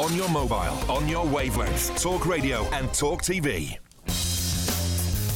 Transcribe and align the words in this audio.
On 0.00 0.16
your 0.16 0.30
mobile, 0.30 0.56
on 0.90 1.06
your 1.10 1.26
wavelength. 1.26 2.02
Talk 2.02 2.24
radio 2.24 2.64
and 2.72 2.90
Talk 2.94 3.20
TV. 3.20 3.76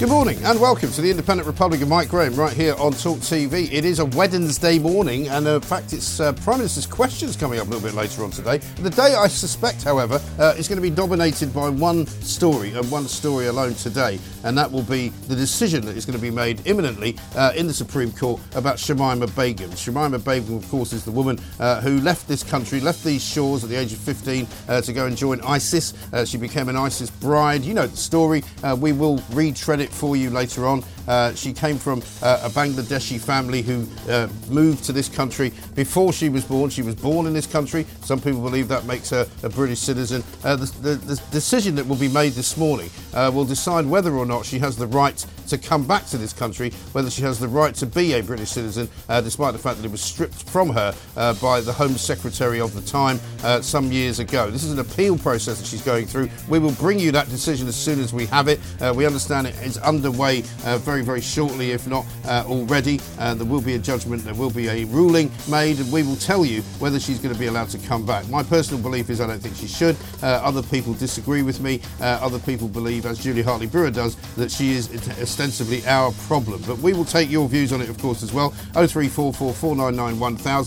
Good 0.00 0.08
morning 0.08 0.42
and 0.42 0.60
welcome 0.60 0.90
to 0.90 1.00
the 1.00 1.08
Independent 1.08 1.46
Republic 1.46 1.80
of 1.80 1.88
Mike 1.88 2.08
Graham 2.08 2.35
right 2.35 2.53
here 2.53 2.74
on 2.80 2.94
Talk 2.94 3.19
TV. 3.19 3.72
It 3.72 3.85
is 3.85 4.01
a 4.01 4.04
Wednesday 4.04 4.76
morning 4.80 5.28
and 5.28 5.46
uh, 5.46 5.54
in 5.54 5.60
fact 5.60 5.92
it's 5.92 6.19
uh, 6.19 6.32
Prime 6.32 6.58
Minister's 6.58 6.85
questions 6.85 7.37
coming 7.37 7.60
up 7.60 7.69
a 7.69 7.71
little 7.71 7.88
bit 7.88 7.94
later 7.94 8.24
on 8.24 8.33
today. 8.33 8.58
The 8.58 8.90
day 8.90 9.15
I 9.15 9.28
suspect, 9.28 9.85
however, 9.85 10.21
uh, 10.40 10.54
is 10.58 10.67
going 10.67 10.78
to 10.78 10.83
be 10.83 10.90
dominated 10.90 11.54
by 11.54 11.69
one 11.69 12.08
story 12.08 12.72
and 12.72 12.90
one 12.90 13.06
story 13.06 13.46
alone 13.46 13.74
today 13.74 14.19
and 14.42 14.58
that 14.58 14.71
will 14.71 14.83
be 14.83 15.10
the 15.28 15.37
decision 15.37 15.87
that 15.87 15.97
is 15.97 16.05
going 16.05 16.19
to 16.19 16.23
be 16.23 16.30
made 16.30 16.66
imminently 16.66 17.16
uh, 17.37 17.52
in 17.55 17.69
the 17.69 17.73
Supreme 17.73 18.11
Court 18.11 18.41
about 18.56 18.79
Shamima 18.79 19.29
Begum. 19.37 19.70
Shamima 19.70 20.23
Begum, 20.23 20.56
of 20.56 20.69
course, 20.70 20.92
is 20.92 21.05
the 21.05 21.12
woman 21.12 21.38
uh, 21.61 21.80
who 21.80 22.01
left 22.01 22.27
this 22.27 22.42
country, 22.42 22.80
left 22.80 23.05
these 23.05 23.23
shores 23.24 23.62
at 23.62 23.70
the 23.70 23.77
age 23.77 23.92
of 23.92 24.01
15 24.01 24.47
uh, 24.69 24.80
to 24.80 24.92
go 24.92 25.06
and 25.06 25.16
join 25.16 25.41
ISIS. 25.42 25.95
she 26.28 26.36
became 26.36 26.68
an 26.68 26.76
ISIS 26.76 27.10
bride. 27.10 27.62
You 27.62 27.74
know 27.74 27.86
the 27.86 27.96
story. 27.96 28.42
we 28.78 28.92
will 28.92 29.22
retread 29.30 29.80
it 29.80 29.84
for 29.91 30.16
you 30.16 30.30
later 30.30 30.66
on. 30.66 30.83
Uh, 31.06 31.34
she 31.34 31.52
came 31.52 31.79
from 31.79 32.01
uh, 32.23 32.41
a 32.45 32.51
Bangladeshi 32.51 33.20
family 33.20 33.62
who 33.62 33.87
uh, 34.09 34.29
moved 34.48 34.84
to 34.84 34.93
this 34.93 35.09
country 35.09 35.52
before 35.74 36.12
she 36.12 36.29
was 36.29 36.45
born. 36.45 36.70
She 36.70 36.83
was 36.83 36.95
born 36.95 37.27
in 37.27 37.33
this 37.33 37.47
country. 37.47 37.87
Some 38.02 38.20
people 38.20 38.41
believe 38.41 38.69
that 38.69 38.87
makes 38.87 39.10
her 39.10 39.27
a 39.43 39.48
British 39.48 39.80
citizen. 39.80 40.23
Uh, 40.43 40.57
the, 40.57 40.66
the, 40.80 40.95
the, 40.95 41.23
decision 41.30 41.74
that 41.74 41.87
will 41.87 41.97
be 41.97 42.09
made 42.09 42.33
this 42.33 42.57
morning 42.57 42.91
uh, 43.12 43.30
will 43.33 43.45
decide 43.45 43.87
whether 43.87 44.15
or 44.15 44.24
not 44.24 44.47
she 44.47 44.59
has 44.59 44.77
the 44.77 44.87
right 44.87 45.24
to 45.48 45.59
come 45.59 45.87
back 45.87 46.07
to 46.07 46.16
this 46.16 46.32
country, 46.32 46.71
whether 46.93 47.10
she 47.10 47.23
has 47.23 47.38
the 47.38 47.48
right 47.48 47.74
to 47.74 47.87
be 47.87 48.15
a 48.15 48.23
British 48.23 48.51
citizen, 48.51 48.88
uh, 49.09 49.21
despite 49.21 49.52
the 49.52 49.59
fact 49.59 49.79
that 49.79 49.85
it 49.85 49.91
was 49.91 50.01
stripped 50.01 50.48
from 50.48 50.71
her 50.71 50.95
by 51.41 51.60
the 51.60 51.73
Home 51.73 51.96
Secretary 51.96 52.60
of 52.60 52.74
the 52.74 52.80
time 52.82 53.19
some 53.62 53.93
years 53.93 54.21
ago. 54.21 54.51
This 54.51 54.65
is 54.65 54.73
an 54.73 54.79
appeal 54.79 55.19
process 55.19 55.59
that 55.59 55.66
she's 55.66 55.82
going 55.82 56.07
through. 56.07 56.30
We 56.48 56.59
will 56.59 56.73
bring 56.73 56.98
you 56.98 57.12
that 57.12 57.29
decision 57.29 57.69
as 57.69 57.77
soon 57.77 58.01
as 58.01 58.12
we 58.12 58.26
have 58.26 58.48
it. 58.48 58.60
we 58.95 59.07
understand 59.07 59.46
it 59.46 59.54
is 59.63 59.73
underway 59.78 60.42
very 60.78 60.94
very, 60.94 61.04
very 61.04 61.20
shortly, 61.20 61.72
if 61.72 61.88
not 61.88 62.06
uh, 62.24 62.44
already. 62.46 63.00
Uh, 63.18 63.34
there 63.34 63.44
will 63.44 63.60
be 63.60 63.74
a 63.74 63.78
judgment, 63.80 64.22
there 64.25 64.34
will 64.34 64.50
be 64.50 64.69
a 64.69 64.84
ruling 64.84 65.28
made, 65.50 65.77
and 65.80 65.91
we 65.91 66.05
will 66.05 66.14
tell 66.14 66.44
you 66.44 66.62
whether 66.78 67.00
she's 67.00 67.19
going 67.19 67.34
to 67.34 67.41
be 67.41 67.47
allowed 67.47 67.69
to 67.69 67.78
come 67.78 68.06
back. 68.06 68.28
My 68.28 68.45
personal 68.45 68.80
belief 68.80 69.11
is 69.11 69.20
I 69.20 69.27
don't 69.27 69.41
think 69.41 69.56
she 69.56 69.67
should. 69.67 69.97
Uh, 70.22 70.27
other 70.27 70.62
people 70.62 70.95
disagree 70.95 71.42
with 71.42 71.61
me. 71.61 71.80
Uh, 72.00 72.20
other 72.22 72.39
people 72.39 72.69
believe, 72.69 73.06
as 73.06 73.19
Julia 73.19 73.42
Hartley 73.42 73.67
Brewer 73.67 73.91
does, 73.91 74.14
that 74.36 74.52
she 74.52 74.70
is 74.70 74.89
ostensibly 75.20 75.84
our 75.86 76.12
problem. 76.28 76.62
But 76.64 76.78
we 76.78 76.92
will 76.92 77.05
take 77.05 77.28
your 77.28 77.48
views 77.48 77.72
on 77.72 77.80
it, 77.80 77.89
of 77.89 77.98
course, 77.98 78.22
as 78.22 78.33
well. 78.33 78.50
0344 78.75 79.52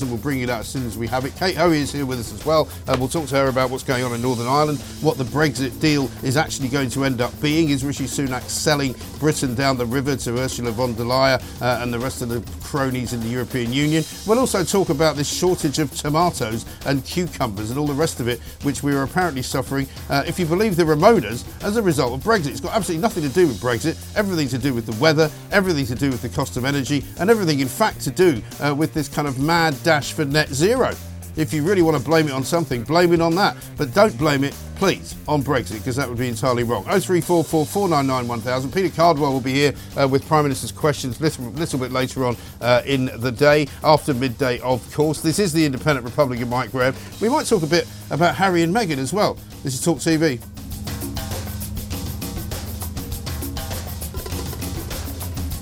We'll 0.10 0.18
bring 0.18 0.40
you 0.40 0.48
that 0.48 0.60
as 0.60 0.68
soon 0.68 0.86
as 0.86 0.98
we 0.98 1.08
have 1.08 1.24
it. 1.24 1.34
Kate 1.38 1.56
Hoey 1.56 1.80
is 1.80 1.94
here 1.94 2.06
with 2.06 2.20
us 2.20 2.34
as 2.34 2.46
well. 2.46 2.68
Uh, 2.86 2.98
we'll 3.00 3.08
talk 3.08 3.28
to 3.30 3.36
her 3.38 3.48
about 3.48 3.70
what's 3.70 3.84
going 3.84 4.04
on 4.04 4.14
in 4.14 4.22
Northern 4.22 4.48
Ireland, 4.48 4.80
what 5.00 5.18
the 5.18 5.24
Brexit 5.24 5.80
deal 5.80 6.12
is 6.22 6.36
actually 6.36 6.68
going 6.68 6.90
to 6.90 7.06
end 7.06 7.22
up 7.22 7.32
being. 7.40 7.70
Is 7.70 7.86
Rishi 7.86 8.06
Sunak 8.06 8.42
selling 8.58 8.96
Britain 9.20 9.56
down 9.56 9.78
the 9.78 9.86
river 9.86 10.16
to 10.16 10.38
Ursula 10.40 10.72
von 10.72 10.94
der 10.94 11.04
Leyen 11.04 11.42
uh, 11.62 11.80
and 11.82 11.94
the 11.94 12.00
rest 12.00 12.22
of 12.22 12.30
the 12.30 12.42
cronies 12.64 13.14
in 13.14 13.20
the 13.22 13.28
European 13.28 13.74
Union. 13.74 14.04
We'll 14.26 14.40
also 14.40 14.64
talk 14.64 14.90
about 14.90 15.16
this 15.16 15.32
shortage 15.32 15.80
of 15.80 15.96
tomatoes 15.96 16.66
and 16.86 17.04
cucumbers 17.06 17.70
and 17.70 17.80
all 17.80 17.88
the 17.88 17.94
rest 17.94 18.20
of 18.20 18.28
it, 18.28 18.40
which 18.64 18.84
we 18.84 18.94
are 18.94 19.04
apparently 19.04 19.42
suffering, 19.42 19.88
uh, 20.10 20.24
if 20.28 20.40
you 20.40 20.46
believe 20.46 20.76
the 20.76 20.84
Remoaners, 20.84 21.44
as 21.64 21.78
a 21.78 21.82
result 21.82 22.14
of 22.14 22.22
Brexit. 22.22 22.48
It's 22.48 22.62
got 22.62 22.74
absolutely 22.74 23.02
nothing 23.02 23.24
to 23.24 23.30
do 23.30 23.48
with 23.48 23.60
Brexit, 23.60 23.98
everything 24.16 24.48
to 24.50 24.58
do 24.58 24.74
with 24.74 24.86
the 24.86 25.00
weather, 25.02 25.30
everything 25.52 25.86
to 25.88 25.96
do 25.96 26.10
with 26.10 26.22
the 26.22 26.30
cost 26.30 26.58
of 26.58 26.66
energy, 26.66 27.04
and 27.20 27.30
everything, 27.30 27.60
in 27.60 27.68
fact, 27.68 28.02
to 28.02 28.12
do 28.12 28.42
uh, 28.62 28.74
with 28.76 28.94
this 28.94 29.08
kind 29.08 29.28
of 29.28 29.40
mad 29.40 29.76
dash 29.84 30.14
for 30.14 30.26
net 30.26 30.50
zero. 30.50 30.94
If 31.38 31.54
you 31.54 31.62
really 31.62 31.84
want 31.84 31.96
to 31.96 32.04
blame 32.04 32.28
it 32.28 32.32
on 32.32 32.44
something, 32.44 32.82
blame 32.82 33.14
it 33.14 33.22
on 33.22 33.36
that. 33.36 33.56
But 33.78 33.94
don't 33.94 34.18
blame 34.18 34.44
it, 34.44 34.56
please, 34.76 35.16
on 35.28 35.44
Brexit, 35.44 35.76
because 35.76 35.96
that 35.96 36.10
would 36.10 36.18
be 36.18 36.28
entirely 36.28 36.64
wrong. 36.64 36.84
0344 36.86 37.64
499 37.64 38.28
1000. 38.28 38.74
Peter 38.74 38.96
Cardwell 38.96 39.34
will 39.34 39.40
be 39.40 39.54
here 39.54 39.74
uh, 39.96 40.08
with 40.08 40.28
Prime 40.28 40.46
Minister's 40.46 40.72
questions 40.72 41.20
a 41.20 41.24
little, 41.24 41.46
little, 41.52 41.78
bit 41.78 41.92
later 41.92 42.26
on 42.26 42.36
uh, 42.60 42.82
in 42.88 43.12
the 43.18 43.32
day, 43.32 43.68
after 43.84 44.16
midday, 44.16 44.60
of 44.62 44.92
course. 44.92 45.22
This 45.22 45.38
is 45.38 45.54
the 45.54 45.64
Independent 45.64 46.04
Republic 46.06 46.42
of 46.42 46.50
Mike 46.50 46.72
Graham. 46.72 46.96
We 47.22 47.30
might 47.30 47.46
talk 47.46 47.62
a 47.62 47.68
bit 47.68 47.88
about 48.10 48.34
Harry 48.34 48.64
and 48.64 48.76
Meghan 48.76 48.98
as 48.98 49.14
well. 49.14 49.38
This 49.62 49.76
is 49.76 49.82
Talk 49.86 50.00
TV. 50.00 50.42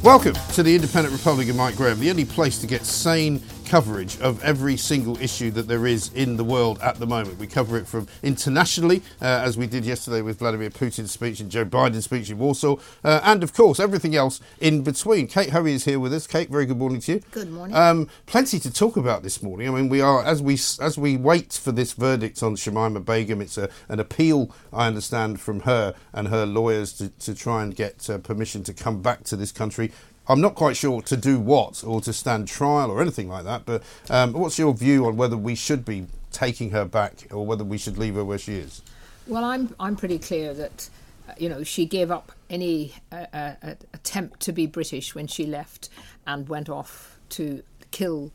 Welcome 0.02 0.35
to 0.53 0.64
the 0.64 0.74
Independent 0.74 1.14
Republic 1.14 1.50
of 1.50 1.58
Mike 1.58 1.75
Graham, 1.75 2.00
the 2.00 2.12
only 2.12 2.25
place 2.25 2.59
to 2.59 2.68
get 2.68 2.85
sane 2.85 3.41
coverage 3.66 4.20
of 4.22 4.44
every 4.44 4.78
single 4.78 5.20
issue 5.22 5.52
that 5.52 5.68
there 5.68 5.86
is 5.86 6.12
in 6.14 6.38
the 6.38 6.44
world 6.44 6.80
at 6.81 7.00
the 7.00 7.08
moment. 7.08 7.40
We 7.40 7.48
cover 7.48 7.78
it 7.78 7.88
from 7.88 8.08
internationally, 8.24 9.02
uh, 9.22 9.26
as 9.26 9.58
we 9.58 9.68
did 9.68 9.86
yesterday 9.86 10.22
with 10.22 10.40
Vladimir 10.40 10.70
Putin's 10.70 11.12
speech 11.12 11.40
and 11.40 11.50
Joe 11.50 11.66
Biden's 11.66 12.06
speech 12.06 12.30
in 12.30 12.38
Warsaw, 12.38 12.78
uh, 13.03 13.22
and 13.24 13.44
of 13.44 13.53
course 13.53 13.80
everything 13.80 14.16
else 14.16 14.40
in 14.59 14.84
between. 14.84 15.28
Kate 15.28 15.50
Hoey 15.50 15.74
is 15.74 15.86
here 15.86 16.00
with 16.00 16.14
us. 16.14 16.28
Kate, 16.28 16.50
very 16.50 16.66
good 16.66 16.78
morning 16.78 17.02
to 17.02 17.14
you. 17.14 17.22
Good 17.31 17.52
morning. 17.52 17.76
Um, 17.76 18.09
plenty 18.26 18.59
to 18.59 18.72
talk 18.72 18.98
about 18.98 19.24
this 19.24 19.42
morning. 19.42 19.68
I 19.68 19.72
mean, 19.72 19.90
we 19.90 20.02
are 20.02 20.24
as 20.24 20.42
we 20.42 20.53
as 20.80 20.97
we 20.97 21.18
wait 21.18 21.53
for 21.53 21.72
this 21.72 21.94
verdict 21.94 22.42
on 22.44 22.56
Shamima 22.56 23.03
Begum. 23.03 23.42
It's 23.42 23.58
a, 23.58 23.70
an 23.90 24.00
appeal, 24.00 24.53
I 24.72 24.88
understand, 24.88 25.42
from 25.42 25.62
her 25.62 25.96
and 26.14 26.28
her 26.28 26.46
lawyers 26.46 26.94
to, 26.94 27.09
to 27.09 27.36
try 27.36 27.64
and 27.64 27.76
get 27.76 28.09
uh, 28.09 28.18
permission 28.20 28.64
to 28.64 28.74
come 28.74 29.02
back 29.02 29.24
to 29.26 29.36
this 29.36 29.52
country. 29.52 29.92
I'm 30.28 30.41
not 30.41 30.56
quite 30.56 30.75
sure 30.75 31.02
to 31.03 31.18
do 31.18 31.40
what 31.40 31.84
or 31.84 32.02
to 32.02 32.12
stand 32.12 32.47
trial 32.47 32.90
or 32.90 33.02
anything 33.02 33.30
like 33.30 33.44
that. 33.46 33.66
But 33.66 33.84
um, 34.09 34.34
what's 34.34 34.58
your 34.58 34.74
view 34.74 35.06
on 35.06 35.18
whether 35.18 35.38
we 35.38 35.56
should 35.56 35.86
be 35.86 36.08
taking 36.31 36.72
her 36.72 36.86
back 36.86 37.28
or 37.31 37.46
whether 37.46 37.63
we 37.63 37.78
should 37.78 37.97
leave 37.97 38.16
her 38.16 38.25
where 38.25 38.38
she 38.38 38.56
is? 38.56 38.81
Well, 39.28 39.44
I'm 39.44 39.74
I'm 39.80 39.96
pretty 39.96 40.19
clear 40.19 40.53
that 40.53 40.90
uh, 41.28 41.34
you 41.38 41.50
know 41.50 41.64
she 41.64 41.85
gave 41.85 42.12
up 42.12 42.31
any 42.50 42.94
uh, 43.12 43.25
uh, 43.34 43.53
attempt 43.94 44.40
to 44.41 44.52
be 44.52 44.68
British 44.68 45.16
when 45.16 45.28
she 45.28 45.46
left 45.46 45.90
and 46.28 46.47
went 46.47 46.69
off 46.69 47.19
to 47.30 47.64
kill 47.91 48.31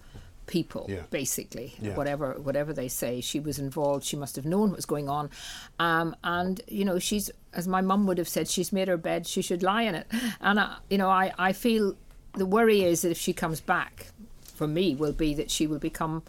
people 0.51 0.85
yeah. 0.89 1.03
basically 1.11 1.73
yeah. 1.81 1.95
whatever 1.95 2.33
whatever 2.41 2.73
they 2.73 2.89
say 2.89 3.21
she 3.21 3.39
was 3.39 3.61
involved 3.61 4.05
she 4.05 4.17
must 4.17 4.35
have 4.35 4.45
known 4.45 4.71
what 4.71 4.77
was 4.77 4.85
going 4.85 5.09
on 5.09 5.31
um, 5.79 6.15
and 6.25 6.61
you 6.67 6.85
know 6.85 6.99
she's 6.99 7.31
as 7.55 7.69
my 7.69 7.81
mum 7.81 8.05
would 8.05 8.19
have 8.19 8.29
said 8.29 8.49
she's 8.49 8.73
made 8.73 8.89
her 8.89 8.97
bed 8.97 9.29
she 9.29 9.41
should 9.41 9.63
lie 9.63 9.83
in 9.83 9.95
it 9.95 10.09
and 10.41 10.59
I, 10.59 10.77
you 10.91 10.99
know 10.99 11.09
I, 11.09 11.33
I 11.39 11.53
feel 11.53 11.97
the 12.35 12.45
worry 12.45 12.83
is 12.83 13.03
that 13.03 13.11
if 13.13 13.19
she 13.19 13.33
comes 13.33 13.61
back 13.61 14.09
for 14.43 14.67
me 14.67 14.97
will 14.97 15.13
be 15.13 15.35
that 15.35 15.53
she 15.53 15.69
will 15.69 15.79
become 15.79 16.25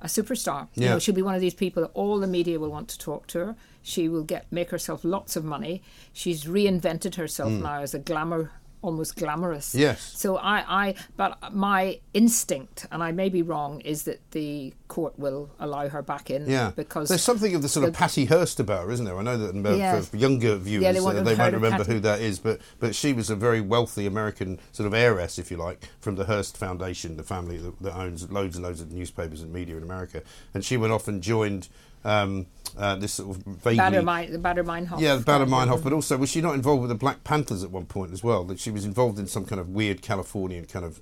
a 0.00 0.06
superstar 0.06 0.66
yeah. 0.74 0.82
you 0.82 0.88
know 0.90 0.98
she'll 0.98 1.14
be 1.14 1.22
one 1.22 1.36
of 1.36 1.40
these 1.40 1.54
people 1.54 1.84
that 1.84 1.92
all 1.94 2.18
the 2.18 2.26
media 2.26 2.58
will 2.58 2.70
want 2.70 2.88
to 2.88 2.98
talk 2.98 3.28
to 3.28 3.38
her 3.38 3.56
she 3.82 4.08
will 4.08 4.24
get 4.24 4.46
make 4.50 4.70
herself 4.70 5.04
lots 5.04 5.36
of 5.36 5.44
money 5.44 5.80
she's 6.12 6.42
reinvented 6.42 7.14
herself 7.14 7.52
mm. 7.52 7.62
now 7.62 7.80
as 7.80 7.94
a 7.94 8.00
glamour 8.00 8.50
almost 8.82 9.16
glamorous. 9.16 9.74
Yes. 9.74 10.00
So 10.00 10.36
I, 10.36 10.86
I, 10.88 10.94
but 11.16 11.52
my 11.52 12.00
instinct, 12.14 12.86
and 12.90 13.02
I 13.02 13.12
may 13.12 13.28
be 13.28 13.42
wrong, 13.42 13.80
is 13.80 14.04
that 14.04 14.18
the 14.30 14.72
court 14.88 15.18
will 15.18 15.50
allow 15.58 15.88
her 15.88 16.02
back 16.02 16.30
in. 16.30 16.48
Yeah. 16.48 16.72
Because 16.74 17.08
there's 17.08 17.22
something 17.22 17.54
of 17.54 17.62
the 17.62 17.68
sort 17.68 17.86
of 17.86 17.94
Patty 17.94 18.24
Hearst 18.24 18.60
about 18.60 18.84
her, 18.84 18.90
isn't 18.90 19.04
there? 19.04 19.18
I 19.18 19.22
know 19.22 19.36
that 19.36 19.66
uh, 19.66 19.74
yeah. 19.74 20.00
for 20.00 20.16
younger 20.16 20.56
viewers 20.56 20.82
yeah, 20.82 20.92
they, 20.92 20.98
uh, 20.98 21.22
they 21.22 21.34
won't 21.34 21.54
remember 21.54 21.78
Patty. 21.78 21.92
who 21.92 22.00
that 22.00 22.20
is, 22.20 22.38
but 22.38 22.60
but 22.78 22.94
she 22.94 23.12
was 23.12 23.30
a 23.30 23.36
very 23.36 23.60
wealthy 23.60 24.06
American 24.06 24.58
sort 24.72 24.86
of 24.86 24.94
heiress, 24.94 25.38
if 25.38 25.50
you 25.50 25.56
like, 25.56 25.84
from 26.00 26.16
the 26.16 26.24
Hearst 26.24 26.56
Foundation, 26.56 27.16
the 27.16 27.22
family 27.22 27.58
that, 27.58 27.78
that 27.80 27.96
owns 27.96 28.30
loads 28.30 28.56
and 28.56 28.64
loads 28.64 28.80
of 28.80 28.92
newspapers 28.92 29.42
and 29.42 29.52
media 29.52 29.76
in 29.76 29.82
America, 29.82 30.22
and 30.54 30.64
she 30.64 30.76
went 30.76 30.92
off 30.92 31.08
and 31.08 31.22
joined 31.22 31.68
um, 32.04 32.46
uh, 32.76 32.96
this 32.96 33.14
sort 33.14 33.36
of 33.36 33.42
vaguely... 33.44 33.78
Baader, 33.78 34.30
the 34.30 34.62
Meinhof. 34.62 35.00
Yeah, 35.00 35.16
the 35.16 35.24
Baader 35.24 35.48
Meinhof, 35.48 35.82
but 35.82 35.92
also 35.92 36.16
was 36.16 36.30
she 36.30 36.40
not 36.40 36.54
involved 36.54 36.82
with 36.82 36.90
the 36.90 36.94
Black 36.94 37.24
Panthers 37.24 37.62
at 37.62 37.70
one 37.70 37.86
point 37.86 38.12
as 38.12 38.22
well? 38.22 38.44
That 38.44 38.58
she 38.58 38.70
was 38.70 38.84
involved 38.84 39.18
in 39.18 39.26
some 39.26 39.44
kind 39.44 39.60
of 39.60 39.70
weird 39.70 40.02
Californian 40.02 40.66
kind 40.66 40.84
of 40.84 41.00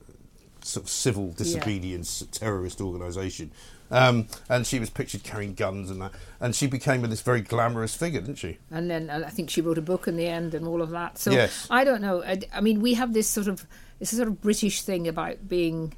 sort 0.62 0.84
of 0.84 0.90
civil 0.90 1.32
disobedience 1.32 2.22
yeah. 2.22 2.28
terrorist 2.32 2.80
organisation. 2.80 3.52
Um, 3.90 4.26
and 4.50 4.66
she 4.66 4.78
was 4.78 4.90
pictured 4.90 5.22
carrying 5.22 5.54
guns 5.54 5.90
and 5.90 6.02
that, 6.02 6.12
and 6.40 6.54
she 6.54 6.66
became 6.66 7.00
this 7.02 7.22
very 7.22 7.40
glamorous 7.40 7.94
figure, 7.94 8.20
didn't 8.20 8.36
she? 8.36 8.58
And 8.70 8.90
then 8.90 9.08
I 9.08 9.30
think 9.30 9.48
she 9.48 9.62
wrote 9.62 9.78
a 9.78 9.82
book 9.82 10.06
in 10.06 10.16
the 10.16 10.26
end 10.26 10.54
and 10.54 10.66
all 10.66 10.82
of 10.82 10.90
that. 10.90 11.16
So 11.16 11.30
yes. 11.30 11.66
I 11.70 11.84
don't 11.84 12.02
know. 12.02 12.22
I, 12.22 12.40
I 12.52 12.60
mean, 12.60 12.80
we 12.80 12.94
have 12.94 13.14
this 13.14 13.28
sort 13.28 13.48
of 13.48 13.66
this 13.98 14.14
sort 14.14 14.28
of 14.28 14.42
British 14.42 14.82
thing 14.82 15.08
about 15.08 15.48
being 15.48 15.94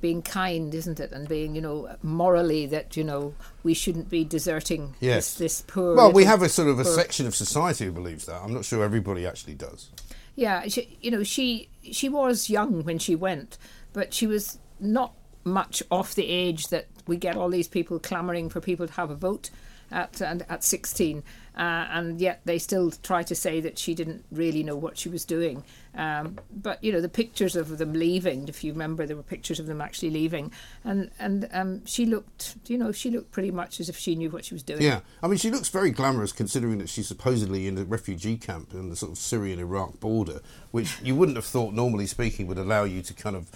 being 0.00 0.22
kind, 0.22 0.74
isn't 0.74 1.00
it? 1.00 1.12
And 1.12 1.28
being, 1.28 1.54
you 1.54 1.60
know, 1.60 1.96
morally 2.02 2.66
that 2.66 2.96
you 2.96 3.04
know 3.04 3.34
we 3.62 3.74
shouldn't 3.74 4.10
be 4.10 4.24
deserting 4.24 4.94
yes. 5.00 5.34
this, 5.34 5.60
this 5.60 5.64
poor. 5.66 5.96
Well, 5.96 6.12
we 6.12 6.24
have 6.24 6.42
a 6.42 6.48
sort 6.48 6.68
of 6.68 6.78
a 6.78 6.84
section 6.84 7.26
of 7.26 7.34
society 7.34 7.86
who 7.86 7.92
believes 7.92 8.26
that. 8.26 8.40
I'm 8.42 8.54
not 8.54 8.64
sure 8.64 8.82
everybody 8.82 9.26
actually 9.26 9.54
does. 9.54 9.90
Yeah, 10.34 10.66
she, 10.68 10.98
you 11.00 11.10
know, 11.10 11.22
she 11.22 11.68
she 11.82 12.08
was 12.08 12.48
young 12.48 12.84
when 12.84 12.98
she 12.98 13.14
went, 13.14 13.58
but 13.92 14.14
she 14.14 14.26
was 14.26 14.58
not 14.78 15.14
much 15.44 15.82
off 15.90 16.14
the 16.14 16.26
age 16.26 16.68
that 16.68 16.86
we 17.06 17.16
get 17.16 17.36
all 17.36 17.48
these 17.48 17.68
people 17.68 17.98
clamouring 17.98 18.48
for 18.48 18.60
people 18.60 18.86
to 18.86 18.92
have 18.92 19.10
a 19.10 19.14
vote 19.14 19.50
at 19.90 20.20
and 20.20 20.44
at 20.48 20.64
16. 20.64 21.22
Uh, 21.56 21.86
and 21.90 22.20
yet 22.20 22.40
they 22.44 22.58
still 22.58 22.90
try 22.90 23.22
to 23.22 23.34
say 23.34 23.60
that 23.60 23.78
she 23.78 23.94
didn't 23.94 24.24
really 24.30 24.62
know 24.62 24.76
what 24.76 24.96
she 24.96 25.08
was 25.08 25.24
doing. 25.24 25.64
Um, 25.96 26.38
but 26.52 26.82
you 26.84 26.92
know 26.92 27.00
the 27.00 27.08
pictures 27.08 27.56
of 27.56 27.78
them 27.78 27.92
leaving. 27.92 28.48
If 28.48 28.62
you 28.62 28.72
remember, 28.72 29.06
there 29.06 29.16
were 29.16 29.24
pictures 29.24 29.58
of 29.58 29.66
them 29.66 29.80
actually 29.80 30.10
leaving, 30.10 30.52
and 30.84 31.10
and 31.18 31.48
um, 31.52 31.84
she 31.84 32.06
looked, 32.06 32.56
you 32.68 32.78
know, 32.78 32.92
she 32.92 33.10
looked 33.10 33.32
pretty 33.32 33.50
much 33.50 33.80
as 33.80 33.88
if 33.88 33.96
she 33.96 34.14
knew 34.14 34.30
what 34.30 34.44
she 34.44 34.54
was 34.54 34.62
doing. 34.62 34.82
Yeah, 34.82 35.00
I 35.22 35.26
mean, 35.26 35.38
she 35.38 35.50
looks 35.50 35.68
very 35.68 35.90
glamorous 35.90 36.32
considering 36.32 36.78
that 36.78 36.88
she's 36.88 37.08
supposedly 37.08 37.66
in 37.66 37.76
a 37.76 37.84
refugee 37.84 38.36
camp 38.36 38.72
in 38.72 38.88
the 38.88 38.96
sort 38.96 39.10
of 39.10 39.18
Syrian-Iraq 39.18 39.98
border, 39.98 40.40
which 40.70 41.00
you 41.02 41.16
wouldn't 41.16 41.36
have 41.36 41.44
thought, 41.44 41.74
normally 41.74 42.06
speaking, 42.06 42.46
would 42.46 42.58
allow 42.58 42.84
you 42.84 43.02
to 43.02 43.12
kind 43.12 43.34
of 43.34 43.48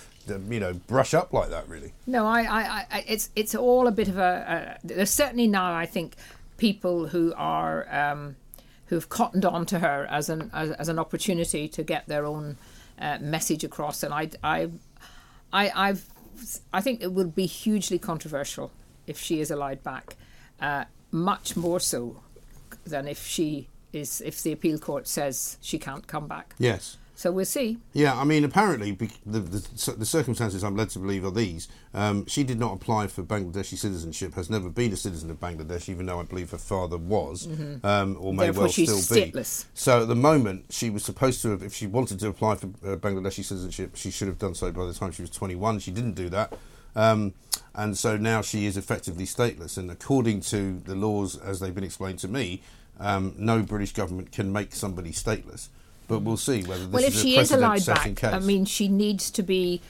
you 0.48 0.58
know 0.58 0.72
brush 0.72 1.12
up 1.12 1.34
like 1.34 1.50
that 1.50 1.68
really 1.68 1.92
no 2.06 2.26
I, 2.26 2.40
I, 2.40 2.86
I 2.90 3.04
it's 3.06 3.28
it's 3.36 3.54
all 3.54 3.86
a 3.86 3.92
bit 3.92 4.08
of 4.08 4.16
a, 4.16 4.78
a 4.82 4.86
there's 4.86 5.10
certainly 5.10 5.46
now 5.46 5.74
i 5.74 5.84
think 5.84 6.16
people 6.56 7.08
who 7.08 7.32
are 7.36 7.86
um, 7.90 8.36
who've 8.86 9.08
cottoned 9.08 9.44
on 9.44 9.66
to 9.66 9.78
her 9.78 10.06
as 10.10 10.28
an 10.28 10.50
as, 10.52 10.70
as 10.72 10.88
an 10.88 10.98
opportunity 10.98 11.68
to 11.68 11.82
get 11.82 12.06
their 12.06 12.24
own 12.24 12.56
uh, 12.98 13.18
message 13.20 13.64
across, 13.64 14.02
and 14.02 14.14
I 14.14 14.30
I 14.42 14.70
I 15.52 15.88
I've, 15.88 16.06
I 16.72 16.80
think 16.80 17.02
it 17.02 17.12
will 17.12 17.28
be 17.28 17.46
hugely 17.46 17.98
controversial 17.98 18.70
if 19.06 19.18
she 19.18 19.40
is 19.40 19.50
allowed 19.50 19.82
back, 19.82 20.16
uh, 20.60 20.84
much 21.10 21.56
more 21.56 21.80
so 21.80 22.22
than 22.84 23.08
if 23.08 23.26
she 23.26 23.68
is 23.92 24.20
if 24.20 24.42
the 24.42 24.52
appeal 24.52 24.78
court 24.78 25.06
says 25.06 25.58
she 25.60 25.78
can't 25.78 26.06
come 26.06 26.26
back. 26.26 26.54
Yes. 26.58 26.98
So 27.16 27.30
we'll 27.30 27.44
see. 27.44 27.78
Yeah, 27.92 28.18
I 28.18 28.24
mean, 28.24 28.44
apparently 28.44 28.92
the, 28.92 29.38
the, 29.38 29.94
the 29.96 30.04
circumstances 30.04 30.64
I'm 30.64 30.76
led 30.76 30.90
to 30.90 30.98
believe 30.98 31.24
are 31.24 31.30
these: 31.30 31.68
um, 31.92 32.26
she 32.26 32.42
did 32.42 32.58
not 32.58 32.74
apply 32.74 33.06
for 33.06 33.22
Bangladeshi 33.22 33.78
citizenship, 33.78 34.34
has 34.34 34.50
never 34.50 34.68
been 34.68 34.92
a 34.92 34.96
citizen 34.96 35.30
of 35.30 35.38
Bangladesh, 35.38 35.88
even 35.88 36.06
though 36.06 36.18
I 36.18 36.24
believe 36.24 36.50
her 36.50 36.58
father 36.58 36.96
was, 36.96 37.46
mm-hmm. 37.46 37.86
um, 37.86 38.16
or 38.20 38.34
may 38.34 38.44
Therefore 38.44 38.64
well 38.64 38.72
she's 38.72 38.92
still 38.92 39.16
stateless. 39.16 39.64
be. 39.64 39.70
So 39.74 40.02
at 40.02 40.08
the 40.08 40.16
moment, 40.16 40.66
she 40.70 40.90
was 40.90 41.04
supposed 41.04 41.40
to 41.42 41.50
have, 41.50 41.62
if 41.62 41.72
she 41.72 41.86
wanted 41.86 42.18
to 42.20 42.28
apply 42.28 42.56
for 42.56 42.66
uh, 42.66 42.96
Bangladeshi 42.96 43.44
citizenship, 43.44 43.94
she 43.94 44.10
should 44.10 44.28
have 44.28 44.38
done 44.38 44.54
so 44.54 44.72
by 44.72 44.84
the 44.84 44.92
time 44.94 45.12
she 45.12 45.22
was 45.22 45.30
21. 45.30 45.78
She 45.78 45.92
didn't 45.92 46.14
do 46.14 46.28
that. 46.30 46.52
Um, 46.96 47.34
and 47.74 47.96
so 47.96 48.16
now 48.16 48.40
she 48.40 48.66
is 48.66 48.76
effectively 48.76 49.24
stateless. 49.24 49.78
And 49.78 49.90
according 49.90 50.40
to 50.42 50.80
the 50.80 50.94
laws 50.94 51.36
as 51.36 51.60
they've 51.60 51.74
been 51.74 51.84
explained 51.84 52.18
to 52.20 52.28
me, 52.28 52.62
um, 53.00 53.34
no 53.36 53.62
British 53.62 53.92
government 53.92 54.30
can 54.30 54.52
make 54.52 54.74
somebody 54.74 55.10
stateless 55.10 55.68
but 56.08 56.20
we'll 56.20 56.36
see 56.36 56.62
whether 56.62 56.84
this 56.84 56.92
well, 56.92 57.04
if 57.04 57.14
is 57.14 57.20
she 57.20 57.36
is 57.38 57.52
allowed 57.52 57.84
back, 57.86 58.16
case. 58.16 58.32
I 58.32 58.38
mean, 58.38 58.64
she 58.64 58.88
needs 58.88 59.30
to 59.32 59.42
be 59.42 59.80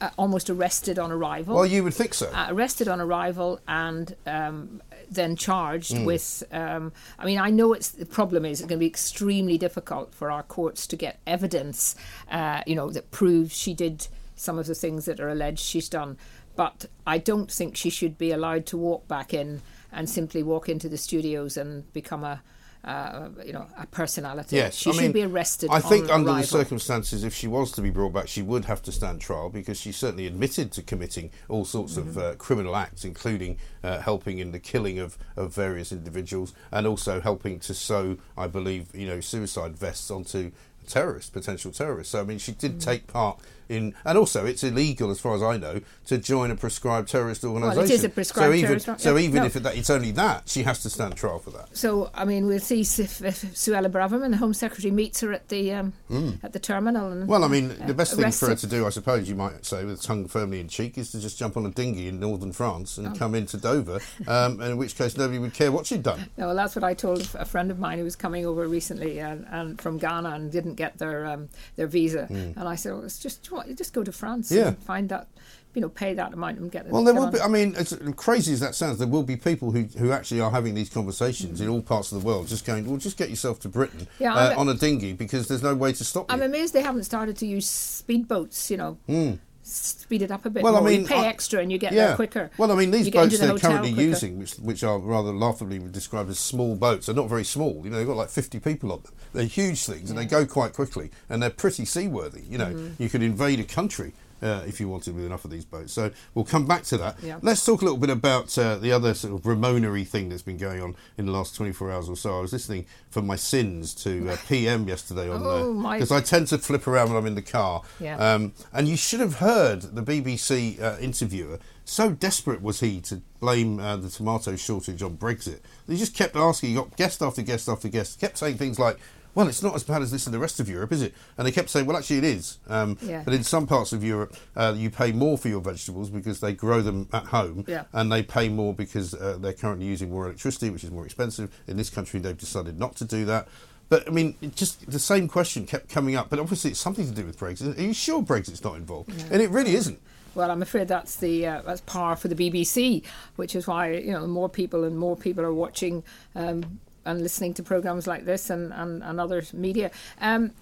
uh, 0.00 0.10
almost 0.16 0.48
arrested 0.50 0.98
on 0.98 1.10
arrival. 1.10 1.56
Well, 1.56 1.66
you 1.66 1.82
would 1.84 1.94
think 1.94 2.14
so. 2.14 2.30
Uh, 2.32 2.46
arrested 2.50 2.88
on 2.88 3.00
arrival 3.00 3.60
and 3.66 4.14
um, 4.26 4.80
then 5.10 5.36
charged 5.36 5.92
mm. 5.94 6.04
with. 6.04 6.44
Um, 6.52 6.92
I 7.18 7.26
mean, 7.26 7.38
I 7.38 7.50
know 7.50 7.72
it's 7.72 7.88
the 7.90 8.06
problem 8.06 8.44
is 8.44 8.60
it's 8.60 8.68
going 8.68 8.78
to 8.78 8.84
be 8.84 8.86
extremely 8.86 9.58
difficult 9.58 10.14
for 10.14 10.30
our 10.30 10.42
courts 10.42 10.86
to 10.88 10.96
get 10.96 11.18
evidence, 11.26 11.96
uh, 12.30 12.62
you 12.66 12.74
know, 12.74 12.90
that 12.90 13.10
proves 13.10 13.56
she 13.56 13.74
did 13.74 14.06
some 14.36 14.58
of 14.58 14.66
the 14.66 14.74
things 14.74 15.04
that 15.06 15.20
are 15.20 15.28
alleged 15.28 15.60
she's 15.60 15.88
done. 15.88 16.16
But 16.54 16.86
I 17.06 17.18
don't 17.18 17.50
think 17.50 17.76
she 17.76 17.90
should 17.90 18.18
be 18.18 18.30
allowed 18.32 18.66
to 18.66 18.76
walk 18.76 19.06
back 19.06 19.34
in 19.34 19.62
and 19.92 20.08
simply 20.08 20.42
walk 20.42 20.68
into 20.68 20.88
the 20.88 20.98
studios 20.98 21.56
and 21.56 21.90
become 21.92 22.24
a 22.24 22.42
uh, 22.88 23.28
you 23.44 23.52
know, 23.52 23.66
a 23.78 23.86
personality. 23.86 24.56
Yes, 24.56 24.74
she 24.74 24.88
I 24.88 24.92
should 24.94 25.02
mean, 25.02 25.12
be 25.12 25.22
arrested. 25.22 25.68
I 25.70 25.80
think 25.80 26.10
under 26.10 26.30
arrival. 26.30 26.40
the 26.40 26.46
circumstances, 26.46 27.22
if 27.22 27.34
she 27.34 27.46
was 27.46 27.70
to 27.72 27.82
be 27.82 27.90
brought 27.90 28.14
back, 28.14 28.28
she 28.28 28.40
would 28.40 28.64
have 28.64 28.82
to 28.84 28.92
stand 28.92 29.20
trial 29.20 29.50
because 29.50 29.78
she 29.78 29.92
certainly 29.92 30.26
admitted 30.26 30.72
to 30.72 30.82
committing 30.82 31.30
all 31.50 31.66
sorts 31.66 31.96
mm-hmm. 31.96 32.08
of 32.08 32.18
uh, 32.18 32.34
criminal 32.36 32.74
acts, 32.74 33.04
including 33.04 33.58
uh, 33.84 33.98
helping 33.98 34.38
in 34.38 34.52
the 34.52 34.58
killing 34.58 34.98
of, 34.98 35.18
of 35.36 35.54
various 35.54 35.92
individuals 35.92 36.54
and 36.72 36.86
also 36.86 37.20
helping 37.20 37.60
to 37.60 37.74
sew, 37.74 38.16
I 38.38 38.46
believe, 38.46 38.94
you 38.94 39.06
know, 39.06 39.20
suicide 39.20 39.76
vests 39.76 40.10
onto 40.10 40.52
terrorists, 40.86 41.28
potential 41.28 41.70
terrorists. 41.70 42.12
So 42.12 42.22
I 42.22 42.24
mean, 42.24 42.38
she 42.38 42.52
did 42.52 42.78
mm-hmm. 42.78 42.90
take 42.90 43.06
part 43.06 43.38
in, 43.68 43.94
and 44.04 44.18
also 44.18 44.46
it's 44.46 44.64
illegal, 44.64 45.10
as 45.10 45.20
far 45.20 45.34
as 45.34 45.42
I 45.42 45.56
know, 45.56 45.80
to 46.06 46.18
join 46.18 46.50
a 46.50 46.56
prescribed 46.56 47.08
terrorist 47.08 47.44
organisation. 47.44 47.76
Well, 47.76 47.90
it 47.90 47.94
is 47.94 48.04
a 48.04 48.08
prescribed 48.08 48.52
so 48.52 48.54
even, 48.54 48.78
terrorist. 48.78 49.02
So 49.02 49.16
yeah, 49.16 49.24
even 49.24 49.40
no. 49.40 49.46
if 49.46 49.56
it, 49.56 49.66
it's 49.66 49.90
only 49.90 50.10
that, 50.12 50.48
she 50.48 50.62
has 50.62 50.82
to 50.82 50.90
stand 50.90 51.16
trial 51.16 51.38
for 51.38 51.50
that. 51.50 51.76
So 51.76 52.10
I 52.14 52.24
mean, 52.24 52.46
we'll 52.46 52.60
see 52.60 52.80
if, 52.80 52.98
if 53.22 53.42
Suella 53.54 53.90
Braverman, 53.90 54.30
the 54.30 54.36
Home 54.38 54.54
Secretary, 54.54 54.90
meets 54.90 55.20
her 55.20 55.32
at 55.32 55.48
the 55.48 55.72
um, 55.72 55.92
mm. 56.10 56.42
at 56.42 56.52
the 56.52 56.58
terminal. 56.58 57.10
And, 57.10 57.28
well, 57.28 57.44
I 57.44 57.48
mean, 57.48 57.70
uh, 57.70 57.86
the 57.86 57.94
best 57.94 58.16
thing 58.16 58.30
for 58.32 58.48
her 58.48 58.54
to 58.54 58.66
do, 58.66 58.86
I 58.86 58.90
suppose, 58.90 59.28
you 59.28 59.34
might 59.34 59.64
say, 59.64 59.84
with 59.84 60.02
tongue 60.02 60.26
firmly 60.26 60.60
in 60.60 60.68
cheek, 60.68 60.98
is 60.98 61.12
to 61.12 61.20
just 61.20 61.38
jump 61.38 61.56
on 61.56 61.66
a 61.66 61.70
dinghy 61.70 62.08
in 62.08 62.20
northern 62.20 62.52
France 62.52 62.98
and 62.98 63.08
oh. 63.08 63.14
come 63.14 63.34
into 63.34 63.56
Dover. 63.56 64.00
Um, 64.26 64.60
in 64.68 64.76
which 64.76 64.96
case, 64.96 65.16
nobody 65.16 65.38
would 65.38 65.54
care 65.54 65.72
what 65.72 65.86
she'd 65.86 66.02
done. 66.02 66.28
No, 66.36 66.46
well, 66.46 66.56
that's 66.56 66.74
what 66.74 66.84
I 66.84 66.94
told 66.94 67.20
a 67.34 67.44
friend 67.44 67.70
of 67.70 67.78
mine 67.78 67.98
who 67.98 68.04
was 68.04 68.16
coming 68.16 68.46
over 68.46 68.66
recently 68.66 69.20
and, 69.20 69.46
and 69.50 69.80
from 69.80 69.98
Ghana 69.98 70.30
and 70.30 70.50
didn't 70.50 70.74
get 70.74 70.98
their 70.98 71.26
um, 71.26 71.48
their 71.76 71.86
visa, 71.86 72.26
mm. 72.30 72.56
and 72.56 72.68
I 72.68 72.74
said, 72.74 72.92
well, 72.92 73.04
it's 73.04 73.18
just 73.18 73.42
just 73.74 73.92
go 73.92 74.02
to 74.04 74.12
France 74.12 74.50
yeah. 74.50 74.68
and 74.68 74.78
find 74.82 75.08
that 75.08 75.28
you 75.74 75.82
know, 75.82 75.88
pay 75.88 76.14
that 76.14 76.32
amount 76.32 76.58
and 76.58 76.72
get 76.72 76.86
it. 76.86 76.92
Well, 76.92 77.04
there 77.04 77.14
will 77.14 77.30
be. 77.30 77.40
I 77.40 77.46
mean, 77.46 77.76
as 77.76 77.96
crazy 78.16 78.52
as 78.52 78.60
that 78.60 78.74
sounds, 78.74 78.98
there 78.98 79.06
will 79.06 79.22
be 79.22 79.36
people 79.36 79.70
who, 79.70 79.82
who 79.82 80.10
actually 80.12 80.40
are 80.40 80.50
having 80.50 80.74
these 80.74 80.88
conversations 80.88 81.60
mm-hmm. 81.60 81.68
in 81.68 81.74
all 81.74 81.82
parts 81.82 82.10
of 82.10 82.20
the 82.20 82.26
world, 82.26 82.48
just 82.48 82.64
going, 82.64 82.86
well, 82.86 82.96
just 82.96 83.16
get 83.16 83.30
yourself 83.30 83.60
to 83.60 83.68
Britain 83.68 84.08
yeah, 84.18 84.34
uh, 84.34 84.58
on 84.58 84.68
a 84.68 84.74
dinghy 84.74 85.12
because 85.12 85.46
there's 85.46 85.62
no 85.62 85.74
way 85.74 85.92
to 85.92 86.04
stop 86.04 86.26
I'm 86.30 86.40
you. 86.40 86.46
amazed 86.46 86.72
they 86.72 86.82
haven't 86.82 87.04
started 87.04 87.36
to 87.36 87.46
use 87.46 87.66
speedboats. 87.68 88.70
You 88.70 88.76
know. 88.76 88.98
Mm. 89.08 89.38
Speed 89.68 90.22
it 90.22 90.30
up 90.30 90.46
a 90.46 90.50
bit. 90.50 90.62
Well, 90.62 90.72
more. 90.72 90.82
I 90.82 90.84
mean, 90.84 91.02
you 91.02 91.06
pay 91.06 91.26
I, 91.26 91.26
extra 91.26 91.60
and 91.60 91.70
you 91.70 91.76
get 91.76 91.92
yeah. 91.92 92.08
there 92.08 92.16
quicker. 92.16 92.50
Well, 92.56 92.72
I 92.72 92.74
mean, 92.74 92.90
these 92.90 93.10
boats 93.10 93.38
the 93.38 93.46
they're 93.46 93.58
currently 93.58 93.92
quicker. 93.92 94.08
using, 94.08 94.38
which, 94.38 94.54
which 94.54 94.82
are 94.82 94.98
rather 94.98 95.30
laughably 95.30 95.78
described 95.78 96.30
as 96.30 96.38
small 96.38 96.74
boats, 96.74 97.08
are 97.08 97.14
not 97.14 97.28
very 97.28 97.44
small. 97.44 97.82
You 97.84 97.90
know, 97.90 97.98
they've 97.98 98.06
got 98.06 98.16
like 98.16 98.30
50 98.30 98.60
people 98.60 98.92
on 98.92 99.02
them. 99.02 99.12
They're 99.34 99.44
huge 99.44 99.84
things 99.84 100.04
yeah. 100.04 100.10
and 100.10 100.18
they 100.18 100.24
go 100.24 100.46
quite 100.46 100.72
quickly 100.72 101.10
and 101.28 101.42
they're 101.42 101.50
pretty 101.50 101.84
seaworthy. 101.84 102.42
You 102.48 102.58
know, 102.58 102.72
mm-hmm. 102.72 103.02
you 103.02 103.10
could 103.10 103.22
invade 103.22 103.60
a 103.60 103.64
country 103.64 104.14
uh, 104.42 104.62
if 104.66 104.80
you 104.80 104.88
wanted 104.88 105.14
with 105.14 105.24
enough 105.24 105.44
of 105.44 105.50
these 105.50 105.64
boats. 105.64 105.92
So 105.92 106.10
we'll 106.34 106.44
come 106.44 106.66
back 106.66 106.84
to 106.84 106.98
that. 106.98 107.22
Yeah. 107.22 107.38
Let's 107.42 107.64
talk 107.64 107.82
a 107.82 107.84
little 107.84 107.98
bit 107.98 108.10
about 108.10 108.56
uh, 108.58 108.76
the 108.76 108.92
other 108.92 109.14
sort 109.14 109.34
of 109.34 109.42
Remoanery 109.42 110.06
thing 110.06 110.28
that's 110.28 110.42
been 110.42 110.56
going 110.56 110.82
on 110.82 110.96
in 111.16 111.26
the 111.26 111.32
last 111.32 111.54
24 111.56 111.90
hours 111.90 112.08
or 112.08 112.16
so. 112.16 112.38
I 112.38 112.40
was 112.40 112.52
listening 112.52 112.86
for 113.10 113.22
my 113.22 113.36
sins 113.36 113.94
to 113.96 114.30
uh, 114.30 114.36
PM 114.48 114.88
yesterday 114.88 115.28
on 115.28 115.82
because 115.82 116.12
oh, 116.12 116.16
I 116.16 116.20
tend 116.20 116.48
to 116.48 116.58
flip 116.58 116.86
around 116.86 117.08
when 117.08 117.16
I'm 117.16 117.26
in 117.26 117.34
the 117.34 117.42
car. 117.42 117.82
Yeah. 118.00 118.16
Um, 118.16 118.52
and 118.72 118.88
you 118.88 118.96
should 118.96 119.20
have 119.20 119.36
heard 119.36 119.82
the 119.82 120.02
BBC 120.02 120.80
uh, 120.80 120.98
interviewer. 121.00 121.58
So 121.84 122.10
desperate 122.10 122.60
was 122.60 122.80
he 122.80 123.00
to 123.02 123.22
blame 123.40 123.80
uh, 123.80 123.96
the 123.96 124.10
tomato 124.10 124.56
shortage 124.56 125.02
on 125.02 125.16
Brexit. 125.16 125.60
He 125.86 125.96
just 125.96 126.14
kept 126.14 126.36
asking. 126.36 126.70
He 126.70 126.74
got 126.74 126.94
guest 126.96 127.22
after 127.22 127.40
guest 127.40 127.66
after 127.66 127.88
guest. 127.88 128.20
Kept 128.20 128.36
saying 128.36 128.58
things 128.58 128.78
like, 128.78 128.98
well, 129.38 129.46
it's 129.46 129.62
not 129.62 129.76
as 129.76 129.84
bad 129.84 130.02
as 130.02 130.10
this 130.10 130.26
in 130.26 130.32
the 130.32 130.38
rest 130.40 130.58
of 130.58 130.68
Europe, 130.68 130.90
is 130.90 131.00
it? 131.00 131.14
And 131.36 131.46
they 131.46 131.52
kept 131.52 131.70
saying, 131.70 131.86
well, 131.86 131.96
actually, 131.96 132.18
it 132.18 132.24
is. 132.24 132.58
Um, 132.66 132.98
yeah. 133.00 133.22
But 133.24 133.34
in 133.34 133.44
some 133.44 133.68
parts 133.68 133.92
of 133.92 134.02
Europe, 134.02 134.36
uh, 134.56 134.74
you 134.76 134.90
pay 134.90 135.12
more 135.12 135.38
for 135.38 135.46
your 135.46 135.60
vegetables 135.60 136.10
because 136.10 136.40
they 136.40 136.52
grow 136.52 136.82
them 136.82 137.08
at 137.12 137.26
home, 137.26 137.64
yeah. 137.68 137.84
and 137.92 138.10
they 138.10 138.24
pay 138.24 138.48
more 138.48 138.74
because 138.74 139.14
uh, 139.14 139.38
they're 139.40 139.52
currently 139.52 139.86
using 139.86 140.10
more 140.10 140.24
electricity, 140.26 140.70
which 140.70 140.82
is 140.82 140.90
more 140.90 141.04
expensive. 141.04 141.56
In 141.68 141.76
this 141.76 141.88
country, 141.88 142.18
they've 142.18 142.36
decided 142.36 142.80
not 142.80 142.96
to 142.96 143.04
do 143.04 143.24
that. 143.26 143.46
But 143.88 144.08
I 144.08 144.10
mean, 144.10 144.34
just 144.56 144.90
the 144.90 144.98
same 144.98 145.28
question 145.28 145.66
kept 145.66 145.88
coming 145.88 146.16
up. 146.16 146.30
But 146.30 146.40
obviously, 146.40 146.72
it's 146.72 146.80
something 146.80 147.06
to 147.06 147.14
do 147.14 147.24
with 147.24 147.38
Brexit. 147.38 147.78
Are 147.78 147.80
you 147.80 147.94
sure 147.94 148.20
Brexit's 148.20 148.64
not 148.64 148.74
involved? 148.74 149.12
Yeah. 149.16 149.26
And 149.30 149.40
it 149.40 149.50
really 149.50 149.76
isn't. 149.76 150.00
Well, 150.34 150.50
I'm 150.50 150.62
afraid 150.62 150.88
that's 150.88 151.14
the 151.14 151.46
uh, 151.46 151.62
that's 151.62 151.80
par 151.82 152.16
for 152.16 152.26
the 152.26 152.34
BBC, 152.34 153.04
which 153.36 153.54
is 153.54 153.68
why 153.68 153.92
you 153.92 154.10
know 154.10 154.26
more 154.26 154.48
people 154.48 154.82
and 154.82 154.98
more 154.98 155.16
people 155.16 155.44
are 155.44 155.54
watching 155.54 156.02
um, 156.34 156.80
and 157.08 157.22
listening 157.22 157.54
to 157.54 157.62
programs 157.62 158.06
like 158.06 158.24
this 158.24 158.50
and, 158.50 158.72
and, 158.72 159.02
and 159.02 159.18
other 159.18 159.42
media. 159.52 159.90
Um, 160.20 160.52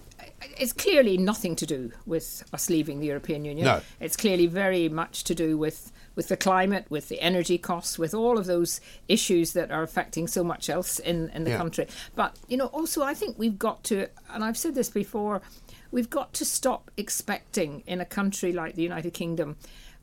it's 0.58 0.72
clearly 0.72 1.18
nothing 1.18 1.56
to 1.56 1.66
do 1.66 1.92
with 2.06 2.44
us 2.52 2.70
leaving 2.70 3.00
the 3.00 3.06
European 3.06 3.44
Union. 3.44 3.66
No. 3.66 3.80
It's 4.00 4.16
clearly 4.16 4.46
very 4.46 4.88
much 4.88 5.24
to 5.24 5.34
do 5.34 5.58
with, 5.58 5.92
with 6.14 6.28
the 6.28 6.36
climate, 6.36 6.86
with 6.88 7.08
the 7.08 7.20
energy 7.20 7.58
costs, 7.58 7.98
with 7.98 8.14
all 8.14 8.38
of 8.38 8.46
those 8.46 8.80
issues 9.08 9.52
that 9.52 9.70
are 9.70 9.82
affecting 9.82 10.26
so 10.26 10.42
much 10.42 10.70
else 10.70 10.98
in, 10.98 11.28
in 11.30 11.44
the 11.44 11.50
yeah. 11.50 11.58
country. 11.58 11.86
But, 12.14 12.38
you 12.48 12.56
know, 12.56 12.66
also 12.66 13.02
I 13.02 13.14
think 13.14 13.38
we've 13.38 13.58
got 13.58 13.84
to, 13.84 14.08
and 14.32 14.44
I've 14.44 14.56
said 14.56 14.74
this 14.74 14.88
before, 14.88 15.42
we've 15.90 16.10
got 16.10 16.32
to 16.34 16.44
stop 16.44 16.90
expecting 16.96 17.82
in 17.86 18.00
a 18.00 18.06
country 18.06 18.52
like 18.52 18.74
the 18.74 18.82
United 18.82 19.12
Kingdom 19.12 19.56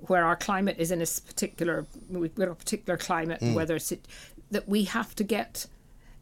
where 0.07 0.25
our 0.25 0.35
climate 0.35 0.75
is 0.77 0.91
in 0.91 1.01
a 1.01 1.05
particular, 1.05 1.85
we've 2.09 2.35
got 2.35 2.49
a 2.49 2.55
particular 2.55 2.97
climate, 2.97 3.39
mm. 3.39 3.53
whether 3.53 3.75
it's, 3.75 3.93
that 4.51 4.67
we 4.67 4.83
have 4.83 5.15
to 5.15 5.23
get 5.23 5.65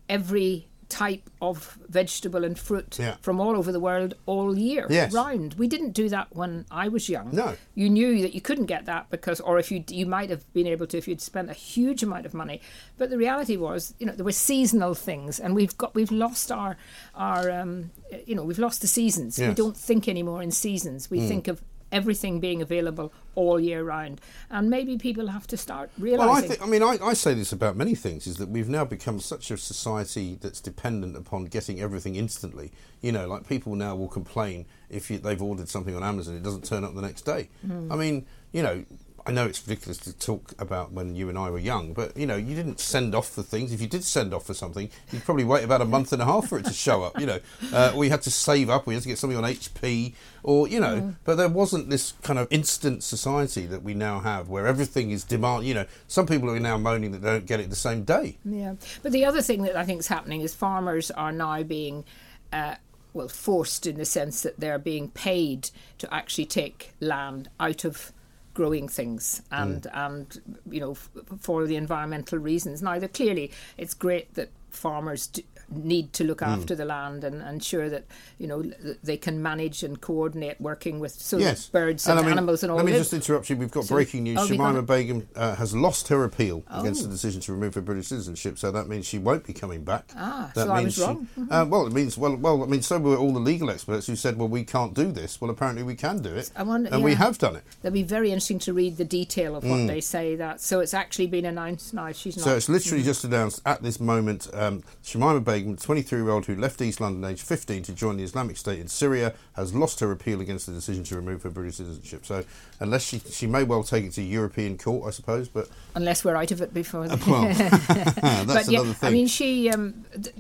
every 0.10 0.67
type 0.91 1.29
of 1.41 1.79
vegetable 1.88 2.43
and 2.43 2.60
fruit 2.60 3.00
yeah. 3.00 3.15
from 3.22 3.39
all 3.39 3.55
over 3.55 3.72
the 3.72 3.79
world 3.79 4.13
all 4.25 4.58
year 4.58 4.86
yes. 4.89 5.13
round. 5.13 5.53
We 5.53 5.70
didn't 5.70 5.91
do 5.91 6.10
that 6.10 6.36
when 6.36 6.65
I 6.70 6.89
was 6.89 7.08
young. 7.08 7.29
No. 7.31 7.55
You 7.75 7.89
knew 7.89 8.22
that 8.22 8.36
you 8.36 8.41
couldn't 8.41 8.65
get 8.65 8.86
that 8.88 9.10
because 9.10 9.39
or 9.39 9.58
if 9.58 9.72
you 9.72 9.86
you 9.88 10.05
might 10.05 10.29
have 10.29 10.43
been 10.51 10.67
able 10.67 10.86
to 10.88 10.98
if 10.98 11.08
you'd 11.08 11.22
spent 11.22 11.50
a 11.50 11.53
huge 11.53 12.03
amount 12.03 12.25
of 12.25 12.34
money. 12.34 12.60
But 12.98 13.10
the 13.10 13.17
reality 13.17 13.55
was, 13.55 13.93
you 14.00 14.05
know, 14.05 14.12
there 14.12 14.25
were 14.25 14.34
seasonal 14.34 14.93
things 14.93 15.39
and 15.39 15.55
we've 15.55 15.77
got 15.77 15.96
we've 15.96 16.12
lost 16.12 16.51
our 16.51 16.75
our 17.15 17.50
um, 17.50 17.91
you 18.25 18.36
know, 18.36 18.43
we've 18.43 18.60
lost 18.60 18.81
the 18.81 18.88
seasons. 18.88 19.39
Yes. 19.39 19.48
We 19.48 19.53
don't 19.55 19.77
think 19.77 20.10
anymore 20.10 20.43
in 20.43 20.51
seasons. 20.51 21.10
We 21.10 21.20
mm. 21.20 21.27
think 21.29 21.48
of 21.48 21.62
everything 21.91 22.39
being 22.39 22.62
available 22.62 23.13
all 23.36 23.60
year 23.60 23.83
round. 23.83 24.21
And 24.50 24.69
maybe 24.69 24.98
people 24.98 25.27
have 25.27 25.48
to 25.48 25.57
start 25.57 25.89
realizing. 25.98 26.27
Well, 26.27 26.38
I, 26.38 26.41
think, 26.41 26.62
I 26.62 26.65
mean, 26.65 26.83
I, 26.83 26.98
I 27.01 27.13
say 27.13 27.33
this 27.33 27.51
about 27.51 27.75
many 27.75 27.95
things: 27.95 28.27
is 28.27 28.38
that 28.38 28.50
we've 28.50 28.69
now 28.69 28.86
become 28.86 29.19
such 29.19 29.51
a 29.51 29.57
society 29.57 30.38
that's 30.41 30.62
dependent 30.62 31.15
upon 31.15 31.45
getting 31.45 31.81
everything 31.81 32.15
instantly. 32.15 32.71
You 33.01 33.12
know, 33.12 33.27
like 33.27 33.48
people 33.48 33.75
now 33.75 33.95
will 33.95 34.07
complain 34.07 34.65
if 34.89 35.10
you, 35.10 35.17
they've 35.17 35.41
ordered 35.41 35.69
something 35.69 35.95
on 35.95 36.03
Amazon, 36.03 36.36
it 36.36 36.43
doesn't 36.43 36.65
turn 36.65 36.83
up 36.83 36.93
the 36.93 37.01
next 37.01 37.21
day. 37.21 37.50
Mm. 37.65 37.91
I 37.91 37.95
mean, 37.95 38.25
you 38.51 38.62
know, 38.62 38.86
I 39.25 39.31
know 39.31 39.45
it's 39.45 39.65
ridiculous 39.67 39.97
to 39.99 40.13
talk 40.13 40.53
about 40.59 40.91
when 40.91 41.15
you 41.15 41.29
and 41.29 41.37
I 41.37 41.49
were 41.49 41.59
young, 41.59 41.93
but 41.93 42.15
you 42.17 42.25
know, 42.25 42.35
you 42.35 42.55
didn't 42.55 42.79
send 42.79 43.13
off 43.13 43.29
for 43.29 43.43
things. 43.43 43.71
If 43.71 43.81
you 43.81 43.87
did 43.87 44.03
send 44.03 44.33
off 44.33 44.45
for 44.45 44.53
something, 44.53 44.89
you'd 45.11 45.23
probably 45.23 45.43
wait 45.43 45.63
about 45.63 45.81
a 45.81 45.85
month 45.85 46.11
and 46.13 46.21
a 46.21 46.25
half 46.25 46.47
for 46.47 46.57
it 46.57 46.65
to 46.65 46.73
show 46.73 47.03
up. 47.03 47.19
You 47.19 47.25
know, 47.25 47.39
uh, 47.73 47.93
we 47.95 48.09
had 48.09 48.21
to 48.23 48.31
save 48.31 48.69
up. 48.69 48.87
We 48.87 48.93
had 48.93 49.03
to 49.03 49.09
get 49.09 49.17
something 49.17 49.37
on 49.37 49.43
HP, 49.43 50.13
or 50.43 50.67
you 50.67 50.79
know, 50.79 51.01
mm. 51.01 51.15
but 51.23 51.35
there 51.35 51.49
wasn't 51.49 51.89
this 51.89 52.13
kind 52.23 52.39
of 52.39 52.47
instant 52.49 53.03
society 53.03 53.65
that 53.67 53.83
we 53.83 53.93
now 53.93 54.19
have, 54.19 54.49
where 54.49 54.67
everything 54.67 55.11
is 55.11 55.23
demand. 55.23 55.65
You 55.65 55.73
know, 55.75 55.85
some 56.07 56.25
people 56.25 56.49
are 56.49 56.59
now 56.59 56.77
moaning 56.77 57.11
that 57.11 57.21
they 57.21 57.29
don't 57.29 57.45
get 57.45 57.59
it 57.59 57.69
the 57.69 57.75
same 57.75 58.03
day. 58.03 58.37
Yeah, 58.43 58.75
but 59.03 59.11
the 59.11 59.25
other 59.25 59.41
thing 59.41 59.63
that 59.63 59.75
I 59.75 59.85
think 59.85 59.99
is 59.99 60.07
happening 60.07 60.41
is 60.41 60.53
farmers 60.53 61.11
are 61.11 61.31
now 61.31 61.63
being. 61.63 62.05
Uh, 62.51 62.75
well, 63.13 63.27
forced 63.27 63.85
in 63.85 63.97
the 63.97 64.05
sense 64.05 64.41
that 64.43 64.57
they're 64.57 64.79
being 64.79 65.09
paid 65.09 65.69
to 65.97 66.13
actually 66.13 66.45
take 66.45 66.93
land 67.01 67.49
out 67.59 67.83
of 67.83 68.13
growing 68.53 68.88
things 68.88 69.41
and 69.51 69.84
mm. 69.84 70.05
and 70.08 70.62
you 70.70 70.79
know 70.79 70.91
f- 70.91 71.10
for 71.39 71.65
the 71.65 71.75
environmental 71.75 72.39
reasons. 72.39 72.81
Now, 72.81 73.00
clearly, 73.08 73.51
it's 73.77 73.93
great 73.93 74.34
that 74.36 74.50
farmers 74.70 75.27
do, 75.27 75.41
need 75.71 76.13
to 76.13 76.23
look 76.23 76.39
mm. 76.39 76.47
after 76.47 76.75
the 76.75 76.85
land 76.85 77.23
and 77.23 77.41
ensure 77.41 77.89
that 77.89 78.05
you 78.37 78.47
know 78.47 78.63
they 79.03 79.17
can 79.17 79.41
manage 79.41 79.83
and 79.83 80.01
coordinate 80.01 80.59
working 80.59 80.99
with 80.99 81.11
so 81.11 81.37
yes. 81.37 81.67
birds 81.67 82.07
and, 82.07 82.17
and 82.17 82.25
I 82.25 82.29
mean, 82.29 82.37
animals 82.37 82.63
and 82.63 82.71
all. 82.71 82.77
Let 82.77 82.85
me 82.85 82.91
live. 82.91 83.01
just 83.01 83.13
interrupt 83.13 83.49
you. 83.49 83.57
We've 83.57 83.71
got 83.71 83.85
so, 83.85 83.95
breaking 83.95 84.23
news. 84.23 84.37
Oh, 84.39 84.47
Shamima 84.47 84.85
Begum 84.85 85.27
uh, 85.35 85.55
has 85.55 85.75
lost 85.75 86.07
her 86.07 86.23
appeal 86.23 86.63
oh. 86.69 86.81
against 86.81 87.03
the 87.03 87.09
decision 87.09 87.41
to 87.41 87.51
remove 87.51 87.75
her 87.75 87.81
British 87.81 88.07
citizenship, 88.07 88.57
so 88.57 88.71
that 88.71 88.87
means 88.87 89.05
she 89.05 89.17
won't 89.17 89.45
be 89.45 89.53
coming 89.53 89.83
back. 89.83 90.11
Ah, 90.15 90.51
that 90.55 90.67
so 90.67 90.73
means 90.73 90.79
I 90.79 90.83
was 90.83 90.95
she, 90.95 91.01
wrong. 91.01 91.27
Mm-hmm. 91.37 91.53
Uh, 91.53 91.65
well, 91.65 91.87
it 91.87 91.93
means 91.93 92.17
well, 92.17 92.35
well, 92.35 92.63
I 92.63 92.65
mean, 92.67 92.81
so 92.81 92.99
were 92.99 93.17
all 93.17 93.33
the 93.33 93.39
legal 93.39 93.69
experts 93.69 94.07
who 94.07 94.15
said, 94.15 94.37
well, 94.37 94.47
we 94.47 94.63
can't 94.63 94.93
do 94.93 95.11
this. 95.11 95.39
Well, 95.41 95.51
apparently 95.51 95.83
we 95.83 95.95
can 95.95 96.21
do 96.21 96.33
it, 96.33 96.51
wonder, 96.57 96.89
and 96.89 96.99
yeah. 96.99 97.05
we 97.05 97.13
have 97.15 97.37
done 97.37 97.55
it. 97.55 97.63
That'd 97.81 97.93
be 97.93 98.03
very 98.03 98.31
interesting 98.31 98.59
to 98.59 98.73
read 98.73 98.97
the 98.97 99.05
detail 99.05 99.55
of 99.55 99.63
what 99.63 99.79
mm. 99.79 99.87
they 99.87 100.01
say. 100.01 100.35
That 100.35 100.61
so 100.61 100.79
it's 100.79 100.93
actually 100.93 101.27
been 101.27 101.45
announced 101.45 101.93
now. 101.93 102.11
She's 102.11 102.37
not. 102.37 102.43
So 102.43 102.55
it's 102.55 102.69
literally 102.69 103.03
mm. 103.03 103.05
just 103.05 103.23
announced 103.23 103.61
at 103.65 103.81
this 103.83 103.99
moment. 103.99 104.49
Um, 104.53 104.83
Shamima 105.03 105.43
Begum, 105.43 105.61
23 105.63 106.20
year 106.20 106.30
old 106.30 106.46
who 106.46 106.56
left 106.56 106.82
East 106.82 107.01
London 107.01 107.24
aged 107.30 107.41
15 107.41 107.84
to 107.84 107.94
join 107.94 108.18
the 108.18 108.24
Islamic 108.24 108.58
State 108.58 108.80
in 108.80 108.88
Syria, 108.88 109.34
has 109.53 109.74
lost 109.74 110.00
her 110.00 110.12
appeal 110.12 110.41
against 110.41 110.65
the 110.65 110.74
decision 110.74 111.03
to 111.06 111.15
remove 111.15 111.44
her 111.44 111.50
British 111.50 111.75
citizenship. 111.75 112.25
So, 112.25 112.44
unless 112.80 113.03
she 113.03 113.20
she 113.20 113.48
may 113.48 113.63
well 113.63 113.84
take 113.84 114.06
it 114.06 114.13
to 114.13 114.22
European 114.22 114.77
court, 114.77 115.08
I 115.08 115.12
suppose, 115.12 115.48
but 115.48 115.70
unless 115.96 116.24
we're 116.24 116.36
out 116.36 116.51
of 116.51 116.62
it 116.62 116.74
before. 116.74 117.06
Uh, 117.06 117.18
well, 117.27 117.44
that's 117.53 118.46
but, 118.46 118.68
yeah, 118.70 118.80
another 118.80 118.94
thing. 118.94 119.10
I 119.10 119.12
mean, 119.12 119.27
she. 119.27 119.70
Um, 119.70 120.06
th- 120.13 120.36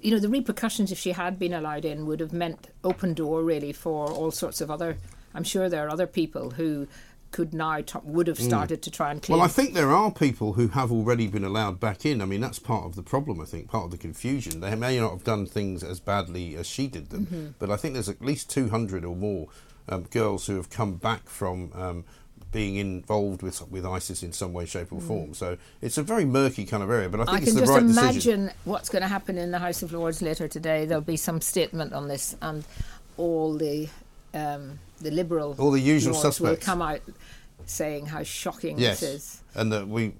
you 0.00 0.10
know, 0.10 0.18
the 0.18 0.28
repercussions 0.28 0.90
if 0.90 0.98
she 0.98 1.12
had 1.12 1.38
been 1.38 1.52
allowed 1.52 1.84
in 1.84 2.06
would 2.06 2.18
have 2.18 2.32
meant 2.32 2.68
open 2.82 3.14
door 3.14 3.44
really 3.44 3.72
for 3.72 4.10
all 4.10 4.32
sorts 4.32 4.60
of 4.60 4.68
other. 4.68 4.98
I'm 5.32 5.44
sure 5.44 5.68
there 5.68 5.86
are 5.86 5.90
other 5.90 6.08
people 6.08 6.50
who 6.50 6.88
could 7.32 7.52
now 7.52 7.80
t- 7.80 7.98
would 8.04 8.26
have 8.26 8.38
hmm. 8.38 8.44
started 8.44 8.80
mm. 8.80 8.82
to 8.82 8.90
try 8.90 9.10
and 9.10 9.22
clear. 9.22 9.36
Well, 9.36 9.44
I 9.44 9.48
think 9.48 9.74
there 9.74 9.90
are 9.90 10.12
people 10.12 10.52
who 10.52 10.68
have 10.68 10.92
already 10.92 11.26
been 11.26 11.44
allowed 11.44 11.80
back 11.80 12.06
in. 12.06 12.20
I 12.20 12.26
mean, 12.26 12.40
that's 12.40 12.58
part 12.58 12.84
of 12.84 12.94
the 12.94 13.02
problem. 13.02 13.40
I 13.40 13.44
think 13.44 13.68
part 13.68 13.86
of 13.86 13.90
the 13.90 13.98
confusion. 13.98 14.60
They 14.60 14.74
may 14.74 15.00
not 15.00 15.10
have 15.10 15.24
done 15.24 15.46
things 15.46 15.82
as 15.82 15.98
badly 15.98 16.54
as 16.54 16.66
she 16.66 16.86
did 16.86 17.10
them, 17.10 17.26
mm-hmm. 17.26 17.46
but 17.58 17.70
I 17.70 17.76
think 17.76 17.94
there's 17.94 18.08
at 18.08 18.22
least 18.22 18.50
200 18.50 19.04
or 19.04 19.16
more 19.16 19.48
um, 19.88 20.04
girls 20.04 20.46
who 20.46 20.56
have 20.56 20.70
come 20.70 20.94
back 20.94 21.28
from. 21.28 21.72
Um, 21.74 22.04
being 22.50 22.76
involved 22.76 23.42
with 23.42 23.66
with 23.70 23.86
ISIS 23.86 24.22
in 24.22 24.30
some 24.30 24.52
way, 24.52 24.66
shape, 24.66 24.92
or 24.92 25.00
mm. 25.00 25.06
form. 25.06 25.32
So 25.32 25.56
it's 25.80 25.96
a 25.96 26.02
very 26.02 26.26
murky 26.26 26.66
kind 26.66 26.82
of 26.82 26.90
area. 26.90 27.08
But 27.08 27.20
I 27.20 27.24
think 27.24 27.38
I 27.38 27.42
it's 27.44 27.54
the 27.54 27.60
right 27.62 27.80
decision. 27.80 27.98
I 27.98 28.02
can 28.02 28.14
just 28.14 28.26
imagine 28.26 28.50
what's 28.64 28.88
going 28.90 29.00
to 29.00 29.08
happen 29.08 29.38
in 29.38 29.52
the 29.52 29.58
House 29.58 29.82
of 29.82 29.94
Lords 29.94 30.20
later 30.20 30.46
today. 30.48 30.84
There'll 30.84 31.00
be 31.00 31.16
some 31.16 31.40
statement 31.40 31.94
on 31.94 32.08
this, 32.08 32.36
and 32.42 32.62
all 33.16 33.54
the 33.56 33.88
um, 34.34 34.78
the 35.00 35.10
liberal 35.10 35.54
all 35.58 35.70
the 35.70 35.80
usual 35.80 36.14
suspects 36.14 36.40
will 36.40 36.56
come 36.56 36.82
out 36.82 37.00
saying 37.66 38.06
how 38.06 38.22
shocking 38.22 38.78
yes. 38.78 39.00
this 39.00 39.10
is. 39.10 39.42
And 39.54 39.72
that 39.72 39.88
we 39.88 40.12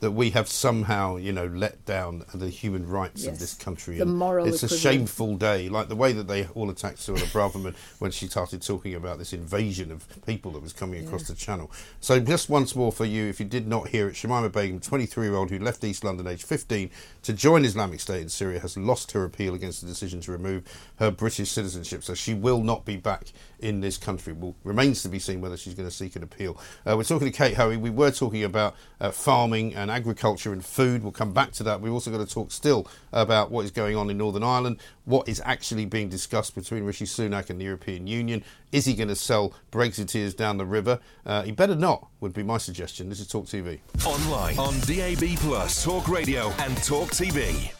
that 0.00 0.10
we 0.10 0.30
have 0.30 0.48
somehow, 0.48 1.16
you 1.16 1.32
know, 1.32 1.46
let 1.46 1.84
down 1.86 2.24
the 2.34 2.48
human 2.48 2.86
rights 2.86 3.24
yes. 3.24 3.32
of 3.32 3.38
this 3.38 3.54
country. 3.54 3.96
The 3.96 4.06
moral 4.06 4.46
It's 4.46 4.62
a 4.62 4.68
shameful 4.68 5.36
day, 5.36 5.68
like 5.68 5.88
the 5.88 5.96
way 5.96 6.12
that 6.12 6.28
they 6.28 6.46
all 6.48 6.70
attacked 6.70 6.98
Suella 6.98 7.24
Braverman 7.32 7.74
when 7.98 8.10
she 8.10 8.26
started 8.26 8.62
talking 8.62 8.94
about 8.94 9.18
this 9.18 9.32
invasion 9.32 9.90
of 9.90 10.06
people 10.26 10.50
that 10.52 10.62
was 10.62 10.72
coming 10.72 11.04
across 11.04 11.22
yeah. 11.22 11.34
the 11.34 11.40
channel. 11.40 11.70
So 12.00 12.20
just 12.20 12.50
once 12.50 12.76
more 12.76 12.92
for 12.92 13.06
you, 13.06 13.26
if 13.26 13.40
you 13.40 13.46
did 13.46 13.66
not 13.66 13.88
hear 13.88 14.08
it, 14.08 14.14
Shamima 14.14 14.52
Begum, 14.52 14.80
23-year-old 14.80 15.50
who 15.50 15.58
left 15.58 15.82
East 15.82 16.04
London 16.04 16.26
aged 16.26 16.44
15 16.44 16.90
to 17.22 17.32
join 17.32 17.64
Islamic 17.64 18.00
State 18.00 18.22
in 18.22 18.28
Syria, 18.28 18.60
has 18.60 18.76
lost 18.76 19.12
her 19.12 19.24
appeal 19.24 19.54
against 19.54 19.80
the 19.80 19.86
decision 19.86 20.20
to 20.22 20.32
remove 20.32 20.64
her 20.96 21.10
British 21.10 21.50
citizenship. 21.50 22.04
So 22.04 22.14
she 22.14 22.34
will 22.34 22.60
not 22.60 22.84
be 22.84 22.96
back 22.96 23.32
in 23.60 23.80
this 23.80 23.96
country. 23.96 24.32
Well, 24.32 24.54
remains 24.64 25.02
to 25.02 25.08
be 25.08 25.18
seen 25.18 25.40
whether 25.40 25.56
she's 25.56 25.74
going 25.74 25.88
to 25.88 25.94
seek 25.94 26.16
an 26.16 26.22
appeal. 26.22 26.58
Uh, 26.86 26.96
we're 26.96 27.04
talking 27.04 27.30
to 27.30 27.36
Kate 27.36 27.54
Hoey. 27.54 27.76
We 27.76 27.90
were 27.90 28.10
talking 28.10 28.44
about 28.44 28.76
uh, 29.00 29.10
farming 29.10 29.74
and 29.74 29.90
agriculture 29.90 30.52
and 30.52 30.64
food. 30.64 31.02
We'll 31.02 31.12
come 31.12 31.32
back 31.32 31.52
to 31.52 31.62
that. 31.64 31.80
We've 31.80 31.92
also 31.92 32.10
got 32.10 32.26
to 32.26 32.32
talk 32.32 32.52
still 32.52 32.86
about 33.12 33.50
what 33.50 33.64
is 33.64 33.70
going 33.70 33.96
on 33.96 34.10
in 34.10 34.18
Northern 34.18 34.42
Ireland, 34.42 34.78
what 35.04 35.28
is 35.28 35.40
actually 35.44 35.86
being 35.86 36.08
discussed 36.08 36.54
between 36.54 36.84
Rishi 36.84 37.04
Sunak 37.04 37.50
and 37.50 37.60
the 37.60 37.64
European 37.64 38.06
Union. 38.06 38.44
Is 38.72 38.84
he 38.84 38.94
going 38.94 39.08
to 39.08 39.16
sell 39.16 39.54
Brexiteers 39.72 40.36
down 40.36 40.58
the 40.58 40.66
river? 40.66 41.00
Uh, 41.24 41.42
he 41.42 41.52
better 41.52 41.74
not, 41.74 42.08
would 42.20 42.34
be 42.34 42.42
my 42.42 42.58
suggestion. 42.58 43.08
This 43.08 43.20
is 43.20 43.28
Talk 43.28 43.46
TV. 43.46 43.80
Online, 44.04 44.58
on 44.58 44.78
DAB, 44.80 45.38
Plus, 45.38 45.84
Talk 45.84 46.08
Radio, 46.08 46.50
and 46.58 46.76
Talk 46.82 47.10
TV. 47.10 47.72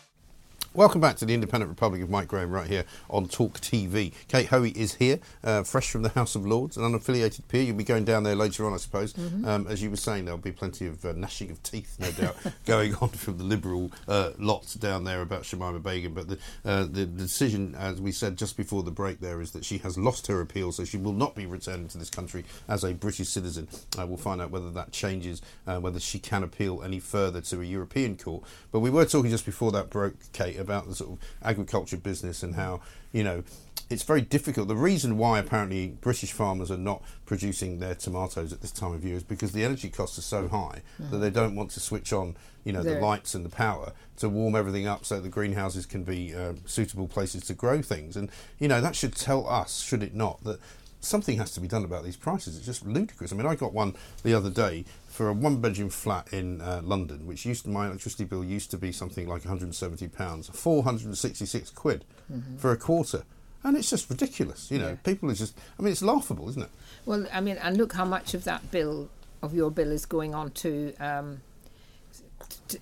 Welcome 0.76 1.00
back 1.00 1.16
to 1.16 1.24
the 1.24 1.32
Independent 1.32 1.70
Republic 1.70 2.02
of 2.02 2.10
Mike 2.10 2.28
Graham 2.28 2.50
right 2.50 2.66
here 2.66 2.84
on 3.08 3.28
Talk 3.28 3.60
TV. 3.60 4.12
Kate 4.28 4.44
Hoey 4.48 4.72
is 4.72 4.96
here, 4.96 5.20
uh, 5.42 5.62
fresh 5.62 5.90
from 5.90 6.02
the 6.02 6.10
House 6.10 6.34
of 6.34 6.46
Lords, 6.46 6.76
an 6.76 6.82
unaffiliated 6.82 7.48
peer. 7.48 7.62
You'll 7.62 7.76
be 7.76 7.82
going 7.82 8.04
down 8.04 8.24
there 8.24 8.34
later 8.34 8.66
on, 8.66 8.74
I 8.74 8.76
suppose. 8.76 9.14
Mm-hmm. 9.14 9.46
Um, 9.46 9.66
as 9.68 9.82
you 9.82 9.88
were 9.88 9.96
saying, 9.96 10.26
there'll 10.26 10.36
be 10.36 10.52
plenty 10.52 10.86
of 10.86 11.02
uh, 11.02 11.12
gnashing 11.12 11.50
of 11.50 11.62
teeth, 11.62 11.96
no 11.98 12.10
doubt, 12.10 12.36
going 12.66 12.94
on 12.96 13.08
from 13.08 13.38
the 13.38 13.44
Liberal 13.44 13.90
uh, 14.06 14.32
lot 14.38 14.76
down 14.78 15.04
there 15.04 15.22
about 15.22 15.44
Shamima 15.44 15.82
Begum. 15.82 16.12
But 16.12 16.28
the, 16.28 16.38
uh, 16.62 16.84
the 16.84 17.06
decision, 17.06 17.74
as 17.74 17.98
we 17.98 18.12
said 18.12 18.36
just 18.36 18.58
before 18.58 18.82
the 18.82 18.90
break, 18.90 19.20
there 19.20 19.40
is 19.40 19.52
that 19.52 19.64
she 19.64 19.78
has 19.78 19.96
lost 19.96 20.26
her 20.26 20.42
appeal, 20.42 20.72
so 20.72 20.84
she 20.84 20.98
will 20.98 21.14
not 21.14 21.34
be 21.34 21.46
returning 21.46 21.88
to 21.88 21.96
this 21.96 22.10
country 22.10 22.44
as 22.68 22.84
a 22.84 22.92
British 22.92 23.30
citizen. 23.30 23.66
Uh, 23.98 24.06
we'll 24.06 24.18
find 24.18 24.42
out 24.42 24.50
whether 24.50 24.70
that 24.72 24.92
changes, 24.92 25.40
uh, 25.66 25.80
whether 25.80 25.98
she 25.98 26.18
can 26.18 26.42
appeal 26.42 26.82
any 26.82 27.00
further 27.00 27.40
to 27.40 27.62
a 27.62 27.64
European 27.64 28.18
court. 28.18 28.44
But 28.70 28.80
we 28.80 28.90
were 28.90 29.06
talking 29.06 29.30
just 29.30 29.46
before 29.46 29.72
that 29.72 29.88
broke, 29.88 30.16
Kate, 30.34 30.65
about 30.66 30.88
the 30.88 30.94
sort 30.94 31.12
of 31.12 31.18
agriculture 31.42 31.96
business 31.96 32.42
and 32.42 32.56
how 32.56 32.80
you 33.12 33.22
know 33.22 33.42
it's 33.88 34.02
very 34.02 34.20
difficult. 34.20 34.66
The 34.66 34.74
reason 34.74 35.16
why 35.16 35.38
apparently 35.38 35.88
British 36.00 36.32
farmers 36.32 36.72
are 36.72 36.76
not 36.76 37.02
producing 37.24 37.78
their 37.78 37.94
tomatoes 37.94 38.52
at 38.52 38.60
this 38.60 38.72
time 38.72 38.92
of 38.92 39.04
year 39.04 39.14
is 39.16 39.22
because 39.22 39.52
the 39.52 39.64
energy 39.64 39.88
costs 39.88 40.18
are 40.18 40.22
so 40.22 40.48
high 40.48 40.82
mm. 41.00 41.10
that 41.10 41.18
they 41.18 41.30
don't 41.30 41.54
want 41.54 41.70
to 41.72 41.80
switch 41.80 42.12
on, 42.12 42.36
you 42.64 42.72
know, 42.72 42.82
the 42.82 42.98
lights 42.98 43.34
and 43.36 43.44
the 43.44 43.48
power 43.48 43.92
to 44.16 44.28
warm 44.28 44.56
everything 44.56 44.88
up 44.88 45.04
so 45.04 45.20
the 45.20 45.28
greenhouses 45.28 45.86
can 45.86 46.02
be 46.02 46.34
uh, 46.34 46.54
suitable 46.64 47.06
places 47.06 47.44
to 47.44 47.54
grow 47.54 47.80
things. 47.80 48.16
And 48.16 48.28
you 48.58 48.66
know 48.66 48.80
that 48.80 48.96
should 48.96 49.14
tell 49.14 49.48
us, 49.48 49.82
should 49.82 50.02
it 50.02 50.14
not, 50.14 50.42
that 50.42 50.58
something 51.06 51.38
has 51.38 51.52
to 51.52 51.60
be 51.60 51.68
done 51.68 51.84
about 51.84 52.04
these 52.04 52.16
prices. 52.16 52.56
It's 52.56 52.66
just 52.66 52.84
ludicrous. 52.84 53.32
I 53.32 53.36
mean, 53.36 53.46
I 53.46 53.54
got 53.54 53.72
one 53.72 53.94
the 54.24 54.34
other 54.34 54.50
day 54.50 54.84
for 55.16 55.28
a 55.28 55.32
one 55.32 55.62
bedroom 55.62 55.88
flat 55.88 56.30
in 56.32 56.60
uh, 56.60 56.82
London, 56.84 57.26
which 57.26 57.46
used 57.46 57.64
to, 57.64 57.70
my 57.70 57.86
electricity 57.86 58.24
bill 58.24 58.44
used 58.44 58.70
to 58.70 58.76
be 58.76 58.92
something 58.92 59.26
like 59.26 59.44
170 59.44 60.08
pounds, 60.08 60.48
466 60.52 61.70
quid 61.70 62.04
mm-hmm. 62.30 62.56
for 62.58 62.70
a 62.70 62.76
quarter. 62.76 63.24
And 63.64 63.78
it's 63.78 63.88
just 63.88 64.10
ridiculous, 64.10 64.70
you 64.70 64.78
know. 64.78 64.90
Yeah. 64.90 64.96
People 64.96 65.30
are 65.30 65.34
just, 65.34 65.58
I 65.78 65.82
mean, 65.82 65.90
it's 65.90 66.02
laughable, 66.02 66.48
isn't 66.50 66.62
it? 66.62 66.68
Well, 67.06 67.26
I 67.32 67.40
mean, 67.40 67.56
and 67.56 67.78
look 67.78 67.94
how 67.94 68.04
much 68.04 68.34
of 68.34 68.44
that 68.44 68.70
bill, 68.70 69.08
of 69.42 69.54
your 69.54 69.70
bill, 69.70 69.90
is 69.90 70.04
going 70.04 70.34
on 70.34 70.50
to 70.50 70.94
um, 71.00 71.40
to, 71.40 71.45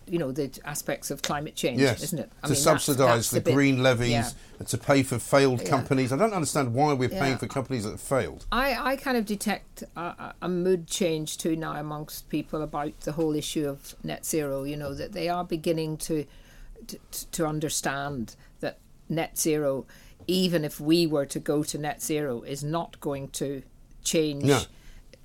you 0.07 0.19
know 0.19 0.33
the 0.33 0.51
aspects 0.65 1.11
of 1.11 1.23
climate 1.23 1.55
change, 1.55 1.81
yes. 1.81 2.03
isn't 2.03 2.19
it? 2.19 2.33
I 2.43 2.49
to 2.49 2.55
subsidise 2.55 3.31
the, 3.31 3.41
the 3.41 3.53
green 3.53 3.83
levies, 3.83 4.11
yeah. 4.11 4.31
to 4.67 4.79
pay 4.79 5.03
for 5.03 5.19
failed 5.19 5.63
yeah. 5.63 5.69
companies. 5.69 6.13
I 6.13 6.17
don't 6.17 6.33
understand 6.33 6.75
why 6.75 6.93
we're 6.93 7.09
paying 7.09 7.39
for 7.39 7.47
companies 7.47 7.85
that 7.85 7.91
have 7.91 8.01
failed. 8.01 8.47
I, 8.53 8.93
I 8.93 8.97
kind 8.97 9.17
of 9.17 9.27
detect 9.27 9.85
a, 9.97 10.35
a, 10.41 10.49
mood 10.49 10.87
change 10.87 11.39
too 11.39 11.57
now 11.57 11.73
amongst 11.73 12.29
people 12.29 12.63
about 12.63 13.01
the 13.01 13.13
whole 13.13 13.35
issue 13.35 13.67
of 13.69 13.95
net 14.03 14.25
zero. 14.25 14.65
You 14.65 14.77
know 14.77 14.95
that 14.95 15.13
they 15.13 15.29
are 15.29 15.45
beginning 15.45 15.97
to 15.99 16.25
to, 16.89 16.99
to 17.33 17.47
understand 17.47 18.37
that 18.61 18.79
net 19.09 19.39
zero, 19.39 19.87
even 20.27 20.65
if 20.65 20.81
we 20.81 21.07
were 21.07 21.27
to 21.27 21.39
go 21.39 21.63
to 21.63 21.79
net 21.79 22.03
zero, 22.03 22.43
is 22.43 22.63
not 22.63 23.01
going 23.01 23.29
to 23.29 23.63
change 24.03 24.45
no. 24.45 24.61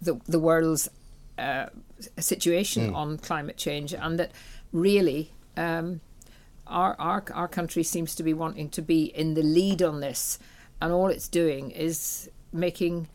the 0.01 0.20
the 0.28 0.39
world's 0.39 0.89
uh, 1.39 1.69
situation 2.19 2.91
mm. 2.91 2.96
on 2.96 3.17
climate 3.17 3.58
change, 3.58 3.93
and 3.93 4.19
that 4.19 4.31
really 4.72 5.31
um, 5.58 6.01
our, 6.67 6.96
our 7.00 7.24
our 7.34 7.48
country 7.48 7.84
seems 7.84 8.15
to 8.15 8.24
be 8.24 8.34
wanting 8.34 8.69
to 8.69 8.81
be 8.81 9.05
in 9.05 9.34
the 9.34 9.43
lead 9.43 9.81
on 9.81 10.00
this, 10.00 10.39
and 10.81 10.91
all 10.91 11.08
it's 11.08 11.27
doing 11.27 11.72
is 11.72 12.29
making 12.51 13.08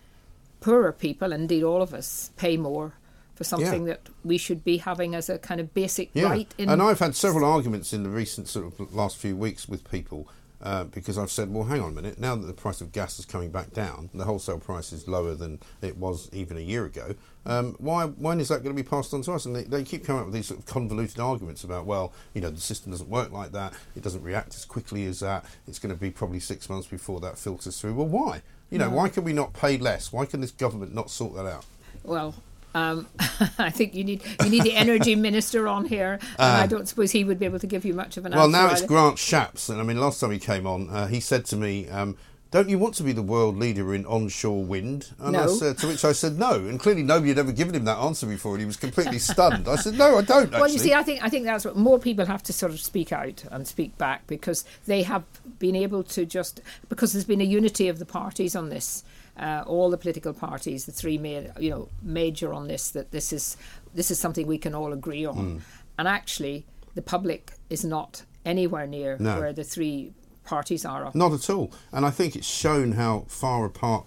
poorer 0.61 0.93
people, 0.93 1.33
indeed 1.33 1.63
all 1.63 1.83
of 1.83 1.93
us, 1.93 2.31
pay 2.37 2.57
more 2.57 2.95
for 3.35 3.45
something 3.45 3.87
yeah. 3.87 3.95
that 3.95 4.09
we 4.25 4.39
should 4.39 4.65
be 4.65 4.79
having 4.79 5.15
as 5.15 5.29
a 5.29 5.39
kind 5.39 5.61
of 5.61 5.75
basic 5.75 6.11
yeah. 6.15 6.25
right. 6.25 6.55
and 6.57 6.81
I've 6.81 7.01
had 7.01 7.17
several 7.17 7.45
arguments 7.45 7.93
in 7.93 8.05
the 8.05 8.09
recent 8.09 8.49
sort 8.49 8.67
of 8.67 8.95
last 8.95 9.17
few 9.17 9.37
weeks 9.37 9.69
with 9.69 9.91
people 9.91 10.29
uh, 10.63 10.85
because 10.85 11.19
I've 11.19 11.31
said, 11.31 11.53
well, 11.53 11.65
hang 11.65 11.81
on 11.81 11.91
a 11.91 11.95
minute. 11.95 12.19
Now 12.19 12.37
that 12.37 12.47
the 12.47 12.55
price 12.55 12.81
of 12.81 12.93
gas 12.93 13.19
is 13.19 13.27
coming 13.27 13.51
back 13.51 13.73
down, 13.73 14.09
the 14.15 14.25
wholesale 14.25 14.59
price 14.59 14.93
is 14.93 15.07
lower 15.07 15.35
than 15.35 15.61
it 15.83 15.99
was 15.99 16.31
even 16.33 16.57
a 16.57 16.61
year 16.61 16.87
ago. 16.87 17.15
Um, 17.47 17.77
why? 17.79 18.07
When 18.07 18.41
is 18.41 18.49
that 18.49 18.63
going 18.63 18.75
to 18.75 18.83
be 18.83 18.89
passed 18.89 19.13
on 19.13 19.23
to 19.23 19.33
us? 19.33 19.47
And 19.47 19.55
they, 19.55 19.65
they 19.65 19.83
keep 19.83 20.05
coming 20.05 20.21
up 20.21 20.27
with 20.27 20.35
these 20.35 20.47
sort 20.47 20.61
of 20.61 20.67
convoluted 20.67 21.21
arguments 21.21 21.65
about, 21.65 21.85
well, 21.85 22.13
you 22.33 22.41
know, 22.41 22.51
the 22.51 22.61
system 22.61 22.93
doesn't 22.93 23.09
work 23.09 23.33
like 23.33 23.53
that. 23.53 23.75
It 23.97 24.03
doesn't 24.03 24.23
react 24.23 24.55
as 24.55 24.65
quickly 24.65 25.05
as 25.07 25.21
that. 25.21 25.45
It's 25.69 25.79
going 25.79 25.95
to 25.95 26.01
be 26.01 26.11
probably 26.11 26.41
six 26.41 26.69
months 26.69 26.87
before 26.87 27.21
that 27.21 27.39
filters 27.39 27.81
through. 27.81 27.95
Well, 27.95 28.09
why? 28.09 28.43
You 28.71 28.79
know, 28.79 28.89
no. 28.89 28.97
why 28.97 29.09
can 29.09 29.25
we 29.25 29.33
not 29.33 29.53
pay 29.53 29.79
less? 29.79 30.13
Why 30.13 30.25
can 30.27 30.41
this 30.41 30.51
government 30.51 30.95
not 30.95 31.11
sort 31.11 31.35
that 31.35 31.47
out? 31.47 31.65
Well, 32.03 32.35
um, 32.75 33.07
I 33.59 33.71
think 33.71 33.95
you 33.95 34.05
need 34.05 34.23
you 34.43 34.51
need 34.51 34.65
the 34.65 34.75
energy 34.75 35.15
minister 35.17 35.69
on 35.69 35.85
here, 35.85 36.19
and 36.39 36.57
I 36.57 36.63
um, 36.63 36.69
don't 36.69 36.89
suppose 36.89 37.13
he 37.13 37.25
would 37.25 37.39
be 37.39 37.47
able 37.47 37.61
to 37.61 37.67
give 37.67 37.85
you 37.85 37.95
much 37.95 38.17
of 38.17 38.27
an 38.27 38.33
well, 38.33 38.45
answer. 38.45 38.53
Well, 38.53 38.67
now 38.67 38.73
it's 38.73 38.83
Grant 38.83 39.17
Shapps, 39.17 39.71
and 39.71 39.81
I 39.81 39.85
mean, 39.85 40.01
last 40.01 40.21
time 40.21 40.33
he 40.33 40.39
came 40.39 40.67
on, 40.67 40.91
uh, 40.91 41.07
he 41.07 41.21
said 41.21 41.45
to 41.47 41.57
me. 41.57 41.89
Um, 41.89 42.17
don't 42.55 42.69
you 42.69 42.79
want 42.79 42.95
to 42.95 43.03
be 43.03 43.11
the 43.13 43.21
world 43.23 43.57
leader 43.59 43.93
in 43.93 44.07
onshore 44.07 44.65
wind? 44.65 45.13
And 45.19 45.33
no. 45.33 45.43
I 45.43 45.47
said, 45.49 45.77
to 45.79 45.89
which 45.89 46.05
I 46.05 46.13
said 46.13 46.39
no. 46.39 46.53
And 46.53 46.79
clearly 46.79 47.03
nobody 47.03 47.31
had 47.31 47.39
ever 47.39 47.51
given 47.51 47.75
him 47.75 47.85
that 47.87 47.99
answer 47.99 48.27
before, 48.27 48.53
and 48.53 48.61
he 48.61 48.67
was 48.67 48.77
completely 48.77 49.19
stunned. 49.19 49.67
I 49.67 49.75
said, 49.75 49.99
no, 49.99 50.19
I 50.19 50.23
don't. 50.23 50.45
Actually. 50.45 50.61
Well, 50.61 50.71
you 50.71 50.79
see, 50.79 50.95
I 50.95 51.03
think 51.03 51.21
I 51.23 51.29
think 51.29 51.45
that's 51.45 51.65
what 51.65 51.77
more 51.77 51.99
people 51.99 52.25
have 52.27 52.45
to 52.45 52.53
sort 52.53 52.73
of 52.73 52.81
speak 52.81 53.13
out 53.13 53.45
and 53.51 53.67
speak 53.67 53.99
back 53.99 54.27
because 54.29 54.65
they 54.87 55.03
have 55.03 55.25
been 55.59 55.75
able 55.75 56.05
to 56.05 56.25
just 56.25 56.61
because 56.89 57.13
there's 57.13 57.25
been 57.25 57.41
a 57.41 57.45
unity 57.45 57.89
of 57.89 57.99
the 57.99 58.07
parties 58.07 58.55
on 58.55 58.69
this 58.69 59.03
uh, 59.37 59.65
all 59.67 59.91
the 59.91 59.99
political 59.99 60.33
parties, 60.33 60.85
the 60.85 60.93
three 60.93 61.19
ma- 61.19 61.51
you 61.59 61.71
know 61.71 61.89
major 62.03 62.53
on 62.53 62.69
this 62.69 62.91
that 62.91 63.11
this 63.11 63.33
is 63.33 63.57
this 63.95 64.11
is 64.11 64.19
something 64.19 64.47
we 64.47 64.59
can 64.59 64.75
all 64.75 64.93
agree 64.93 65.25
on, 65.25 65.37
mm. 65.37 65.61
and 65.99 66.09
actually 66.09 66.65
the 66.95 67.03
public 67.03 67.53
is 67.69 67.85
not 67.85 68.23
anywhere 68.45 68.87
near 68.87 69.17
no. 69.19 69.41
where 69.41 69.53
the 69.53 69.65
three 69.65 70.13
parties 70.45 70.85
are. 70.85 71.11
Not 71.15 71.33
at 71.33 71.51
all, 71.51 71.73
and 71.93 72.05
I 72.07 72.11
think 72.11 72.37
it's 72.37 72.47
shown 72.47 72.93
how 72.93 73.25
far 73.29 73.65
apart 73.65 74.07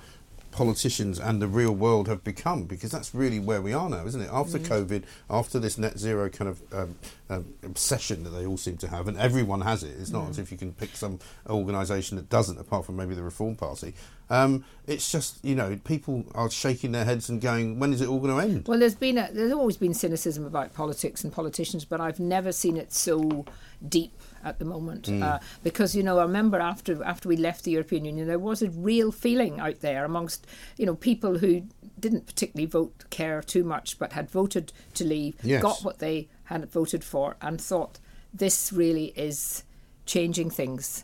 politicians 0.57 1.19
and 1.19 1.39
the 1.39 1.47
real 1.47 1.71
world 1.71 2.07
have 2.07 2.23
become 2.23 2.63
because 2.63 2.89
that's 2.89 3.13
really 3.13 3.39
where 3.39 3.61
we 3.61 3.73
are 3.73 3.89
now, 3.89 4.03
isn't 4.07 4.21
it? 4.21 4.29
After 4.31 4.57
mm. 4.57 4.65
COVID, 4.65 5.03
after 5.29 5.59
this 5.59 5.77
net 5.77 5.99
zero 5.99 6.29
kind 6.29 6.49
of 6.49 6.73
um, 6.73 6.95
um, 7.29 7.53
obsession 7.61 8.23
that 8.23 8.31
they 8.31 8.43
all 8.45 8.57
seem 8.57 8.75
to 8.77 8.87
have, 8.87 9.07
and 9.07 9.17
everyone 9.17 9.61
has 9.61 9.83
it. 9.83 9.95
It's 9.99 10.09
not 10.09 10.25
mm. 10.25 10.29
as 10.31 10.39
if 10.39 10.51
you 10.51 10.57
can 10.57 10.73
pick 10.73 10.95
some 10.95 11.19
organisation 11.47 12.17
that 12.17 12.29
doesn't, 12.29 12.59
apart 12.59 12.85
from 12.87 12.95
maybe 12.95 13.13
the 13.13 13.21
Reform 13.21 13.55
Party. 13.55 13.93
Um, 14.31 14.65
it's 14.87 15.11
just 15.11 15.45
you 15.45 15.53
know 15.53 15.79
people 15.83 16.25
are 16.33 16.49
shaking 16.49 16.91
their 16.91 17.05
heads 17.05 17.29
and 17.29 17.39
going, 17.39 17.79
when 17.79 17.93
is 17.93 18.01
it 18.01 18.09
all 18.09 18.19
going 18.19 18.35
to 18.35 18.43
end? 18.43 18.67
Well, 18.67 18.79
there's 18.79 18.95
been 18.95 19.19
a, 19.19 19.29
there's 19.31 19.53
always 19.53 19.77
been 19.77 19.93
cynicism 19.93 20.43
about 20.43 20.73
politics 20.73 21.23
and 21.23 21.31
politicians, 21.31 21.85
but 21.85 22.01
I've 22.01 22.19
never 22.19 22.51
seen 22.51 22.77
it 22.77 22.91
so 22.91 23.45
deep 23.87 24.11
at 24.47 24.59
the 24.59 24.65
moment 24.65 25.03
mm. 25.03 25.21
uh, 25.21 25.39
because 25.63 25.95
you 25.95 26.03
know 26.03 26.19
I 26.19 26.23
remember 26.23 26.59
after 26.59 27.03
after 27.03 27.29
we 27.29 27.37
left 27.37 27.63
the 27.63 27.71
European 27.71 28.05
Union 28.05 28.27
there 28.27 28.39
was 28.39 28.61
a 28.61 28.69
real 28.69 29.11
feeling 29.11 29.59
out 29.59 29.81
there 29.81 30.05
amongst 30.05 30.47
you 30.77 30.85
know 30.85 30.95
people 30.95 31.37
who 31.39 31.63
didn't 31.99 32.25
particularly 32.25 32.65
vote 32.65 33.05
care 33.09 33.41
too 33.41 33.63
much 33.63 33.99
but 33.99 34.13
had 34.13 34.29
voted 34.29 34.71
to 34.95 35.03
leave 35.03 35.35
yes. 35.43 35.61
got 35.61 35.83
what 35.83 35.99
they 35.99 36.27
had 36.45 36.69
voted 36.71 37.03
for 37.03 37.35
and 37.41 37.59
thought 37.59 37.99
this 38.33 38.71
really 38.71 39.07
is 39.15 39.63
changing 40.05 40.49
things 40.49 41.03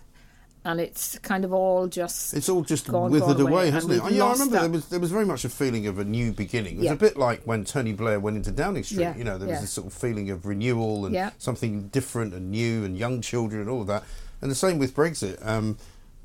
and 0.66 0.80
it's 0.80 1.20
kind 1.20 1.44
of 1.44 1.54
all 1.54 1.88
just 1.88 2.34
it's 2.34 2.48
all 2.48 2.62
just 2.62 2.88
gone, 2.88 3.12
withered 3.12 3.38
gone 3.38 3.42
away, 3.42 3.52
away, 3.52 3.72
hasn't 3.72 3.94
it? 3.94 4.02
Oh, 4.04 4.08
yeah, 4.08 4.26
I 4.26 4.32
remember 4.32 4.60
there 4.60 4.70
was 4.70 4.88
there 4.88 5.00
was 5.00 5.12
very 5.12 5.26
much 5.26 5.44
a 5.44 5.50
feeling 5.50 5.88
of 5.88 6.00
a 6.00 6.06
new 6.06 6.32
beginning. 6.32 6.76
It 6.76 6.80
was 6.80 6.86
yeah. 6.86 6.94
a 6.94 6.98
bit 6.98 7.18
like 7.18 7.44
when 7.44 7.66
Tony 7.66 7.94
Blair 7.94 8.20
went 8.20 8.38
into 8.38 8.52
Downing 8.52 8.84
Street. 8.84 9.02
Yeah. 9.02 9.18
You 9.18 9.24
know, 9.24 9.38
there 9.38 9.48
was 9.48 9.58
yeah. 9.58 9.62
this 9.62 9.72
sort 9.72 9.88
of 9.88 9.94
feeling 9.94 10.30
of 10.30 10.46
renewal 10.46 11.06
and 11.06 11.32
something 11.38 11.88
different 11.90 12.34
and 12.34 12.52
new 12.52 12.86
and 12.86 12.98
young 12.98 13.22
children 13.22 13.62
and 13.62 13.70
all 13.70 13.82
of 13.82 13.88
that. 13.88 14.04
And 14.42 14.50
the 14.50 14.56
same 14.56 14.80
with 14.80 14.96
Brexit. 14.96 15.46
Um, 15.46 15.78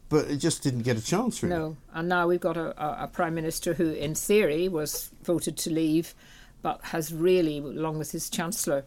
but 0.08 0.30
it 0.30 0.38
just 0.38 0.62
didn't 0.62 0.82
get 0.82 0.96
a 0.96 1.04
chance, 1.04 1.42
really. 1.42 1.54
No, 1.54 1.76
and 1.92 2.08
now 2.08 2.26
we've 2.26 2.40
got 2.40 2.56
a, 2.56 2.82
a, 2.82 3.04
a 3.04 3.06
prime 3.08 3.34
minister 3.34 3.74
who, 3.74 3.90
in 3.90 4.14
theory, 4.14 4.66
was 4.68 5.10
voted 5.22 5.58
to 5.58 5.70
leave, 5.70 6.14
but 6.62 6.80
has 6.82 7.12
really, 7.12 7.58
along 7.58 7.98
with 7.98 8.12
his 8.12 8.30
chancellor, 8.30 8.84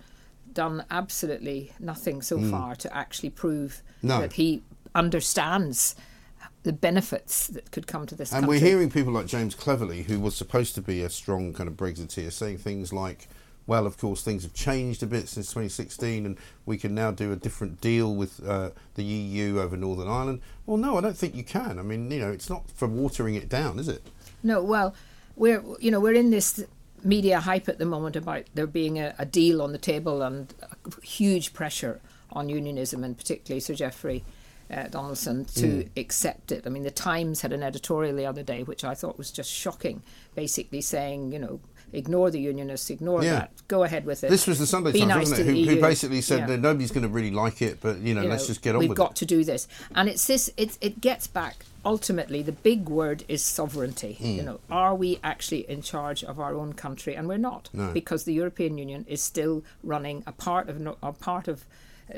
done 0.54 0.84
absolutely 0.90 1.74
nothing 1.80 2.22
so 2.22 2.38
mm. 2.38 2.50
far 2.50 2.76
to 2.76 2.96
actually 2.96 3.30
prove 3.30 3.82
no. 4.02 4.20
that 4.20 4.34
he 4.34 4.64
understands 4.94 5.96
the 6.64 6.74
benefits 6.74 7.48
that 7.48 7.72
could 7.72 7.88
come 7.88 8.06
to 8.06 8.16
this 8.16 8.32
and 8.32 8.46
country. 8.46 8.60
we're 8.60 8.66
hearing 8.66 8.90
people 8.92 9.14
like 9.14 9.26
James 9.26 9.56
Cleverly, 9.56 10.04
who 10.04 10.20
was 10.20 10.36
supposed 10.36 10.76
to 10.76 10.82
be 10.82 11.02
a 11.02 11.10
strong 11.10 11.54
kind 11.54 11.68
of 11.68 11.76
Brexiteer, 11.76 12.32
saying 12.32 12.60
things 12.60 12.94
like, 12.94 13.28
well, 13.66 13.88
of 13.88 13.98
course, 13.98 14.22
things 14.22 14.44
have 14.44 14.54
changed 14.54 15.02
a 15.02 15.08
bit 15.08 15.28
since 15.28 15.48
2016, 15.48 16.26
and 16.26 16.38
we 16.66 16.78
can 16.78 16.94
now 16.94 17.12
do 17.12 17.32
a 17.32 17.36
different 17.36 17.82
deal 17.82 18.14
with 18.14 18.46
uh, 18.48 18.72
the 18.96 19.04
EU 19.04 19.60
over 19.60 19.76
Northern 19.76 20.08
Ireland. 20.08 20.42
Well, 20.66 20.78
no, 20.78 20.98
I 20.98 21.02
don't 21.02 21.18
think 21.18 21.36
you 21.36 21.44
can. 21.44 21.80
I 21.80 21.82
mean, 21.82 22.12
you 22.12 22.20
know, 22.20 22.32
it's 22.32 22.50
not 22.50 22.70
for 22.70 22.88
watering 22.88 23.36
it 23.36 23.50
down, 23.50 23.80
is 23.80 23.88
it? 23.88 24.04
No, 24.44 24.62
well, 24.64 24.94
we're 25.36 25.64
you 25.80 25.92
know 25.92 26.00
we're 26.00 26.14
in 26.14 26.32
this 26.32 26.64
media 27.04 27.40
hype 27.40 27.68
at 27.70 27.80
the 27.80 27.86
moment 27.86 28.16
about 28.16 28.44
there 28.54 28.68
being 28.68 29.00
a, 29.00 29.16
a 29.18 29.26
deal 29.26 29.62
on 29.62 29.72
the 29.72 29.78
table 29.78 30.22
and 30.22 30.54
huge 31.02 31.54
pressure 31.54 32.00
on 32.32 32.50
unionism, 32.50 33.04
and 33.04 33.18
particularly 33.18 33.60
Sir 33.60 33.74
Jeffrey 33.74 34.24
uh, 34.72 34.88
Donaldson 34.88 35.46
to 35.46 35.68
mm. 35.68 35.90
accept 35.98 36.52
it. 36.52 36.64
I 36.66 36.70
mean, 36.70 36.84
the 36.84 36.92
Times 36.92 37.42
had 37.42 37.52
an 37.54 37.64
editorial 37.64 38.16
the 38.16 38.26
other 38.26 38.44
day 38.44 38.64
which 38.64 38.84
I 38.84 38.94
thought 38.94 39.18
was 39.18 39.32
just 39.32 39.52
shocking, 39.52 40.02
basically 40.36 40.82
saying, 40.82 41.32
you 41.32 41.40
know, 41.40 41.60
ignore 41.94 42.32
the 42.32 42.40
unionists, 42.40 42.90
ignore 42.90 43.24
yeah. 43.24 43.34
that, 43.34 43.52
go 43.68 43.84
ahead 43.84 44.06
with 44.06 44.24
it. 44.24 44.30
This 44.30 44.48
was 44.48 44.60
the 44.60 44.68
Sunday 44.68 44.92
Times, 44.92 45.06
nice 45.06 45.30
wasn't 45.30 45.50
it? 45.50 45.66
Who, 45.66 45.76
who, 45.76 45.82
basically 45.82 46.22
said 46.22 46.48
yeah. 46.48 46.56
nobody's 46.56 46.92
going 46.92 47.04
to 47.04 47.10
really 47.10 47.32
like 47.32 47.62
it, 47.62 47.80
but 47.82 47.98
you 47.98 48.14
know, 48.14 48.22
you 48.22 48.30
let's 48.30 48.48
just 48.48 48.62
get 48.62 48.76
on 48.76 48.80
with 48.80 48.86
it. 48.86 48.90
We've 48.90 48.98
got 48.98 49.16
to 49.18 49.26
do 49.26 49.44
this, 49.44 49.68
and 49.96 50.08
it's 50.08 50.26
this. 50.28 50.50
It 50.58 50.78
it 50.82 51.02
gets 51.02 51.28
back. 51.28 51.66
Ultimately, 51.84 52.44
the 52.44 52.52
big 52.52 52.90
word 52.90 53.24
is 53.28 53.44
sovereignty. 53.44 54.18
Mm. 54.22 54.36
You 54.36 54.44
know, 54.44 54.60
are 54.70 54.94
we 54.94 55.20
actually 55.24 55.70
in 55.70 55.82
charge 55.82 56.24
of 56.24 56.40
our 56.40 56.54
own 56.54 56.74
country? 56.74 57.16
And 57.16 57.28
we're 57.28 57.38
not, 57.38 57.70
no. 57.74 57.92
because 57.92 58.24
the 58.24 58.34
European 58.34 58.78
Union 58.78 59.04
is 59.10 59.22
still 59.22 59.64
running 59.84 60.24
a 60.28 60.32
part 60.32 60.70
of 60.70 60.98
a 61.02 61.12
part 61.12 61.48
of 61.48 61.66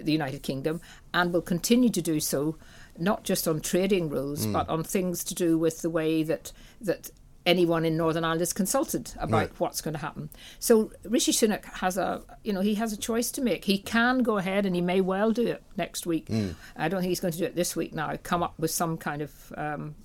the 0.01 0.11
United 0.11 0.43
Kingdom 0.43 0.81
and 1.13 1.33
will 1.33 1.41
continue 1.41 1.89
to 1.89 2.01
do 2.01 2.19
so, 2.19 2.57
not 2.97 3.23
just 3.23 3.47
on 3.47 3.61
trading 3.61 4.09
rules, 4.09 4.45
mm. 4.45 4.53
but 4.53 4.69
on 4.69 4.83
things 4.83 5.23
to 5.25 5.35
do 5.35 5.57
with 5.57 5.81
the 5.81 5.89
way 5.89 6.23
that 6.23 6.51
that 6.81 7.09
anyone 7.45 7.85
in 7.85 7.97
Northern 7.97 8.23
Ireland 8.23 8.41
is 8.41 8.53
consulted 8.53 9.11
about 9.19 9.37
right. 9.37 9.59
what's 9.59 9.81
going 9.81 9.93
to 9.93 9.99
happen. 9.99 10.29
So 10.59 10.91
Rishi 11.03 11.31
Sunak 11.31 11.65
has 11.65 11.97
a, 11.97 12.21
you 12.43 12.53
know, 12.53 12.61
he 12.61 12.75
has 12.75 12.93
a 12.93 12.97
choice 12.97 13.31
to 13.31 13.41
make. 13.41 13.65
He 13.65 13.77
can 13.77 14.19
go 14.19 14.37
ahead 14.37 14.65
and 14.65 14.75
he 14.75 14.81
may 14.81 15.01
well 15.01 15.31
do 15.31 15.47
it 15.47 15.63
next 15.77 16.05
week. 16.05 16.27
Mm. 16.27 16.55
I 16.75 16.87
don't 16.89 17.01
think 17.01 17.09
he's 17.09 17.19
going 17.19 17.33
to 17.33 17.37
do 17.37 17.45
it 17.45 17.55
this 17.55 17.75
week 17.75 17.93
now. 17.93 18.15
Come 18.23 18.43
up 18.43 18.53
with 18.57 18.71
some 18.71 18.97
kind 18.97 19.21
of 19.21 19.53
um, 19.57 19.95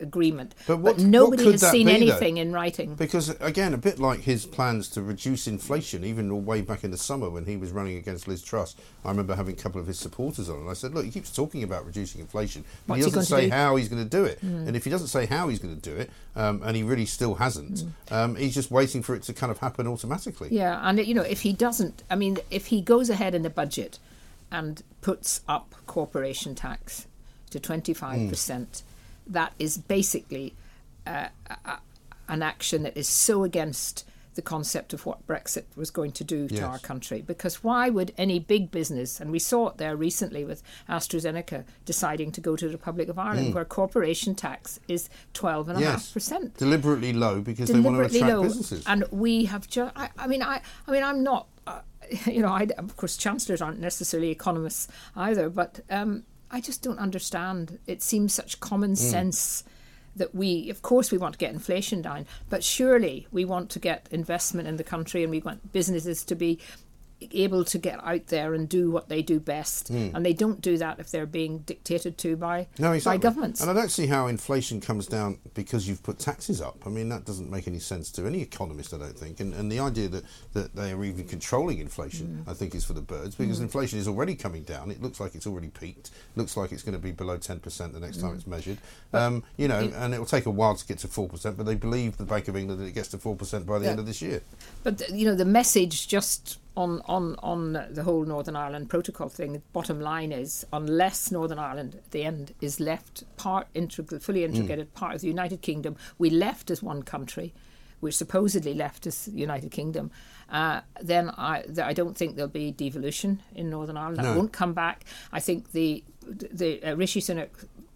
agreement. 0.00 0.54
But, 0.66 0.78
what, 0.78 0.96
but 0.96 1.04
nobody 1.04 1.50
has 1.52 1.60
seen 1.70 1.86
be, 1.86 1.92
anything 1.92 2.36
though? 2.36 2.42
in 2.42 2.52
writing. 2.52 2.94
Because 2.94 3.30
again, 3.40 3.74
a 3.74 3.78
bit 3.78 3.98
like 3.98 4.20
his 4.20 4.46
plans 4.46 4.88
to 4.90 5.02
reduce 5.02 5.46
inflation, 5.46 6.04
even 6.04 6.44
way 6.44 6.60
back 6.60 6.84
in 6.84 6.90
the 6.90 6.98
summer 6.98 7.28
when 7.30 7.46
he 7.46 7.56
was 7.56 7.70
running 7.70 7.96
against 7.96 8.28
Liz 8.28 8.42
Truss. 8.42 8.74
I 9.04 9.10
remember 9.10 9.34
having 9.34 9.54
a 9.54 9.58
couple 9.58 9.80
of 9.80 9.86
his 9.86 9.98
supporters 9.98 10.48
on, 10.48 10.60
and 10.60 10.70
I 10.70 10.74
said, 10.74 10.94
"Look, 10.94 11.04
he 11.04 11.10
keeps 11.10 11.30
talking 11.30 11.62
about 11.62 11.84
reducing 11.86 12.20
inflation, 12.20 12.64
but 12.86 12.94
What's 12.94 13.04
he 13.04 13.10
doesn't 13.10 13.36
he 13.36 13.44
say 13.44 13.48
how 13.48 13.76
he's 13.76 13.88
going 13.88 14.02
to 14.02 14.08
do 14.08 14.24
it. 14.24 14.40
Mm. 14.44 14.68
And 14.68 14.76
if 14.76 14.84
he 14.84 14.90
doesn't 14.90 15.08
say 15.08 15.26
how 15.26 15.48
he's 15.48 15.58
going 15.58 15.78
to 15.78 15.90
do 15.90 15.96
it, 15.96 16.10
um, 16.36 16.62
and 16.64 16.76
he 16.76 16.82
really 16.82 17.06
still 17.06 17.34
hasn't. 17.34 17.84
Mm. 17.84 18.12
Um, 18.12 18.36
he's 18.36 18.54
just 18.54 18.70
waiting 18.70 19.02
for 19.02 19.14
it 19.14 19.22
to 19.24 19.32
kind 19.32 19.50
of 19.50 19.58
happen 19.58 19.86
automatically. 19.86 20.48
Yeah, 20.50 20.80
and 20.82 20.98
you 21.04 21.14
know, 21.14 21.22
if 21.22 21.42
he 21.42 21.52
doesn't, 21.52 22.02
I 22.10 22.16
mean, 22.16 22.38
if 22.50 22.66
he 22.66 22.80
goes 22.80 23.10
ahead 23.10 23.34
in 23.34 23.42
the 23.42 23.50
budget 23.50 23.98
and 24.52 24.82
puts 25.00 25.40
up 25.48 25.74
corporation 25.86 26.54
tax 26.54 27.08
to 27.50 27.58
twenty 27.58 27.94
five 27.94 28.28
percent, 28.28 28.82
mm. 29.28 29.32
that 29.32 29.54
is 29.58 29.78
basically 29.78 30.54
uh, 31.06 31.28
a, 31.64 31.78
an 32.28 32.42
action 32.42 32.84
that 32.84 32.96
is 32.96 33.08
so 33.08 33.42
against 33.42 34.04
the 34.34 34.42
concept 34.42 34.92
of 34.92 35.04
what 35.04 35.26
Brexit 35.26 35.64
was 35.76 35.90
going 35.90 36.12
to 36.12 36.24
do 36.24 36.48
to 36.48 36.54
yes. 36.54 36.62
our 36.62 36.78
country. 36.78 37.20
Because 37.20 37.62
why 37.62 37.90
would 37.90 38.12
any 38.16 38.38
big 38.38 38.70
business, 38.70 39.20
and 39.20 39.30
we 39.30 39.38
saw 39.38 39.68
it 39.68 39.76
there 39.76 39.96
recently 39.96 40.44
with 40.44 40.62
AstraZeneca 40.88 41.64
deciding 41.84 42.32
to 42.32 42.40
go 42.40 42.56
to 42.56 42.66
the 42.66 42.72
Republic 42.72 43.08
of 43.08 43.18
Ireland, 43.18 43.48
mm. 43.48 43.54
where 43.54 43.64
corporation 43.64 44.34
tax 44.34 44.80
is 44.88 45.10
12.5%. 45.34 45.80
Yes. 45.80 46.14
Deliberately 46.56 47.12
low 47.12 47.40
because 47.40 47.68
Deliberately 47.68 48.20
they 48.20 48.24
want 48.24 48.32
to 48.32 48.36
attract 48.36 48.36
low. 48.36 48.42
businesses. 48.42 48.84
And 48.86 49.04
we 49.10 49.44
have 49.46 49.66
just, 49.68 49.92
I, 49.96 50.10
I, 50.16 50.26
mean, 50.26 50.42
I, 50.42 50.62
I 50.86 50.90
mean, 50.90 51.04
I'm 51.04 51.22
not, 51.22 51.48
uh, 51.66 51.80
you 52.26 52.42
know, 52.42 52.48
I, 52.48 52.66
of 52.78 52.96
course, 52.96 53.16
chancellors 53.16 53.62
aren't 53.62 53.80
necessarily 53.80 54.30
economists 54.30 54.88
either, 55.16 55.48
but 55.48 55.80
um, 55.90 56.24
I 56.50 56.60
just 56.60 56.82
don't 56.82 56.98
understand. 56.98 57.78
It 57.86 58.02
seems 58.02 58.34
such 58.34 58.60
common 58.60 58.92
mm. 58.92 58.98
sense 58.98 59.64
that 60.14 60.34
we, 60.34 60.68
of 60.68 60.82
course, 60.82 61.10
we 61.10 61.18
want 61.18 61.34
to 61.34 61.38
get 61.38 61.52
inflation 61.52 62.02
down, 62.02 62.26
but 62.50 62.62
surely 62.62 63.26
we 63.32 63.44
want 63.44 63.70
to 63.70 63.78
get 63.78 64.06
investment 64.10 64.68
in 64.68 64.76
the 64.76 64.84
country 64.84 65.22
and 65.22 65.30
we 65.30 65.40
want 65.40 65.72
businesses 65.72 66.24
to 66.24 66.34
be 66.34 66.58
able 67.32 67.64
to 67.64 67.78
get 67.78 68.02
out 68.04 68.26
there 68.28 68.54
and 68.54 68.68
do 68.68 68.90
what 68.90 69.08
they 69.08 69.22
do 69.22 69.40
best. 69.40 69.92
Mm. 69.92 70.14
And 70.14 70.26
they 70.26 70.32
don't 70.32 70.60
do 70.60 70.76
that 70.78 70.98
if 70.98 71.10
they're 71.10 71.26
being 71.26 71.58
dictated 71.58 72.18
to 72.18 72.36
by, 72.36 72.66
no, 72.78 72.92
exactly. 72.92 73.18
by 73.18 73.22
governments. 73.22 73.60
And 73.60 73.70
I 73.70 73.74
don't 73.74 73.90
see 73.90 74.06
how 74.06 74.26
inflation 74.26 74.80
comes 74.80 75.06
down 75.06 75.38
because 75.54 75.88
you've 75.88 76.02
put 76.02 76.18
taxes 76.18 76.60
up. 76.60 76.78
I 76.86 76.88
mean, 76.88 77.08
that 77.10 77.24
doesn't 77.24 77.50
make 77.50 77.66
any 77.66 77.78
sense 77.78 78.10
to 78.12 78.26
any 78.26 78.42
economist, 78.42 78.94
I 78.94 78.98
don't 78.98 79.18
think. 79.18 79.40
And, 79.40 79.54
and 79.54 79.70
the 79.70 79.80
idea 79.80 80.08
that, 80.08 80.24
that 80.52 80.74
they 80.74 80.92
are 80.92 81.04
even 81.04 81.26
controlling 81.26 81.78
inflation, 81.78 82.44
mm. 82.44 82.50
I 82.50 82.54
think, 82.54 82.74
is 82.74 82.84
for 82.84 82.92
the 82.92 83.02
birds 83.02 83.34
because 83.34 83.58
mm. 83.58 83.62
inflation 83.62 83.98
is 83.98 84.08
already 84.08 84.34
coming 84.34 84.62
down. 84.62 84.90
It 84.90 85.02
looks 85.02 85.20
like 85.20 85.34
it's 85.34 85.46
already 85.46 85.68
peaked. 85.68 86.08
It 86.08 86.38
looks 86.38 86.56
like 86.56 86.72
it's 86.72 86.82
going 86.82 86.94
to 86.94 86.98
be 86.98 87.12
below 87.12 87.38
10% 87.38 87.92
the 87.92 88.00
next 88.00 88.20
time 88.20 88.32
mm. 88.32 88.36
it's 88.36 88.46
measured. 88.46 88.78
Um, 89.12 89.44
you 89.56 89.68
know, 89.68 89.80
it, 89.80 89.92
and 89.94 90.14
it 90.14 90.18
will 90.18 90.26
take 90.26 90.46
a 90.46 90.50
while 90.50 90.74
to 90.74 90.86
get 90.86 90.98
to 90.98 91.08
4%, 91.08 91.56
but 91.56 91.66
they 91.66 91.74
believe 91.74 92.16
the 92.16 92.24
Bank 92.24 92.48
of 92.48 92.56
England 92.56 92.80
that 92.80 92.86
it 92.86 92.92
gets 92.92 93.08
to 93.08 93.18
4% 93.18 93.66
by 93.66 93.78
the 93.78 93.84
yeah. 93.84 93.90
end 93.90 94.00
of 94.00 94.06
this 94.06 94.22
year. 94.22 94.42
But, 94.82 95.08
you 95.10 95.26
know, 95.26 95.34
the 95.34 95.44
message 95.44 96.08
just 96.08 96.58
on, 96.76 97.02
on, 97.06 97.36
on 97.42 97.72
the 97.90 98.02
whole 98.02 98.24
Northern 98.24 98.56
Ireland 98.56 98.88
protocol 98.88 99.28
thing, 99.28 99.52
the 99.52 99.62
bottom 99.72 100.00
line 100.00 100.32
is 100.32 100.66
unless 100.72 101.30
Northern 101.30 101.58
Ireland 101.58 101.96
at 101.96 102.10
the 102.10 102.24
end 102.24 102.54
is 102.60 102.80
left 102.80 103.24
part 103.36 103.66
integral, 103.74 104.20
fully 104.20 104.40
mm. 104.40 104.44
integrated 104.44 104.92
mm. 104.92 104.94
part 104.94 105.14
of 105.14 105.20
the 105.20 105.28
United 105.28 105.60
Kingdom, 105.62 105.96
we 106.18 106.30
left 106.30 106.70
as 106.70 106.82
one 106.82 107.02
country, 107.02 107.52
we're 108.00 108.10
supposedly 108.10 108.74
left 108.74 109.06
as 109.06 109.26
the 109.26 109.32
United 109.32 109.70
Kingdom, 109.70 110.10
uh, 110.50 110.80
then 111.00 111.30
I, 111.30 111.64
I 111.82 111.92
don't 111.92 112.16
think 112.16 112.36
there'll 112.36 112.48
be 112.50 112.72
devolution 112.72 113.42
in 113.54 113.70
Northern 113.70 113.96
Ireland. 113.96 114.18
That 114.18 114.32
no. 114.32 114.36
won't 114.36 114.52
come 114.52 114.74
back. 114.74 115.04
I 115.32 115.40
think 115.40 115.72
the 115.72 116.04
the 116.22 116.82
uh, 116.82 116.94
Rishi 116.94 117.20
Sunak 117.20 117.48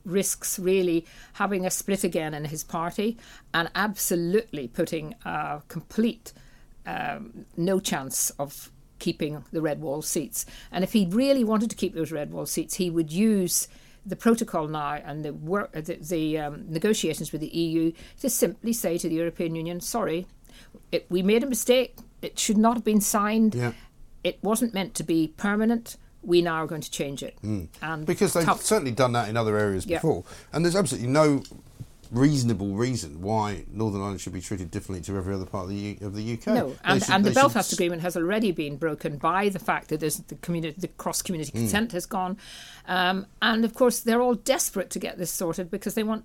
risks 0.05 0.59
really 0.59 1.05
having 1.35 1.67
a 1.67 1.71
split 1.71 2.05
again 2.05 2.33
in 2.33 2.47
his 2.47 2.65
party 2.65 3.19
and 3.53 3.69
absolutely 3.75 4.69
putting 4.69 5.15
a 5.25 5.63
complete 5.69 6.33
um, 6.87 7.47
no 7.57 7.81
chance 7.81 8.31
of 8.39 8.71
keeping 8.99 9.45
the 9.53 9.61
red 9.61 9.81
wall 9.81 10.03
seats. 10.03 10.47
And 10.73 10.83
if 10.83 10.93
he 10.93 11.07
really 11.07 11.45
wanted 11.45 11.71
to 11.71 11.77
keep 11.77 11.95
those 11.95 12.13
red 12.13 12.31
wall 12.33 12.47
seats, 12.47 12.75
he 12.75 12.91
would 12.91 13.13
use 13.13 13.69
the 14.05 14.17
protocol 14.17 14.69
now 14.69 14.95
and 15.05 15.25
the 15.25 15.33
work, 15.33 15.73
the, 15.73 15.97
the 15.97 16.39
um, 16.39 16.65
negotiations 16.69 17.33
with 17.33 17.41
the 17.41 17.49
EU 17.49 17.93
to 18.21 18.31
simply 18.31 18.73
say 18.73 18.97
to 18.99 19.09
the 19.09 19.17
European 19.17 19.55
Union, 19.57 19.81
"Sorry, 19.81 20.27
it, 20.93 21.07
we 21.11 21.23
made 21.23 21.43
a 21.43 21.47
mistake. 21.47 21.97
It 22.23 22.39
should 22.39 22.57
not 22.57 22.75
have 22.75 22.85
been 22.85 23.01
signed. 23.01 23.55
Yeah. 23.55 23.73
It 24.23 24.39
wasn't 24.43 24.75
meant 24.75 24.95
to 24.95 25.05
be 25.05 25.29
permanent." 25.37 25.97
we 26.23 26.43
now 26.43 26.57
are 26.57 26.67
going 26.67 26.81
to 26.81 26.91
change 26.91 27.23
it. 27.23 27.39
Mm. 27.45 27.69
And 27.81 28.05
because 28.05 28.33
they've 28.33 28.45
tough. 28.45 28.61
certainly 28.61 28.91
done 28.91 29.13
that 29.13 29.29
in 29.29 29.37
other 29.37 29.57
areas 29.57 29.87
before, 29.87 30.25
and 30.53 30.65
there's 30.65 30.75
absolutely 30.75 31.09
no 31.09 31.45
reasonable 32.11 32.75
reason 32.75 33.21
why 33.23 33.65
Northern 33.71 34.01
Ireland 34.01 34.21
should 34.21 34.33
be 34.33 34.41
treated 34.41 34.71
differently 34.71 35.03
to 35.05 35.17
every 35.17 35.35
other 35.35 35.47
part 35.47 35.65
of 35.65 35.71
the, 35.71 35.77
U- 35.77 36.07
of 36.07 36.15
the 36.15 36.35
UK. 36.35 36.47
No, 36.49 36.77
and, 36.85 37.03
should, 37.03 37.15
and 37.15 37.25
the 37.25 37.31
Belfast 37.31 37.71
should... 37.71 37.77
Agreement 37.77 38.03
has 38.03 38.17
already 38.17 38.53
been 38.53 38.77
broken 38.77 39.17
by 39.17 39.49
the 39.49 39.59
fact 39.59 39.89
that 39.89 40.01
there's 40.01 40.17
the 40.17 40.35
community, 40.37 40.75
the 40.79 40.89
cross 40.89 41.23
community 41.23 41.51
mm. 41.53 41.61
consent 41.61 41.93
has 41.93 42.07
gone, 42.07 42.37
um, 42.87 43.27
and 43.43 43.65
of 43.65 43.75
course 43.75 44.01
they're 44.01 44.21
all 44.21 44.35
desperate 44.35 44.91
to 44.91 44.99
get 44.99 45.19
this 45.19 45.31
sorted 45.31 45.71
because 45.71 45.95
they 45.95 46.03
want 46.03 46.25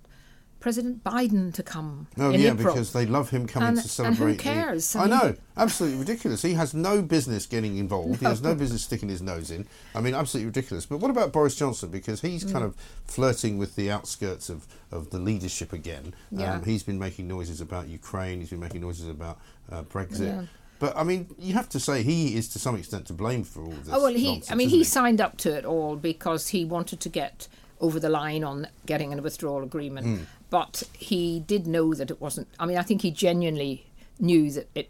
President 0.62 1.04
Biden 1.04 1.52
to 1.56 1.63
come. 1.63 2.08
Oh 2.17 2.30
yeah, 2.30 2.52
April. 2.52 2.74
because 2.74 2.93
they 2.93 3.08
love 3.08 3.32
him 3.32 3.47
coming 3.47 3.69
and, 3.69 3.82
to 3.82 3.88
celebrate. 3.89 4.32
And 4.32 4.41
who 4.41 4.43
cares? 4.43 4.93
The, 4.93 5.00
I, 5.00 5.02
I 5.02 5.08
mean, 5.08 5.17
know, 5.17 5.36
absolutely 5.58 6.00
ridiculous. 6.00 6.43
He 6.43 6.54
has 6.54 6.76
no 6.76 7.02
business 7.02 7.47
getting 7.47 7.78
involved. 7.78 8.10
No. 8.10 8.17
He 8.19 8.26
has 8.26 8.43
no 8.43 8.54
business 8.54 8.84
sticking 8.84 9.10
his 9.10 9.24
nose 9.24 9.50
in. 9.50 9.67
I 9.95 10.02
mean, 10.02 10.13
absolutely 10.13 10.45
ridiculous. 10.45 10.86
But 10.86 11.00
what 11.00 11.10
about 11.10 11.34
Boris 11.34 11.56
Johnson? 11.56 11.89
Because 11.89 12.21
he's 12.21 12.45
mm. 12.45 12.54
kind 12.54 12.63
of 12.63 12.76
flirting 13.06 13.58
with 13.58 13.76
the 13.76 13.89
outskirts 13.89 14.50
of, 14.50 14.67
of 14.91 15.10
the 15.10 15.17
leadership 15.17 15.74
again. 15.74 16.13
Yeah. 16.32 16.54
Um, 16.54 16.63
he's 16.63 16.84
been 16.84 17.00
making 17.00 17.28
noises 17.28 17.60
about 17.60 17.88
Ukraine. 17.88 18.39
He's 18.39 18.52
been 18.52 18.60
making 18.60 18.82
noises 18.82 19.10
about 19.10 19.39
uh, 19.71 19.82
Brexit. 19.82 20.28
Yeah. 20.28 20.43
But 20.78 20.95
I 20.95 21.04
mean, 21.04 21.28
you 21.39 21.56
have 21.56 21.69
to 21.69 21.80
say 21.80 22.04
he 22.04 22.36
is 22.36 22.47
to 22.50 22.60
some 22.60 22.76
extent 22.76 23.08
to 23.08 23.13
blame 23.13 23.43
for 23.43 23.63
all 23.63 23.71
this. 23.71 23.89
Oh 23.91 24.04
well, 24.04 24.13
he. 24.13 24.34
Nonsense, 24.34 24.52
I 24.52 24.56
mean, 24.56 24.69
he, 24.69 24.78
he 24.78 24.84
signed 24.84 25.21
up 25.21 25.38
to 25.38 25.56
it 25.56 25.65
all 25.65 25.95
because 25.95 26.50
he 26.50 26.65
wanted 26.65 27.00
to 27.00 27.10
get 27.10 27.47
over 27.80 28.00
the 28.00 28.10
line 28.10 28.43
on 28.43 28.67
getting 28.86 29.12
a 29.17 29.21
withdrawal 29.21 29.63
agreement. 29.63 30.08
Mm. 30.08 30.26
But 30.52 30.84
he 30.94 31.40
did 31.40 31.66
know 31.66 31.96
that 31.96 32.12
it 32.12 32.22
wasn't. 32.22 32.50
I 32.60 32.68
mean, 32.68 32.78
I 32.78 32.84
think 32.84 33.02
he 33.02 33.10
genuinely 33.10 33.88
knew 34.20 34.52
that 34.52 34.70
it 34.76 34.90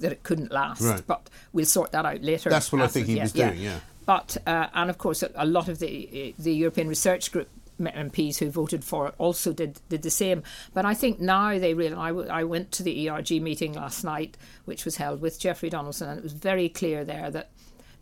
that 0.00 0.12
it 0.12 0.22
couldn't 0.22 0.52
last. 0.52 0.82
Right. 0.82 1.02
But 1.04 1.28
we'll 1.52 1.64
sort 1.64 1.90
that 1.92 2.06
out 2.06 2.22
later. 2.22 2.50
That's 2.50 2.70
what 2.70 2.82
I 2.82 2.86
think 2.86 3.06
he 3.06 3.16
yeah, 3.16 3.22
was 3.22 3.32
doing. 3.32 3.56
Yeah. 3.56 3.70
yeah. 3.70 3.80
But 4.06 4.36
uh, 4.46 4.68
and 4.74 4.90
of 4.90 4.98
course, 4.98 5.24
a 5.34 5.46
lot 5.46 5.68
of 5.68 5.78
the 5.78 6.34
the 6.38 6.54
European 6.54 6.86
Research 6.86 7.32
Group 7.32 7.48
MPs 7.80 8.36
who 8.38 8.50
voted 8.50 8.84
for 8.84 9.08
it 9.08 9.14
also 9.16 9.54
did 9.54 9.80
did 9.88 10.02
the 10.02 10.10
same. 10.10 10.42
But 10.74 10.84
I 10.84 10.92
think 10.92 11.18
now 11.18 11.58
they 11.58 11.72
realise. 11.72 11.98
I, 11.98 12.08
w- 12.08 12.28
I 12.28 12.44
went 12.44 12.70
to 12.72 12.82
the 12.82 13.08
ERG 13.08 13.42
meeting 13.42 13.72
last 13.72 14.04
night, 14.04 14.36
which 14.66 14.84
was 14.84 14.96
held 14.96 15.22
with 15.22 15.40
Jeffrey 15.40 15.70
Donaldson, 15.70 16.10
and 16.10 16.18
it 16.18 16.22
was 16.22 16.34
very 16.34 16.68
clear 16.68 17.04
there 17.04 17.30
that 17.30 17.50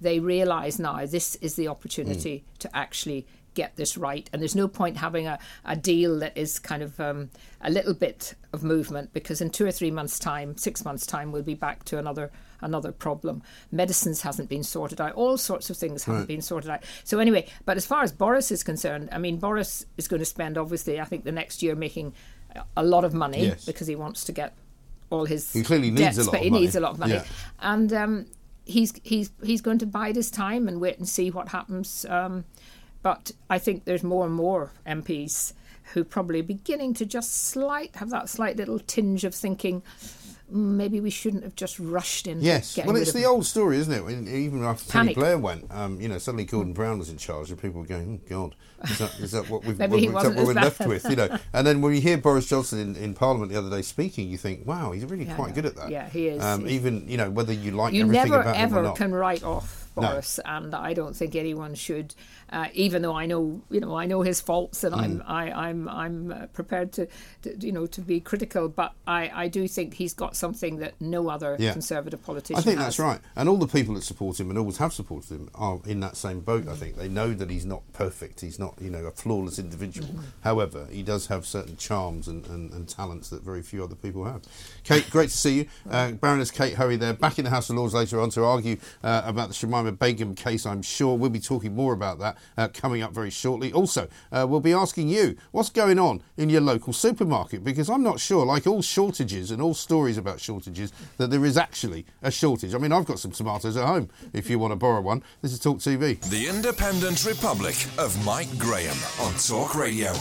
they 0.01 0.19
realise 0.21 0.79
now 0.79 1.05
this 1.07 1.37
is 1.37 1.55
the 1.55 1.69
opportunity 1.69 2.45
mm. 2.45 2.59
to 2.59 2.77
actually 2.77 3.27
get 3.55 3.77
this 3.77 3.97
right. 3.97 4.29
And 4.33 4.41
there's 4.41 4.55
no 4.55 4.69
point 4.69 4.97
having 4.97 5.27
a, 5.27 5.39
a 5.65 5.77
deal 5.77 6.19
that 6.21 6.37
is 6.37 6.59
kind 6.59 6.83
of 6.83 6.99
um, 7.01 7.31
a 7.61 7.71
little 7.71 7.95
bit 7.95 8.35
of 8.53 8.63
movement 8.63 9.13
because 9.13 9.41
in 9.41 9.51
two 9.51 9.67
or 9.67 9.73
three 9.73 9.91
months' 9.91 10.19
time, 10.19 10.57
six 10.57 10.85
months' 10.85 11.07
time, 11.07 11.33
we'll 11.33 11.43
be 11.43 11.55
back 11.55 11.85
to 11.85 11.99
another 11.99 12.31
another 12.61 12.91
problem. 12.91 13.43
Medicines 13.71 14.23
hasn't 14.23 14.49
been 14.49 14.65
sorted 14.65 15.01
out. 15.01 15.13
All 15.13 15.37
sorts 15.37 15.71
of 15.71 15.77
things 15.77 16.05
haven't 16.05 16.23
right. 16.23 16.29
been 16.29 16.43
sorted 16.43 16.71
out. 16.71 16.83
So 17.05 17.19
anyway, 17.21 17.47
but 17.65 17.77
as 17.77 17.87
far 17.87 18.03
as 18.03 18.13
Boris 18.13 18.51
is 18.51 18.65
concerned, 18.65 19.09
I 19.13 19.19
mean, 19.19 19.37
Boris 19.39 19.87
is 19.97 20.09
going 20.09 20.21
to 20.21 20.27
spend 20.27 20.59
obviously, 20.59 21.01
I 21.01 21.05
think, 21.05 21.25
the 21.25 21.33
next 21.33 21.63
year 21.63 21.77
making 21.77 22.15
a 22.77 22.83
lot 22.83 23.05
of 23.05 23.15
money 23.15 23.47
yes. 23.47 23.65
because 23.65 23.87
he 23.87 23.95
wants 23.95 24.25
to 24.25 24.33
get 24.33 24.55
all 25.11 25.25
his 25.25 25.53
he 25.53 25.63
clearly 25.63 25.91
needs 25.91 26.17
debts, 26.17 26.19
a 26.19 26.25
lot 26.25 26.33
but 26.33 26.41
he 26.43 26.51
money. 26.51 26.63
needs 26.63 26.77
a 26.77 26.81
lot 26.81 26.93
of 26.93 26.99
money, 26.99 27.15
yeah. 27.15 27.25
and 27.61 27.93
um, 27.93 28.27
he's 28.65 28.93
he's 29.03 29.31
he's 29.43 29.61
going 29.61 29.79
to 29.79 29.87
bide 29.87 30.17
his 30.17 30.31
time 30.31 30.69
and 30.69 30.81
wait 30.81 30.99
and 30.99 31.09
see 31.09 31.31
what 31.31 31.49
happens. 31.49 32.05
Um, 32.09 32.45
but 33.03 33.33
I 33.49 33.59
think 33.59 33.85
there's 33.85 34.03
more 34.03 34.27
and 34.27 34.35
more 34.35 34.73
MPs 34.87 35.53
who 35.95 36.05
probably 36.05 36.41
are 36.41 36.45
beginning 36.45 36.95
to 36.95 37.07
just 37.07 37.33
slight 37.33 37.97
have 37.97 38.11
that 38.11 38.29
slight 38.29 38.57
little 38.57 38.79
tinge 38.79 39.25
of 39.25 39.35
thinking 39.35 39.83
maybe 40.51 41.01
we 41.01 41.11
shouldn't 41.11 41.43
have 41.43 41.55
just 41.55 41.79
rushed 41.79 42.27
in. 42.27 42.41
Yes, 42.41 42.79
well, 42.85 42.97
it's 42.97 43.13
the 43.13 43.25
old 43.25 43.45
story, 43.47 43.79
isn't 43.79 43.93
it? 43.93 44.29
Even 44.29 44.65
after 44.65 44.91
Tony 44.91 45.15
Blair 45.15 45.39
went, 45.39 45.67
um, 45.71 46.01
you 46.01 46.09
know, 46.09 46.19
suddenly 46.19 46.45
Gordon 46.45 46.73
Brown 46.73 46.99
was 46.99 47.11
in 47.11 47.19
charge, 47.19 47.51
and 47.51 47.61
people 47.61 47.81
were 47.81 47.87
going, 47.87 48.21
"Oh 48.23 48.29
God, 48.29 48.55
is 48.85 48.99
that, 48.99 49.21
is 49.21 49.33
that 49.33 49.51
what 49.51 49.65
we've 49.65 49.79
what, 50.13 50.35
what 50.35 50.47
we're 50.47 50.55
left 50.55 50.87
with?" 50.87 51.09
You 51.09 51.17
know, 51.17 51.39
and 51.53 51.67
then 51.67 51.83
when 51.83 51.95
you 51.95 52.01
hear 52.01 52.17
Boris 52.17 52.49
Johnson 52.49 52.79
in, 52.79 52.97
in 52.97 53.15
Parliament 53.15 53.53
the 53.53 53.59
other 53.59 53.71
day 53.71 53.83
speaking, 53.83 54.29
you 54.29 54.39
think, 54.39 54.67
"Wow, 54.67 54.93
he's 54.93 55.05
really 55.05 55.25
yeah, 55.25 55.37
quite 55.37 55.55
good 55.55 55.67
at 55.67 55.77
that." 55.77 55.91
Yeah, 55.91 56.09
he 56.09 56.29
is. 56.29 56.43
Um, 56.43 56.67
even 56.69 57.09
you 57.09 57.17
know 57.17 57.31
whether 57.31 57.53
you 57.53 57.73
like 57.73 57.93
you 57.93 58.03
everything 58.03 58.31
never 58.31 58.41
about 58.41 58.57
ever 58.57 58.79
him 58.79 58.81
or 58.81 58.89
not. 58.89 58.97
can 58.97 59.15
write 59.15 59.45
off 59.45 59.89
Boris, 59.95 60.41
no. 60.45 60.53
and 60.53 60.75
I 60.75 60.95
don't 60.95 61.15
think 61.15 61.37
anyone 61.37 61.75
should 61.75 62.15
uh, 62.51 62.69
even 62.73 63.03
though 63.03 63.15
I 63.15 63.27
know 63.27 63.61
you 63.71 63.81
know 63.81 63.97
I 63.97 64.07
know 64.07 64.23
his 64.23 64.41
faults 64.41 64.85
and 64.85 64.95
mm. 64.95 65.01
I'm 65.01 65.23
I, 65.27 65.53
I'm 65.53 65.89
I'm 65.89 66.33
uh, 66.33 66.47
prepared 66.47 66.93
to, 66.93 67.09
to, 67.43 67.57
you 67.59 67.73
know 67.73 67.87
to 67.87 68.01
be 68.01 68.21
critical, 68.21 68.69
but 68.69 68.93
I, 69.07 69.31
I 69.35 69.49
do 69.49 69.69
think 69.69 69.95
he's 69.95 70.15
got 70.15 70.37
something 70.37 70.79
that 70.79 70.95
no 71.01 71.29
other 71.29 71.57
yeah. 71.59 71.73
conservative 71.73 72.23
politician. 72.23 72.59
I 72.59 72.63
think 72.63 72.79
has. 72.79 72.87
that's 72.87 72.99
right, 72.99 73.21
and 73.37 73.49
all 73.49 73.57
the 73.57 73.67
people 73.67 73.95
that 73.95 74.03
support 74.03 74.41
him 74.41 74.49
and 74.51 74.59
always 74.59 74.79
have 74.79 74.93
supported 74.93 75.31
him 75.31 75.51
are 75.55 75.81
in 75.87 76.01
that 76.01 76.17
same 76.17 76.41
boat. 76.41 76.65
Mm. 76.65 76.73
I 76.73 76.77
think 76.77 76.97
they 76.97 77.09
know 77.09 77.35
that 77.35 77.51
he's 77.51 77.67
not 77.67 77.83
perfect, 77.93 78.41
he's 78.41 78.59
not 78.59 78.75
you 78.81 78.91
know 78.91 79.05
a 79.05 79.11
flawless 79.11 79.59
individual. 79.59 80.09
Mm. 80.09 80.23
However, 80.43 80.89
he 80.91 81.03
does 81.03 81.27
have 81.27 81.45
certain 81.45 81.77
charms 81.77 82.29
and, 82.29 82.47
and, 82.47 82.73
and, 82.73 82.89
talents 82.89 83.29
that 83.29 83.43
very 83.43 83.61
few 83.61 83.85
other 83.85 83.95
people 83.95 84.25
have. 84.25 84.41
Kate, 84.83 85.09
great 85.11 85.29
to 85.29 85.37
see 85.37 85.59
you, 85.59 85.67
uh, 85.91 86.13
Baroness 86.13 86.51
Kate 86.51 86.75
Hoey. 86.75 86.97
There, 86.97 87.13
back 87.13 87.39
in 87.39 87.45
the 87.45 87.51
House 87.51 87.69
of 87.69 87.77
Lords 87.77 87.93
later 87.93 88.19
on 88.21 88.31
to 88.31 88.45
argue 88.45 88.79
uh, 89.03 89.23
about 89.27 89.49
the 89.49 89.55
Shamima 89.55 89.99
Begum 89.99 90.35
case. 90.35 90.65
I'm 90.65 90.81
sure 90.81 91.17
we'll 91.17 91.29
be 91.29 91.41
talking 91.41 91.75
more 91.75 91.93
about 91.93 92.19
that 92.21 92.38
uh, 92.57 92.69
coming 92.69 93.03
up 93.03 93.13
very 93.13 93.31
shortly. 93.31 93.73
Also, 93.73 94.09
uh, 94.33 94.47
we'll 94.49 94.61
be 94.61 94.73
asking 94.73 95.09
you 95.09 95.37
what's 95.53 95.71
going 95.71 95.99
on 95.99 96.23
in 96.37 96.51
your 96.51 96.61
local 96.61 96.93
supermarket 96.93 97.65
because 97.65 97.89
I'm 97.89 98.03
not 98.03 98.21
sure, 98.21 98.45
like 98.45 98.67
all 98.67 98.83
shortages 98.83 99.51
and 99.51 99.61
all 99.63 99.75
stories 99.75 100.19
about 100.19 100.41
shortages, 100.41 100.93
that 101.17 101.31
there 101.31 101.45
is 101.45 101.57
actually 101.57 102.07
a 102.23 102.31
shortage. 102.31 102.75
I 102.75 102.79
mean, 102.79 102.93
I've 102.93 103.07
got 103.07 103.19
some 103.19 103.33
tomatoes 103.33 103.77
at 103.77 103.87
home 103.87 104.09
if 104.33 104.49
you 104.51 104.59
want 104.59 104.73
to 104.73 104.77
borrow 104.77 105.01
one. 105.01 105.23
This 105.43 105.53
is 105.53 105.61
Talk 105.61 105.79
TV. 105.79 106.21
The 106.31 106.49
Independent 106.49 107.25
Republic 107.25 107.77
of 107.99 108.25
Mike 108.25 108.57
Graham 108.59 108.97
on 109.21 109.35
Talk 109.35 109.75
Radio. 109.75 110.13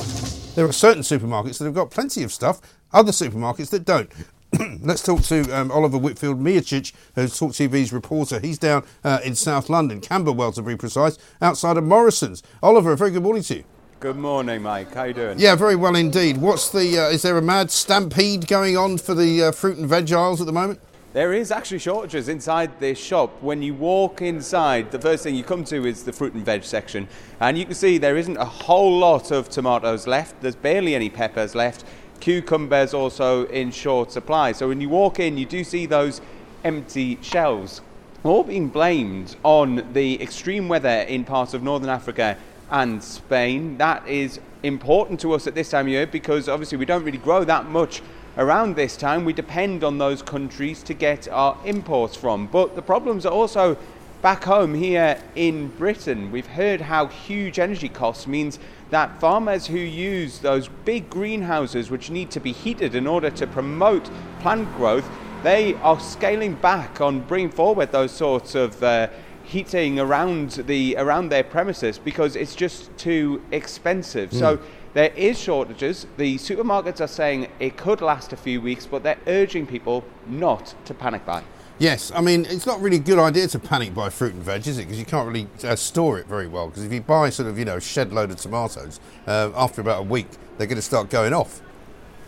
There 0.56 0.66
are 0.66 0.72
certain 0.72 1.04
supermarkets 1.04 1.60
that 1.60 1.66
have 1.66 1.74
got 1.74 1.92
plenty 1.92 2.24
of 2.24 2.32
stuff, 2.32 2.62
other 2.92 3.12
supermarkets 3.12 3.70
that 3.70 3.86
don't. 3.86 4.12
Let's 4.82 5.04
talk 5.04 5.24
to 5.24 5.50
um, 5.52 5.72
Oliver 5.72 5.98
Whitfield 5.98 6.40
Miocic, 6.40 6.94
who's 7.16 7.38
Talk 7.38 7.52
TV's 7.52 7.92
reporter. 7.92 8.40
He's 8.40 8.58
down 8.58 8.86
uh, 9.04 9.20
in 9.24 9.36
South 9.36 9.70
London, 9.70 10.00
Camberwell 10.00 10.54
to 10.54 10.62
be 10.62 10.78
precise, 10.78 11.18
outside 11.42 11.76
of 11.76 11.84
Morrison's. 11.84 12.44
Oliver, 12.64 12.94
a 12.94 12.98
very 12.98 13.12
good 13.12 13.24
morning 13.24 13.44
to 13.44 13.58
you. 13.58 13.64
Good 14.00 14.16
morning, 14.16 14.62
Mike. 14.62 14.94
How 14.94 15.04
you 15.04 15.14
doing? 15.14 15.40
Yeah, 15.40 15.56
very 15.56 15.76
well 15.76 15.96
indeed. 15.96 16.38
What's 16.38 16.70
the? 16.70 17.00
Uh, 17.00 17.10
is 17.10 17.24
there 17.24 17.38
a 17.38 17.42
mad 17.42 17.72
stampede 17.72 18.48
going 18.48 18.78
on 18.78 19.00
for 19.00 19.16
the 19.16 19.46
uh, 19.46 19.52
fruit 19.52 19.78
and 19.78 19.88
veg 19.88 20.12
aisles 20.14 20.40
at 20.40 20.46
the 20.46 20.54
moment? 20.54 20.80
There 21.14 21.34
is 21.34 21.52
actually 21.52 21.80
shortages 21.80 22.30
inside 22.30 22.80
this 22.80 23.00
shop. 23.00 23.42
When 23.42 23.64
you 23.64 23.74
walk 23.74 24.22
inside, 24.22 24.92
the 24.92 25.00
first 25.00 25.24
thing 25.24 25.34
you 25.34 25.44
come 25.44 25.64
to 25.64 25.86
is 25.88 26.04
the 26.04 26.14
fruit 26.14 26.34
and 26.34 26.46
veg 26.46 26.64
section, 26.64 27.08
and 27.40 27.58
you 27.58 27.66
can 27.66 27.74
see 27.74 27.98
there 27.98 28.18
isn't 28.18 28.38
a 28.38 28.46
whole 28.46 29.00
lot 29.00 29.32
of 29.32 29.50
tomatoes 29.50 30.06
left. 30.06 30.40
There's 30.42 30.56
barely 30.56 30.94
any 30.94 31.10
peppers 31.10 31.56
left 31.56 31.84
cucumbers 32.20 32.94
also 32.94 33.46
in 33.48 33.72
short 33.72 34.12
supply. 34.12 34.52
So 34.52 34.68
when 34.68 34.82
you 34.82 34.90
walk 34.90 35.20
in, 35.20 35.38
you 35.38 35.46
do 35.46 35.64
see 35.64 35.86
those 35.86 36.22
empty 36.64 37.18
shelves. 37.22 37.82
all 38.24 38.44
being 38.44 38.68
blamed 38.68 39.36
on 39.44 39.94
the 39.94 40.22
extreme 40.22 40.68
weather 40.68 40.90
in 40.90 41.24
parts 41.24 41.54
of 41.54 41.64
northern 41.64 41.90
Africa 41.90 42.38
and 42.70 43.02
Spain. 43.04 43.78
That 43.78 44.06
is 44.08 44.40
important 44.64 45.20
to 45.22 45.34
us 45.34 45.48
at 45.48 45.56
this 45.56 45.70
time 45.70 45.86
of 45.86 45.92
year 45.92 46.08
because 46.08 46.50
obviously 46.50 46.78
we 46.78 46.86
don't 46.86 47.04
really 47.04 47.20
grow 47.20 47.44
that 47.44 47.68
much 47.68 48.02
around 48.38 48.76
this 48.76 48.98
time. 48.98 49.24
We 49.24 49.34
depend 49.34 49.84
on 49.84 49.98
those 49.98 50.22
countries 50.22 50.84
to 50.84 50.94
get 50.94 51.28
our 51.30 51.58
imports 51.66 52.16
from. 52.16 52.48
But 52.48 52.76
the 52.76 52.82
problems 52.82 53.26
are 53.26 53.32
also 53.32 53.78
back 54.22 54.44
home 54.44 54.74
here 54.74 55.22
in 55.36 55.70
Britain. 55.70 56.32
We've 56.32 56.48
heard 56.48 56.82
how 56.82 57.08
huge 57.08 57.60
energy 57.60 57.90
costs 57.90 58.28
means 58.28 58.60
that 58.90 59.20
farmers 59.20 59.68
who 59.68 59.78
use 59.78 60.40
those 60.40 60.70
big 60.86 61.10
greenhouses 61.10 61.90
which 61.92 62.10
need 62.10 62.32
to 62.32 62.40
be 62.40 62.52
heated 62.52 62.96
in 62.96 63.08
order 63.08 63.30
to 63.30 63.48
promote 63.48 64.10
plant 64.40 64.74
growth, 64.76 65.10
they 65.44 65.74
are 65.76 66.00
scaling 66.00 66.54
back 66.56 67.02
on 67.02 67.22
bringing 67.22 67.50
forward 67.50 67.92
those 67.92 68.12
sorts 68.12 68.56
of 68.56 68.82
uh, 68.82 69.08
heating 69.44 70.00
around 70.00 70.52
the 70.52 70.96
around 70.98 71.30
their 71.30 71.44
premises 71.44 71.98
because 71.98 72.36
it's 72.36 72.56
just 72.56 72.96
too 72.98 73.42
expensive. 73.52 74.30
Mm. 74.32 74.40
So 74.40 74.60
there 74.94 75.12
is 75.16 75.40
shortages. 75.40 76.08
The 76.18 76.38
supermarkets 76.38 77.02
are 77.02 77.08
saying 77.08 77.48
it 77.60 77.78
could 77.78 78.02
last 78.02 78.34
a 78.34 78.38
few 78.38 78.60
weeks, 78.62 78.86
but 78.86 79.04
they're 79.04 79.20
urging 79.28 79.68
people 79.68 80.04
not 80.28 80.74
to 80.86 80.94
panic 80.94 81.26
buy. 81.26 81.44
Yes, 81.80 82.12
I 82.16 82.22
mean 82.22 82.46
it's 82.46 82.66
not 82.66 82.82
really 82.82 82.98
a 82.98 83.00
good 83.02 83.20
idea 83.20 83.48
to 83.48 83.60
panic 83.60 83.94
buy 83.94 84.10
fruit 84.10 84.34
and 84.34 84.44
veg, 84.44 84.68
is 84.68 84.78
it? 84.78 84.84
Because 84.84 85.00
you 85.00 85.06
can't 85.06 85.28
really 85.28 85.48
uh, 85.64 85.76
store 85.76 86.18
it 86.20 86.26
very 86.26 86.48
well. 86.48 86.68
Because 86.68 86.84
if 86.84 86.92
you 86.92 87.02
buy 87.02 87.30
sort 87.30 87.48
of 87.48 87.60
you 87.60 87.66
know 87.66 87.78
a 87.78 87.82
shed 87.82 88.12
load 88.12 88.32
of 88.32 88.38
tomatoes, 88.38 89.00
uh, 89.28 89.52
after 89.56 89.82
about 89.82 90.00
a 90.00 90.04
week 90.04 90.28
they're 90.58 90.68
going 90.68 90.78
to 90.78 90.82
start 90.82 91.10
going 91.10 91.34
off. 91.34 91.62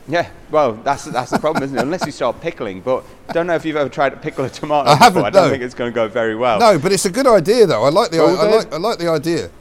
Yeah, 0.07 0.29
well, 0.49 0.73
that's 0.73 1.05
that's 1.05 1.29
the 1.29 1.38
problem, 1.38 1.63
isn't 1.63 1.77
it? 1.77 1.81
Unless 1.81 2.05
you 2.05 2.12
start 2.12 2.41
pickling. 2.41 2.81
But 2.81 3.03
don't 3.31 3.45
know 3.45 3.55
if 3.55 3.63
you've 3.63 3.75
ever 3.75 3.89
tried 3.89 4.09
to 4.09 4.17
pickle 4.17 4.43
a 4.43 4.49
tomato. 4.49 4.89
I 4.89 4.95
haven't. 4.95 5.21
Before. 5.21 5.27
I 5.27 5.29
don't 5.29 5.45
no. 5.45 5.51
think 5.51 5.63
it's 5.63 5.75
going 5.75 5.91
to 5.91 5.95
go 5.95 6.07
very 6.07 6.35
well. 6.35 6.59
No, 6.59 6.79
but 6.79 6.91
it's 6.91 7.05
a 7.05 7.12
good 7.12 7.27
idea, 7.27 7.67
though. 7.67 7.83
I 7.83 7.89
like 7.89 8.09
the 8.09 8.17
I, 8.17 8.23
I, 8.23 8.55
like, 8.55 8.73
I 8.73 8.77
like 8.77 8.97
the 8.97 9.09
idea. 9.09 9.51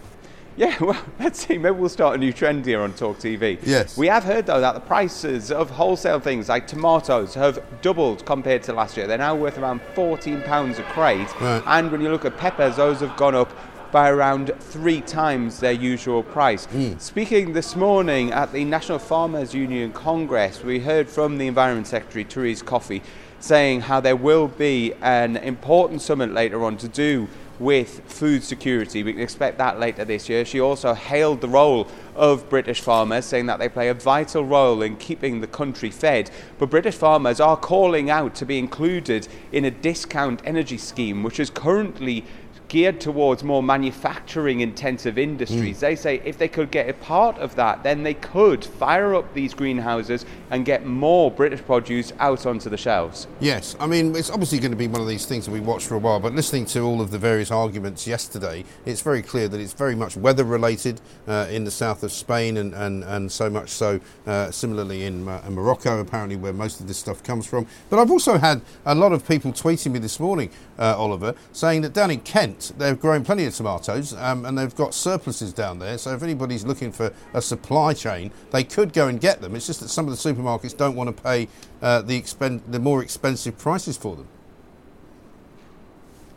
Yeah, 0.58 0.76
well, 0.80 1.00
let's 1.20 1.46
see. 1.46 1.56
Maybe 1.56 1.76
we'll 1.76 1.88
start 1.88 2.16
a 2.16 2.18
new 2.18 2.32
trend 2.32 2.66
here 2.66 2.80
on 2.80 2.92
Talk 2.92 3.18
TV. 3.18 3.60
Yes. 3.62 3.96
We 3.96 4.08
have 4.08 4.24
heard, 4.24 4.46
though, 4.46 4.60
that 4.60 4.74
the 4.74 4.80
prices 4.80 5.52
of 5.52 5.70
wholesale 5.70 6.18
things 6.18 6.48
like 6.48 6.66
tomatoes 6.66 7.34
have 7.34 7.62
doubled 7.80 8.26
compared 8.26 8.64
to 8.64 8.72
last 8.72 8.96
year. 8.96 9.06
They're 9.06 9.18
now 9.18 9.36
worth 9.36 9.56
around 9.56 9.80
£14 9.94 10.78
a 10.78 10.82
crate. 10.82 11.40
Right. 11.40 11.62
And 11.64 11.92
when 11.92 12.00
you 12.00 12.10
look 12.10 12.24
at 12.24 12.36
peppers, 12.36 12.76
those 12.76 12.98
have 13.00 13.16
gone 13.16 13.36
up 13.36 13.52
by 13.92 14.10
around 14.10 14.52
three 14.58 15.00
times 15.00 15.60
their 15.60 15.72
usual 15.72 16.24
price. 16.24 16.66
Mm. 16.66 17.00
Speaking 17.00 17.52
this 17.52 17.76
morning 17.76 18.32
at 18.32 18.52
the 18.52 18.64
National 18.64 18.98
Farmers 18.98 19.54
Union 19.54 19.92
Congress, 19.92 20.64
we 20.64 20.80
heard 20.80 21.08
from 21.08 21.38
the 21.38 21.46
Environment 21.46 21.86
Secretary, 21.86 22.24
Therese 22.24 22.62
Coffey, 22.62 23.00
saying 23.40 23.82
how 23.82 24.00
there 24.00 24.16
will 24.16 24.48
be 24.48 24.92
an 25.00 25.36
important 25.36 26.02
summit 26.02 26.32
later 26.32 26.64
on 26.64 26.76
to 26.78 26.88
do 26.88 27.28
with 27.58 28.00
food 28.06 28.44
security. 28.44 29.02
We 29.02 29.12
can 29.12 29.22
expect 29.22 29.58
that 29.58 29.78
later 29.78 30.04
this 30.04 30.28
year. 30.28 30.44
She 30.44 30.60
also 30.60 30.94
hailed 30.94 31.40
the 31.40 31.48
role 31.48 31.88
of 32.14 32.48
British 32.48 32.80
farmers, 32.80 33.24
saying 33.24 33.46
that 33.46 33.58
they 33.58 33.68
play 33.68 33.88
a 33.88 33.94
vital 33.94 34.44
role 34.44 34.82
in 34.82 34.96
keeping 34.96 35.40
the 35.40 35.46
country 35.46 35.90
fed. 35.90 36.30
But 36.58 36.70
British 36.70 36.94
farmers 36.94 37.40
are 37.40 37.56
calling 37.56 38.10
out 38.10 38.34
to 38.36 38.44
be 38.44 38.58
included 38.58 39.28
in 39.52 39.64
a 39.64 39.70
discount 39.70 40.42
energy 40.44 40.78
scheme, 40.78 41.22
which 41.22 41.40
is 41.40 41.50
currently 41.50 42.24
geared 42.68 43.00
towards 43.00 43.42
more 43.42 43.62
manufacturing 43.62 44.60
intensive 44.60 45.18
industries. 45.18 45.78
Mm. 45.78 45.80
They 45.80 45.96
say 45.96 46.22
if 46.24 46.38
they 46.38 46.48
could 46.48 46.70
get 46.70 46.88
a 46.88 46.92
part 46.94 47.38
of 47.38 47.54
that, 47.56 47.82
then 47.82 48.02
they 48.02 48.14
could 48.14 48.64
fire 48.64 49.14
up 49.14 49.32
these 49.34 49.54
greenhouses 49.54 50.26
and 50.50 50.64
get 50.64 50.86
more 50.86 51.30
British 51.30 51.60
produce 51.62 52.12
out 52.18 52.46
onto 52.46 52.68
the 52.70 52.76
shelves. 52.76 53.26
Yes, 53.40 53.76
I 53.80 53.86
mean, 53.86 54.14
it's 54.14 54.30
obviously 54.30 54.58
going 54.58 54.70
to 54.70 54.76
be 54.76 54.88
one 54.88 55.00
of 55.00 55.08
these 55.08 55.26
things 55.26 55.46
that 55.46 55.52
we 55.52 55.60
watch 55.60 55.86
for 55.86 55.94
a 55.94 55.98
while, 55.98 56.20
but 56.20 56.34
listening 56.34 56.66
to 56.66 56.80
all 56.80 57.00
of 57.00 57.10
the 57.10 57.18
various 57.18 57.50
arguments 57.50 58.06
yesterday, 58.06 58.64
it's 58.84 59.00
very 59.00 59.22
clear 59.22 59.48
that 59.48 59.60
it's 59.60 59.72
very 59.72 59.94
much 59.94 60.16
weather 60.16 60.44
related 60.44 61.00
uh, 61.26 61.46
in 61.50 61.64
the 61.64 61.70
south 61.70 62.02
of 62.02 62.12
Spain 62.12 62.58
and, 62.58 62.74
and, 62.74 63.02
and 63.04 63.32
so 63.32 63.48
much 63.48 63.70
so 63.70 64.00
uh, 64.26 64.50
similarly 64.50 65.04
in, 65.04 65.26
uh, 65.26 65.42
in 65.46 65.54
Morocco, 65.54 66.00
apparently, 66.00 66.36
where 66.36 66.52
most 66.52 66.80
of 66.80 66.88
this 66.88 66.98
stuff 66.98 67.22
comes 67.22 67.46
from. 67.46 67.66
But 67.88 67.98
I've 67.98 68.10
also 68.10 68.38
had 68.38 68.60
a 68.84 68.94
lot 68.94 69.12
of 69.12 69.26
people 69.26 69.52
tweeting 69.52 69.92
me 69.92 69.98
this 69.98 70.20
morning, 70.20 70.50
uh, 70.78 70.96
Oliver, 70.96 71.34
saying 71.52 71.82
that 71.82 71.92
down 71.92 72.10
in 72.10 72.20
Kent, 72.20 72.57
they've 72.78 72.98
grown 72.98 73.24
plenty 73.24 73.44
of 73.44 73.54
tomatoes 73.54 74.14
um, 74.14 74.44
and 74.44 74.58
they've 74.58 74.74
got 74.74 74.94
surpluses 74.94 75.52
down 75.52 75.78
there. 75.78 75.98
So 75.98 76.14
if 76.14 76.22
anybody's 76.22 76.64
looking 76.64 76.92
for 76.92 77.12
a 77.34 77.42
supply 77.42 77.94
chain, 77.94 78.30
they 78.50 78.64
could 78.64 78.92
go 78.92 79.08
and 79.08 79.20
get 79.20 79.40
them. 79.40 79.54
It's 79.54 79.66
just 79.66 79.80
that 79.80 79.88
some 79.88 80.08
of 80.08 80.10
the 80.10 80.16
supermarkets 80.16 80.76
don't 80.76 80.96
want 80.96 81.16
to 81.16 81.22
pay 81.22 81.48
uh, 81.82 82.02
the, 82.02 82.20
expen- 82.20 82.62
the 82.68 82.78
more 82.78 83.02
expensive 83.02 83.58
prices 83.58 83.96
for 83.96 84.16
them. 84.16 84.28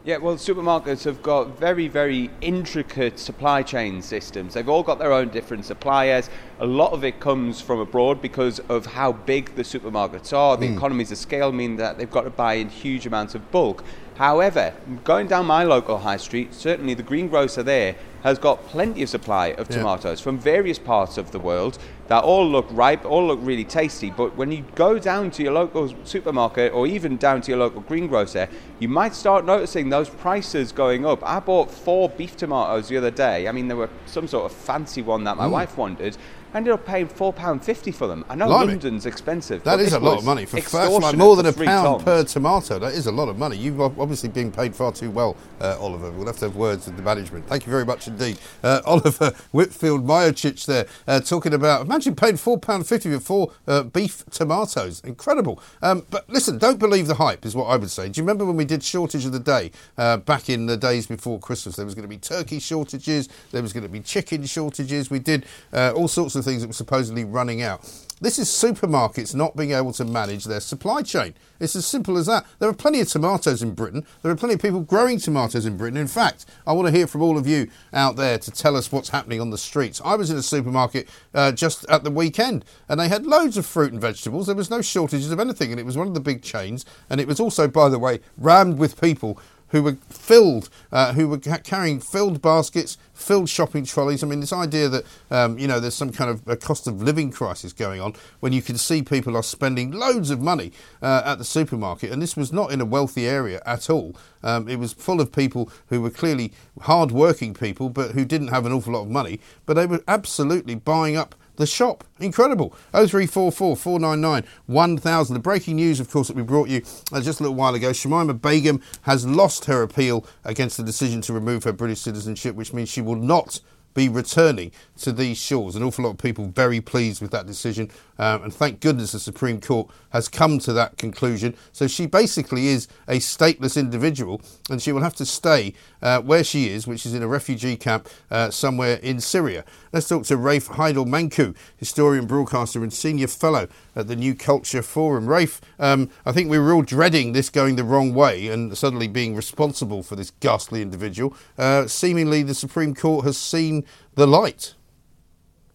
Yeah, 0.04 0.18
well, 0.18 0.36
supermarkets 0.36 1.04
have 1.04 1.22
got 1.22 1.60
very, 1.60 1.88
very 1.88 2.32
intricate 2.42 3.20
supply 3.20 3.62
chain 3.62 4.02
systems. 4.02 4.56
They've 4.56 4.68
all 4.68 4.82
got 4.82 4.98
their 4.98 5.14
own 5.14 5.30
different 5.30 5.64
suppliers. 5.64 6.28
A 6.60 6.66
lot 6.66 6.92
of 6.92 7.04
it 7.04 7.20
comes 7.20 7.62
from 7.62 7.80
abroad 7.80 8.20
because 8.20 8.58
of 8.62 8.88
how 8.88 9.12
big 9.12 9.54
the 9.54 9.62
supermarkets 9.62 10.36
are. 10.36 10.58
The 10.58 10.70
mm. 10.70 10.76
economies 10.76 11.12
of 11.12 11.20
scale 11.20 11.52
mean 11.52 11.76
that 11.76 12.00
they've 12.00 12.10
got 12.10 12.24
to 12.24 12.32
buy 12.32 12.56
in 12.56 12.70
huge 12.70 13.06
amounts 13.06 13.36
of 13.36 13.52
bulk. 13.52 13.84
However, 14.22 14.72
going 15.04 15.26
down 15.26 15.48
my 15.48 15.64
local 15.64 15.98
high 15.98 16.18
street, 16.18 16.54
certainly 16.54 16.94
the 16.94 17.02
greengrocer 17.02 17.64
there 17.64 17.96
has 18.22 18.38
got 18.38 18.64
plenty 18.68 19.02
of 19.02 19.10
supply 19.10 19.48
of 19.48 19.68
yeah. 19.68 19.78
tomatoes 19.78 20.22
from 20.22 20.38
various 20.38 20.78
parts 20.78 21.18
of 21.18 21.32
the 21.32 21.40
world 21.40 21.80
that 22.08 22.24
all 22.24 22.48
look 22.48 22.68
ripe, 22.70 23.04
all 23.04 23.26
look 23.26 23.40
really 23.42 23.64
tasty. 23.64 24.12
But 24.12 24.38
when 24.38 24.52
you 24.52 24.64
go 24.76 25.00
down 25.00 25.32
to 25.32 25.42
your 25.42 25.54
local 25.54 25.92
supermarket 26.06 26.72
or 26.72 26.86
even 26.86 27.18
down 27.18 27.42
to 27.42 27.50
your 27.50 27.58
local 27.58 27.82
greengrocer, 27.82 28.48
you 28.78 28.88
might 28.88 29.16
start 29.16 29.44
noticing 29.44 29.90
those 29.90 30.08
prices 30.08 30.72
going 30.72 31.04
up. 31.04 31.28
I 31.28 31.40
bought 31.40 31.72
four 31.72 32.08
beef 32.08 32.38
tomatoes 32.38 32.90
the 32.90 32.98
other 32.98 33.10
day. 33.10 33.48
I 33.48 33.52
mean, 33.52 33.70
there 33.70 33.78
were 33.78 33.90
some 34.06 34.28
sort 34.28 34.46
of 34.46 34.56
fancy 34.56 35.02
one 35.02 35.24
that 35.24 35.36
my 35.36 35.48
mm. 35.48 35.52
wife 35.52 35.78
wanted 35.78 36.16
I 36.54 36.58
ended 36.58 36.74
up 36.74 36.86
paying 36.86 37.08
four 37.08 37.32
pound 37.32 37.64
fifty 37.64 37.92
for 37.92 38.08
them. 38.08 38.26
I 38.30 38.36
know 38.36 38.48
Blimey. 38.48 38.74
London's 38.74 39.06
expensive. 39.06 39.64
That 39.64 39.80
is 39.80 39.94
a 39.94 40.00
lot 40.00 40.18
of 40.18 40.26
money 40.26 40.46
for 40.46 40.60
first, 40.60 41.02
like 41.02 41.16
more 41.16 41.38
than 41.38 41.46
a 41.46 41.54
pound 41.54 42.04
per 42.04 42.24
tomato. 42.26 42.78
That 42.78 42.94
is 42.94 43.08
a 43.08 43.12
lot 43.12 43.30
of 43.30 43.38
money. 43.38 43.56
You've 43.56 43.80
obviously 43.80 44.28
been 44.30 44.52
paid 44.52 44.76
far 44.76 44.92
too 44.92 45.10
well, 45.10 45.38
uh, 45.62 45.78
Oliver. 45.80 46.12
We'll 46.12 46.28
have 46.28 46.38
to 46.40 46.46
have 46.46 46.58
words 46.58 46.88
with 46.88 46.98
the 46.98 47.04
management. 47.04 47.48
Thank 47.48 47.66
you 47.66 47.72
very 47.72 47.86
much 47.86 48.08
indeed, 48.08 48.38
uh, 48.64 48.82
Oliver 48.86 49.34
Whitfield 49.52 50.06
Miocic 50.06 50.66
there 50.66 50.88
uh, 51.08 51.22
talking 51.22 51.54
about. 51.54 51.86
Imagine 51.86 52.16
paying 52.16 52.36
four 52.36 52.58
pound 52.58 52.86
fifty 52.86 53.10
for 53.14 53.20
four 53.22 53.54
uh, 53.66 53.84
beef 53.84 54.26
tomatoes. 54.30 55.00
Incredible. 55.06 55.62
Um, 55.82 56.06
but 56.10 56.30
listen, 56.30 56.58
don't 56.58 56.80
believe 56.80 57.08
the 57.08 57.16
hype 57.16 57.46
is 57.46 57.56
what 57.56 57.66
I 57.68 57.78
would 57.78 57.92
say. 57.92 58.10
Do 58.10 58.20
you 58.20 58.24
remember 58.24 58.44
when 58.44 58.58
we 58.58 58.66
did 58.66 58.84
shortage 58.84 59.26
of 59.26 59.32
the 59.32 59.40
day 59.40 59.72
uh, 59.98 60.18
back 60.18 60.50
in 60.50 60.66
the 60.66 60.76
days 60.76 61.08
before 61.08 61.40
Christmas? 61.40 61.78
There 61.78 61.86
was 61.86 61.96
going 61.96 62.04
to 62.04 62.10
be 62.10 62.18
turkey 62.18 62.60
shortages. 62.60 63.30
There 63.52 63.62
was 63.62 63.72
going 63.72 63.84
to 63.84 63.90
be 63.90 64.02
chicken 64.02 64.44
shortages. 64.46 65.10
We 65.10 65.20
did 65.20 65.46
uh, 65.72 65.94
all 65.96 66.10
sorts 66.10 66.36
of 66.36 66.41
of 66.42 66.46
things 66.46 66.62
that 66.62 66.68
were 66.68 66.74
supposedly 66.74 67.24
running 67.24 67.62
out. 67.62 67.82
This 68.22 68.38
is 68.38 68.50
supermarkets 68.50 69.34
not 69.34 69.58
being 69.58 69.72
able 69.72 69.94
to 69.94 70.06
manage 70.06 70.46
their 70.46 70.60
supply 70.60 71.02
chain. 71.02 71.34
It's 71.60 71.76
as 71.76 71.88
simple 71.88 72.20
as 72.20 72.28
that. 72.28 72.46
There 72.60 72.70
are 72.70 72.74
plenty 72.74 73.02
of 73.02 73.08
tomatoes 73.08 73.64
in 73.64 73.74
Britain. 73.74 74.06
There 74.22 74.32
are 74.32 74.36
plenty 74.36 74.54
of 74.54 74.62
people 74.62 74.82
growing 74.82 75.18
tomatoes 75.18 75.66
in 75.66 75.76
Britain. 75.76 75.98
In 75.98 76.06
fact, 76.06 76.46
I 76.68 76.74
want 76.74 76.88
to 76.88 76.92
hear 76.92 77.08
from 77.08 77.24
all 77.24 77.36
of 77.36 77.48
you 77.48 77.68
out 77.94 78.18
there 78.18 78.38
to 78.38 78.52
tell 78.52 78.76
us 78.76 78.92
what's 78.92 79.10
happening 79.10 79.42
on 79.42 79.50
the 79.50 79.58
streets. 79.58 80.00
I 80.06 80.14
was 80.14 80.30
in 80.30 80.38
a 80.38 80.44
supermarket 80.44 81.10
uh, 81.34 81.52
just 81.52 81.84
at 81.90 82.04
the 82.04 82.12
weekend 82.12 82.64
and 82.88 83.00
they 83.00 83.10
had 83.10 83.26
loads 83.26 83.58
of 83.58 83.66
fruit 83.66 83.92
and 83.92 84.00
vegetables. 84.00 84.46
There 84.46 84.56
was 84.56 84.70
no 84.70 84.84
shortages 84.84 85.32
of 85.32 85.40
anything 85.40 85.72
and 85.72 85.80
it 85.80 85.86
was 85.86 85.98
one 85.98 86.08
of 86.08 86.14
the 86.14 86.20
big 86.20 86.44
chains. 86.44 86.86
And 87.10 87.20
it 87.20 87.28
was 87.28 87.40
also, 87.40 87.68
by 87.68 87.90
the 87.90 87.98
way, 87.98 88.20
rammed 88.38 88.78
with 88.78 89.02
people 89.02 89.40
who 89.72 89.84
were 89.84 89.98
filled, 90.10 90.70
uh, 90.92 91.14
who 91.14 91.28
were 91.28 91.38
carrying 91.38 92.00
filled 92.00 92.42
baskets, 92.42 92.98
filled 93.14 93.50
shopping 93.50 93.86
trolleys. 93.86 94.24
I 94.24 94.28
mean, 94.28 94.40
this 94.40 94.54
idea 94.54 94.90
that 94.90 95.06
um, 95.30 95.58
you 95.58 95.68
know 95.68 95.80
there's 95.80 95.96
some 95.96 96.12
kind 96.12 96.30
of 96.30 96.48
a 96.48 96.56
cost 96.56 96.88
of 96.88 97.02
living 97.02 97.32
crisis 97.32 97.74
going 97.74 98.02
on 98.02 98.14
when 98.40 98.54
you 98.54 98.62
can 98.62 98.78
see 98.78 99.02
people 99.02 99.36
are 99.36 99.44
spending 99.44 99.92
loads 99.92 100.30
of 100.30 100.42
money 100.42 100.72
uh, 101.02 101.24
at 101.26 101.38
the 101.38 101.46
supermarket, 101.46 102.12
and 102.12 102.22
this 102.22 102.38
was 102.38 102.54
not 102.54 102.72
in 102.72 102.82
a 102.82 102.86
wealthy 102.86 103.28
area 103.28 103.62
at 103.66 103.90
all. 103.90 104.16
Um, 104.44 104.68
it 104.68 104.78
was 104.78 104.94
full 104.94 105.22
of 105.22 105.32
people 105.32 105.72
who 105.88 106.02
were 106.02 106.10
clearly 106.10 106.52
hard-working 106.82 107.54
people, 107.54 107.90
but 107.90 108.12
who 108.12 108.26
didn't 108.26 108.50
have 108.50 108.66
an 108.66 108.72
awful 108.72 108.94
lot 108.94 109.04
of 109.04 109.10
money, 109.10 109.40
but 109.66 109.76
they 109.76 109.86
were 109.86 110.04
absolutely 110.08 110.76
buying 110.76 111.16
up 111.16 111.36
the 111.56 111.66
shop. 111.66 112.04
Incredible. 112.20 112.70
0344 112.94 113.76
499 113.76 114.44
1000. 114.66 115.34
The 115.34 115.40
breaking 115.40 115.76
news, 115.76 116.00
of 116.00 116.10
course, 116.10 116.28
that 116.28 116.36
we 116.36 116.44
brought 116.44 116.70
you 116.70 116.82
uh, 117.12 117.22
just 117.22 117.40
a 117.40 117.44
little 117.44 117.56
while 117.56 117.76
ago 117.76 117.92
Shamima 117.92 118.40
Begum 118.40 118.82
has 119.04 119.26
lost 119.26 119.66
her 119.66 119.84
appeal 119.84 120.26
against 120.44 120.78
the 120.78 120.84
decision 120.84 121.22
to 121.22 121.34
remove 121.34 121.64
her 121.64 121.74
British 121.74 122.02
citizenship, 122.02 122.56
which 122.56 122.74
means 122.74 122.90
she 122.90 123.02
will 123.02 123.16
not 123.16 123.60
be 123.94 124.10
returning 124.10 124.72
to 125.00 125.12
these 125.12 125.38
shores. 125.38 125.76
An 125.76 125.84
awful 125.84 126.06
lot 126.06 126.12
of 126.12 126.18
people 126.18 126.46
very 126.46 126.82
pleased 126.82 127.22
with 127.22 127.32
that 127.32 127.46
decision, 127.46 127.90
um, 128.18 128.44
and 128.44 128.54
thank 128.54 128.80
goodness 128.80 129.12
the 129.12 129.20
Supreme 129.20 129.60
Court 129.60 129.90
has 130.10 130.28
come 130.28 130.60
to 130.60 130.74
that 130.74 130.98
conclusion. 130.98 131.56
So 131.72 131.88
she 131.88 132.06
basically 132.06 132.68
is 132.68 132.88
a 133.08 133.18
stateless 133.18 133.80
individual, 133.80 134.42
and 134.70 134.82
she 134.82 134.92
will 134.92 135.02
have 135.02 135.16
to 135.16 135.26
stay 135.26 135.74
uh, 136.02 136.22
where 136.22 136.44
she 136.44 136.70
is, 136.70 136.88
which 136.88 137.06
is 137.06 137.14
in 137.14 137.24
a 137.24 137.28
refugee 137.28 137.78
camp 137.78 138.10
uh, 138.30 138.50
somewhere 138.50 138.98
in 138.98 139.20
Syria. 139.20 139.66
Let's 139.92 140.08
talk 140.08 140.24
to 140.26 140.38
Rafe 140.38 140.70
Heydel 140.70 141.06
Mankoo, 141.06 141.56
historian, 141.78 142.26
broadcaster, 142.26 142.84
and 142.84 142.94
senior 142.94 143.28
fellow 143.28 143.68
at 143.96 144.08
the 144.08 144.16
New 144.16 144.36
Culture 144.36 144.82
Forum. 144.82 145.28
Rafe, 145.28 145.60
um, 145.80 146.10
I 146.26 146.32
think 146.32 146.50
we 146.50 146.60
were 146.60 146.74
all 146.74 146.82
dreading 146.82 147.34
this 147.34 147.50
going 147.50 147.76
the 147.76 147.84
wrong 147.84 148.14
way 148.14 148.48
and 148.48 148.78
suddenly 148.78 149.08
being 149.08 149.36
responsible 149.36 150.04
for 150.04 150.16
this 150.16 150.32
ghastly 150.40 150.82
individual. 150.82 151.36
Uh, 151.58 151.88
seemingly, 151.88 152.44
the 152.44 152.56
Supreme 152.56 152.96
Court 152.96 153.26
has 153.26 153.38
seen 153.38 153.81
the 154.16 154.28
light. 154.28 154.76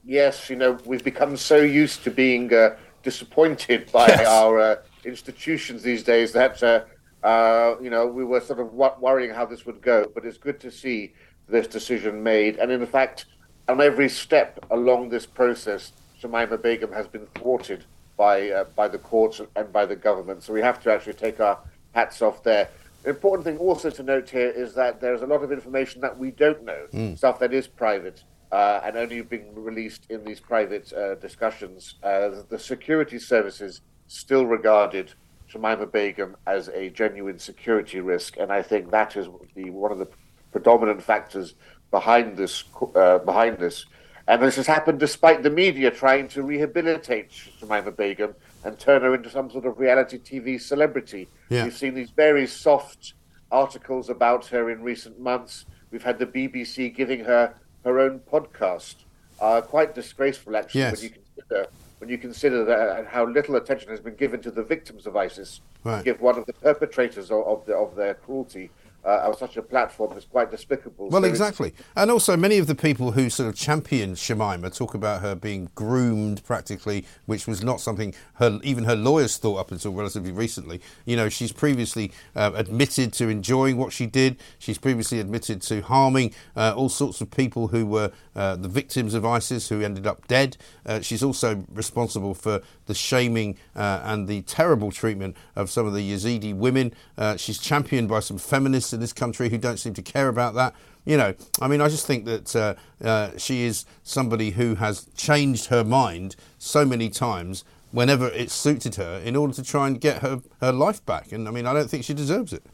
Yes, 0.05 0.49
you 0.49 0.57
know, 0.57 0.79
we've 0.85 1.03
become 1.05 1.37
so 1.37 1.57
used 1.57 2.05
to 2.05 2.11
being 2.11 2.53
uh, 2.53 2.77
disappointed 3.03 3.91
by 3.91 4.07
yes. 4.07 4.27
our 4.27 4.61
uh, 4.61 4.77
institutions 5.05 5.83
these 5.83 6.03
days 6.03 6.33
that, 6.33 6.63
uh, 6.63 6.85
uh, 7.27 7.77
you 7.81 7.91
know, 7.91 8.07
we 8.07 8.25
were 8.25 8.41
sort 8.41 8.61
of 8.61 8.73
worrying 8.73 9.35
how 9.35 9.45
this 9.45 9.67
would 9.67 9.83
go. 9.83 10.11
But 10.15 10.25
it's 10.25 10.39
good 10.39 10.61
to 10.61 10.71
see 10.71 11.13
this 11.49 11.67
decision 11.67 12.23
made. 12.23 12.57
And 12.57 12.71
in 12.71 12.87
fact, 12.87 13.27
on 13.69 13.81
every 13.81 14.09
step 14.09 14.65
along 14.71 15.09
this 15.09 15.27
process, 15.27 15.93
Shamima 16.21 16.61
Begum 16.61 16.93
has 16.93 17.07
been 17.07 17.27
thwarted 17.35 17.85
by 18.17 18.51
uh, 18.51 18.65
by 18.75 18.89
the 18.89 18.99
courts 18.99 19.41
and 19.57 19.73
by 19.73 19.85
the 19.87 19.97
government. 19.97 20.43
So 20.43 20.53
we 20.53 20.61
have 20.63 20.81
to 20.85 20.93
actually 20.93 21.15
take 21.15 21.41
our 21.41 21.59
hats 21.95 22.23
off 22.23 22.43
there. 22.43 22.69
The 23.07 23.13
important 23.13 23.45
thing 23.45 23.59
also 23.59 23.89
to 23.89 24.03
note 24.03 24.29
here 24.31 24.51
is 24.51 24.75
that 24.75 25.01
there's 25.01 25.23
a 25.23 25.29
lot 25.29 25.45
of 25.45 25.53
information 25.53 26.01
that 26.01 26.19
we 26.19 26.33
don't 26.33 26.65
know, 26.65 26.89
mm. 26.93 27.17
stuff 27.17 27.39
that 27.39 27.55
is 27.55 27.69
private 27.69 28.25
uh, 28.51 28.81
and 28.83 28.97
only 28.97 29.23
being 29.23 29.55
released 29.55 30.07
in 30.11 30.25
these 30.25 30.41
private 30.41 30.93
uh, 30.93 31.15
discussions. 31.15 31.95
Uh, 32.03 32.43
the 32.49 32.59
security 32.59 33.21
services 33.21 33.83
still 34.09 34.45
regarded 34.45 35.13
Shamima 35.49 35.93
Begum 35.93 36.37
as 36.49 36.67
a 36.71 36.91
genuine 36.91 37.39
security 37.39 38.01
risk, 38.01 38.39
and 38.39 38.51
I 38.51 38.61
think 38.61 38.91
that 38.91 39.15
is 39.15 39.29
the, 39.55 39.71
one 39.71 39.93
of 39.93 39.99
the 40.01 40.09
predominant 40.51 41.01
factors 41.01 41.55
behind 41.93 42.37
this. 42.37 42.65
Uh, 42.97 43.19
behind 43.19 43.59
this. 43.59 43.87
And 44.29 44.43
this 44.43 44.57
has 44.57 44.67
happened 44.67 44.99
despite 44.99 45.43
the 45.43 45.51
media 45.51 45.91
trying 45.91 46.29
to 46.29 46.43
rehabilitate 46.43 47.31
Shamima 47.31 47.97
Begum 47.97 48.35
and 48.65 48.79
turn 48.79 49.03
her 49.03 49.15
into 49.15 49.31
some 49.31 49.51
sort 49.51 49.67
of 49.67 49.79
reality 49.79 50.19
TV 50.19 50.61
celebrity. 50.61 51.29
Yeah. 51.49 51.65
We've 51.65 51.77
seen 51.77 51.95
these 51.95 52.11
very 52.11 52.47
soft 52.47 53.15
articles 53.53 54.11
about 54.11 54.47
her 54.47 54.71
in 54.71 54.83
recent 54.83 55.21
months. 55.21 55.67
We've 55.93 56.03
had 56.03 56.19
the 56.19 56.27
BBC 56.27 56.95
giving 56.95 57.25
her 57.25 57.55
her 57.85 58.01
own 58.01 58.19
podcast. 58.21 58.97
Uh, 59.41 59.61
quite 59.61 59.95
disgraceful, 59.95 60.57
actually, 60.57 60.81
yes. 60.81 60.95
when 60.95 61.03
you 61.05 61.11
consider 61.11 61.67
when 61.99 62.11
you 62.11 62.19
consider 62.19 62.65
that 62.65 62.99
and 62.99 63.09
how 63.09 63.25
little 63.25 63.57
attention 63.57 63.89
has 63.89 64.01
been 64.01 64.17
given 64.17 64.41
to 64.43 64.51
the 64.51 64.63
victims 64.63 65.07
of 65.07 65.17
ISIS. 65.17 65.61
Right. 65.83 66.05
Give 66.05 66.21
one 66.21 66.37
of 66.37 66.45
the 66.45 66.53
perpetrators 66.53 67.31
of, 67.31 67.47
of, 67.47 67.65
the, 67.65 67.75
of 67.75 67.95
their 67.95 68.15
cruelty 68.15 68.71
uh, 69.07 69.33
such 69.37 69.57
a 69.57 69.63
platform 69.63 70.17
is 70.19 70.25
quite 70.25 70.51
despicable. 70.51 71.09
Well, 71.09 71.23
so 71.23 71.29
exactly. 71.29 71.73
And 71.95 72.11
also, 72.11 72.37
many 72.37 72.59
of 72.59 72.67
the 72.67 72.75
people 72.75 73.13
who 73.13 73.31
sort 73.31 73.49
of 73.49 73.55
champion 73.55 74.15
Shamima 74.15 74.75
talk 74.77 74.95
about 74.95 75.23
her 75.23 75.37
being 75.37 75.71
groomed 75.77 76.45
practically, 76.45 77.05
which 77.27 77.47
was 77.47 77.63
not 77.63 77.81
something 77.81 78.15
her 78.35 78.59
even 78.65 78.85
her 78.85 78.97
lawyers 78.97 79.37
thought 79.37 79.59
up 79.59 79.71
until 79.71 79.93
relatively 79.93 80.33
recently. 80.33 80.81
You 81.05 81.15
know, 81.15 81.29
she's 81.29 81.53
previously 81.53 82.11
uh, 82.35 82.51
admitted 82.57 83.13
to 83.15 83.29
enjoying 83.29 83.77
what 83.77 83.93
she 83.93 84.07
did. 84.07 84.39
She's 84.59 84.79
previously 84.79 85.21
admitted 85.21 85.63
to 85.63 85.83
harming 85.83 86.35
uh, 86.57 86.75
all 86.77 86.89
sorts 86.89 87.21
of 87.21 87.31
people 87.31 87.69
who 87.69 87.87
were 87.87 88.11
uh, 88.35 88.57
the 88.57 88.69
victims 88.69 89.15
of 89.15 89.25
ISIS 89.25 89.69
who 89.69 89.83
ended 89.83 90.07
up 90.07 90.27
dead. 90.27 90.57
Uh, 90.85 91.01
she's 91.01 91.23
also 91.23 91.65
responsible 91.73 92.35
for 92.35 92.61
the 92.87 92.95
shaming 92.95 93.57
uh, 93.77 94.01
and 94.05 94.27
the 94.27 94.43
terrible 94.43 94.91
treatment 94.91 95.37
of 95.55 95.71
some 95.71 95.87
of 95.87 95.95
the 95.95 96.13
Yazidi 96.13 96.55
women. 96.55 96.93
she's 97.37 97.59
championed 97.59 98.09
by 98.09 98.19
some 98.19 98.39
feminists 98.39 98.96
in 98.97 99.01
this 99.01 99.13
country 99.13 99.49
who 99.49 99.59
don't 99.59 99.79
seem 99.79 99.95
to 99.95 100.03
care 100.03 100.29
about 100.29 100.55
that. 100.55 100.75
You 101.05 101.17
know, 101.17 101.35
I 101.61 101.69
mean, 101.69 101.81
I 101.81 101.89
just 101.89 102.07
think 102.07 102.25
that 102.25 102.57
uh, 102.57 102.75
uh, 103.05 103.31
she 103.39 103.63
is 103.63 103.87
somebody 104.03 104.51
who 104.51 104.75
has 104.75 105.07
changed 105.17 105.67
her 105.67 105.85
mind 105.85 106.35
so 106.59 106.85
many 106.85 107.09
times 107.09 107.65
whenever 107.93 108.29
it 108.29 108.51
suited 108.51 108.97
her 108.97 109.21
in 109.25 109.37
order 109.37 109.55
to 109.55 109.63
try 109.63 109.87
and 109.87 110.01
get 110.01 110.23
her, 110.23 110.43
her 110.61 110.73
life 110.73 111.05
back. 111.07 111.31
And 111.31 111.47
I 111.47 111.53
mean, 111.53 111.67
I 111.67 111.73
don't 111.73 111.89
think 111.89 112.03
she 112.03 112.15
deserves 112.15 112.53
it. 112.53 112.65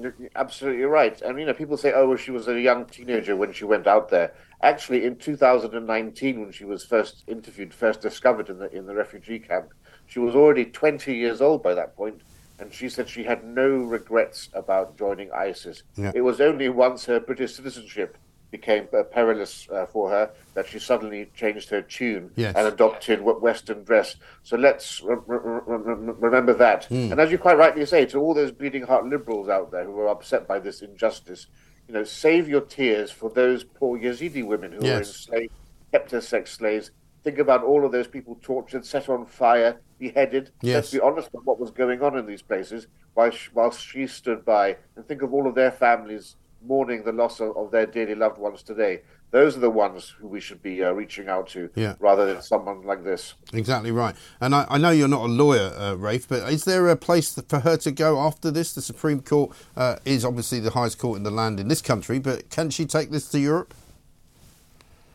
You're 0.00 0.14
absolutely 0.36 0.84
right. 0.84 1.20
And, 1.22 1.40
you 1.40 1.46
know, 1.46 1.54
people 1.54 1.76
say, 1.76 1.92
oh, 1.92 2.06
well, 2.06 2.16
she 2.16 2.30
was 2.30 2.46
a 2.46 2.60
young 2.60 2.84
teenager 2.84 3.34
when 3.34 3.52
she 3.52 3.64
went 3.64 3.88
out 3.88 4.08
there. 4.08 4.32
Actually, 4.62 5.04
in 5.04 5.16
2019, 5.16 6.40
when 6.40 6.52
she 6.52 6.64
was 6.64 6.84
first 6.84 7.24
interviewed, 7.26 7.74
first 7.74 8.00
discovered 8.00 8.48
in 8.48 8.58
the, 8.58 8.72
in 8.72 8.86
the 8.86 8.94
refugee 8.94 9.40
camp, 9.40 9.74
she 10.06 10.20
was 10.20 10.36
already 10.36 10.64
20 10.64 11.12
years 11.16 11.40
old 11.40 11.64
by 11.64 11.74
that 11.74 11.96
point 11.96 12.22
and 12.58 12.72
she 12.72 12.88
said 12.88 13.08
she 13.08 13.24
had 13.24 13.44
no 13.44 13.68
regrets 13.68 14.48
about 14.52 14.98
joining 14.98 15.30
ISIS. 15.32 15.82
Yeah. 15.96 16.12
It 16.14 16.22
was 16.22 16.40
only 16.40 16.68
once 16.68 17.04
her 17.06 17.20
British 17.20 17.54
citizenship 17.54 18.18
became 18.50 18.88
uh, 18.96 19.02
perilous 19.02 19.68
uh, 19.70 19.86
for 19.86 20.08
her 20.10 20.30
that 20.54 20.66
she 20.66 20.78
suddenly 20.78 21.30
changed 21.36 21.68
her 21.68 21.82
tune 21.82 22.30
yes. 22.36 22.54
and 22.56 22.66
adopted 22.66 23.20
Western 23.20 23.84
dress. 23.84 24.16
So 24.42 24.56
let's 24.56 25.02
re- 25.02 25.16
re- 25.26 25.60
re- 25.66 26.14
remember 26.18 26.54
that. 26.54 26.88
Mm. 26.88 27.12
And 27.12 27.20
as 27.20 27.30
you 27.30 27.38
quite 27.38 27.58
rightly 27.58 27.84
say, 27.84 28.06
to 28.06 28.18
all 28.18 28.34
those 28.34 28.50
bleeding 28.50 28.82
heart 28.82 29.06
liberals 29.06 29.48
out 29.48 29.70
there 29.70 29.84
who 29.84 29.98
are 30.00 30.08
upset 30.08 30.48
by 30.48 30.58
this 30.58 30.80
injustice, 30.80 31.46
you 31.86 31.94
know, 31.94 32.04
save 32.04 32.48
your 32.48 32.62
tears 32.62 33.10
for 33.10 33.30
those 33.30 33.64
poor 33.64 33.98
Yazidi 33.98 34.44
women 34.44 34.72
who 34.72 34.84
yes. 34.84 34.92
were 34.92 34.98
enslaved, 34.98 35.52
kept 35.92 36.12
as 36.12 36.26
sex 36.26 36.52
slaves. 36.52 36.90
Think 37.24 37.38
about 37.38 37.62
all 37.64 37.84
of 37.84 37.92
those 37.92 38.06
people 38.06 38.38
tortured, 38.40 38.86
set 38.86 39.08
on 39.08 39.26
fire, 39.26 39.80
beheaded. 39.98 40.50
Yes. 40.62 40.74
Let's 40.74 40.90
be 40.92 41.00
honest 41.00 41.28
about 41.28 41.44
what 41.44 41.60
was 41.60 41.70
going 41.70 42.02
on 42.02 42.16
in 42.16 42.26
these 42.26 42.42
places 42.42 42.86
while 43.14 43.30
she, 43.30 43.50
whilst 43.52 43.84
she 43.84 44.06
stood 44.06 44.44
by 44.44 44.76
and 44.96 45.06
think 45.06 45.22
of 45.22 45.34
all 45.34 45.48
of 45.48 45.54
their 45.54 45.72
families 45.72 46.36
mourning 46.62 47.04
the 47.04 47.12
loss 47.12 47.40
of, 47.40 47.56
of, 47.56 47.70
their 47.70 47.86
dearly 47.86 48.14
loved 48.14 48.38
ones 48.38 48.62
today. 48.62 49.02
Those 49.30 49.56
are 49.56 49.60
the 49.60 49.70
ones 49.70 50.14
who 50.18 50.26
we 50.26 50.40
should 50.40 50.62
be 50.62 50.82
uh, 50.82 50.92
reaching 50.92 51.28
out 51.28 51.48
to 51.48 51.68
yeah. 51.74 51.94
rather 52.00 52.32
than 52.32 52.42
someone 52.42 52.82
like 52.82 53.04
this. 53.04 53.34
Exactly 53.52 53.90
right. 53.90 54.16
And 54.40 54.54
I, 54.54 54.66
I 54.70 54.78
know 54.78 54.90
you're 54.90 55.06
not 55.06 55.24
a 55.24 55.32
lawyer, 55.32 55.72
uh, 55.76 55.94
Rafe, 55.94 56.26
but 56.26 56.50
is 56.50 56.64
there 56.64 56.88
a 56.88 56.96
place 56.96 57.38
for 57.48 57.60
her 57.60 57.76
to 57.78 57.92
go 57.92 58.18
after 58.18 58.50
this? 58.50 58.72
The 58.72 58.82
Supreme 58.82 59.20
Court 59.20 59.54
uh, 59.76 59.96
is 60.04 60.24
obviously 60.24 60.60
the 60.60 60.70
highest 60.70 60.98
court 60.98 61.18
in 61.18 61.24
the 61.24 61.30
land 61.30 61.60
in 61.60 61.68
this 61.68 61.82
country, 61.82 62.18
but 62.18 62.48
can 62.50 62.70
she 62.70 62.86
take 62.86 63.10
this 63.10 63.28
to 63.30 63.38
Europe? 63.38 63.74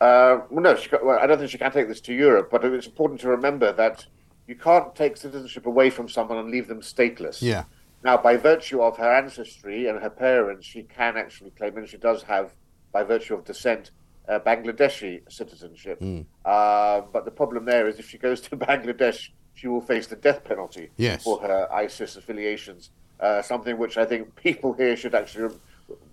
Uh, 0.03 0.41
well, 0.49 0.61
no, 0.61 0.75
she, 0.75 0.89
well, 1.01 1.17
I 1.17 1.25
don't 1.25 1.37
think 1.37 1.49
she 1.49 1.57
can 1.57 1.71
take 1.71 1.87
this 1.87 2.01
to 2.01 2.13
Europe, 2.13 2.49
but 2.51 2.65
it's 2.65 2.87
important 2.87 3.21
to 3.21 3.29
remember 3.29 3.71
that 3.71 4.05
you 4.47 4.55
can't 4.55 4.93
take 4.93 5.15
citizenship 5.15 5.65
away 5.65 5.89
from 5.89 6.09
someone 6.09 6.37
and 6.39 6.51
leave 6.51 6.67
them 6.67 6.81
stateless. 6.81 7.41
Yeah. 7.41 7.63
Now, 8.03 8.17
by 8.17 8.35
virtue 8.35 8.81
of 8.81 8.97
her 8.97 9.09
ancestry 9.09 9.87
and 9.87 9.97
her 10.01 10.09
parents, 10.09 10.67
she 10.67 10.83
can 10.83 11.15
actually 11.15 11.51
claim, 11.51 11.77
and 11.77 11.87
she 11.87 11.95
does 11.95 12.21
have, 12.23 12.51
by 12.91 13.03
virtue 13.03 13.33
of 13.33 13.45
descent, 13.45 13.91
uh, 14.27 14.39
Bangladeshi 14.39 15.21
citizenship. 15.31 16.01
Mm. 16.01 16.25
Uh, 16.43 17.03
but 17.13 17.23
the 17.23 17.31
problem 17.31 17.63
there 17.63 17.87
is 17.87 17.97
if 17.97 18.09
she 18.09 18.17
goes 18.17 18.41
to 18.47 18.57
Bangladesh, 18.57 19.29
she 19.53 19.69
will 19.69 19.79
face 19.79 20.07
the 20.07 20.17
death 20.17 20.43
penalty 20.43 20.89
yes. 20.97 21.23
for 21.23 21.39
her 21.41 21.71
ISIS 21.71 22.17
affiliations. 22.17 22.89
Uh, 23.21 23.41
something 23.41 23.77
which 23.77 23.97
I 23.97 24.03
think 24.03 24.35
people 24.35 24.73
here 24.73 24.97
should 24.97 25.15
actually 25.15 25.55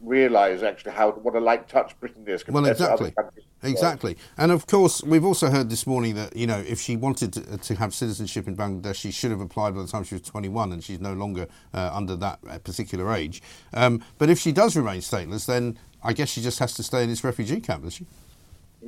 realise 0.03 0.63
actually 0.63 0.93
how 0.93 1.13
what 1.13 1.35
a 1.35 1.41
light 1.41 1.69
touch 1.69 1.99
Britain 2.01 2.25
is 2.27 2.43
compared 2.43 2.63
well, 2.65 2.73
exactly. 2.73 3.11
to 3.11 3.21
other 3.21 3.23
countries. 3.23 3.45
Exactly, 3.63 4.17
and 4.39 4.51
of 4.51 4.67
course 4.67 5.03
we've 5.03 5.25
also 5.25 5.51
heard 5.51 5.69
this 5.69 5.87
morning 5.87 6.15
that 6.15 6.35
you 6.35 6.47
know 6.47 6.59
if 6.59 6.81
she 6.81 6.97
wanted 6.97 7.33
to, 7.35 7.59
to, 7.59 7.75
have 7.75 7.95
citizenship 7.95 8.49
in 8.49 8.57
Bangladesh, 8.57 8.97
she 8.97 9.11
should 9.11 9.31
have 9.31 9.41
applied 9.41 9.75
by 9.75 9.83
the 9.83 9.89
time 9.89 10.03
she 10.05 10.15
was 10.15 10.23
21, 10.23 10.73
and 10.73 10.83
she's 10.83 11.01
no 11.01 11.13
longer 11.13 11.47
uh, 11.75 11.91
under 11.93 12.17
that 12.17 12.39
uh, 12.49 12.59
particular 12.59 13.13
age. 13.15 13.43
Um, 13.75 14.03
but 14.19 14.31
if 14.31 14.39
she 14.39 14.53
does 14.53 14.77
remain 14.77 15.01
stateless, 15.01 15.47
then 15.47 15.79
I 16.03 16.15
guess 16.15 16.31
she 16.31 16.41
just 16.41 16.59
has 16.59 16.75
to 16.75 16.83
stay 16.83 17.03
in 17.03 17.11
this 17.11 17.23
refugee 17.23 17.61
camp, 17.61 17.85
does 17.85 17.95
she? 17.95 18.07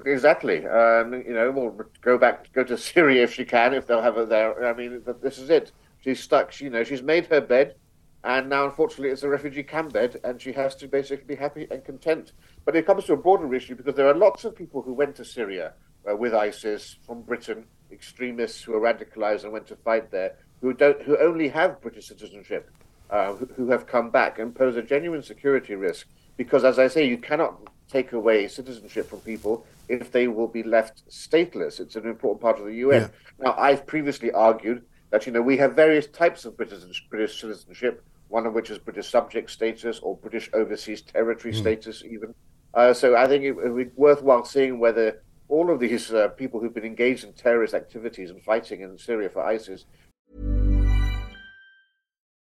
Exactly. 0.07 0.67
Um, 0.67 1.13
you 1.13 1.35
know, 1.35 1.51
we'll 1.51 1.87
go 2.01 2.17
back, 2.17 2.51
go 2.53 2.65
to 2.65 2.79
Syria 2.79 3.25
if 3.25 3.35
she 3.35 3.45
can, 3.45 3.75
if 3.75 3.87
they'll 3.87 4.01
have 4.01 4.15
her 4.15 4.25
there. 4.25 4.67
I 4.67 4.73
mean, 4.73 5.03
this 5.21 5.39
is 5.39 5.51
it. 5.51 5.73
She's 6.03 6.21
stuck. 6.21 6.51
She, 6.51 6.65
you 6.65 6.71
know, 6.71 6.83
she's 6.83 7.03
made 7.03 7.27
her 7.27 7.41
bed 7.41 7.75
and 8.25 8.49
now 8.49 8.65
unfortunately 8.65 9.11
it's 9.11 9.23
a 9.23 9.29
refugee 9.29 9.63
camp 9.63 9.93
bed 9.93 10.21
and 10.25 10.41
she 10.41 10.53
has 10.53 10.77
to 10.77 10.87
basically 10.87 11.25
be 11.25 11.35
happy 11.35 11.67
and 11.71 11.85
content. 11.85 12.33
But 12.65 12.77
it 12.77 12.87
comes 12.87 13.05
to 13.05 13.15
a 13.15 13.17
broader 13.17 13.53
issue 13.55 13.75
because 13.75 13.95
there 13.95 14.09
are 14.09 14.15
lots 14.15 14.45
of 14.45 14.55
people 14.55 14.83
who 14.83 14.93
went 14.93 15.17
to 15.17 15.25
syria 15.25 15.73
uh, 16.09 16.17
with 16.17 16.35
isis 16.35 16.97
from 17.07 17.23
britain 17.23 17.65
extremists 17.91 18.63
who 18.63 18.75
are 18.75 18.81
radicalized 18.81 19.45
and 19.45 19.53
went 19.53 19.67
to 19.67 19.77
fight 19.77 20.11
there 20.11 20.37
who 20.61 20.73
don't 20.73 21.03
who 21.03 21.17
only 21.19 21.49
have 21.49 21.81
british 21.81 22.07
citizenship 22.07 22.71
uh, 23.11 23.35
who, 23.35 23.47
who 23.57 23.71
have 23.71 23.87
come 23.87 24.11
back 24.11 24.39
and 24.39 24.55
pose 24.55 24.77
a 24.77 24.83
genuine 24.83 25.23
security 25.23 25.75
risk. 25.75 26.07
Because 26.37 26.65
as 26.65 26.79
i 26.79 26.87
say 26.89 27.07
you 27.07 27.19
cannot 27.19 27.61
take 27.89 28.13
away 28.13 28.49
citizenship 28.49 29.09
from 29.09 29.21
people 29.21 29.67
if 29.89 30.11
they 30.13 30.29
will 30.29 30.49
be 30.49 30.63
left 30.63 31.07
stateless. 31.11 31.79
It's 31.79 31.97
an 31.97 32.07
important 32.07 32.41
part 32.41 32.59
of 32.59 32.67
the 32.67 32.73
un 32.73 32.93
yeah. 32.93 33.09
now 33.39 33.55
i've 33.59 33.87
previously 33.87 34.33
argued 34.33 34.83
that 35.11 35.27
you 35.27 35.33
know 35.33 35.43
we 35.43 35.59
have 35.59 35.75
various 35.75 36.07
types 36.07 36.45
of 36.45 36.57
british, 36.57 37.07
british 37.11 37.41
citizenship 37.41 38.03
one 38.33 38.47
of 38.47 38.55
which 38.55 38.71
is 38.71 38.79
British 38.79 39.11
subject 39.11 39.51
status 39.51 39.99
or 39.99 40.17
British 40.17 40.49
overseas 40.55 41.03
territory 41.03 41.53
mm. 41.53 41.59
status, 41.59 42.03
even. 42.03 42.35
Uh, 42.73 42.95
so 42.95 43.15
I 43.15 43.27
think 43.29 43.45
it 43.45 43.53
would 43.53 43.77
be 43.77 43.91
worthwhile 43.95 44.47
seeing 44.47 44.79
whether 44.79 45.23
all 45.49 45.71
of 45.71 45.79
these 45.79 46.11
uh, 46.11 46.29
people 46.29 46.59
who've 46.59 46.73
been 46.73 46.87
engaged 46.87 47.25
in 47.25 47.35
terrorist 47.35 47.75
activities 47.75 48.31
and 48.31 48.43
fighting 48.43 48.81
in 48.81 48.97
Syria 48.97 49.29
for 49.29 49.45
ISIS. 49.45 49.85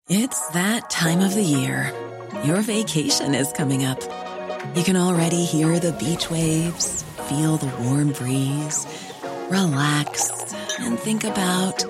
It's 0.08 0.48
that 0.50 0.88
time 0.90 1.20
of 1.22 1.34
the 1.34 1.42
year. 1.42 1.92
Your 2.44 2.60
vacation 2.62 3.34
is 3.34 3.52
coming 3.52 3.84
up. 3.84 4.00
You 4.76 4.84
can 4.84 4.96
already 4.96 5.44
hear 5.44 5.80
the 5.80 5.92
beach 5.94 6.30
waves, 6.30 7.02
feel 7.28 7.56
the 7.56 7.72
warm 7.82 8.12
breeze, 8.12 8.86
relax, 9.48 10.54
and 10.78 10.96
think 10.96 11.24
about 11.24 11.84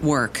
work. 0.00 0.40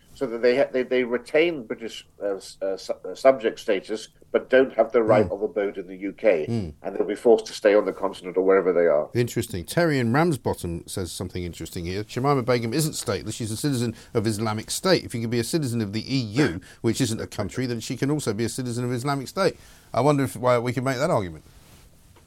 so 0.13 0.25
that 0.25 0.41
they 0.41 0.65
they, 0.71 0.83
they 0.83 1.03
retain 1.03 1.63
British 1.63 2.07
uh, 2.21 2.39
uh, 2.61 2.65
uh, 2.65 3.15
subject 3.15 3.59
status 3.59 4.09
but 4.31 4.49
don't 4.49 4.73
have 4.73 4.91
the 4.91 5.03
right 5.03 5.27
mm. 5.27 5.33
of 5.33 5.41
abode 5.41 5.77
in 5.77 5.87
the 5.87 6.07
UK, 6.07 6.47
mm. 6.47 6.73
and 6.81 6.95
they'll 6.95 7.05
be 7.05 7.15
forced 7.15 7.45
to 7.47 7.53
stay 7.53 7.75
on 7.75 7.85
the 7.85 7.91
continent 7.91 8.37
or 8.37 8.43
wherever 8.43 8.71
they 8.71 8.85
are. 8.85 9.09
Interesting. 9.13 9.65
Terry 9.65 9.99
in 9.99 10.13
Ramsbottom 10.13 10.87
says 10.87 11.11
something 11.11 11.43
interesting 11.43 11.85
here. 11.85 12.03
Shamima 12.05 12.45
Begum 12.45 12.73
isn't 12.73 12.93
stateless; 12.93 13.33
she's 13.33 13.51
a 13.51 13.57
citizen 13.57 13.93
of 14.13 14.25
Islamic 14.25 14.71
State. 14.71 15.03
If 15.03 15.13
you 15.13 15.21
can 15.21 15.29
be 15.29 15.39
a 15.39 15.43
citizen 15.43 15.81
of 15.81 15.91
the 15.93 16.01
EU, 16.01 16.59
which 16.81 17.01
isn't 17.01 17.19
a 17.19 17.27
country, 17.27 17.65
then 17.65 17.79
she 17.79 17.97
can 17.97 18.09
also 18.09 18.33
be 18.33 18.45
a 18.45 18.49
citizen 18.49 18.85
of 18.85 18.93
Islamic 18.93 19.27
State. 19.27 19.57
I 19.93 20.01
wonder 20.01 20.23
if 20.23 20.35
why 20.37 20.57
we 20.59 20.71
can 20.71 20.83
make 20.83 20.97
that 20.97 21.09
argument. 21.09 21.43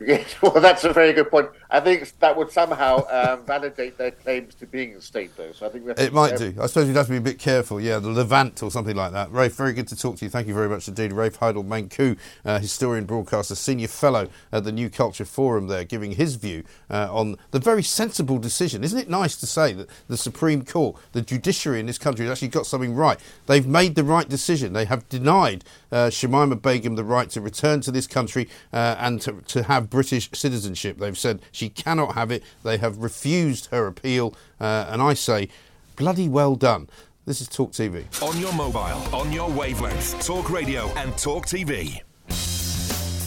Yes, 0.06 0.34
well, 0.42 0.52
that's 0.60 0.84
a 0.84 0.92
very 0.92 1.12
good 1.12 1.30
point. 1.30 1.48
I 1.70 1.80
think 1.80 2.12
that 2.20 2.36
would 2.36 2.50
somehow 2.50 3.06
um, 3.10 3.44
validate 3.44 3.96
their 3.98 4.10
claims 4.10 4.54
to 4.56 4.66
being 4.66 4.94
a 4.94 5.00
state, 5.00 5.36
though. 5.36 5.52
So 5.52 5.66
I 5.66 5.70
think 5.70 5.86
it 5.98 6.12
might 6.12 6.36
do. 6.36 6.54
I 6.60 6.66
suppose 6.66 6.88
you'd 6.88 6.96
have 6.96 7.06
to 7.06 7.12
be 7.12 7.18
a 7.18 7.22
bit 7.22 7.38
careful. 7.38 7.80
Yeah, 7.80 7.98
the 7.98 8.10
Levant 8.10 8.62
or 8.62 8.70
something 8.70 8.96
like 8.96 9.12
that. 9.12 9.30
Rafe, 9.30 9.54
very 9.54 9.72
good 9.72 9.88
to 9.88 9.96
talk 9.96 10.16
to 10.18 10.24
you. 10.24 10.30
Thank 10.30 10.46
you 10.46 10.54
very 10.54 10.68
much 10.68 10.88
indeed. 10.88 11.12
Rafe 11.12 11.38
Heydel 11.38 11.64
Mankoo, 11.64 12.16
uh, 12.44 12.58
historian, 12.58 13.04
broadcaster, 13.04 13.54
senior 13.54 13.88
fellow 13.88 14.28
at 14.52 14.64
the 14.64 14.72
New 14.72 14.90
Culture 14.90 15.24
Forum, 15.24 15.68
there, 15.68 15.84
giving 15.84 16.12
his 16.12 16.36
view 16.36 16.64
uh, 16.90 17.08
on 17.10 17.36
the 17.50 17.58
very 17.58 17.82
sensible 17.82 18.38
decision. 18.38 18.84
Isn't 18.84 18.98
it 18.98 19.08
nice 19.08 19.36
to 19.36 19.46
say 19.46 19.72
that 19.72 19.88
the 20.08 20.16
Supreme 20.16 20.64
Court, 20.64 20.96
the 21.12 21.22
judiciary 21.22 21.80
in 21.80 21.86
this 21.86 21.98
country, 21.98 22.26
has 22.26 22.32
actually 22.32 22.48
got 22.48 22.66
something 22.66 22.94
right? 22.94 23.18
They've 23.46 23.66
made 23.66 23.94
the 23.94 24.04
right 24.04 24.28
decision. 24.28 24.72
They 24.72 24.84
have 24.84 25.08
denied 25.08 25.64
uh, 25.90 26.08
Shamima 26.08 26.60
Begum 26.60 26.96
the 26.96 27.04
right 27.04 27.30
to 27.30 27.40
return 27.40 27.80
to 27.82 27.90
this 27.90 28.06
country 28.06 28.48
uh, 28.72 28.96
and 28.98 29.20
to, 29.22 29.40
to 29.46 29.62
have 29.64 29.90
British 29.94 30.28
citizenship. 30.32 30.98
They've 30.98 31.16
said 31.16 31.40
she 31.52 31.68
cannot 31.68 32.16
have 32.16 32.32
it. 32.32 32.42
They 32.64 32.78
have 32.78 32.98
refused 32.98 33.66
her 33.66 33.86
appeal. 33.86 34.34
Uh, 34.60 34.86
and 34.88 35.00
I 35.00 35.14
say, 35.14 35.48
bloody 35.94 36.28
well 36.28 36.56
done. 36.56 36.88
This 37.26 37.40
is 37.40 37.46
Talk 37.46 37.70
TV. 37.70 38.04
On 38.20 38.36
your 38.40 38.52
mobile, 38.54 38.80
on 39.14 39.32
your 39.32 39.48
wavelength, 39.48 40.26
Talk 40.26 40.50
Radio 40.50 40.88
and 40.96 41.16
Talk 41.16 41.46
TV. 41.46 42.02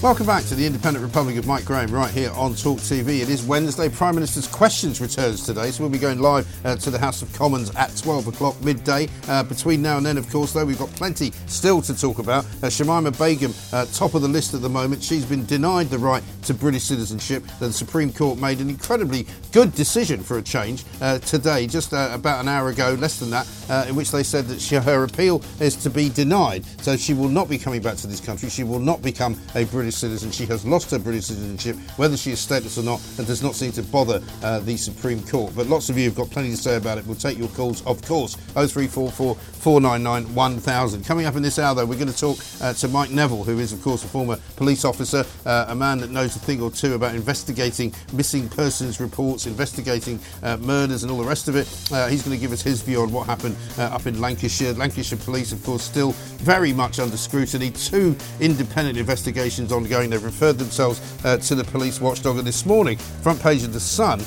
Welcome 0.03 0.27
back 0.27 0.43
to 0.43 0.53
the 0.53 0.63
Independent 0.63 1.03
Republic 1.03 1.37
of 1.37 1.47
Mike 1.47 1.65
Graham 1.65 1.89
right 1.89 2.11
here 2.11 2.29
on 2.33 2.53
Talk 2.53 2.77
TV. 2.77 3.21
It 3.21 3.29
is 3.29 3.43
Wednesday. 3.43 3.89
Prime 3.89 4.13
Minister's 4.13 4.45
Questions 4.45 5.01
returns 5.01 5.43
today, 5.43 5.71
so 5.71 5.81
we'll 5.81 5.89
be 5.89 5.97
going 5.97 6.19
live 6.19 6.47
uh, 6.63 6.75
to 6.75 6.91
the 6.91 6.99
House 6.99 7.23
of 7.23 7.33
Commons 7.33 7.75
at 7.75 7.97
12 7.97 8.27
o'clock 8.27 8.61
midday. 8.61 9.09
Uh, 9.27 9.41
between 9.41 9.81
now 9.81 9.97
and 9.97 10.05
then, 10.05 10.15
of 10.19 10.29
course, 10.29 10.53
though, 10.53 10.65
we've 10.65 10.77
got 10.77 10.89
plenty 10.91 11.31
still 11.47 11.81
to 11.81 11.99
talk 11.99 12.19
about. 12.19 12.45
Uh, 12.45 12.67
Shamima 12.67 13.17
Begum, 13.17 13.51
uh, 13.73 13.87
top 13.87 14.13
of 14.13 14.21
the 14.21 14.27
list 14.27 14.53
at 14.53 14.61
the 14.61 14.69
moment. 14.69 15.01
She's 15.01 15.25
been 15.25 15.47
denied 15.47 15.87
the 15.87 15.97
right 15.97 16.21
to 16.43 16.53
British 16.53 16.83
citizenship. 16.83 17.43
The 17.59 17.73
Supreme 17.73 18.13
Court 18.13 18.37
made 18.37 18.59
an 18.59 18.69
incredibly 18.69 19.25
good 19.51 19.73
decision 19.73 20.21
for 20.21 20.37
a 20.37 20.43
change 20.43 20.85
uh, 21.01 21.17
today, 21.19 21.65
just 21.65 21.91
uh, 21.91 22.11
about 22.13 22.39
an 22.39 22.47
hour 22.47 22.69
ago, 22.69 22.95
less 22.99 23.19
than 23.19 23.31
that, 23.31 23.47
in 23.89 23.95
which 23.95 24.11
they 24.11 24.21
said 24.21 24.45
that 24.45 24.61
she, 24.61 24.75
her 24.75 25.03
appeal 25.03 25.41
is 25.59 25.75
to 25.77 25.89
be 25.89 26.09
denied. 26.09 26.63
So 26.83 26.95
she 26.95 27.15
will 27.15 27.29
not 27.29 27.49
be 27.49 27.57
coming 27.57 27.81
back 27.81 27.97
to 27.97 28.05
this 28.05 28.19
country. 28.19 28.49
She 28.49 28.63
will 28.63 28.79
not 28.79 29.01
become 29.01 29.35
a 29.55 29.63
British 29.65 29.86
British 29.87 29.99
citizen. 30.01 30.31
She 30.31 30.45
has 30.47 30.65
lost 30.65 30.91
her 30.91 30.99
British 30.99 31.27
citizenship, 31.27 31.77
whether 31.95 32.17
she 32.17 32.31
is 32.31 32.45
stateless 32.45 32.77
or 32.77 32.83
not, 32.83 32.99
and 33.17 33.25
does 33.25 33.41
not 33.41 33.55
seem 33.55 33.71
to 33.71 33.83
bother 33.83 34.21
uh, 34.43 34.59
the 34.59 34.75
Supreme 34.75 35.23
Court. 35.23 35.55
But 35.55 35.67
lots 35.67 35.89
of 35.89 35.97
you 35.97 36.03
have 36.05 36.15
got 36.15 36.29
plenty 36.29 36.49
to 36.49 36.57
say 36.57 36.75
about 36.75 36.97
it. 36.97 37.05
We'll 37.05 37.15
take 37.15 37.37
your 37.37 37.47
calls, 37.49 37.85
of 37.85 38.01
course. 38.01 38.35
0344 38.35 39.35
499 39.67 40.33
1000. 40.33 41.03
Coming 41.03 41.25
up 41.25 41.35
in 41.35 41.43
this 41.43 41.59
hour, 41.59 41.75
though, 41.75 41.85
we're 41.85 41.95
going 41.99 42.07
to 42.07 42.17
talk 42.17 42.37
uh, 42.61 42.71
to 42.71 42.87
Mike 42.87 43.09
Neville, 43.11 43.43
who 43.43 43.59
is, 43.59 43.73
of 43.73 43.81
course, 43.81 44.01
a 44.01 44.07
former 44.07 44.37
police 44.55 44.85
officer, 44.85 45.25
uh, 45.45 45.65
a 45.67 45.75
man 45.75 45.97
that 45.97 46.09
knows 46.09 46.37
a 46.37 46.39
thing 46.39 46.61
or 46.61 46.71
two 46.71 46.93
about 46.93 47.13
investigating 47.13 47.93
missing 48.13 48.47
persons 48.47 49.01
reports, 49.01 49.45
investigating 49.45 50.21
uh, 50.41 50.55
murders, 50.55 51.03
and 51.03 51.11
all 51.11 51.17
the 51.17 51.27
rest 51.27 51.49
of 51.49 51.57
it. 51.57 51.67
Uh, 51.91 52.07
he's 52.07 52.23
going 52.23 52.33
to 52.33 52.39
give 52.39 52.53
us 52.53 52.61
his 52.61 52.81
view 52.81 53.01
on 53.01 53.11
what 53.11 53.25
happened 53.25 53.57
uh, 53.77 53.81
up 53.81 54.05
in 54.07 54.21
Lancashire. 54.21 54.71
Lancashire 54.71 55.19
police, 55.19 55.51
of 55.51 55.61
course, 55.65 55.83
still 55.83 56.13
very 56.37 56.71
much 56.71 56.97
under 56.97 57.17
scrutiny. 57.17 57.69
Two 57.71 58.15
independent 58.39 58.97
investigations 58.97 59.73
ongoing. 59.73 60.11
They've 60.11 60.23
referred 60.23 60.59
themselves 60.59 61.01
uh, 61.25 61.39
to 61.39 61.55
the 61.55 61.65
police 61.65 61.99
watchdog. 61.99 62.37
And 62.37 62.47
this 62.47 62.65
morning, 62.65 62.97
front 62.97 63.41
page 63.41 63.63
of 63.63 63.73
The 63.73 63.81
Sun 63.81 64.21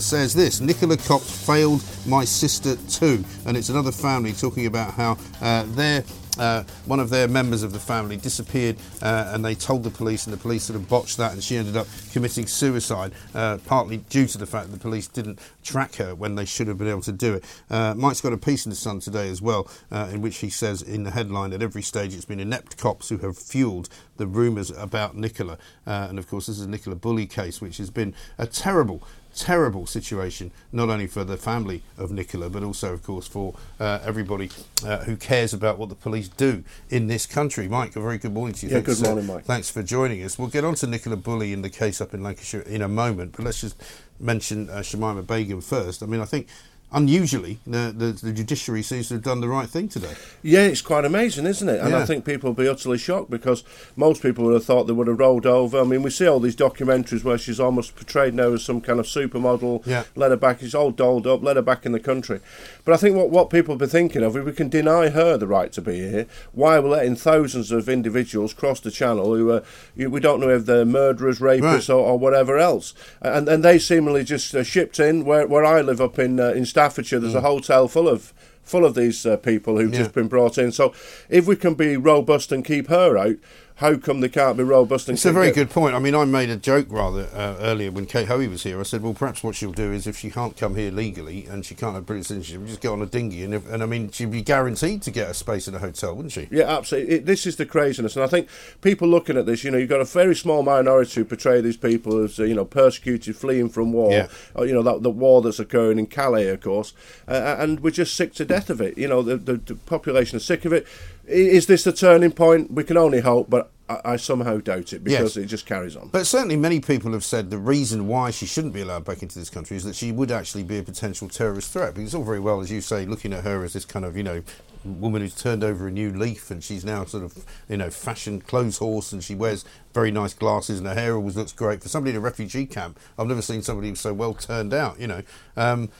says 0.00 0.32
this 0.32 0.62
Nicola 0.62 0.96
Cox 0.96 1.46
failed 1.46 1.84
my 2.06 2.24
sister 2.24 2.76
too. 2.88 3.22
And 3.44 3.58
it's 3.58 3.68
another 3.68 3.92
family 3.92 4.32
talking 4.32 4.64
about 4.64 4.85
how 4.92 5.18
uh, 5.40 5.64
their 5.68 6.04
uh, 6.38 6.64
one 6.84 7.00
of 7.00 7.10
their 7.10 7.28
members 7.28 7.62
of 7.62 7.72
the 7.72 7.78
family 7.78 8.16
disappeared 8.16 8.76
uh, 9.02 9.30
and 9.32 9.44
they 9.44 9.54
told 9.54 9.82
the 9.82 9.90
police 9.90 10.26
and 10.26 10.34
the 10.34 10.38
police 10.38 10.64
sort 10.64 10.76
of 10.76 10.88
botched 10.88 11.16
that 11.16 11.32
and 11.32 11.42
she 11.42 11.56
ended 11.56 11.76
up 11.76 11.86
committing 12.12 12.46
suicide 12.46 13.12
uh, 13.34 13.58
partly 13.66 13.98
due 13.98 14.26
to 14.26 14.38
the 14.38 14.46
fact 14.46 14.66
that 14.66 14.72
the 14.72 14.80
police 14.80 15.08
didn't 15.08 15.38
track 15.62 15.94
her 15.96 16.14
when 16.14 16.34
they 16.34 16.44
should 16.44 16.68
have 16.68 16.78
been 16.78 16.88
able 16.88 17.00
to 17.00 17.12
do 17.12 17.34
it. 17.34 17.44
Uh, 17.70 17.94
Mike's 17.96 18.20
got 18.20 18.32
a 18.32 18.36
piece 18.36 18.66
in 18.66 18.70
the 18.70 18.76
Sun 18.76 19.00
today 19.00 19.28
as 19.30 19.40
well 19.40 19.68
uh, 19.90 20.08
in 20.12 20.20
which 20.20 20.38
he 20.38 20.50
says 20.50 20.82
in 20.82 21.04
the 21.04 21.10
headline 21.10 21.52
at 21.52 21.62
every 21.62 21.82
stage 21.82 22.14
it's 22.14 22.24
been 22.24 22.40
inept 22.40 22.76
cops 22.76 23.08
who 23.08 23.18
have 23.18 23.38
fueled 23.38 23.88
the 24.16 24.26
rumours 24.26 24.70
about 24.70 25.16
Nicola. 25.16 25.58
Uh, 25.86 26.06
and 26.08 26.18
of 26.18 26.28
course 26.28 26.46
this 26.46 26.58
is 26.58 26.66
a 26.66 26.68
Nicola 26.68 26.96
Bulley 26.96 27.26
case 27.26 27.60
which 27.60 27.78
has 27.78 27.90
been 27.90 28.14
a 28.38 28.46
terrible 28.46 29.02
terrible 29.36 29.86
situation, 29.86 30.50
not 30.72 30.88
only 30.88 31.06
for 31.06 31.22
the 31.22 31.36
family 31.36 31.82
of 31.98 32.10
Nicola, 32.10 32.48
but 32.48 32.62
also, 32.62 32.92
of 32.92 33.02
course, 33.02 33.28
for 33.28 33.54
uh, 33.78 34.00
everybody 34.02 34.50
uh, 34.84 34.98
who 35.04 35.16
cares 35.16 35.52
about 35.52 35.78
what 35.78 35.88
the 35.88 35.94
police 35.94 36.28
do 36.28 36.64
in 36.88 37.06
this 37.06 37.26
country. 37.26 37.68
Mike, 37.68 37.94
a 37.94 38.00
very 38.00 38.18
good 38.18 38.32
morning 38.32 38.54
to 38.54 38.66
you. 38.66 38.72
Yeah, 38.72 38.80
thanks, 38.80 39.00
good 39.00 39.08
morning, 39.08 39.26
Mike. 39.26 39.44
Thanks 39.44 39.70
for 39.70 39.82
joining 39.82 40.22
us. 40.22 40.38
We'll 40.38 40.48
get 40.48 40.64
on 40.64 40.74
to 40.76 40.86
Nicola 40.86 41.16
Bulley 41.16 41.52
in 41.52 41.62
the 41.62 41.70
case 41.70 42.00
up 42.00 42.14
in 42.14 42.22
Lancashire 42.22 42.62
in 42.62 42.82
a 42.82 42.88
moment, 42.88 43.32
but 43.36 43.44
let's 43.44 43.60
just 43.60 43.80
mention 44.18 44.70
uh, 44.70 44.76
Shamima 44.78 45.26
Begum 45.26 45.60
first. 45.60 46.02
I 46.02 46.06
mean, 46.06 46.20
I 46.20 46.24
think 46.24 46.48
unusually, 46.92 47.58
the, 47.66 47.92
the, 47.96 48.12
the, 48.12 48.32
judiciary 48.32 48.82
seems 48.82 49.08
to 49.08 49.14
have 49.14 49.22
done 49.22 49.40
the 49.40 49.48
right 49.48 49.68
thing 49.68 49.88
today. 49.88 50.14
Yeah, 50.42 50.60
it's 50.60 50.80
quite 50.80 51.04
amazing, 51.04 51.44
isn't 51.46 51.68
it? 51.68 51.80
And 51.80 51.90
yeah. 51.90 51.98
I 51.98 52.06
think 52.06 52.24
people 52.24 52.50
will 52.50 52.54
be 52.54 52.68
utterly 52.68 52.96
shocked 52.96 53.28
because 53.28 53.64
most 53.96 54.22
people 54.22 54.44
would 54.44 54.54
have 54.54 54.64
thought 54.64 54.84
they 54.84 54.92
would 54.92 55.08
have 55.08 55.18
rolled 55.18 55.46
over. 55.46 55.80
I 55.80 55.84
mean, 55.84 56.02
we 56.02 56.10
see 56.10 56.28
all 56.28 56.38
these 56.38 56.54
documentaries 56.54 57.24
where 57.24 57.38
she's 57.38 57.58
almost 57.58 57.96
portrayed 57.96 58.34
now 58.34 58.52
as 58.52 58.64
some 58.64 58.80
kind 58.80 59.00
of 59.00 59.06
supermodel, 59.06 59.84
yeah. 59.84 60.04
let 60.14 60.30
her 60.30 60.36
back, 60.36 60.60
she's 60.60 60.76
all 60.76 60.92
dolled 60.92 61.26
up, 61.26 61.42
let 61.42 61.56
her 61.56 61.62
back 61.62 61.84
in 61.86 61.92
the 61.92 62.00
country. 62.00 62.40
But 62.84 62.94
I 62.94 62.98
think 62.98 63.16
what, 63.16 63.30
what 63.30 63.50
people 63.50 63.74
will 63.74 63.86
be 63.86 63.90
thinking 63.90 64.22
of, 64.22 64.36
if 64.36 64.44
we 64.44 64.52
can 64.52 64.68
deny 64.68 65.08
her 65.08 65.36
the 65.36 65.48
right 65.48 65.72
to 65.72 65.82
be 65.82 65.98
here, 65.98 66.26
why 66.52 66.76
are 66.76 66.82
we 66.82 66.90
letting 66.90 67.16
thousands 67.16 67.72
of 67.72 67.88
individuals 67.88 68.54
cross 68.54 68.78
the 68.78 68.92
channel 68.92 69.34
who 69.34 69.50
are, 69.50 69.64
we 69.96 70.20
don't 70.20 70.40
know 70.40 70.50
if 70.50 70.66
they're 70.66 70.84
murderers, 70.84 71.40
rapists, 71.40 71.62
right. 71.62 71.90
or, 71.90 72.06
or, 72.06 72.18
whatever 72.18 72.58
else. 72.58 72.94
And, 73.20 73.48
and 73.48 73.64
they 73.64 73.78
seemingly 73.80 74.22
just 74.22 74.54
uh, 74.54 74.62
shipped 74.62 75.00
in 75.00 75.24
where, 75.24 75.46
where 75.48 75.64
I 75.64 75.80
live 75.80 76.00
up 76.00 76.18
in, 76.18 76.38
uh, 76.38 76.50
in 76.50 76.64
Staffordshire, 76.76 77.20
there's 77.20 77.32
mm. 77.32 77.38
a 77.38 77.40
hotel 77.40 77.88
full 77.88 78.06
of 78.06 78.34
full 78.62 78.84
of 78.84 78.94
these 78.94 79.24
uh, 79.24 79.38
people 79.38 79.78
who've 79.78 79.92
yeah. 79.92 80.00
just 80.00 80.12
been 80.12 80.28
brought 80.28 80.58
in. 80.58 80.72
So 80.72 80.92
if 81.30 81.46
we 81.46 81.56
can 81.56 81.72
be 81.72 81.96
robust 81.96 82.52
and 82.52 82.62
keep 82.62 82.88
her 82.88 83.16
out, 83.16 83.36
how 83.76 83.96
come 83.96 84.20
they 84.20 84.28
can't 84.28 84.56
be 84.56 84.62
robust? 84.62 85.08
And? 85.08 85.16
It's 85.16 85.24
a 85.24 85.32
very 85.32 85.52
good 85.52 85.70
point. 85.70 85.94
I 85.94 85.98
mean, 85.98 86.14
I 86.14 86.24
made 86.24 86.50
a 86.50 86.56
joke 86.56 86.86
rather 86.90 87.28
uh, 87.34 87.56
earlier 87.60 87.90
when 87.90 88.06
Kate 88.06 88.28
Hoey 88.28 88.48
was 88.48 88.62
here. 88.62 88.80
I 88.80 88.84
said, 88.84 89.02
well, 89.02 89.14
perhaps 89.14 89.42
what 89.42 89.54
she'll 89.54 89.72
do 89.72 89.92
is 89.92 90.06
if 90.06 90.18
she 90.18 90.30
can't 90.30 90.56
come 90.56 90.76
here 90.76 90.90
legally 90.90 91.46
and 91.46 91.64
she 91.64 91.74
can't 91.74 91.94
have 91.94 92.06
British 92.06 92.28
citizenship, 92.28 92.66
just 92.66 92.80
get 92.80 92.88
on 92.88 93.02
a 93.02 93.06
dinghy 93.06 93.44
and, 93.44 93.54
if, 93.54 93.70
and 93.70 93.82
I 93.82 93.86
mean, 93.86 94.10
she'd 94.10 94.30
be 94.30 94.42
guaranteed 94.42 95.02
to 95.02 95.10
get 95.10 95.30
a 95.30 95.34
space 95.34 95.68
in 95.68 95.74
a 95.74 95.78
hotel, 95.78 96.14
wouldn't 96.14 96.32
she? 96.32 96.48
Yeah, 96.50 96.64
absolutely. 96.64 97.16
It, 97.16 97.26
this 97.26 97.46
is 97.46 97.56
the 97.56 97.66
craziness, 97.66 98.16
and 98.16 98.24
I 98.24 98.28
think 98.28 98.48
people 98.80 99.08
looking 99.08 99.36
at 99.36 99.46
this, 99.46 99.64
you 99.64 99.70
know, 99.70 99.78
you've 99.78 99.88
got 99.88 100.00
a 100.00 100.04
very 100.04 100.34
small 100.34 100.62
minority 100.62 101.20
who 101.20 101.24
portray 101.24 101.60
these 101.60 101.76
people 101.76 102.22
as 102.24 102.38
uh, 102.40 102.44
you 102.44 102.54
know 102.54 102.64
persecuted, 102.64 103.36
fleeing 103.36 103.68
from 103.68 103.92
war. 103.92 104.12
Yeah. 104.12 104.28
Uh, 104.56 104.62
you 104.64 104.72
know 104.72 104.82
that 104.82 105.02
the 105.02 105.10
war 105.10 105.42
that's 105.42 105.58
occurring 105.58 105.98
in 105.98 106.06
Calais, 106.06 106.48
of 106.48 106.60
course, 106.60 106.92
uh, 107.28 107.56
and 107.58 107.80
we're 107.80 107.90
just 107.90 108.14
sick 108.14 108.32
to 108.34 108.44
death 108.44 108.70
of 108.70 108.80
it. 108.80 108.96
You 108.96 109.08
know, 109.08 109.22
the, 109.22 109.36
the, 109.36 109.54
the 109.54 109.74
population 109.74 110.36
is 110.36 110.44
sick 110.44 110.64
of 110.64 110.72
it. 110.72 110.86
Is 111.26 111.66
this 111.66 111.84
the 111.84 111.92
turning 111.92 112.32
point? 112.32 112.70
We 112.72 112.84
can 112.84 112.96
only 112.96 113.20
hope, 113.20 113.50
but 113.50 113.72
I, 113.88 114.00
I 114.04 114.16
somehow 114.16 114.58
doubt 114.58 114.92
it 114.92 115.02
because 115.02 115.36
yes. 115.36 115.44
it 115.44 115.46
just 115.46 115.66
carries 115.66 115.96
on. 115.96 116.08
But 116.08 116.26
certainly, 116.26 116.56
many 116.56 116.80
people 116.80 117.12
have 117.12 117.24
said 117.24 117.50
the 117.50 117.58
reason 117.58 118.06
why 118.06 118.30
she 118.30 118.46
shouldn't 118.46 118.74
be 118.74 118.80
allowed 118.80 119.04
back 119.04 119.22
into 119.22 119.38
this 119.38 119.50
country 119.50 119.76
is 119.76 119.84
that 119.84 119.96
she 119.96 120.12
would 120.12 120.30
actually 120.30 120.62
be 120.62 120.78
a 120.78 120.82
potential 120.82 121.28
terrorist 121.28 121.72
threat. 121.72 121.94
Because 121.94 122.08
it's 122.08 122.14
all 122.14 122.24
very 122.24 122.40
well, 122.40 122.60
as 122.60 122.70
you 122.70 122.80
say, 122.80 123.06
looking 123.06 123.32
at 123.32 123.44
her 123.44 123.64
as 123.64 123.72
this 123.72 123.84
kind 123.84 124.04
of, 124.04 124.16
you 124.16 124.22
know, 124.22 124.42
woman 124.84 125.20
who's 125.20 125.34
turned 125.34 125.64
over 125.64 125.88
a 125.88 125.90
new 125.90 126.12
leaf 126.12 126.48
and 126.50 126.62
she's 126.62 126.84
now 126.84 127.04
sort 127.04 127.24
of 127.24 127.44
you 127.68 127.76
know 127.76 127.90
fashion 127.90 128.40
clothes 128.40 128.78
horse 128.78 129.12
and 129.12 129.24
she 129.24 129.34
wears 129.34 129.64
very 129.92 130.12
nice 130.12 130.32
glasses 130.32 130.78
and 130.78 130.86
her 130.86 130.94
hair 130.94 131.16
always 131.16 131.36
looks 131.36 131.50
great 131.50 131.82
for 131.82 131.88
somebody 131.88 132.12
in 132.12 132.16
a 132.16 132.20
refugee 132.20 132.66
camp. 132.66 132.98
I've 133.18 133.26
never 133.26 133.42
seen 133.42 133.62
somebody 133.62 133.88
who's 133.88 134.00
so 134.00 134.14
well 134.14 134.34
turned 134.34 134.72
out. 134.72 135.00
You 135.00 135.08
know. 135.08 135.22
Um, 135.56 135.90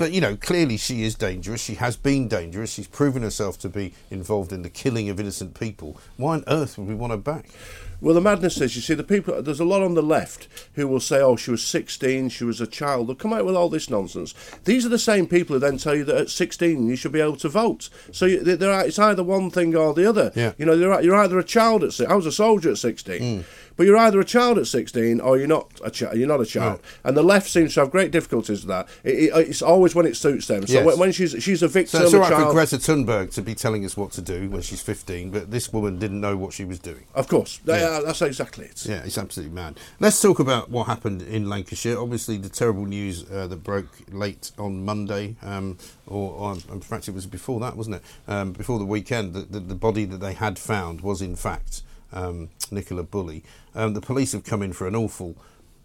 but 0.00 0.12
you 0.12 0.20
know, 0.22 0.34
clearly 0.34 0.78
she 0.78 1.02
is 1.02 1.14
dangerous. 1.14 1.60
She 1.60 1.74
has 1.74 1.94
been 1.94 2.26
dangerous. 2.26 2.72
She's 2.72 2.88
proven 2.88 3.20
herself 3.20 3.58
to 3.58 3.68
be 3.68 3.92
involved 4.10 4.50
in 4.50 4.62
the 4.62 4.70
killing 4.70 5.10
of 5.10 5.20
innocent 5.20 5.52
people. 5.60 6.00
Why 6.16 6.36
on 6.36 6.44
earth 6.46 6.78
would 6.78 6.88
we 6.88 6.94
want 6.94 7.10
her 7.10 7.18
back? 7.18 7.50
Well, 8.00 8.14
the 8.14 8.22
madness 8.22 8.58
is, 8.62 8.74
you 8.74 8.80
see, 8.80 8.94
the 8.94 9.04
people. 9.04 9.42
There's 9.42 9.60
a 9.60 9.64
lot 9.64 9.82
on 9.82 9.92
the 9.92 10.02
left 10.02 10.48
who 10.72 10.88
will 10.88 11.00
say, 11.00 11.20
"Oh, 11.20 11.36
she 11.36 11.50
was 11.50 11.62
16, 11.62 12.30
she 12.30 12.44
was 12.44 12.58
a 12.58 12.66
child." 12.66 13.08
They'll 13.08 13.14
come 13.14 13.34
out 13.34 13.44
with 13.44 13.54
all 13.54 13.68
this 13.68 13.90
nonsense. 13.90 14.34
These 14.64 14.86
are 14.86 14.88
the 14.88 14.98
same 14.98 15.26
people 15.26 15.54
who 15.54 15.60
then 15.60 15.76
tell 15.76 15.94
you 15.94 16.04
that 16.04 16.16
at 16.16 16.30
16 16.30 16.88
you 16.88 16.96
should 16.96 17.12
be 17.12 17.20
able 17.20 17.36
to 17.36 17.50
vote. 17.50 17.90
So 18.10 18.24
you, 18.24 18.42
it's 18.42 18.98
either 18.98 19.22
one 19.22 19.50
thing 19.50 19.76
or 19.76 19.92
the 19.92 20.08
other. 20.08 20.32
Yeah. 20.34 20.52
You 20.56 20.64
know, 20.64 20.72
you're, 20.72 20.98
you're 21.02 21.16
either 21.16 21.38
a 21.38 21.44
child 21.44 21.84
at. 21.84 22.00
I 22.00 22.14
was 22.14 22.24
a 22.24 22.32
soldier 22.32 22.70
at 22.70 22.78
16. 22.78 23.20
Mm. 23.20 23.44
But 23.80 23.86
you're 23.86 23.96
either 23.96 24.20
a 24.20 24.26
child 24.26 24.58
at 24.58 24.66
16 24.66 25.22
or 25.22 25.38
you're 25.38 25.46
not 25.46 25.72
a 25.82 25.90
child. 25.90 26.14
You're 26.18 26.28
not 26.28 26.42
a 26.42 26.44
child. 26.44 26.80
Right. 26.82 26.84
And 27.02 27.16
the 27.16 27.22
left 27.22 27.48
seems 27.48 27.72
to 27.72 27.80
have 27.80 27.90
great 27.90 28.10
difficulties 28.10 28.60
with 28.60 28.68
that. 28.68 28.86
It, 29.02 29.30
it, 29.30 29.48
it's 29.48 29.62
always 29.62 29.94
when 29.94 30.04
it 30.04 30.18
suits 30.18 30.48
them. 30.48 30.66
So 30.66 30.74
yes. 30.74 30.84
when, 30.84 30.98
when, 30.98 31.12
she's 31.12 31.42
she's 31.42 31.62
a 31.62 31.68
victim, 31.68 32.00
so 32.00 32.04
it's 32.04 32.12
all 32.12 32.20
right 32.20 32.28
child, 32.28 32.48
for 32.48 32.52
Greta 32.52 32.76
Thunberg 32.76 33.32
to 33.32 33.40
be 33.40 33.54
telling 33.54 33.86
us 33.86 33.96
what 33.96 34.12
to 34.12 34.20
do 34.20 34.50
when 34.50 34.60
she's 34.60 34.82
15, 34.82 35.30
but 35.30 35.50
this 35.50 35.72
woman 35.72 35.98
didn't 35.98 36.20
know 36.20 36.36
what 36.36 36.52
she 36.52 36.66
was 36.66 36.78
doing. 36.78 37.04
Of 37.14 37.28
course, 37.28 37.58
yeah. 37.64 38.02
that's 38.04 38.20
exactly 38.20 38.66
it. 38.66 38.84
Yeah, 38.84 39.02
it's 39.02 39.16
absolutely 39.16 39.54
mad. 39.54 39.80
Let's 39.98 40.20
talk 40.20 40.40
about 40.40 40.68
what 40.68 40.86
happened 40.86 41.22
in 41.22 41.48
Lancashire. 41.48 41.98
Obviously, 41.98 42.36
the 42.36 42.50
terrible 42.50 42.84
news 42.84 43.24
uh, 43.30 43.46
that 43.46 43.64
broke 43.64 43.88
late 44.12 44.52
on 44.58 44.84
Monday, 44.84 45.36
um, 45.42 45.78
or, 46.06 46.32
or, 46.32 46.52
in 46.70 46.82
fact, 46.82 47.08
it 47.08 47.14
was 47.14 47.24
before 47.24 47.60
that, 47.60 47.78
wasn't 47.78 47.96
it? 47.96 48.02
Um, 48.28 48.52
before 48.52 48.78
the 48.78 48.84
weekend, 48.84 49.32
the, 49.32 49.40
the, 49.40 49.60
the 49.60 49.74
body 49.74 50.04
that 50.04 50.18
they 50.18 50.34
had 50.34 50.58
found 50.58 51.00
was 51.00 51.22
in 51.22 51.34
fact 51.34 51.80
um, 52.12 52.48
Nicola 52.70 53.02
Bulley. 53.02 53.42
Um, 53.74 53.94
the 53.94 54.00
police 54.00 54.32
have 54.32 54.44
come 54.44 54.62
in 54.62 54.72
for 54.72 54.86
an 54.86 54.94
awful 54.94 55.36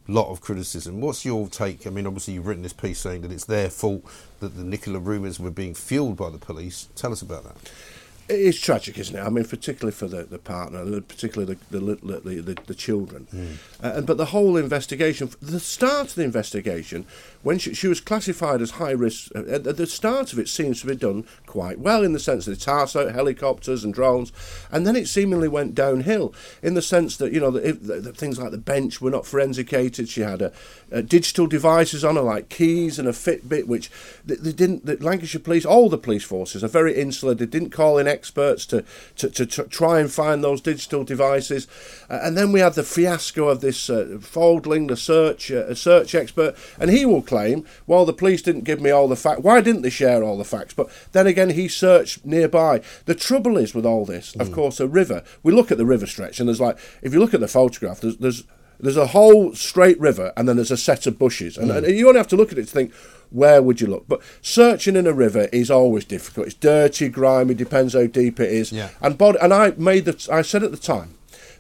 lot 0.07 0.29
of 0.29 0.41
criticism. 0.41 1.01
What's 1.01 1.25
your 1.25 1.47
take? 1.47 1.87
I 1.87 1.89
mean, 1.89 2.05
obviously, 2.05 2.35
you've 2.35 2.47
written 2.47 2.63
this 2.63 2.73
piece 2.73 2.99
saying 2.99 3.21
that 3.21 3.31
it's 3.31 3.45
their 3.45 3.69
fault 3.69 4.03
that 4.39 4.55
the 4.55 4.63
Nicola 4.63 4.99
rumours 4.99 5.39
were 5.39 5.51
being 5.51 5.73
fueled 5.73 6.17
by 6.17 6.29
the 6.29 6.37
police. 6.37 6.89
Tell 6.95 7.11
us 7.11 7.21
about 7.21 7.43
that 7.43 7.71
it 8.27 8.39
is 8.39 8.59
tragic, 8.59 8.97
isn't 8.97 9.15
it? 9.15 9.21
I 9.21 9.29
mean, 9.29 9.45
particularly 9.45 9.91
for 9.91 10.07
the, 10.07 10.23
the 10.23 10.39
partner, 10.39 10.99
particularly 11.01 11.57
the 11.69 11.79
the, 11.79 11.95
the, 11.95 12.41
the, 12.41 12.57
the 12.65 12.75
children. 12.75 13.27
Mm. 13.33 13.57
Uh, 13.81 14.01
but 14.01 14.17
the 14.17 14.25
whole 14.25 14.57
investigation, 14.57 15.29
the 15.41 15.59
start 15.59 16.09
of 16.09 16.15
the 16.15 16.23
investigation, 16.23 17.05
when 17.45 17.59
she, 17.59 17.75
she 17.75 17.87
was 17.87 18.01
classified 18.01 18.59
as 18.59 18.71
high 18.71 18.89
risk, 18.89 19.29
uh, 19.35 19.45
at 19.45 19.77
the 19.77 19.85
start 19.85 20.33
of 20.33 20.39
it 20.39 20.49
seems 20.49 20.81
to 20.81 20.87
be 20.87 20.95
done 20.95 21.23
quite 21.45 21.77
well 21.77 22.03
in 22.03 22.11
the 22.11 22.19
sense 22.19 22.45
that 22.45 22.53
it's 22.53 22.67
out 22.67 22.93
helicopters 22.93 23.83
and 23.83 23.93
drones, 23.93 24.33
and 24.71 24.87
then 24.87 24.95
it 24.95 25.07
seemingly 25.07 25.47
went 25.47 25.75
downhill 25.75 26.33
in 26.63 26.73
the 26.73 26.81
sense 26.81 27.17
that 27.17 27.31
you 27.31 27.39
know 27.39 27.51
the, 27.51 27.73
the, 27.73 28.11
things 28.13 28.39
like 28.39 28.49
the 28.49 28.57
bench 28.57 28.99
were 28.99 29.11
not 29.11 29.27
forensicated. 29.27 30.09
She 30.09 30.21
had 30.21 30.41
a, 30.41 30.51
a 30.91 31.03
digital 31.03 31.45
devices 31.45 32.03
on 32.03 32.15
her 32.15 32.21
like 32.23 32.49
keys 32.49 32.97
and 32.97 33.07
a 33.07 33.11
Fitbit, 33.11 33.67
which 33.67 33.91
they, 34.25 34.35
they 34.35 34.51
didn't. 34.51 34.87
The 34.87 34.97
Lancashire 34.97 35.39
Police, 35.41 35.65
all 35.65 35.87
the 35.87 35.99
police 35.99 36.23
forces 36.23 36.63
are 36.63 36.67
very 36.67 36.95
insular. 36.95 37.35
They 37.35 37.45
didn't 37.45 37.69
call 37.69 37.99
in 37.99 38.07
experts 38.07 38.65
to, 38.67 38.83
to, 39.17 39.29
to, 39.29 39.45
to 39.45 39.63
try 39.65 39.99
and 39.99 40.11
find 40.11 40.43
those 40.43 40.61
digital 40.61 41.03
devices. 41.03 41.67
Uh, 42.09 42.21
and 42.23 42.35
then 42.35 42.51
we 42.51 42.61
had 42.61 42.73
the 42.73 42.83
fiasco 42.83 43.49
of 43.49 43.61
this 43.61 43.87
uh, 43.87 44.17
Faulding, 44.19 44.87
the 44.87 44.97
search 44.97 45.51
uh, 45.51 45.75
search 45.75 46.15
expert, 46.15 46.55
and 46.79 46.89
he 46.89 47.05
will 47.05 47.21
claim, 47.21 47.34
well, 47.87 48.05
the 48.05 48.13
police 48.13 48.41
didn't 48.41 48.63
give 48.63 48.81
me 48.81 48.89
all 48.89 49.07
the 49.07 49.15
facts. 49.15 49.41
Why 49.41 49.61
didn't 49.61 49.81
they 49.81 49.89
share 49.89 50.23
all 50.23 50.37
the 50.37 50.43
facts? 50.43 50.73
But 50.73 50.89
then 51.11 51.27
again, 51.27 51.51
he 51.51 51.67
searched 51.67 52.25
nearby. 52.25 52.81
The 53.05 53.15
trouble 53.15 53.57
is 53.57 53.73
with 53.73 53.85
all 53.85 54.05
this, 54.05 54.33
mm. 54.33 54.41
of 54.41 54.51
course, 54.51 54.79
a 54.79 54.87
river. 54.87 55.23
We 55.43 55.53
look 55.53 55.71
at 55.71 55.77
the 55.77 55.85
river 55.85 56.07
stretch, 56.07 56.39
and 56.39 56.49
there's 56.49 56.61
like, 56.61 56.77
if 57.01 57.13
you 57.13 57.19
look 57.19 57.33
at 57.33 57.39
the 57.39 57.47
photograph, 57.47 58.01
there's, 58.01 58.17
there's 58.17 58.43
there's 58.79 58.97
a 58.97 59.07
whole 59.07 59.55
straight 59.55 59.99
river 59.99 60.33
and 60.35 60.49
then 60.49 60.57
there's 60.57 60.69
a 60.69 60.75
set 60.75 61.07
of 61.07 61.17
bushes 61.17 61.57
and, 61.57 61.71
mm. 61.71 61.77
and, 61.77 61.87
you 61.87 62.07
only 62.07 62.19
have 62.19 62.27
to 62.27 62.35
look 62.35 62.51
at 62.51 62.57
it 62.57 62.65
to 62.65 62.71
think 62.71 62.93
where 63.29 63.61
would 63.61 63.81
you 63.81 63.87
look? 63.87 64.07
But 64.07 64.21
searching 64.41 64.95
in 64.95 65.07
a 65.07 65.13
river 65.13 65.49
is 65.51 65.71
always 65.71 66.05
difficult. 66.05 66.47
It's 66.47 66.55
dirty, 66.55 67.09
grimy, 67.09 67.53
depends 67.53 67.93
how 67.93 68.07
deep 68.07 68.39
it 68.39 68.51
is. 68.51 68.71
Yeah. 68.71 68.89
And 69.01 69.17
bod- 69.17 69.37
and 69.41 69.53
I 69.53 69.71
made 69.77 70.05
the 70.05 70.27
I 70.31 70.41
said 70.41 70.63
at 70.63 70.71
the 70.71 70.77
time 70.77 71.15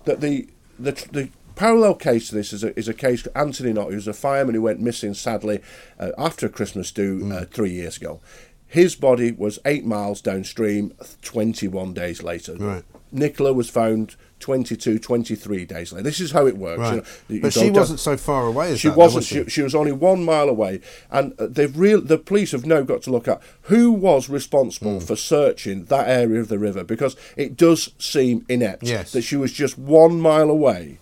that 0.05 0.21
the 0.21 0.47
the 0.79 0.91
the 1.11 1.29
parallel 1.55 1.95
case 1.95 2.29
to 2.29 2.35
this 2.35 2.53
is 2.53 2.63
a, 2.63 2.77
is 2.77 2.87
a 2.87 2.93
case 2.93 3.25
Anthony 3.35 3.73
Knott, 3.73 3.91
who's 3.91 4.07
a 4.07 4.13
fireman 4.13 4.55
who 4.55 4.61
went 4.61 4.79
missing 4.79 5.13
sadly 5.13 5.61
uh, 5.99 6.11
after 6.17 6.45
a 6.45 6.49
Christmas 6.49 6.91
do 6.91 7.21
mm. 7.21 7.33
uh, 7.33 7.45
three 7.45 7.71
years 7.71 7.97
ago. 7.97 8.21
His 8.67 8.95
body 8.95 9.31
was 9.31 9.59
eight 9.65 9.85
miles 9.85 10.21
downstream, 10.21 10.93
21 11.21 11.93
days 11.93 12.23
later. 12.23 12.55
Right. 12.55 12.83
Nicola 13.11 13.53
was 13.53 13.69
found 13.69 14.15
22, 14.39 14.99
23 14.99 15.65
days 15.65 15.93
later. 15.93 16.03
This 16.03 16.19
is 16.19 16.31
how 16.31 16.45
it 16.45 16.57
works. 16.57 16.79
Right. 16.79 17.03
You 17.29 17.35
know, 17.37 17.41
but 17.41 17.53
she 17.53 17.69
wasn't 17.71 17.99
so 17.99 18.17
far 18.17 18.45
away 18.45 18.73
as 18.73 18.79
she 18.79 18.89
that, 18.89 18.97
wasn't. 18.97 19.19
Was 19.19 19.27
she? 19.27 19.43
She, 19.45 19.49
she? 19.49 19.61
was 19.61 19.73
only 19.73 19.91
one 19.91 20.25
mile 20.25 20.49
away, 20.49 20.81
and 21.09 21.33
uh, 21.39 21.47
they've 21.49 21.75
real. 21.75 22.01
The 22.01 22.17
police 22.17 22.51
have 22.51 22.65
now 22.65 22.81
got 22.81 23.01
to 23.03 23.11
look 23.11 23.27
at 23.27 23.41
who 23.63 23.91
was 23.91 24.29
responsible 24.29 24.99
mm. 24.99 25.03
for 25.03 25.15
searching 25.15 25.85
that 25.85 26.09
area 26.09 26.41
of 26.41 26.49
the 26.49 26.59
river 26.59 26.83
because 26.83 27.15
it 27.37 27.55
does 27.55 27.93
seem 27.97 28.45
inept 28.49 28.83
yes. 28.83 29.11
that 29.13 29.21
she 29.21 29.37
was 29.37 29.53
just 29.53 29.77
one 29.77 30.19
mile 30.19 30.49
away, 30.49 30.99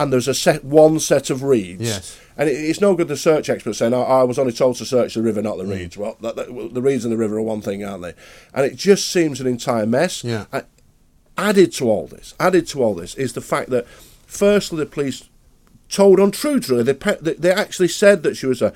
and 0.00 0.10
there's 0.10 0.28
a 0.28 0.34
set 0.34 0.64
one 0.64 0.98
set 0.98 1.28
of 1.28 1.42
reeds. 1.42 1.82
Yes. 1.82 2.18
And 2.38 2.48
it, 2.48 2.52
it's 2.52 2.80
no 2.80 2.94
good 2.94 3.08
the 3.08 3.18
search 3.18 3.50
expert 3.50 3.74
saying, 3.74 3.92
oh, 3.92 4.02
"I 4.02 4.22
was 4.22 4.38
only 4.38 4.52
told 4.52 4.76
to 4.76 4.86
search 4.86 5.14
the 5.14 5.22
river, 5.22 5.42
not 5.42 5.58
the 5.58 5.64
mm. 5.64 5.76
reeds." 5.76 5.96
Well, 5.98 6.16
that, 6.22 6.36
that, 6.36 6.70
the 6.72 6.80
reeds 6.80 7.04
and 7.04 7.12
the 7.12 7.18
river 7.18 7.36
are 7.36 7.42
one 7.42 7.60
thing, 7.60 7.84
aren't 7.84 8.02
they? 8.02 8.14
And 8.54 8.64
it 8.64 8.76
just 8.76 9.10
seems 9.10 9.40
an 9.40 9.46
entire 9.46 9.84
mess. 9.84 10.24
Yeah. 10.24 10.46
And, 10.50 10.64
added 11.36 11.72
to 11.72 11.88
all 11.88 12.06
this, 12.06 12.34
added 12.40 12.66
to 12.68 12.82
all 12.82 12.94
this, 12.94 13.14
is 13.14 13.34
the 13.34 13.40
fact 13.40 13.70
that 13.70 13.86
firstly 14.26 14.78
the 14.78 14.86
police 14.86 15.28
told 15.90 16.18
untruthfully. 16.18 16.82
They 16.82 17.34
they 17.34 17.52
actually 17.52 17.88
said 17.88 18.22
that 18.22 18.38
she 18.38 18.46
was 18.46 18.62
a 18.62 18.72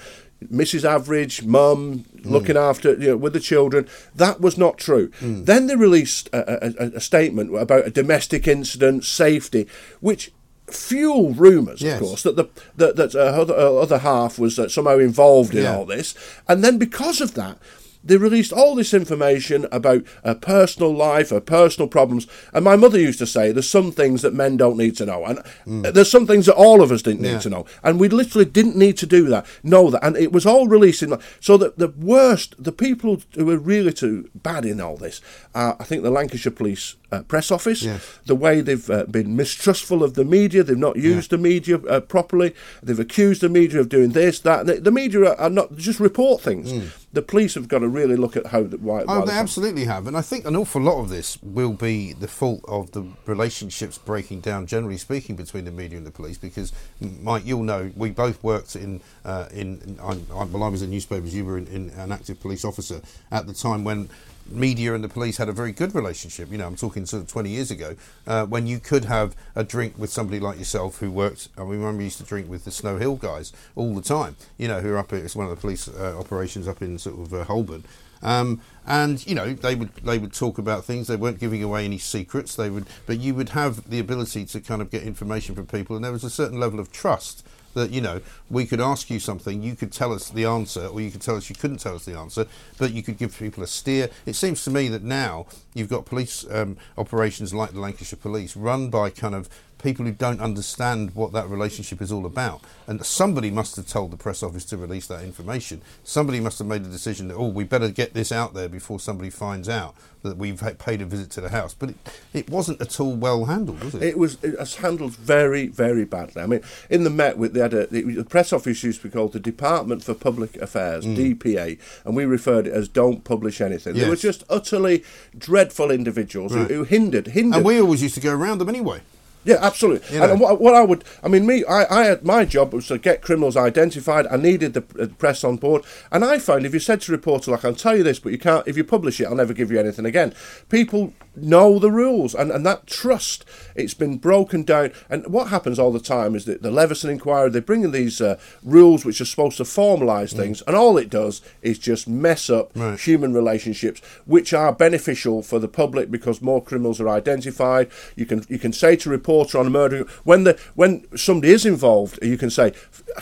Mrs. 0.53 0.85
Average 0.85 1.45
mum 1.45 2.05
mm. 2.17 2.31
looking 2.31 2.59
after 2.59 2.93
you 2.93 3.09
know 3.09 3.17
with 3.17 3.33
the 3.33 3.41
children. 3.41 3.89
That 4.15 4.43
was 4.43 4.59
not 4.59 4.77
true. 4.77 5.09
Mm. 5.21 5.47
Then 5.47 5.69
they 5.69 5.77
released 5.77 6.29
a, 6.35 6.67
a, 6.67 6.97
a, 6.97 7.01
statement 7.01 7.57
about 7.57 7.87
a 7.87 7.91
domestic 7.91 8.47
incident, 8.47 9.05
safety, 9.05 9.67
which 10.01 10.33
fuel 10.71 11.33
rumours, 11.35 11.83
yes. 11.83 12.01
of 12.01 12.07
course, 12.07 12.23
that 12.23 12.37
the 12.37 12.49
that, 12.77 12.97
that 12.97 13.15
uh, 13.15 13.19
other, 13.19 13.55
uh, 13.55 13.73
other 13.73 13.99
half 13.99 14.39
was 14.39 14.59
uh, 14.59 14.69
somehow 14.69 14.99
involved 14.99 15.55
in 15.55 15.65
yeah. 15.65 15.77
all 15.77 15.85
this, 15.85 16.15
and 16.49 16.65
then 16.65 16.79
because 16.79 17.21
of 17.21 17.35
that 17.35 17.59
they 18.05 18.17
released 18.19 18.53
all 18.53 18.75
this 18.75 18.93
information 18.93 19.67
about 19.73 20.05
her 20.25 20.35
personal 20.35 20.95
life, 20.95 21.31
her 21.31 21.41
personal 21.41 21.89
problems. 21.89 22.27
And 22.53 22.65
my 22.65 22.77
mother 22.77 23.01
used 23.01 23.19
to 23.21 23.27
say, 23.27 23.51
there's 23.51 23.69
some 23.69 23.91
things 23.93 24.21
that 24.23 24.35
men 24.35 24.57
don't 24.59 24.77
need 24.77 24.97
to 24.99 25.07
know. 25.07 25.25
And 25.25 25.39
mm. 25.67 25.93
there's 25.93 26.11
some 26.11 26.27
things 26.27 26.47
that 26.47 26.55
all 26.55 26.83
of 26.83 26.93
us 26.93 27.03
didn't 27.03 27.25
yeah. 27.25 27.33
need 27.33 27.41
to 27.43 27.51
know. 27.51 27.65
And 27.83 27.99
we 27.99 28.09
literally 28.09 28.45
didn't 28.45 28.77
need 28.77 28.99
to 28.99 29.07
do 29.07 29.29
that, 29.29 29.47
know 29.63 29.91
that. 29.91 30.05
And 30.05 30.17
it 30.17 30.33
was 30.33 30.45
all 30.45 30.69
released 30.69 31.03
in 31.03 31.17
So 31.41 31.57
that 31.57 31.79
the 31.79 31.89
worst, 31.89 32.63
the 32.63 32.73
people 32.73 33.23
who 33.35 33.47
were 33.47 33.59
really 33.59 33.93
too 33.93 34.29
bad 34.35 34.67
in 34.67 34.81
all 34.81 34.97
this 34.97 35.23
are, 35.55 35.77
I 35.79 35.85
think, 35.85 36.03
the 36.03 36.11
Lancashire 36.11 36.53
Police 36.53 36.97
uh, 37.13 37.23
press 37.23 37.51
office, 37.51 37.83
yes. 37.83 38.19
the 38.27 38.35
way 38.35 38.61
they've 38.61 38.91
uh, 38.91 39.05
been 39.05 39.37
mistrustful 39.37 40.03
of 40.03 40.15
the 40.15 40.25
media, 40.25 40.65
they've 40.65 40.77
not 40.77 40.97
used 40.97 41.31
yeah. 41.31 41.37
the 41.37 41.43
media 41.43 41.79
uh, 41.79 42.01
properly, 42.01 42.55
they've 42.83 42.99
accused 42.99 43.41
the 43.41 43.49
media 43.49 43.81
of 43.81 43.89
doing 43.89 44.11
this, 44.11 44.41
that. 44.41 44.67
The, 44.67 44.81
the, 44.81 44.91
media 44.91 45.21
are, 45.21 45.41
are, 45.41 45.51
not 45.51 45.77
just 45.77 46.01
report 46.01 46.41
things. 46.41 46.73
Mm. 46.73 46.91
The 47.13 47.23
police 47.23 47.55
have 47.55 47.69
got 47.69 47.81
to 47.81 47.89
really 47.89 48.17
look 48.17 48.37
at 48.37 48.47
how 48.47 48.65
why. 48.65 49.05
Oh, 49.07 49.25
they 49.25 49.35
absolutely 49.35 49.85
have, 49.85 50.09
and 50.09 50.17
I 50.17 50.23
think 50.23 50.45
an 50.47 50.57
awful 50.57 50.83
lot 50.83 51.01
of 51.01 51.11
this 51.11 51.41
will 51.43 51.73
be 51.73 52.13
the 52.13 52.27
fault 52.27 52.65
of 52.67 52.91
the 52.91 53.07
relationships 53.27 53.99
breaking 53.99 54.41
down, 54.41 54.67
generally 54.67 54.97
speaking, 54.97 55.37
between 55.37 55.65
the 55.65 55.71
media 55.71 55.97
and 55.97 56.07
the 56.07 56.11
police. 56.11 56.39
Because 56.39 56.73
Mike, 57.01 57.47
you'll 57.47 57.63
know, 57.63 57.93
we 57.95 58.11
both 58.11 58.43
worked 58.43 58.75
in 58.75 59.01
uh, 59.25 59.47
in. 59.53 59.81
in 59.87 59.99
I, 60.01 60.17
well, 60.45 60.65
I 60.65 60.69
was 60.69 60.83
in 60.83 60.91
newspapers. 60.91 61.33
You 61.33 61.45
were 61.45 61.59
in, 61.59 61.69
in 61.69 61.91
an 61.91 62.11
active 62.11 62.41
police 62.41 62.65
officer 62.65 63.01
at 63.31 63.47
the 63.47 63.55
time 63.55 63.85
when 63.85 64.09
media 64.47 64.95
and 64.95 65.03
the 65.03 65.09
police 65.09 65.37
had 65.37 65.49
a 65.49 65.53
very 65.53 65.73
good 65.73 65.95
relationship. 65.95 66.51
You 66.51 66.59
know, 66.59 66.67
I'm 66.67 66.77
talking 66.77 67.07
sort 67.07 67.23
of 67.23 67.29
20 67.29 67.51
years 67.51 67.71
ago, 67.71 67.97
uh, 68.27 68.47
when 68.47 68.67
you 68.67 68.79
could 68.79 69.07
have 69.07 69.35
a 69.55 69.65
drink 69.65 69.95
with 69.99 70.11
somebody 70.11 70.41
like 70.41 70.59
yourself 70.59 70.99
who 70.99 71.11
worked. 71.11 71.49
I 71.57 71.63
remember 71.63 72.03
you 72.03 72.07
used 72.07 72.19
to 72.19 72.25
drink 72.25 72.49
with 72.49 72.65
the 72.65 72.71
Snow 72.71 72.99
Hill 72.99 73.17
guys 73.17 73.53
all 73.75 73.95
the 73.95 74.03
time. 74.03 74.37
You 74.59 74.69
know, 74.69 74.81
who 74.81 74.93
are 74.93 74.99
up. 74.99 75.13
At, 75.13 75.21
it's 75.21 75.37
one 75.37 75.47
of 75.47 75.51
the 75.51 75.61
police 75.61 75.89
uh, 75.89 76.19
operations 76.19 76.69
up 76.69 76.83
in 76.83 76.99
sort 76.99 77.19
of 77.19 77.35
uh, 77.35 77.45
Holborn. 77.45 77.85
Um, 78.23 78.63
and 78.87 79.25
you 79.27 79.35
know 79.35 79.53
they 79.53 79.75
would 79.75 79.95
they 79.97 80.19
would 80.19 80.33
talk 80.33 80.59
about 80.59 80.85
things. 80.85 81.09
They 81.09 81.17
weren't 81.17 81.39
giving 81.39 81.63
away 81.63 81.85
any 81.85 81.99
secrets. 81.99 82.57
They 82.57 82.71
would, 82.71 82.87
but 83.07 83.19
you 83.19 83.35
would 83.35 83.51
have 83.51 83.89
the 83.89 83.99
ability 83.99 84.47
to 84.47 84.61
kind 84.61 84.81
of 84.81 84.91
get 84.91 85.03
information 85.03 85.55
from 85.55 85.67
people, 85.67 85.95
and 85.95 86.05
there 86.05 86.13
was 86.13 86.25
a 86.25 86.31
certain 86.31 86.59
level 86.59 86.81
of 86.81 86.91
trust 86.91 87.47
that 87.75 87.91
you 87.91 88.01
know 88.01 88.21
we 88.51 88.67
could 88.67 88.81
ask 88.81 89.11
you 89.11 89.21
something, 89.21 89.63
you 89.63 89.77
could 89.77 89.93
tell 89.93 90.13
us 90.13 90.31
the 90.31 90.45
answer, 90.45 90.87
or 90.87 91.01
you 91.01 91.11
could 91.11 91.21
tell 91.21 91.37
us 91.37 91.49
you 91.49 91.57
couldn't 91.57 91.79
tell 91.79 91.95
us 91.95 92.05
the 92.05 92.19
answer, 92.19 92.47
but 92.79 92.93
you 92.93 93.03
could 93.03 93.19
give 93.19 93.39
people 93.39 93.63
a 93.63 93.67
steer. 93.67 94.09
It 94.27 94.35
seems 94.35 94.65
to 94.65 94.71
me 94.71 94.89
that 94.89 95.03
now 95.03 95.47
you've 95.75 95.91
got 95.91 96.07
police 96.07 96.45
um, 96.51 96.77
operations 96.97 97.53
like 97.53 97.73
the 97.73 97.81
Lancashire 97.81 98.19
Police 98.21 98.57
run 98.57 98.91
by 98.91 99.11
kind 99.11 99.35
of 99.35 99.49
people 99.85 100.07
who 100.07 100.13
don't 100.13 100.41
understand 100.41 101.15
what 101.15 101.33
that 101.33 101.47
relationship 101.49 102.01
is 102.01 102.11
all 102.11 102.25
about. 102.25 102.63
And 102.87 103.05
somebody 103.05 103.51
must 103.51 103.77
have 103.77 103.87
told 103.87 104.11
the 104.11 104.17
press 104.17 104.43
office 104.43 104.65
to 104.67 104.79
release 104.79 105.07
that 105.09 105.23
information. 105.23 105.83
Somebody 106.03 106.41
must 106.41 106.59
have 106.59 106.67
made 106.67 106.83
a 106.83 106.89
decision 106.89 107.29
that, 107.29 107.37
oh, 107.37 107.49
we 107.49 107.65
better 107.65 107.91
get 107.91 108.15
this 108.15 108.33
out 108.33 108.55
there 108.55 108.69
before 108.69 108.99
somebody 108.99 109.29
finds 109.29 109.69
out 109.69 109.95
that 110.23 110.39
we've 110.39 110.63
paid 110.79 111.03
a 111.03 111.05
visit 111.05 111.31
to 111.33 111.43
the 111.43 111.51
house. 111.51 111.75
But 111.75 111.91
it, 111.91 111.97
it 112.33 112.51
wasn't 112.51 112.81
at 112.81 112.99
all 112.99 113.15
well 113.15 113.45
handled, 113.45 113.85
was 113.85 113.95
it? 113.95 114.03
It 114.03 114.19
was, 114.19 114.43
it 114.43 114.59
was 114.59 114.77
handled 114.77 115.15
very, 115.17 115.67
very 115.67 116.07
badly. 116.07 116.43
I 116.43 116.47
mean, 116.47 116.63
in 116.89 117.05
the 117.05 117.11
Met, 117.11 117.39
they 117.53 117.61
had 117.61 117.75
a, 117.75 117.87
the 117.87 118.25
press 118.25 118.55
office 118.55 118.83
used 118.83 119.03
to 119.03 119.09
be 119.09 119.13
called 119.13 119.35
the 119.35 119.41
Department 119.41 120.03
for 120.03 120.15
Public 120.15 120.57
Affairs, 120.57 121.05
mm. 121.05 121.15
DPA, 121.15 121.79
and 122.07 122.17
we 122.17 122.25
referred 122.25 122.67
it 122.67 122.73
as 122.73 122.89
don't 122.89 123.23
publish 123.23 123.61
anything. 123.61 123.97
Yes. 123.97 124.05
They 124.05 124.11
were 124.11 124.17
just 124.17 124.45
utterly 124.49 125.05
dreadful 125.37 125.91
individuals 125.91 126.55
right. 126.55 126.69
who, 126.69 126.77
who 126.77 126.85
hindered, 126.85 127.27
hindered. 127.29 127.59
And 127.59 127.67
we 127.67 127.79
always 127.79 128.03
used 128.03 128.15
to 128.15 128.21
go 128.23 128.35
around 128.35 128.59
them 128.59 128.71
anyway. 128.71 129.03
Yeah, 129.45 129.59
absolutely. 129.61 130.15
You 130.15 130.21
know. 130.21 130.33
And 130.33 130.41
what, 130.41 130.61
what, 130.61 130.75
I 130.75 130.83
would, 130.83 131.05
I 131.23 131.29
mean, 131.29 131.47
me, 131.47 131.65
I, 131.65 132.01
I 132.01 132.05
had 132.05 132.25
my 132.25 132.45
job 132.45 132.73
was 132.73 132.89
to 132.89 132.99
get 132.99 133.23
criminals 133.23 133.57
identified. 133.57 134.27
I 134.29 134.37
needed 134.37 134.75
the, 134.75 134.81
the, 134.81 135.09
press 135.09 135.45
on 135.45 135.57
board, 135.57 135.85
and 136.11 136.25
I 136.25 136.39
found 136.39 136.67
if 136.67 136.73
you 136.73 136.81
said 136.81 137.01
to 137.03 137.13
a 137.13 137.17
reporter, 137.17 137.51
like, 137.51 137.65
"I'll 137.65 137.75
tell 137.75 137.97
you 137.97 138.03
this, 138.03 138.19
but 138.19 138.33
you 138.33 138.39
can't," 138.39 138.67
if 138.67 138.77
you 138.77 138.85
publish 138.85 139.21
it, 139.21 139.27
I'll 139.27 139.35
never 139.35 139.53
give 139.53 139.71
you 139.71 139.79
anything 139.79 140.07
again. 140.07 140.35
People 140.69 141.13
know 141.37 141.79
the 141.79 141.91
rules, 141.91 142.35
and, 142.35 142.51
and 142.51 142.65
that 142.65 142.87
trust 142.87 143.45
it's 143.75 143.95
been 143.95 144.19
broken 144.19 144.63
down. 144.63 144.93
And 145.11 145.27
what 145.27 145.49
happens 145.49 145.79
all 145.79 145.93
the 145.93 146.01
time 146.01 146.35
is 146.35 146.45
that 146.45 146.63
the 146.63 146.71
Leveson 146.71 147.11
inquiry 147.11 147.51
they 147.51 147.61
bring 147.61 147.85
in 147.85 147.93
these 147.93 148.21
uh, 148.21 148.39
rules 148.63 149.05
which 149.05 149.21
are 149.21 149.27
supposed 149.27 149.57
to 149.59 149.65
formalise 149.65 150.33
mm. 150.33 150.39
things, 150.39 150.63
and 150.63 150.77
all 150.77 150.97
it 150.97 151.11
does 151.11 151.43
is 151.63 151.79
just 151.79 152.09
mess 152.09 152.49
up 152.49 152.71
right. 152.75 152.99
human 152.99 153.35
relationships, 153.35 154.01
which 154.25 154.53
are 154.53 154.73
beneficial 154.73 155.43
for 155.43 155.59
the 155.59 155.69
public 155.69 156.11
because 156.11 156.41
more 156.41 156.63
criminals 156.63 157.01
are 157.01 157.09
identified. 157.09 157.91
You 158.17 158.27
can 158.27 158.45
you 158.49 158.59
can 158.59 158.73
say 158.73 158.97
to 158.97 159.11
a 159.11 159.13
reporter 159.35 159.59
on 159.59 159.67
a 159.67 159.71
murder 159.71 160.05
when 160.23 160.45
the 160.45 160.59
when 160.75 161.05
somebody 161.17 161.53
is 161.53 161.67
involved, 161.67 162.19
you 162.23 162.39
can 162.39 162.51
say, 162.51 162.73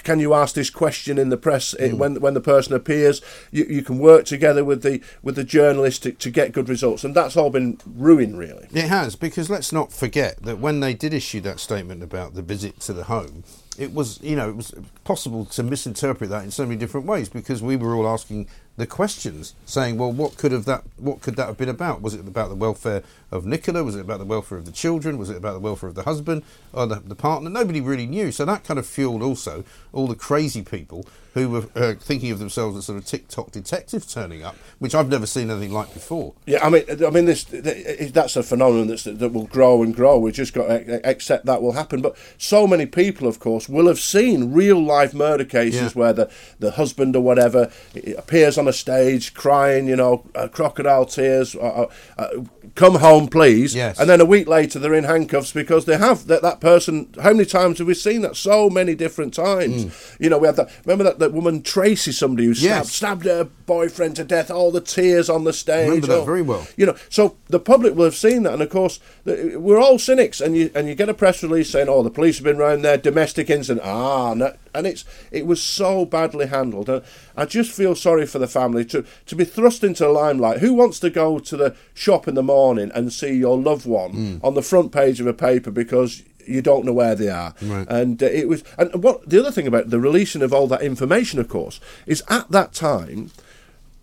"Can 0.02 0.20
you 0.20 0.34
ask 0.34 0.54
this 0.54 0.70
question 0.70 1.18
in 1.18 1.30
the 1.30 1.36
press 1.36 1.74
mm. 1.74 1.94
when 1.94 2.20
when 2.20 2.34
the 2.34 2.40
person 2.40 2.74
appears?" 2.74 3.22
You, 3.50 3.64
you 3.64 3.82
can 3.82 3.98
work 3.98 4.24
together 4.24 4.64
with 4.64 4.82
the 4.82 5.00
with 5.22 5.36
the 5.36 5.44
journalist 5.44 6.02
to, 6.02 6.12
to 6.12 6.30
get 6.30 6.52
good 6.52 6.68
results, 6.68 7.04
and 7.04 7.14
that's 7.14 7.36
all 7.36 7.50
been 7.50 7.78
ruin, 7.86 8.36
really. 8.36 8.66
It 8.72 8.88
has, 8.88 9.16
because 9.16 9.48
let's 9.48 9.72
not 9.72 9.92
forget 9.92 10.42
that 10.42 10.58
when 10.58 10.80
they 10.80 10.94
did 10.94 11.14
issue 11.14 11.40
that 11.42 11.60
statement 11.60 12.02
about 12.02 12.34
the 12.34 12.42
visit 12.42 12.80
to 12.80 12.92
the 12.92 13.04
home, 13.04 13.44
it 13.78 13.92
was, 13.94 14.20
you 14.22 14.36
know, 14.36 14.50
it 14.50 14.56
was 14.56 14.74
possible 15.04 15.44
to 15.46 15.62
misinterpret 15.62 16.28
that 16.30 16.44
in 16.44 16.50
so 16.50 16.64
many 16.64 16.76
different 16.76 17.06
ways 17.06 17.28
because 17.28 17.62
we 17.62 17.76
were 17.76 17.94
all 17.94 18.06
asking 18.06 18.46
the 18.76 18.86
questions, 18.86 19.54
saying, 19.66 19.98
"Well, 19.98 20.12
what 20.12 20.36
could 20.36 20.52
have 20.52 20.64
that? 20.64 20.84
What 20.96 21.20
could 21.20 21.36
that 21.36 21.46
have 21.46 21.58
been 21.58 21.68
about? 21.68 22.00
Was 22.00 22.14
it 22.14 22.20
about 22.20 22.48
the 22.48 22.54
welfare 22.54 23.02
of 23.30 23.44
Nicola? 23.44 23.84
Was 23.84 23.96
it 23.96 24.00
about 24.00 24.18
the 24.18 24.24
welfare 24.24 24.58
of 24.58 24.64
the 24.64 24.72
children? 24.72 25.18
Was 25.18 25.30
it 25.30 25.36
about 25.36 25.52
the 25.52 25.60
welfare 25.60 25.88
of 25.88 25.94
the 25.94 26.04
husband 26.04 26.42
or 26.72 26.86
the, 26.86 26.96
the 26.96 27.14
partner? 27.14 27.50
Nobody 27.50 27.80
really 27.80 28.06
knew. 28.06 28.32
So 28.32 28.44
that 28.44 28.64
kind 28.64 28.78
of 28.78 28.86
fueled 28.86 29.22
also 29.22 29.64
all 29.92 30.06
the 30.06 30.14
crazy 30.14 30.62
people 30.62 31.06
who 31.34 31.48
were 31.48 31.64
uh, 31.74 31.94
thinking 31.94 32.30
of 32.30 32.38
themselves 32.38 32.76
as 32.76 32.86
sort 32.86 32.98
of 32.98 33.06
TikTok 33.06 33.50
detectives 33.52 34.12
turning 34.12 34.42
up, 34.42 34.56
which 34.78 34.94
I've 34.94 35.08
never 35.08 35.26
seen 35.26 35.50
anything 35.50 35.72
like 35.72 35.92
before. 35.94 36.34
Yeah, 36.46 36.64
I 36.64 36.70
mean, 36.70 36.84
I 36.88 37.10
mean, 37.10 37.24
this 37.24 37.44
that's 37.44 38.36
a 38.36 38.42
phenomenon 38.42 38.88
that's, 38.88 39.04
that 39.04 39.32
will 39.32 39.46
grow 39.46 39.82
and 39.82 39.94
grow. 39.94 40.18
We've 40.18 40.34
just 40.34 40.52
got 40.52 40.66
to 40.66 41.08
accept 41.08 41.46
that 41.46 41.62
will 41.62 41.72
happen. 41.72 42.02
But 42.02 42.16
so 42.38 42.66
many 42.66 42.86
people, 42.86 43.26
of 43.28 43.38
course, 43.38 43.68
will 43.68 43.86
have 43.86 43.98
seen 43.98 44.52
real 44.52 44.82
life 44.82 45.14
murder 45.14 45.44
cases 45.44 45.94
yeah. 45.94 46.00
where 46.00 46.12
the, 46.12 46.30
the 46.58 46.72
husband 46.72 47.16
or 47.16 47.22
whatever 47.22 47.70
appears 48.16 48.58
on 48.58 48.68
a 48.68 48.72
stage 48.72 49.34
crying, 49.34 49.86
you 49.86 49.96
know, 49.96 50.24
uh, 50.34 50.48
crocodile 50.48 51.06
tears, 51.06 51.54
uh, 51.54 51.58
uh, 51.58 51.90
uh, 52.18 52.28
come 52.74 52.96
home, 52.96 53.28
please. 53.28 53.74
Yes. 53.74 53.98
And 53.98 54.08
then 54.08 54.20
a 54.20 54.24
week 54.24 54.48
later, 54.48 54.78
they're 54.78 54.94
in 54.94 55.04
handcuffs 55.04 55.52
because 55.52 55.84
they 55.84 55.96
have 55.96 56.26
that, 56.26 56.42
that 56.42 56.60
person. 56.60 57.12
How 57.22 57.32
many 57.32 57.44
times 57.44 57.78
have 57.78 57.86
we 57.86 57.94
seen 57.94 58.22
that? 58.22 58.36
So 58.36 58.68
many 58.68 58.94
different 58.94 59.34
times. 59.34 59.86
Mm. 59.86 60.20
You 60.20 60.30
know, 60.30 60.38
we 60.38 60.46
had 60.46 60.56
that. 60.56 60.70
Remember 60.84 61.04
that 61.04 61.18
that 61.22 61.32
woman 61.32 61.62
Tracy, 61.62 62.12
somebody 62.12 62.46
who 62.46 62.54
stabbed, 62.54 62.86
yes. 62.86 62.92
stabbed 62.92 63.24
her 63.24 63.44
boyfriend 63.44 64.16
to 64.16 64.24
death, 64.24 64.50
all 64.50 64.70
the 64.70 64.80
tears 64.80 65.30
on 65.30 65.44
the 65.44 65.52
stage. 65.52 65.86
Remember 65.86 66.06
that 66.08 66.18
oh, 66.18 66.24
very 66.24 66.42
well. 66.42 66.66
You 66.76 66.86
know, 66.86 66.96
so 67.08 67.36
the 67.48 67.60
public 67.60 67.94
will 67.94 68.04
have 68.04 68.14
seen 68.14 68.42
that, 68.42 68.52
and 68.52 68.62
of 68.62 68.70
course, 68.70 69.00
we're 69.24 69.80
all 69.80 69.98
cynics, 69.98 70.40
and 70.40 70.56
you 70.56 70.70
and 70.74 70.88
you 70.88 70.94
get 70.94 71.08
a 71.08 71.14
press 71.14 71.42
release 71.42 71.70
saying, 71.70 71.88
"Oh, 71.88 72.02
the 72.02 72.10
police 72.10 72.36
have 72.38 72.44
been 72.44 72.58
round 72.58 72.84
there, 72.84 72.96
domestic 72.96 73.48
incident." 73.48 73.86
Ah, 73.86 74.34
no, 74.34 74.54
and 74.74 74.86
it's 74.86 75.04
it 75.30 75.46
was 75.46 75.62
so 75.62 76.04
badly 76.04 76.46
handled. 76.46 76.88
And 76.88 77.02
I 77.36 77.44
just 77.44 77.72
feel 77.72 77.94
sorry 77.94 78.26
for 78.26 78.38
the 78.38 78.48
family 78.48 78.84
to 78.86 79.04
to 79.26 79.36
be 79.36 79.44
thrust 79.44 79.84
into 79.84 80.04
the 80.04 80.10
limelight. 80.10 80.58
Who 80.58 80.74
wants 80.74 81.00
to 81.00 81.10
go 81.10 81.38
to 81.38 81.56
the 81.56 81.76
shop 81.94 82.28
in 82.28 82.34
the 82.34 82.42
morning 82.42 82.90
and 82.94 83.12
see 83.12 83.34
your 83.34 83.58
loved 83.58 83.86
one 83.86 84.12
mm. 84.12 84.44
on 84.44 84.54
the 84.54 84.62
front 84.62 84.92
page 84.92 85.20
of 85.20 85.26
a 85.26 85.34
paper 85.34 85.70
because 85.70 86.22
you 86.46 86.62
don't 86.62 86.84
know 86.84 86.92
where 86.92 87.14
they 87.14 87.28
are. 87.28 87.54
Right. 87.62 87.86
And 87.88 88.22
uh, 88.22 88.26
it 88.26 88.48
was, 88.48 88.64
and 88.78 89.02
what 89.02 89.28
the 89.28 89.40
other 89.40 89.50
thing 89.50 89.66
about 89.66 89.90
the 89.90 90.00
releasing 90.00 90.42
of 90.42 90.52
all 90.52 90.66
that 90.68 90.82
information, 90.82 91.40
of 91.40 91.48
course, 91.48 91.80
is 92.06 92.22
at 92.28 92.50
that 92.50 92.72
time, 92.72 93.30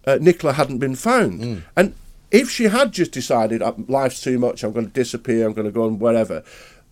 uh, 0.05 0.17
Nicola 0.19 0.53
hadn't 0.53 0.79
been 0.79 0.95
found, 0.95 1.41
mm. 1.41 1.61
and 1.75 1.93
if 2.31 2.49
she 2.49 2.65
had 2.65 2.91
just 2.91 3.11
decided 3.11 3.61
uh, 3.61 3.73
life's 3.87 4.21
too 4.21 4.37
much, 4.37 4.63
I'm 4.63 4.71
going 4.71 4.85
to 4.85 4.93
disappear, 4.93 5.47
I'm 5.47 5.53
going 5.53 5.65
to 5.65 5.71
go 5.71 5.85
on 5.85 5.99
wherever, 5.99 6.43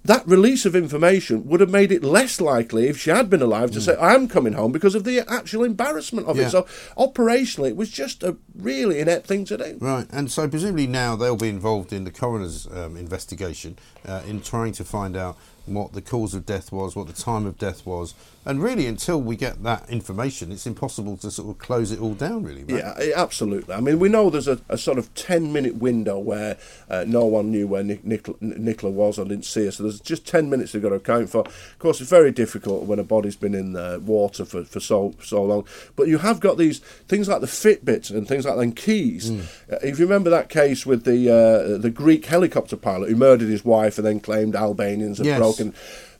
that 0.07 0.25
release 0.27 0.65
of 0.65 0.75
information 0.75 1.47
would 1.47 1.59
have 1.59 1.69
made 1.69 1.91
it 1.91 2.03
less 2.03 2.39
likely 2.41 2.87
if 2.87 2.97
she 2.97 3.09
had 3.09 3.29
been 3.29 3.41
alive 3.41 3.71
to 3.71 3.79
mm. 3.79 3.81
say, 3.81 3.95
I 3.97 4.15
am 4.15 4.27
coming 4.27 4.53
home 4.53 4.71
because 4.71 4.95
of 4.95 5.03
the 5.03 5.19
actual 5.29 5.63
embarrassment 5.63 6.27
of 6.27 6.37
yeah. 6.37 6.47
it. 6.47 6.51
So, 6.51 6.63
operationally, 6.97 7.69
it 7.69 7.75
was 7.75 7.89
just 7.89 8.23
a 8.23 8.37
really 8.55 8.99
inept 8.99 9.27
thing 9.27 9.45
to 9.45 9.57
do. 9.57 9.77
Right, 9.79 10.07
and 10.11 10.31
so 10.31 10.47
presumably 10.47 10.87
now 10.87 11.15
they'll 11.15 11.35
be 11.35 11.49
involved 11.49 11.91
in 11.91 12.05
the 12.05 12.11
coroner's 12.11 12.67
um, 12.67 12.95
investigation 12.95 13.77
uh, 14.05 14.23
in 14.25 14.41
trying 14.41 14.71
to 14.73 14.85
find 14.85 15.17
out 15.17 15.37
what 15.65 15.93
the 15.93 16.01
cause 16.01 16.33
of 16.33 16.45
death 16.45 16.71
was, 16.71 16.95
what 16.95 17.07
the 17.07 17.13
time 17.13 17.45
of 17.45 17.57
death 17.57 17.85
was, 17.85 18.13
and 18.47 18.63
really 18.63 18.87
until 18.87 19.21
we 19.21 19.35
get 19.35 19.61
that 19.63 19.89
information, 19.89 20.53
it's 20.53 20.65
impossible 20.65 21.17
to 21.17 21.29
sort 21.29 21.49
of 21.49 21.57
close 21.57 21.91
it 21.91 21.99
all 21.99 22.13
down. 22.13 22.43
Really, 22.43 22.63
right? 22.63 22.95
yeah, 23.05 23.13
absolutely. 23.15 23.75
I 23.75 23.81
mean, 23.81 23.99
we 23.99 24.07
know 24.07 24.29
there's 24.29 24.47
a, 24.47 24.61
a 24.69 24.77
sort 24.77 24.97
of 24.97 25.13
ten 25.15 25.51
minute 25.51 25.75
window 25.75 26.17
where 26.17 26.57
uh, 26.89 27.03
no 27.05 27.25
one 27.25 27.51
knew 27.51 27.67
where 27.67 27.83
Nic- 27.83 28.05
Nicola, 28.05 28.37
Nicola 28.39 28.93
was 28.93 29.19
or 29.19 29.25
didn't 29.25 29.43
see 29.43 29.65
her, 29.65 29.71
so 29.71 29.83
there's 29.83 29.99
just 29.99 30.25
ten 30.25 30.49
minutes 30.49 30.71
they've 30.71 30.81
got 30.81 30.89
to 30.89 30.95
account 30.95 31.29
for. 31.29 31.41
Of 31.41 31.79
course, 31.79 31.99
it's 31.99 32.09
very 32.09 32.31
difficult 32.31 32.85
when 32.85 32.99
a 32.99 33.03
body's 33.03 33.35
been 33.35 33.53
in 33.53 33.73
the 33.73 34.01
water 34.03 34.45
for, 34.45 34.63
for 34.63 34.79
so 34.79 35.13
so 35.21 35.43
long, 35.43 35.67
but 35.97 36.07
you 36.07 36.19
have 36.19 36.39
got 36.39 36.57
these 36.57 36.79
things 37.09 37.27
like 37.27 37.41
the 37.41 37.47
Fitbit 37.47 38.09
and 38.11 38.29
things 38.29 38.45
like 38.45 38.55
the 38.55 38.71
keys. 38.71 39.29
Mm. 39.29 39.41
Uh, 39.73 39.77
if 39.83 39.99
you 39.99 40.05
remember 40.05 40.29
that 40.29 40.47
case 40.47 40.85
with 40.85 41.03
the 41.03 41.29
uh, 41.29 41.77
the 41.77 41.91
Greek 41.91 42.25
helicopter 42.25 42.77
pilot 42.77 43.09
who 43.09 43.17
murdered 43.17 43.49
his 43.49 43.65
wife 43.65 43.97
and 43.97 44.07
then 44.07 44.21
claimed 44.21 44.55
Albanians 44.55 45.17
had 45.17 45.27
yes. 45.27 45.37
broken 45.37 45.73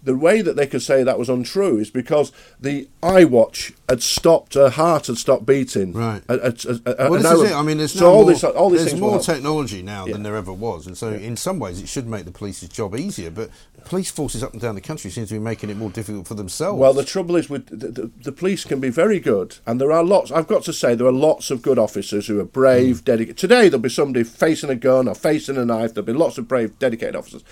the 0.03 0.15
way 0.15 0.41
that 0.41 0.55
they 0.55 0.67
could 0.67 0.81
say 0.81 1.03
that 1.03 1.19
was 1.19 1.29
untrue 1.29 1.77
is 1.77 1.89
because 1.89 2.31
the 2.59 2.87
iWatch 3.01 3.73
had 3.89 4.01
stopped, 4.03 4.53
her 4.53 4.69
heart 4.69 5.07
had 5.07 5.17
stopped 5.17 5.45
beating. 5.45 5.93
Right. 5.93 6.21
A, 6.27 6.33
a, 6.33 7.05
a, 7.05 7.09
well, 7.09 7.21
this 7.21 7.31
is 7.31 7.51
it. 7.51 7.53
I 7.53 7.61
mean, 7.61 7.77
there's 7.77 7.93
so 7.93 8.07
all 8.11 8.23
more, 8.23 8.31
this, 8.31 8.43
all 8.43 8.69
these 8.69 8.85
there's 8.85 8.99
more 8.99 9.19
technology 9.19 9.81
now 9.81 10.05
yeah. 10.05 10.13
than 10.13 10.23
there 10.23 10.35
ever 10.35 10.53
was, 10.53 10.87
and 10.87 10.97
so 10.97 11.11
yeah. 11.11 11.17
in 11.17 11.37
some 11.37 11.59
ways 11.59 11.81
it 11.81 11.87
should 11.87 12.07
make 12.07 12.25
the 12.25 12.31
police's 12.31 12.69
job 12.69 12.95
easier. 12.95 13.31
But 13.31 13.49
police 13.85 14.11
forces 14.11 14.43
up 14.43 14.53
and 14.53 14.61
down 14.61 14.75
the 14.75 14.81
country 14.81 15.09
seem 15.09 15.25
to 15.25 15.33
be 15.33 15.39
making 15.39 15.69
it 15.69 15.77
more 15.77 15.89
difficult 15.89 16.27
for 16.27 16.33
themselves. 16.33 16.79
Well, 16.79 16.93
the 16.93 17.05
trouble 17.05 17.35
is 17.35 17.49
with 17.49 17.67
the, 17.67 17.87
the, 17.87 18.11
the 18.23 18.31
police 18.31 18.63
can 18.63 18.79
be 18.79 18.89
very 18.89 19.19
good, 19.19 19.57
and 19.65 19.79
there 19.79 19.91
are 19.91 20.03
lots. 20.03 20.31
I've 20.31 20.47
got 20.47 20.63
to 20.63 20.73
say 20.73 20.95
there 20.95 21.07
are 21.07 21.11
lots 21.11 21.51
of 21.51 21.61
good 21.61 21.79
officers 21.79 22.27
who 22.27 22.39
are 22.39 22.45
brave, 22.45 23.01
mm. 23.01 23.05
dedicated. 23.05 23.37
Today 23.37 23.69
there'll 23.69 23.79
be 23.79 23.89
somebody 23.89 24.23
facing 24.23 24.69
a 24.69 24.75
gun 24.75 25.07
or 25.07 25.15
facing 25.15 25.57
a 25.57 25.65
knife. 25.65 25.93
There'll 25.93 26.05
be 26.05 26.13
lots 26.13 26.37
of 26.37 26.47
brave, 26.47 26.77
dedicated 26.79 27.15
officers. 27.15 27.43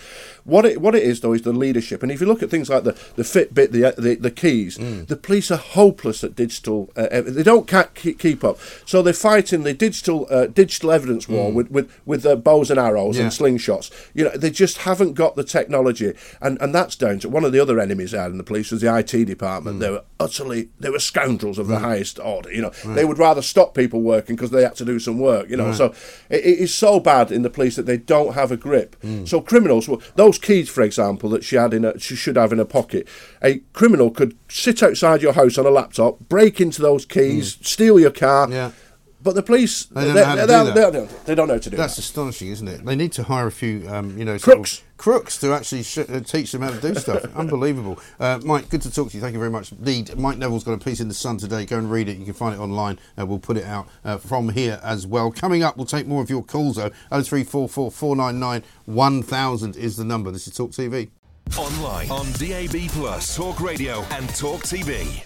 What 0.43 0.65
it 0.65 0.81
what 0.81 0.95
it 0.95 1.03
is 1.03 1.21
though 1.21 1.33
is 1.33 1.43
the 1.43 1.53
leadership, 1.53 2.03
and 2.03 2.11
if 2.11 2.21
you 2.21 2.27
look 2.27 2.43
at 2.43 2.49
things 2.49 2.69
like 2.69 2.83
the 2.83 2.93
the 3.15 3.23
Fitbit, 3.23 3.71
the 3.71 3.93
the, 4.01 4.15
the 4.15 4.31
keys, 4.31 4.77
mm. 4.77 5.07
the 5.07 5.15
police 5.15 5.51
are 5.51 5.57
hopeless 5.57 6.23
at 6.23 6.35
digital. 6.35 6.91
Uh, 6.95 7.21
they 7.21 7.43
don't 7.43 7.69
keep 7.95 8.43
up, 8.43 8.57
so 8.85 9.01
they're 9.01 9.13
fighting 9.13 9.63
the 9.63 9.73
digital 9.73 10.27
uh, 10.29 10.47
digital 10.47 10.91
evidence 10.91 11.29
war 11.29 11.51
mm. 11.51 11.53
with 11.53 11.71
with 11.71 12.01
with 12.05 12.25
uh, 12.25 12.35
bows 12.35 12.69
and 12.69 12.79
arrows 12.79 13.17
yeah. 13.17 13.23
and 13.23 13.31
slingshots. 13.31 13.91
You 14.13 14.25
know, 14.25 14.31
they 14.31 14.51
just 14.51 14.79
haven't 14.79 15.13
got 15.13 15.35
the 15.35 15.43
technology 15.43 16.14
and 16.41 16.59
and 16.61 16.73
that's 16.73 16.95
down 16.95 17.19
to 17.19 17.29
one 17.29 17.43
of 17.43 17.51
the 17.51 17.59
other 17.59 17.79
enemies 17.79 18.13
out 18.13 18.31
in 18.31 18.37
the 18.37 18.43
police 18.43 18.71
was 18.71 18.81
the 18.81 18.95
IT 18.95 19.25
department. 19.25 19.77
Mm. 19.77 19.79
They 19.79 19.89
were 19.91 20.03
utterly 20.19 20.69
they 20.79 20.89
were 20.89 20.99
scoundrels 20.99 21.57
of 21.57 21.67
the 21.67 21.79
highest 21.79 22.19
order. 22.19 22.51
You 22.51 22.63
know, 22.63 22.71
right. 22.85 22.95
they 22.95 23.05
would 23.05 23.17
rather 23.17 23.41
stop 23.41 23.73
people 23.73 24.01
working 24.01 24.35
because 24.35 24.51
they 24.51 24.63
had 24.63 24.75
to 24.75 24.85
do 24.85 24.99
some 24.99 25.19
work. 25.19 25.49
You 25.49 25.57
know, 25.57 25.67
right. 25.67 25.75
so 25.75 25.93
it, 26.29 26.45
it 26.45 26.59
is 26.59 26.73
so 26.73 26.99
bad 26.99 27.31
in 27.31 27.41
the 27.41 27.49
police 27.49 27.75
that 27.75 27.85
they 27.85 27.97
don't 27.97 28.33
have 28.33 28.51
a 28.51 28.57
grip. 28.57 28.95
Mm. 29.01 29.27
So 29.27 29.41
criminals, 29.41 29.89
those 30.15 30.37
keys, 30.37 30.69
for 30.69 30.81
example, 30.81 31.29
that 31.31 31.43
she 31.43 31.55
had 31.55 31.73
in 31.73 31.85
a, 31.85 31.99
she 31.99 32.15
should 32.15 32.35
have 32.35 32.51
in 32.51 32.59
her 32.59 32.65
pocket, 32.65 33.07
a 33.41 33.59
criminal 33.73 34.11
could 34.11 34.37
sit 34.49 34.81
outside 34.83 35.21
your 35.21 35.33
house 35.33 35.57
on 35.57 35.65
a 35.65 35.71
laptop, 35.71 36.19
break 36.29 36.61
into 36.61 36.81
those 36.81 37.05
keys, 37.05 37.55
mm. 37.55 37.65
steal 37.65 37.99
your 37.99 38.11
car. 38.11 38.49
Yeah 38.49 38.71
But 39.25 39.33
the 39.33 39.41
police, 39.41 39.85
they 39.85 40.05
don't, 40.05 40.13
know, 40.13 40.23
how 40.23 40.35
to 40.35 40.41
do 40.41 40.47
that. 40.47 41.25
They, 41.25 41.33
don't, 41.33 41.47
know 41.47 41.55
how 41.55 41.59
to 41.59 41.69
do 41.71 41.75
That's 41.75 41.95
that. 41.95 42.03
astonishing, 42.03 42.49
isn't 42.49 42.67
it? 42.67 42.85
They 42.85 42.95
need 42.95 43.11
to 43.13 43.23
hire 43.23 43.47
a 43.47 43.51
few, 43.51 43.89
um, 43.89 44.15
you 44.19 44.23
know, 44.23 44.37
crooks. 44.37 44.83
crooks 44.97 45.39
to 45.39 45.51
actually 45.51 45.81
sh- 45.81 45.97
uh, 45.97 46.19
teach 46.19 46.51
them 46.51 46.61
how 46.61 46.69
to 46.69 46.79
do 46.79 46.93
stuff. 46.93 47.25
Unbelievable. 47.35 47.99
Uh, 48.19 48.39
Mike, 48.45 48.69
good 48.69 48.83
to 48.83 48.91
talk 48.93 49.09
to 49.09 49.17
you. 49.17 49.21
Thank 49.21 49.33
you 49.33 49.39
very 49.39 49.49
much 49.49 49.71
indeed. 49.71 50.15
Mike 50.15 50.37
Neville's 50.37 50.63
got 50.63 50.73
a 50.73 50.77
piece 50.77 50.99
in 50.99 51.07
The 51.07 51.15
Sun 51.15 51.37
today. 51.37 51.65
Go 51.65 51.79
and 51.79 51.89
read 51.89 52.07
it. 52.07 52.17
You 52.17 52.25
can 52.25 52.35
find 52.35 52.53
it 52.53 52.59
online. 52.59 52.99
Uh, 53.19 53.25
we'll 53.25 53.39
put 53.39 53.57
it 53.57 53.65
out 53.65 53.87
uh, 54.03 54.17
from 54.17 54.49
here 54.49 54.79
as 54.83 55.07
well. 55.07 55.31
Coming 55.31 55.63
up, 55.63 55.75
we'll 55.75 55.87
take 55.87 56.05
more 56.05 56.21
of 56.21 56.29
your 56.29 56.43
calls, 56.43 56.75
though. 56.75 56.91
0344 57.09 57.89
499 57.89 58.63
1000 58.85 59.75
is 59.75 59.97
the 59.97 60.05
number. 60.05 60.29
This 60.29 60.47
is 60.47 60.55
Talk 60.55 60.69
TV. 60.69 61.09
Online, 61.57 62.11
on 62.11 62.31
DAB, 62.33 62.91
Plus, 62.91 63.35
Talk 63.35 63.59
Radio, 63.59 64.03
and 64.11 64.29
Talk 64.35 64.61
TV. 64.61 65.25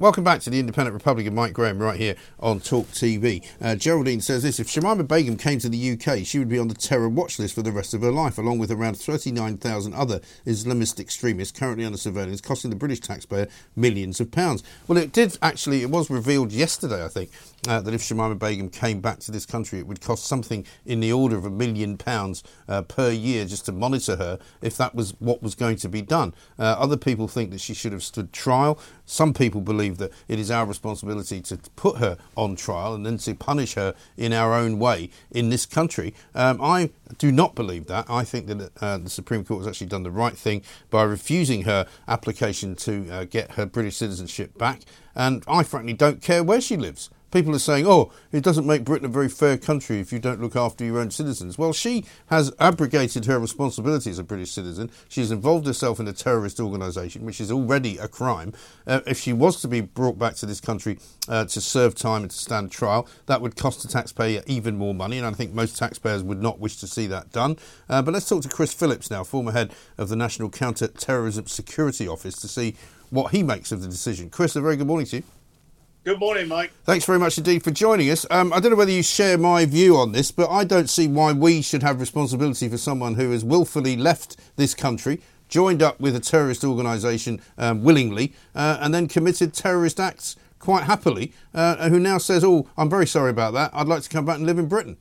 Welcome 0.00 0.24
back 0.24 0.40
to 0.40 0.48
the 0.48 0.58
Independent 0.58 0.94
Republican, 0.94 1.34
Mike 1.34 1.52
Graham, 1.52 1.78
right 1.78 2.00
here 2.00 2.14
on 2.38 2.60
Talk 2.60 2.86
TV. 2.86 3.46
Uh, 3.60 3.74
Geraldine 3.74 4.22
says 4.22 4.42
this 4.42 4.58
If 4.58 4.66
Shamima 4.66 5.06
Begum 5.06 5.36
came 5.36 5.58
to 5.58 5.68
the 5.68 5.92
UK, 5.92 6.24
she 6.24 6.38
would 6.38 6.48
be 6.48 6.58
on 6.58 6.68
the 6.68 6.74
terror 6.74 7.06
watch 7.06 7.38
list 7.38 7.54
for 7.54 7.60
the 7.60 7.70
rest 7.70 7.92
of 7.92 8.00
her 8.00 8.10
life, 8.10 8.38
along 8.38 8.60
with 8.60 8.70
around 8.70 8.94
39,000 8.94 9.92
other 9.92 10.22
Islamist 10.46 11.00
extremists 11.00 11.58
currently 11.58 11.84
under 11.84 11.98
surveillance, 11.98 12.40
costing 12.40 12.70
the 12.70 12.76
British 12.76 13.00
taxpayer 13.00 13.46
millions 13.76 14.20
of 14.20 14.30
pounds. 14.30 14.62
Well, 14.88 14.96
it 14.96 15.12
did 15.12 15.36
actually, 15.42 15.82
it 15.82 15.90
was 15.90 16.08
revealed 16.08 16.50
yesterday, 16.50 17.04
I 17.04 17.08
think, 17.08 17.28
uh, 17.68 17.80
that 17.80 17.92
if 17.92 18.00
Shamima 18.02 18.38
Begum 18.38 18.70
came 18.70 19.00
back 19.00 19.18
to 19.20 19.30
this 19.30 19.44
country, 19.44 19.78
it 19.78 19.86
would 19.86 20.00
cost 20.00 20.24
something 20.24 20.64
in 20.86 21.00
the 21.00 21.12
order 21.12 21.36
of 21.36 21.44
a 21.44 21.50
million 21.50 21.96
pounds 21.96 22.42
uh, 22.68 22.82
per 22.82 23.10
year 23.10 23.44
just 23.44 23.66
to 23.66 23.72
monitor 23.72 24.16
her 24.16 24.38
if 24.62 24.76
that 24.76 24.94
was 24.94 25.14
what 25.18 25.42
was 25.42 25.54
going 25.54 25.76
to 25.76 25.88
be 25.88 26.02
done. 26.02 26.34
Uh, 26.58 26.76
other 26.78 26.96
people 26.96 27.28
think 27.28 27.50
that 27.50 27.60
she 27.60 27.74
should 27.74 27.92
have 27.92 28.02
stood 28.02 28.32
trial. 28.32 28.78
Some 29.04 29.34
people 29.34 29.60
believe 29.60 29.98
that 29.98 30.12
it 30.28 30.38
is 30.38 30.50
our 30.50 30.64
responsibility 30.64 31.40
to 31.42 31.58
put 31.76 31.98
her 31.98 32.16
on 32.36 32.56
trial 32.56 32.94
and 32.94 33.04
then 33.04 33.18
to 33.18 33.34
punish 33.34 33.74
her 33.74 33.94
in 34.16 34.32
our 34.32 34.54
own 34.54 34.78
way 34.78 35.10
in 35.30 35.50
this 35.50 35.66
country. 35.66 36.14
Um, 36.34 36.60
I 36.62 36.90
do 37.18 37.30
not 37.30 37.54
believe 37.54 37.86
that. 37.86 38.08
I 38.08 38.24
think 38.24 38.46
that 38.46 38.70
uh, 38.80 38.98
the 38.98 39.10
Supreme 39.10 39.44
Court 39.44 39.60
has 39.60 39.68
actually 39.68 39.88
done 39.88 40.02
the 40.02 40.10
right 40.10 40.36
thing 40.36 40.62
by 40.90 41.02
refusing 41.02 41.62
her 41.62 41.86
application 42.08 42.74
to 42.76 43.10
uh, 43.10 43.24
get 43.24 43.52
her 43.52 43.66
British 43.66 43.96
citizenship 43.96 44.56
back. 44.56 44.80
And 45.14 45.42
I 45.48 45.64
frankly 45.64 45.92
don't 45.92 46.22
care 46.22 46.42
where 46.42 46.60
she 46.60 46.76
lives. 46.76 47.10
People 47.30 47.54
are 47.54 47.60
saying, 47.60 47.86
oh, 47.86 48.12
it 48.32 48.42
doesn't 48.42 48.66
make 48.66 48.84
Britain 48.84 49.06
a 49.06 49.08
very 49.08 49.28
fair 49.28 49.56
country 49.56 50.00
if 50.00 50.12
you 50.12 50.18
don't 50.18 50.40
look 50.40 50.56
after 50.56 50.84
your 50.84 50.98
own 50.98 51.10
citizens. 51.10 51.56
Well, 51.56 51.72
she 51.72 52.04
has 52.26 52.52
abrogated 52.58 53.26
her 53.26 53.38
responsibility 53.38 54.10
as 54.10 54.18
a 54.18 54.24
British 54.24 54.50
citizen. 54.50 54.90
She's 55.08 55.30
involved 55.30 55.66
herself 55.66 56.00
in 56.00 56.08
a 56.08 56.12
terrorist 56.12 56.58
organisation, 56.58 57.24
which 57.24 57.40
is 57.40 57.52
already 57.52 57.98
a 57.98 58.08
crime. 58.08 58.52
Uh, 58.86 59.00
if 59.06 59.20
she 59.20 59.32
was 59.32 59.60
to 59.60 59.68
be 59.68 59.80
brought 59.80 60.18
back 60.18 60.34
to 60.36 60.46
this 60.46 60.60
country 60.60 60.98
uh, 61.28 61.44
to 61.44 61.60
serve 61.60 61.94
time 61.94 62.22
and 62.22 62.30
to 62.30 62.36
stand 62.36 62.72
trial, 62.72 63.06
that 63.26 63.40
would 63.40 63.56
cost 63.56 63.82
the 63.82 63.88
taxpayer 63.88 64.42
even 64.46 64.76
more 64.76 64.94
money, 64.94 65.18
and 65.18 65.26
I 65.26 65.30
think 65.30 65.52
most 65.52 65.78
taxpayers 65.78 66.22
would 66.22 66.42
not 66.42 66.58
wish 66.58 66.76
to 66.78 66.86
see 66.86 67.06
that 67.06 67.30
done. 67.30 67.56
Uh, 67.88 68.02
but 68.02 68.12
let's 68.12 68.28
talk 68.28 68.42
to 68.42 68.48
Chris 68.48 68.74
Phillips 68.74 69.10
now, 69.10 69.22
former 69.22 69.52
head 69.52 69.72
of 69.98 70.08
the 70.08 70.16
National 70.16 70.50
Counter 70.50 70.88
Terrorism 70.88 71.46
Security 71.46 72.08
Office, 72.08 72.34
to 72.36 72.48
see 72.48 72.74
what 73.10 73.32
he 73.32 73.42
makes 73.42 73.70
of 73.72 73.82
the 73.82 73.88
decision. 73.88 74.30
Chris, 74.30 74.56
a 74.56 74.60
very 74.60 74.76
good 74.76 74.86
morning 74.86 75.06
to 75.06 75.16
you. 75.16 75.22
Good 76.02 76.18
morning, 76.18 76.48
Mike. 76.48 76.72
Thanks 76.84 77.04
very 77.04 77.18
much 77.18 77.36
indeed 77.36 77.62
for 77.62 77.70
joining 77.70 78.08
us. 78.08 78.24
Um, 78.30 78.54
I 78.54 78.60
don't 78.60 78.70
know 78.70 78.76
whether 78.78 78.90
you 78.90 79.02
share 79.02 79.36
my 79.36 79.66
view 79.66 79.98
on 79.98 80.12
this, 80.12 80.30
but 80.30 80.48
I 80.48 80.64
don't 80.64 80.88
see 80.88 81.06
why 81.06 81.34
we 81.34 81.60
should 81.60 81.82
have 81.82 82.00
responsibility 82.00 82.70
for 82.70 82.78
someone 82.78 83.16
who 83.16 83.32
has 83.32 83.44
willfully 83.44 83.98
left 83.98 84.38
this 84.56 84.74
country, 84.74 85.20
joined 85.50 85.82
up 85.82 86.00
with 86.00 86.16
a 86.16 86.20
terrorist 86.20 86.64
organisation 86.64 87.42
um, 87.58 87.84
willingly, 87.84 88.32
uh, 88.54 88.78
and 88.80 88.94
then 88.94 89.08
committed 89.08 89.52
terrorist 89.52 90.00
acts 90.00 90.36
quite 90.58 90.84
happily, 90.84 91.34
uh, 91.52 91.90
who 91.90 92.00
now 92.00 92.16
says, 92.16 92.42
Oh, 92.42 92.66
I'm 92.78 92.88
very 92.88 93.06
sorry 93.06 93.28
about 93.28 93.52
that. 93.52 93.70
I'd 93.74 93.86
like 93.86 94.02
to 94.02 94.08
come 94.08 94.24
back 94.24 94.38
and 94.38 94.46
live 94.46 94.58
in 94.58 94.68
Britain. 94.68 94.96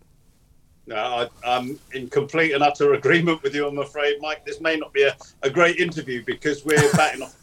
No, 0.86 0.98
I, 0.98 1.30
am 1.46 1.80
in 1.94 2.10
complete 2.10 2.52
and 2.52 2.62
utter 2.62 2.96
agreement 2.96 3.42
with 3.42 3.56
you, 3.56 3.66
I'm 3.66 3.78
afraid, 3.78 4.18
Mike. 4.20 4.46
This 4.46 4.60
may 4.60 4.76
not 4.76 4.92
be 4.92 5.04
a, 5.04 5.16
a 5.44 5.50
great 5.50 5.78
interview 5.78 6.26
because 6.26 6.66
we're 6.66 6.92
batting 6.98 7.22
off. 7.22 7.38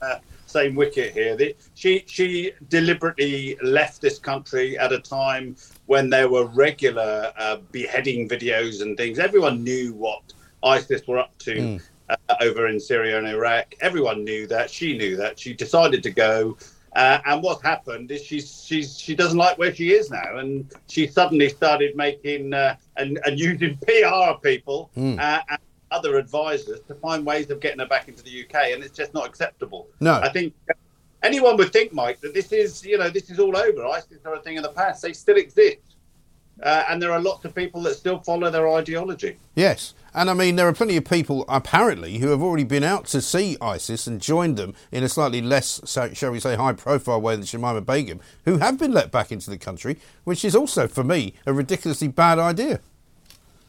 Uh, 0.00 0.16
same 0.52 0.74
wicket 0.74 1.12
here. 1.12 1.36
The, 1.36 1.56
she 1.74 2.04
she 2.06 2.52
deliberately 2.68 3.56
left 3.62 4.00
this 4.00 4.18
country 4.18 4.78
at 4.78 4.92
a 4.92 5.00
time 5.00 5.56
when 5.86 6.10
there 6.10 6.28
were 6.28 6.46
regular 6.46 7.32
uh, 7.38 7.56
beheading 7.70 8.28
videos 8.28 8.82
and 8.82 8.96
things. 8.96 9.18
Everyone 9.18 9.64
knew 9.64 9.94
what 9.94 10.32
ISIS 10.62 11.06
were 11.06 11.18
up 11.18 11.36
to 11.38 11.54
mm. 11.54 11.82
uh, 12.08 12.16
over 12.40 12.68
in 12.68 12.78
Syria 12.78 13.18
and 13.18 13.26
Iraq. 13.26 13.74
Everyone 13.80 14.24
knew 14.24 14.46
that. 14.48 14.70
She 14.70 14.96
knew 14.96 15.16
that. 15.16 15.38
She 15.38 15.54
decided 15.54 16.02
to 16.02 16.10
go. 16.10 16.56
Uh, 16.94 17.18
and 17.24 17.42
what 17.42 17.62
happened 17.62 18.10
is 18.10 18.22
she's 18.22 18.64
she's 18.66 18.98
she 18.98 19.14
doesn't 19.14 19.38
like 19.38 19.56
where 19.56 19.74
she 19.74 19.92
is 19.92 20.10
now, 20.10 20.36
and 20.36 20.70
she 20.88 21.06
suddenly 21.06 21.48
started 21.48 21.96
making 21.96 22.52
uh, 22.52 22.76
and, 22.98 23.18
and 23.24 23.38
using 23.38 23.76
PR 23.86 24.34
people 24.42 24.90
mm. 24.96 25.18
and 25.18 25.58
other 25.92 26.16
advisors 26.16 26.80
to 26.88 26.94
find 26.96 27.24
ways 27.24 27.50
of 27.50 27.60
getting 27.60 27.78
her 27.78 27.86
back 27.86 28.08
into 28.08 28.22
the 28.22 28.44
UK, 28.44 28.72
and 28.72 28.82
it's 28.82 28.96
just 28.96 29.14
not 29.14 29.26
acceptable. 29.26 29.88
No, 30.00 30.14
I 30.14 30.30
think 30.30 30.54
anyone 31.22 31.56
would 31.56 31.72
think, 31.72 31.92
Mike, 31.92 32.20
that 32.20 32.34
this 32.34 32.52
is 32.52 32.84
you 32.84 32.98
know 32.98 33.10
this 33.10 33.30
is 33.30 33.38
all 33.38 33.56
over. 33.56 33.86
ISIS 33.86 34.18
are 34.24 34.34
a 34.34 34.40
thing 34.40 34.58
of 34.58 34.64
the 34.64 34.70
past. 34.70 35.02
They 35.02 35.12
still 35.12 35.36
exist, 35.36 35.96
uh, 36.62 36.84
and 36.88 37.00
there 37.00 37.12
are 37.12 37.20
lots 37.20 37.44
of 37.44 37.54
people 37.54 37.82
that 37.82 37.94
still 37.94 38.20
follow 38.20 38.50
their 38.50 38.68
ideology. 38.68 39.36
Yes. 39.54 39.94
And 40.14 40.28
I 40.28 40.34
mean, 40.34 40.56
there 40.56 40.68
are 40.68 40.74
plenty 40.74 40.98
of 40.98 41.06
people 41.06 41.46
apparently 41.48 42.18
who 42.18 42.28
have 42.28 42.42
already 42.42 42.64
been 42.64 42.84
out 42.84 43.06
to 43.06 43.22
see 43.22 43.56
ISIS 43.62 44.06
and 44.06 44.20
joined 44.20 44.58
them 44.58 44.74
in 44.90 45.02
a 45.02 45.08
slightly 45.08 45.40
less, 45.40 45.80
shall 46.12 46.30
we 46.30 46.38
say, 46.38 46.54
high 46.54 46.74
profile 46.74 47.20
way 47.20 47.34
than 47.34 47.46
Shamima 47.46 47.84
Begum, 47.84 48.20
who 48.44 48.58
have 48.58 48.78
been 48.78 48.92
let 48.92 49.10
back 49.10 49.32
into 49.32 49.48
the 49.48 49.56
country, 49.56 49.96
which 50.24 50.44
is 50.44 50.54
also, 50.54 50.86
for 50.86 51.02
me, 51.02 51.32
a 51.46 51.52
ridiculously 51.54 52.08
bad 52.08 52.38
idea. 52.38 52.80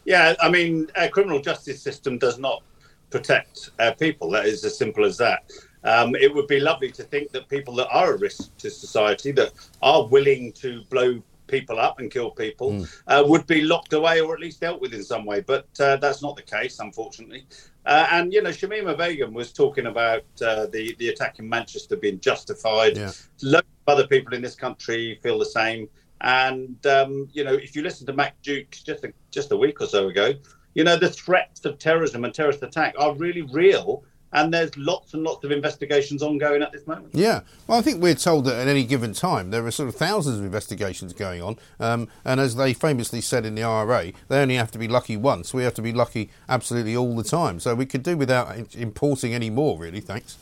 Yeah, 0.06 0.36
I 0.42 0.50
mean, 0.50 0.90
our 0.96 1.08
criminal 1.08 1.40
justice 1.40 1.82
system 1.82 2.18
does 2.18 2.38
not 2.38 2.64
protect 3.10 3.72
our 3.80 3.96
people. 3.96 4.30
That 4.32 4.46
is 4.46 4.66
as 4.66 4.78
simple 4.78 5.06
as 5.06 5.18
that. 5.18 5.50
Um, 5.84 6.16
it 6.16 6.34
would 6.34 6.48
be 6.48 6.60
lovely 6.60 6.92
to 6.92 7.04
think 7.04 7.32
that 7.32 7.50
people 7.50 7.76
that 7.76 7.90
are 7.90 8.14
a 8.14 8.18
risk 8.18 8.56
to 8.58 8.70
society, 8.70 9.32
that 9.34 9.52
are 9.82 10.06
willing 10.08 10.54
to 10.54 10.84
blow 10.90 11.22
people 11.48 11.78
up 11.78 12.00
and 12.00 12.10
kill 12.10 12.32
people, 12.32 12.72
mm. 12.72 13.02
uh, 13.08 13.24
would 13.26 13.46
be 13.48 13.62
locked 13.62 13.94
away 13.94 14.22
or 14.22 14.34
at 14.34 14.40
least 14.40 14.62
dealt 14.62 14.82
with 14.82 14.94
in 14.94 15.04
some 15.04 15.26
way. 15.26 15.42
But 15.42 15.68
uh, 15.80 15.98
that's 15.98 16.22
not 16.22 16.36
the 16.36 16.42
case, 16.42 16.80
unfortunately. 16.80 17.46
Uh, 17.86 18.08
and 18.12 18.32
you 18.32 18.42
know, 18.42 18.50
Shamima 18.50 18.98
Begum 18.98 19.34
was 19.34 19.52
talking 19.52 19.88
about 19.88 20.24
uh, 20.42 20.68
the 20.68 20.96
the 21.00 21.10
attack 21.10 21.40
in 21.40 21.50
Manchester 21.50 21.98
being 21.98 22.20
justified. 22.20 22.98
Yeah. 22.98 23.12
Loads 23.42 23.68
of 23.88 23.94
other 23.94 24.08
people 24.08 24.34
in 24.34 24.42
this 24.42 24.56
country 24.56 25.20
feel 25.22 25.38
the 25.38 25.46
same. 25.46 25.90
And 26.24 26.86
um, 26.88 27.28
you 27.34 27.44
know, 27.44 27.54
if 27.54 27.76
you 27.76 27.84
listen 27.84 28.08
to 28.08 28.14
Matt 28.14 28.42
Jukes 28.42 28.82
just 28.82 29.04
a, 29.04 29.14
just 29.30 29.52
a 29.52 29.58
week 29.58 29.82
or 29.82 29.88
so 29.88 30.08
ago, 30.08 30.34
you 30.74 30.84
know 30.84 30.98
the 30.98 31.10
threats 31.10 31.66
of 31.66 31.78
terrorism 31.78 32.24
and 32.24 32.34
terrorist 32.34 32.64
attack 32.64 32.96
are 32.98 33.14
really 33.14 33.42
real, 33.42 34.06
and 34.32 34.54
there's 34.54 34.76
lots 34.78 35.14
and 35.14 35.24
lots 35.24 35.44
of 35.44 35.52
investigations 35.52 36.24
ongoing 36.24 36.62
at 36.62 36.72
this 36.72 36.88
moment. 36.88 37.10
Yeah, 37.12 37.42
well, 37.68 37.78
I 37.78 37.82
think 37.82 38.02
we're 38.02 38.16
told 38.16 38.46
that 38.46 38.56
at 38.56 38.70
any 38.70 38.86
given 38.86 39.14
time 39.14 39.52
there 39.52 39.66
are 39.66 39.72
sort 39.72 39.90
of 39.90 39.96
thousands 39.96 40.40
of 40.40 40.46
investigations 40.46 41.12
going 41.12 41.42
on, 41.42 41.58
um, 41.82 42.08
and 42.24 42.40
as 42.40 42.56
they 42.56 42.74
famously 42.74 43.20
said 43.20 43.46
in 43.46 43.56
the 43.56 43.64
IRA, 43.64 44.14
they 44.30 44.42
only 44.42 44.56
have 44.56 44.72
to 44.72 44.80
be 44.80 44.88
lucky 44.88 45.18
once. 45.18 45.54
We 45.54 45.64
have 45.64 45.74
to 45.74 45.82
be 45.82 45.92
lucky 45.92 46.30
absolutely 46.48 46.96
all 46.96 47.18
the 47.18 47.26
time. 47.26 47.60
So 47.60 47.76
we 47.76 47.86
could 47.86 48.02
do 48.02 48.16
without 48.16 48.74
importing 48.76 49.34
any 49.34 49.50
more, 49.50 49.78
really. 49.78 50.00
Thanks. 50.00 50.38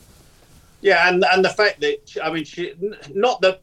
Yeah, 0.80 1.08
and 1.08 1.24
and 1.24 1.44
the 1.44 1.50
fact 1.50 1.80
that 1.80 2.16
I 2.22 2.32
mean, 2.32 2.44
she, 2.44 2.74
not 3.14 3.40
that 3.40 3.62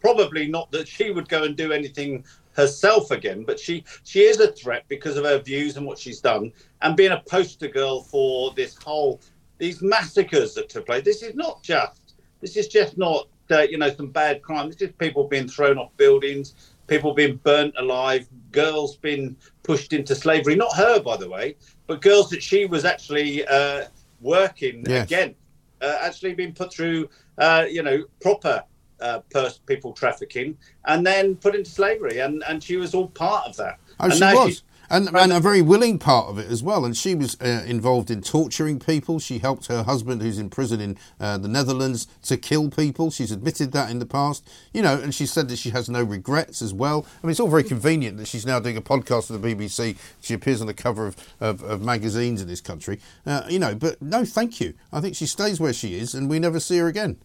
probably 0.00 0.48
not 0.48 0.70
that 0.72 0.88
she 0.88 1.10
would 1.10 1.28
go 1.28 1.44
and 1.44 1.56
do 1.56 1.72
anything 1.72 2.24
herself 2.56 3.10
again, 3.10 3.44
but 3.44 3.60
she 3.60 3.84
she 4.04 4.20
is 4.20 4.40
a 4.40 4.50
threat 4.52 4.84
because 4.88 5.16
of 5.16 5.24
her 5.24 5.38
views 5.38 5.76
and 5.76 5.86
what 5.86 5.98
she's 5.98 6.20
done, 6.20 6.52
and 6.82 6.96
being 6.96 7.12
a 7.12 7.22
poster 7.28 7.68
girl 7.68 8.02
for 8.02 8.52
this 8.54 8.76
whole 8.76 9.20
these 9.58 9.82
massacres 9.82 10.54
that 10.54 10.68
took 10.68 10.86
place. 10.86 11.04
This 11.04 11.22
is 11.22 11.34
not 11.34 11.62
just 11.62 12.14
this 12.40 12.56
is 12.56 12.68
just 12.68 12.98
not 12.98 13.28
uh, 13.50 13.62
you 13.62 13.78
know 13.78 13.94
some 13.94 14.08
bad 14.08 14.42
crime. 14.42 14.68
This 14.68 14.80
is 14.80 14.92
people 14.98 15.28
being 15.28 15.48
thrown 15.48 15.78
off 15.78 15.96
buildings, 15.96 16.54
people 16.86 17.14
being 17.14 17.36
burnt 17.36 17.74
alive, 17.78 18.26
girls 18.52 18.96
being 18.96 19.36
pushed 19.62 19.92
into 19.92 20.14
slavery. 20.14 20.56
Not 20.56 20.74
her, 20.76 21.00
by 21.00 21.16
the 21.16 21.28
way, 21.28 21.56
but 21.86 22.00
girls 22.00 22.30
that 22.30 22.42
she 22.42 22.64
was 22.66 22.84
actually 22.84 23.46
uh, 23.46 23.84
working 24.20 24.84
yes. 24.88 25.04
against, 25.04 25.36
uh, 25.82 25.98
actually 26.00 26.34
being 26.34 26.52
put 26.52 26.72
through 26.72 27.08
uh, 27.38 27.66
you 27.68 27.82
know 27.82 28.04
proper 28.20 28.62
uh, 29.00 29.20
pers- 29.30 29.58
people 29.58 29.92
trafficking 29.92 30.56
and 30.86 31.06
then 31.06 31.36
put 31.36 31.54
into 31.54 31.70
slavery. 31.70 32.20
And, 32.20 32.42
and 32.48 32.62
she 32.62 32.76
was 32.76 32.94
all 32.94 33.08
part 33.08 33.46
of 33.46 33.56
that. 33.56 33.78
Oh, 34.00 34.04
and 34.04 34.14
she 34.14 34.24
was. 34.24 34.62
And, 34.88 35.08
and, 35.16 35.32
a 35.32 35.40
very 35.40 35.62
willing 35.62 35.98
part 35.98 36.28
of 36.28 36.38
it 36.38 36.48
as 36.48 36.62
well. 36.62 36.84
And 36.84 36.96
she 36.96 37.14
was 37.14 37.36
uh, 37.40 37.64
involved 37.66 38.10
in 38.10 38.22
torturing 38.22 38.78
people. 38.78 39.18
She 39.18 39.38
helped 39.38 39.66
her 39.66 39.82
husband, 39.82 40.22
who's 40.22 40.38
in 40.38 40.48
prison 40.48 40.80
in 40.80 40.96
uh, 41.18 41.38
the 41.38 41.48
Netherlands, 41.48 42.06
to 42.22 42.36
kill 42.36 42.70
people. 42.70 43.10
She's 43.10 43.32
admitted 43.32 43.72
that 43.72 43.90
in 43.90 43.98
the 43.98 44.06
past. 44.06 44.48
You 44.72 44.82
know, 44.82 44.94
and 45.00 45.14
she 45.14 45.26
said 45.26 45.48
that 45.48 45.58
she 45.58 45.70
has 45.70 45.88
no 45.88 46.02
regrets 46.02 46.62
as 46.62 46.72
well. 46.72 47.04
I 47.22 47.26
mean, 47.26 47.32
it's 47.32 47.40
all 47.40 47.48
very 47.48 47.64
convenient 47.64 48.16
that 48.18 48.28
she's 48.28 48.46
now 48.46 48.60
doing 48.60 48.76
a 48.76 48.82
podcast 48.82 49.26
for 49.26 49.36
the 49.36 49.54
BBC. 49.54 49.96
She 50.20 50.34
appears 50.34 50.60
on 50.60 50.68
the 50.68 50.74
cover 50.74 51.06
of, 51.06 51.16
of, 51.40 51.62
of 51.64 51.82
magazines 51.82 52.40
in 52.40 52.46
this 52.46 52.60
country. 52.60 53.00
Uh, 53.26 53.42
you 53.48 53.58
know, 53.58 53.74
but 53.74 54.00
no, 54.00 54.24
thank 54.24 54.60
you. 54.60 54.74
I 54.92 55.00
think 55.00 55.16
she 55.16 55.26
stays 55.26 55.58
where 55.58 55.72
she 55.72 55.98
is 55.98 56.14
and 56.14 56.30
we 56.30 56.38
never 56.38 56.60
see 56.60 56.78
her 56.78 56.86
again. 56.86 57.18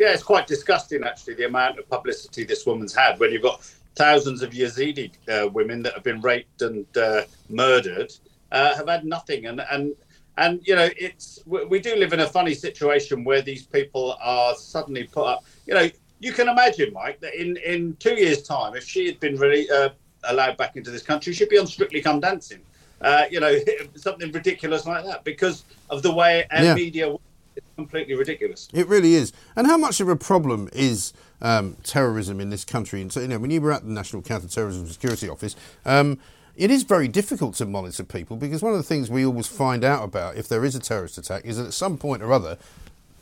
Yeah, 0.00 0.14
it's 0.14 0.22
quite 0.22 0.46
disgusting 0.46 1.04
actually 1.04 1.34
the 1.34 1.44
amount 1.44 1.78
of 1.78 1.86
publicity 1.90 2.44
this 2.44 2.64
woman's 2.64 2.94
had 2.94 3.20
when 3.20 3.32
you've 3.32 3.42
got 3.42 3.60
thousands 3.96 4.40
of 4.40 4.52
Yazidi 4.52 5.12
uh, 5.28 5.46
women 5.50 5.82
that 5.82 5.92
have 5.92 6.02
been 6.02 6.22
raped 6.22 6.62
and 6.62 6.86
uh, 6.96 7.24
murdered 7.50 8.10
uh, 8.50 8.74
have 8.76 8.88
had 8.88 9.04
nothing, 9.04 9.44
and 9.44 9.60
and 9.70 9.94
and 10.38 10.66
you 10.66 10.74
know 10.74 10.88
it's 10.96 11.40
we 11.44 11.80
do 11.80 11.96
live 11.96 12.14
in 12.14 12.20
a 12.20 12.26
funny 12.26 12.54
situation 12.54 13.24
where 13.24 13.42
these 13.42 13.66
people 13.66 14.16
are 14.22 14.54
suddenly 14.54 15.04
put 15.04 15.26
up. 15.26 15.44
You 15.66 15.74
know, 15.74 15.90
you 16.18 16.32
can 16.32 16.48
imagine, 16.48 16.94
Mike, 16.94 17.20
that 17.20 17.34
in 17.34 17.58
in 17.58 17.94
two 17.96 18.14
years' 18.14 18.42
time, 18.42 18.74
if 18.74 18.84
she 18.88 19.04
had 19.04 19.20
been 19.20 19.36
really 19.36 19.70
uh, 19.70 19.90
allowed 20.24 20.56
back 20.56 20.76
into 20.76 20.90
this 20.90 21.02
country, 21.02 21.34
she'd 21.34 21.50
be 21.50 21.58
on 21.58 21.66
Strictly 21.66 22.00
Come 22.00 22.20
Dancing. 22.20 22.62
Uh, 23.02 23.24
you 23.30 23.38
know, 23.38 23.54
something 23.96 24.32
ridiculous 24.32 24.86
like 24.86 25.04
that 25.04 25.24
because 25.24 25.64
of 25.90 26.02
the 26.02 26.10
way 26.10 26.46
our 26.50 26.64
yeah. 26.64 26.74
media 26.74 27.14
it's 27.56 27.66
completely 27.76 28.14
ridiculous. 28.14 28.68
It 28.72 28.86
really 28.88 29.14
is. 29.14 29.32
And 29.56 29.66
how 29.66 29.76
much 29.76 30.00
of 30.00 30.08
a 30.08 30.16
problem 30.16 30.68
is 30.72 31.12
um, 31.40 31.76
terrorism 31.82 32.40
in 32.40 32.50
this 32.50 32.64
country? 32.64 33.00
And 33.00 33.12
so, 33.12 33.20
you 33.20 33.28
know, 33.28 33.38
when 33.38 33.50
you 33.50 33.60
were 33.60 33.72
at 33.72 33.84
the 33.84 33.92
National 33.92 34.22
Counter-Terrorism 34.22 34.86
Security 34.86 35.28
Office, 35.28 35.56
um, 35.84 36.18
it 36.56 36.70
is 36.70 36.82
very 36.82 37.08
difficult 37.08 37.54
to 37.56 37.66
monitor 37.66 38.04
people 38.04 38.36
because 38.36 38.62
one 38.62 38.72
of 38.72 38.78
the 38.78 38.84
things 38.84 39.10
we 39.10 39.24
always 39.24 39.46
find 39.46 39.84
out 39.84 40.04
about 40.04 40.36
if 40.36 40.48
there 40.48 40.64
is 40.64 40.74
a 40.74 40.80
terrorist 40.80 41.16
attack 41.16 41.44
is 41.44 41.56
that 41.56 41.66
at 41.66 41.72
some 41.72 41.96
point 41.96 42.22
or 42.22 42.32
other, 42.32 42.58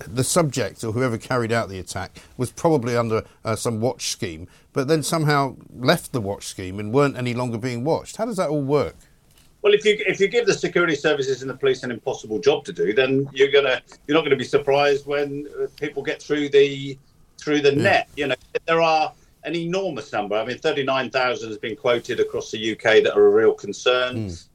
the 0.06 0.24
subject 0.24 0.84
or 0.84 0.92
whoever 0.92 1.18
carried 1.18 1.52
out 1.52 1.68
the 1.68 1.78
attack 1.78 2.18
was 2.36 2.50
probably 2.50 2.96
under 2.96 3.24
uh, 3.44 3.56
some 3.56 3.80
watch 3.80 4.08
scheme, 4.08 4.46
but 4.72 4.88
then 4.88 5.02
somehow 5.02 5.56
left 5.76 6.12
the 6.12 6.20
watch 6.20 6.46
scheme 6.46 6.78
and 6.78 6.92
weren't 6.92 7.16
any 7.16 7.34
longer 7.34 7.58
being 7.58 7.84
watched. 7.84 8.16
How 8.16 8.24
does 8.24 8.36
that 8.36 8.48
all 8.48 8.62
work? 8.62 8.96
Well, 9.62 9.74
if 9.74 9.84
you 9.84 9.96
if 10.06 10.20
you 10.20 10.28
give 10.28 10.46
the 10.46 10.54
security 10.54 10.94
services 10.94 11.42
and 11.42 11.50
the 11.50 11.56
police 11.56 11.82
an 11.82 11.90
impossible 11.90 12.38
job 12.38 12.64
to 12.66 12.72
do, 12.72 12.92
then 12.92 13.28
you're 13.32 13.50
gonna 13.50 13.80
you're 14.06 14.14
not 14.14 14.20
going 14.20 14.30
to 14.30 14.36
be 14.36 14.44
surprised 14.44 15.06
when 15.06 15.48
uh, 15.60 15.66
people 15.80 16.02
get 16.02 16.22
through 16.22 16.50
the 16.50 16.98
through 17.38 17.60
the 17.62 17.74
yeah. 17.74 17.82
net. 17.82 18.08
You 18.16 18.28
know, 18.28 18.36
there 18.66 18.80
are 18.80 19.12
an 19.44 19.56
enormous 19.56 20.12
number. 20.12 20.36
I 20.36 20.44
mean, 20.44 20.58
thirty 20.58 20.84
nine 20.84 21.10
thousand 21.10 21.48
has 21.48 21.58
been 21.58 21.76
quoted 21.76 22.20
across 22.20 22.50
the 22.52 22.72
UK 22.72 23.02
that 23.02 23.14
are 23.16 23.26
a 23.26 23.30
real 23.30 23.54
concern. 23.54 24.28
Mm 24.28 24.47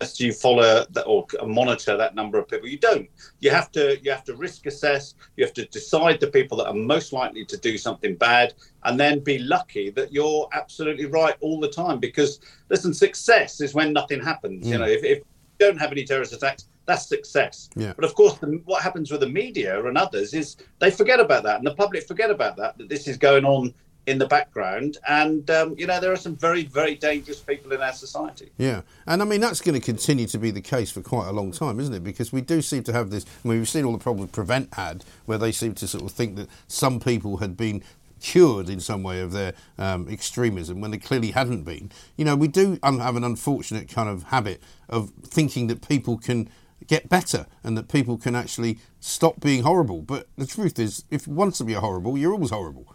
do 0.00 0.26
you 0.26 0.32
follow 0.32 0.86
that 0.90 1.04
or 1.04 1.26
monitor 1.44 1.96
that 1.96 2.14
number 2.14 2.38
of 2.38 2.48
people. 2.48 2.68
You 2.68 2.78
don't. 2.78 3.08
You 3.40 3.50
have 3.50 3.72
to 3.72 3.98
you 4.02 4.10
have 4.10 4.24
to 4.24 4.34
risk 4.36 4.66
assess. 4.66 5.14
You 5.36 5.44
have 5.44 5.54
to 5.54 5.66
decide 5.66 6.20
the 6.20 6.28
people 6.28 6.56
that 6.58 6.68
are 6.68 6.74
most 6.74 7.12
likely 7.12 7.44
to 7.46 7.56
do 7.56 7.76
something 7.76 8.14
bad 8.16 8.54
and 8.84 8.98
then 8.98 9.20
be 9.20 9.38
lucky 9.38 9.90
that 9.90 10.12
you're 10.12 10.48
absolutely 10.52 11.06
right 11.06 11.34
all 11.40 11.58
the 11.58 11.68
time 11.68 11.98
because 11.98 12.40
listen 12.70 12.94
success 12.94 13.60
is 13.60 13.74
when 13.74 13.92
nothing 13.92 14.22
happens. 14.22 14.66
Mm. 14.66 14.70
you 14.70 14.78
know 14.78 14.86
if, 14.86 15.02
if, 15.04 15.18
you 15.18 15.66
don't 15.66 15.78
have 15.78 15.90
any 15.90 16.04
terrorist 16.04 16.32
attacks 16.32 16.68
that's 16.86 17.06
success. 17.06 17.68
Yeah. 17.74 17.92
but 17.96 18.04
of 18.04 18.14
course 18.14 18.34
the, 18.34 18.62
what 18.64 18.82
happens 18.82 19.10
with 19.10 19.20
the 19.20 19.28
media 19.28 19.84
and 19.84 19.98
others 19.98 20.32
is 20.32 20.56
they 20.78 20.90
forget 20.90 21.18
about 21.20 21.42
that 21.42 21.56
and 21.56 21.66
the 21.66 21.74
public 21.74 22.06
forget 22.06 22.30
about 22.30 22.56
that 22.56 22.78
that 22.78 22.88
this 22.88 23.08
is 23.08 23.16
going 23.16 23.44
on 23.44 23.74
in 24.08 24.18
the 24.18 24.26
background. 24.26 24.96
And, 25.06 25.48
um, 25.50 25.74
you 25.76 25.86
know, 25.86 26.00
there 26.00 26.12
are 26.12 26.16
some 26.16 26.34
very, 26.34 26.64
very 26.64 26.94
dangerous 26.94 27.40
people 27.40 27.72
in 27.72 27.82
our 27.82 27.92
society. 27.92 28.50
Yeah. 28.56 28.80
And 29.06 29.20
I 29.20 29.26
mean, 29.26 29.40
that's 29.40 29.60
going 29.60 29.78
to 29.78 29.84
continue 29.84 30.26
to 30.28 30.38
be 30.38 30.50
the 30.50 30.62
case 30.62 30.90
for 30.90 31.02
quite 31.02 31.28
a 31.28 31.32
long 31.32 31.52
time, 31.52 31.78
isn't 31.78 31.92
it? 31.94 32.02
Because 32.02 32.32
we 32.32 32.40
do 32.40 32.62
seem 32.62 32.82
to 32.84 32.92
have 32.92 33.10
this. 33.10 33.26
I 33.44 33.48
mean, 33.48 33.58
we've 33.58 33.68
seen 33.68 33.84
all 33.84 33.92
the 33.92 33.98
problems 33.98 34.30
Prevent 34.30 34.72
had, 34.74 35.04
where 35.26 35.36
they 35.36 35.52
seem 35.52 35.74
to 35.74 35.86
sort 35.86 36.04
of 36.04 36.10
think 36.10 36.36
that 36.36 36.48
some 36.68 37.00
people 37.00 37.36
had 37.36 37.54
been 37.56 37.82
cured 38.20 38.68
in 38.70 38.80
some 38.80 39.02
way 39.02 39.20
of 39.20 39.32
their 39.32 39.52
um, 39.78 40.08
extremism 40.08 40.80
when 40.80 40.90
they 40.90 40.98
clearly 40.98 41.32
hadn't 41.32 41.62
been. 41.62 41.92
You 42.16 42.24
know, 42.24 42.34
we 42.34 42.48
do 42.48 42.78
have 42.82 43.14
an 43.14 43.24
unfortunate 43.24 43.88
kind 43.88 44.08
of 44.08 44.24
habit 44.24 44.62
of 44.88 45.10
thinking 45.22 45.66
that 45.66 45.86
people 45.86 46.16
can 46.16 46.48
get 46.86 47.08
better 47.08 47.46
and 47.62 47.76
that 47.76 47.88
people 47.88 48.16
can 48.16 48.34
actually 48.34 48.78
stop 49.00 49.38
being 49.40 49.62
horrible. 49.62 50.00
But 50.00 50.28
the 50.36 50.46
truth 50.46 50.78
is, 50.78 51.04
if 51.10 51.26
you 51.26 51.34
want 51.34 51.54
to 51.56 51.64
be 51.64 51.74
horrible, 51.74 52.16
you're 52.16 52.32
always 52.32 52.50
horrible. 52.50 52.94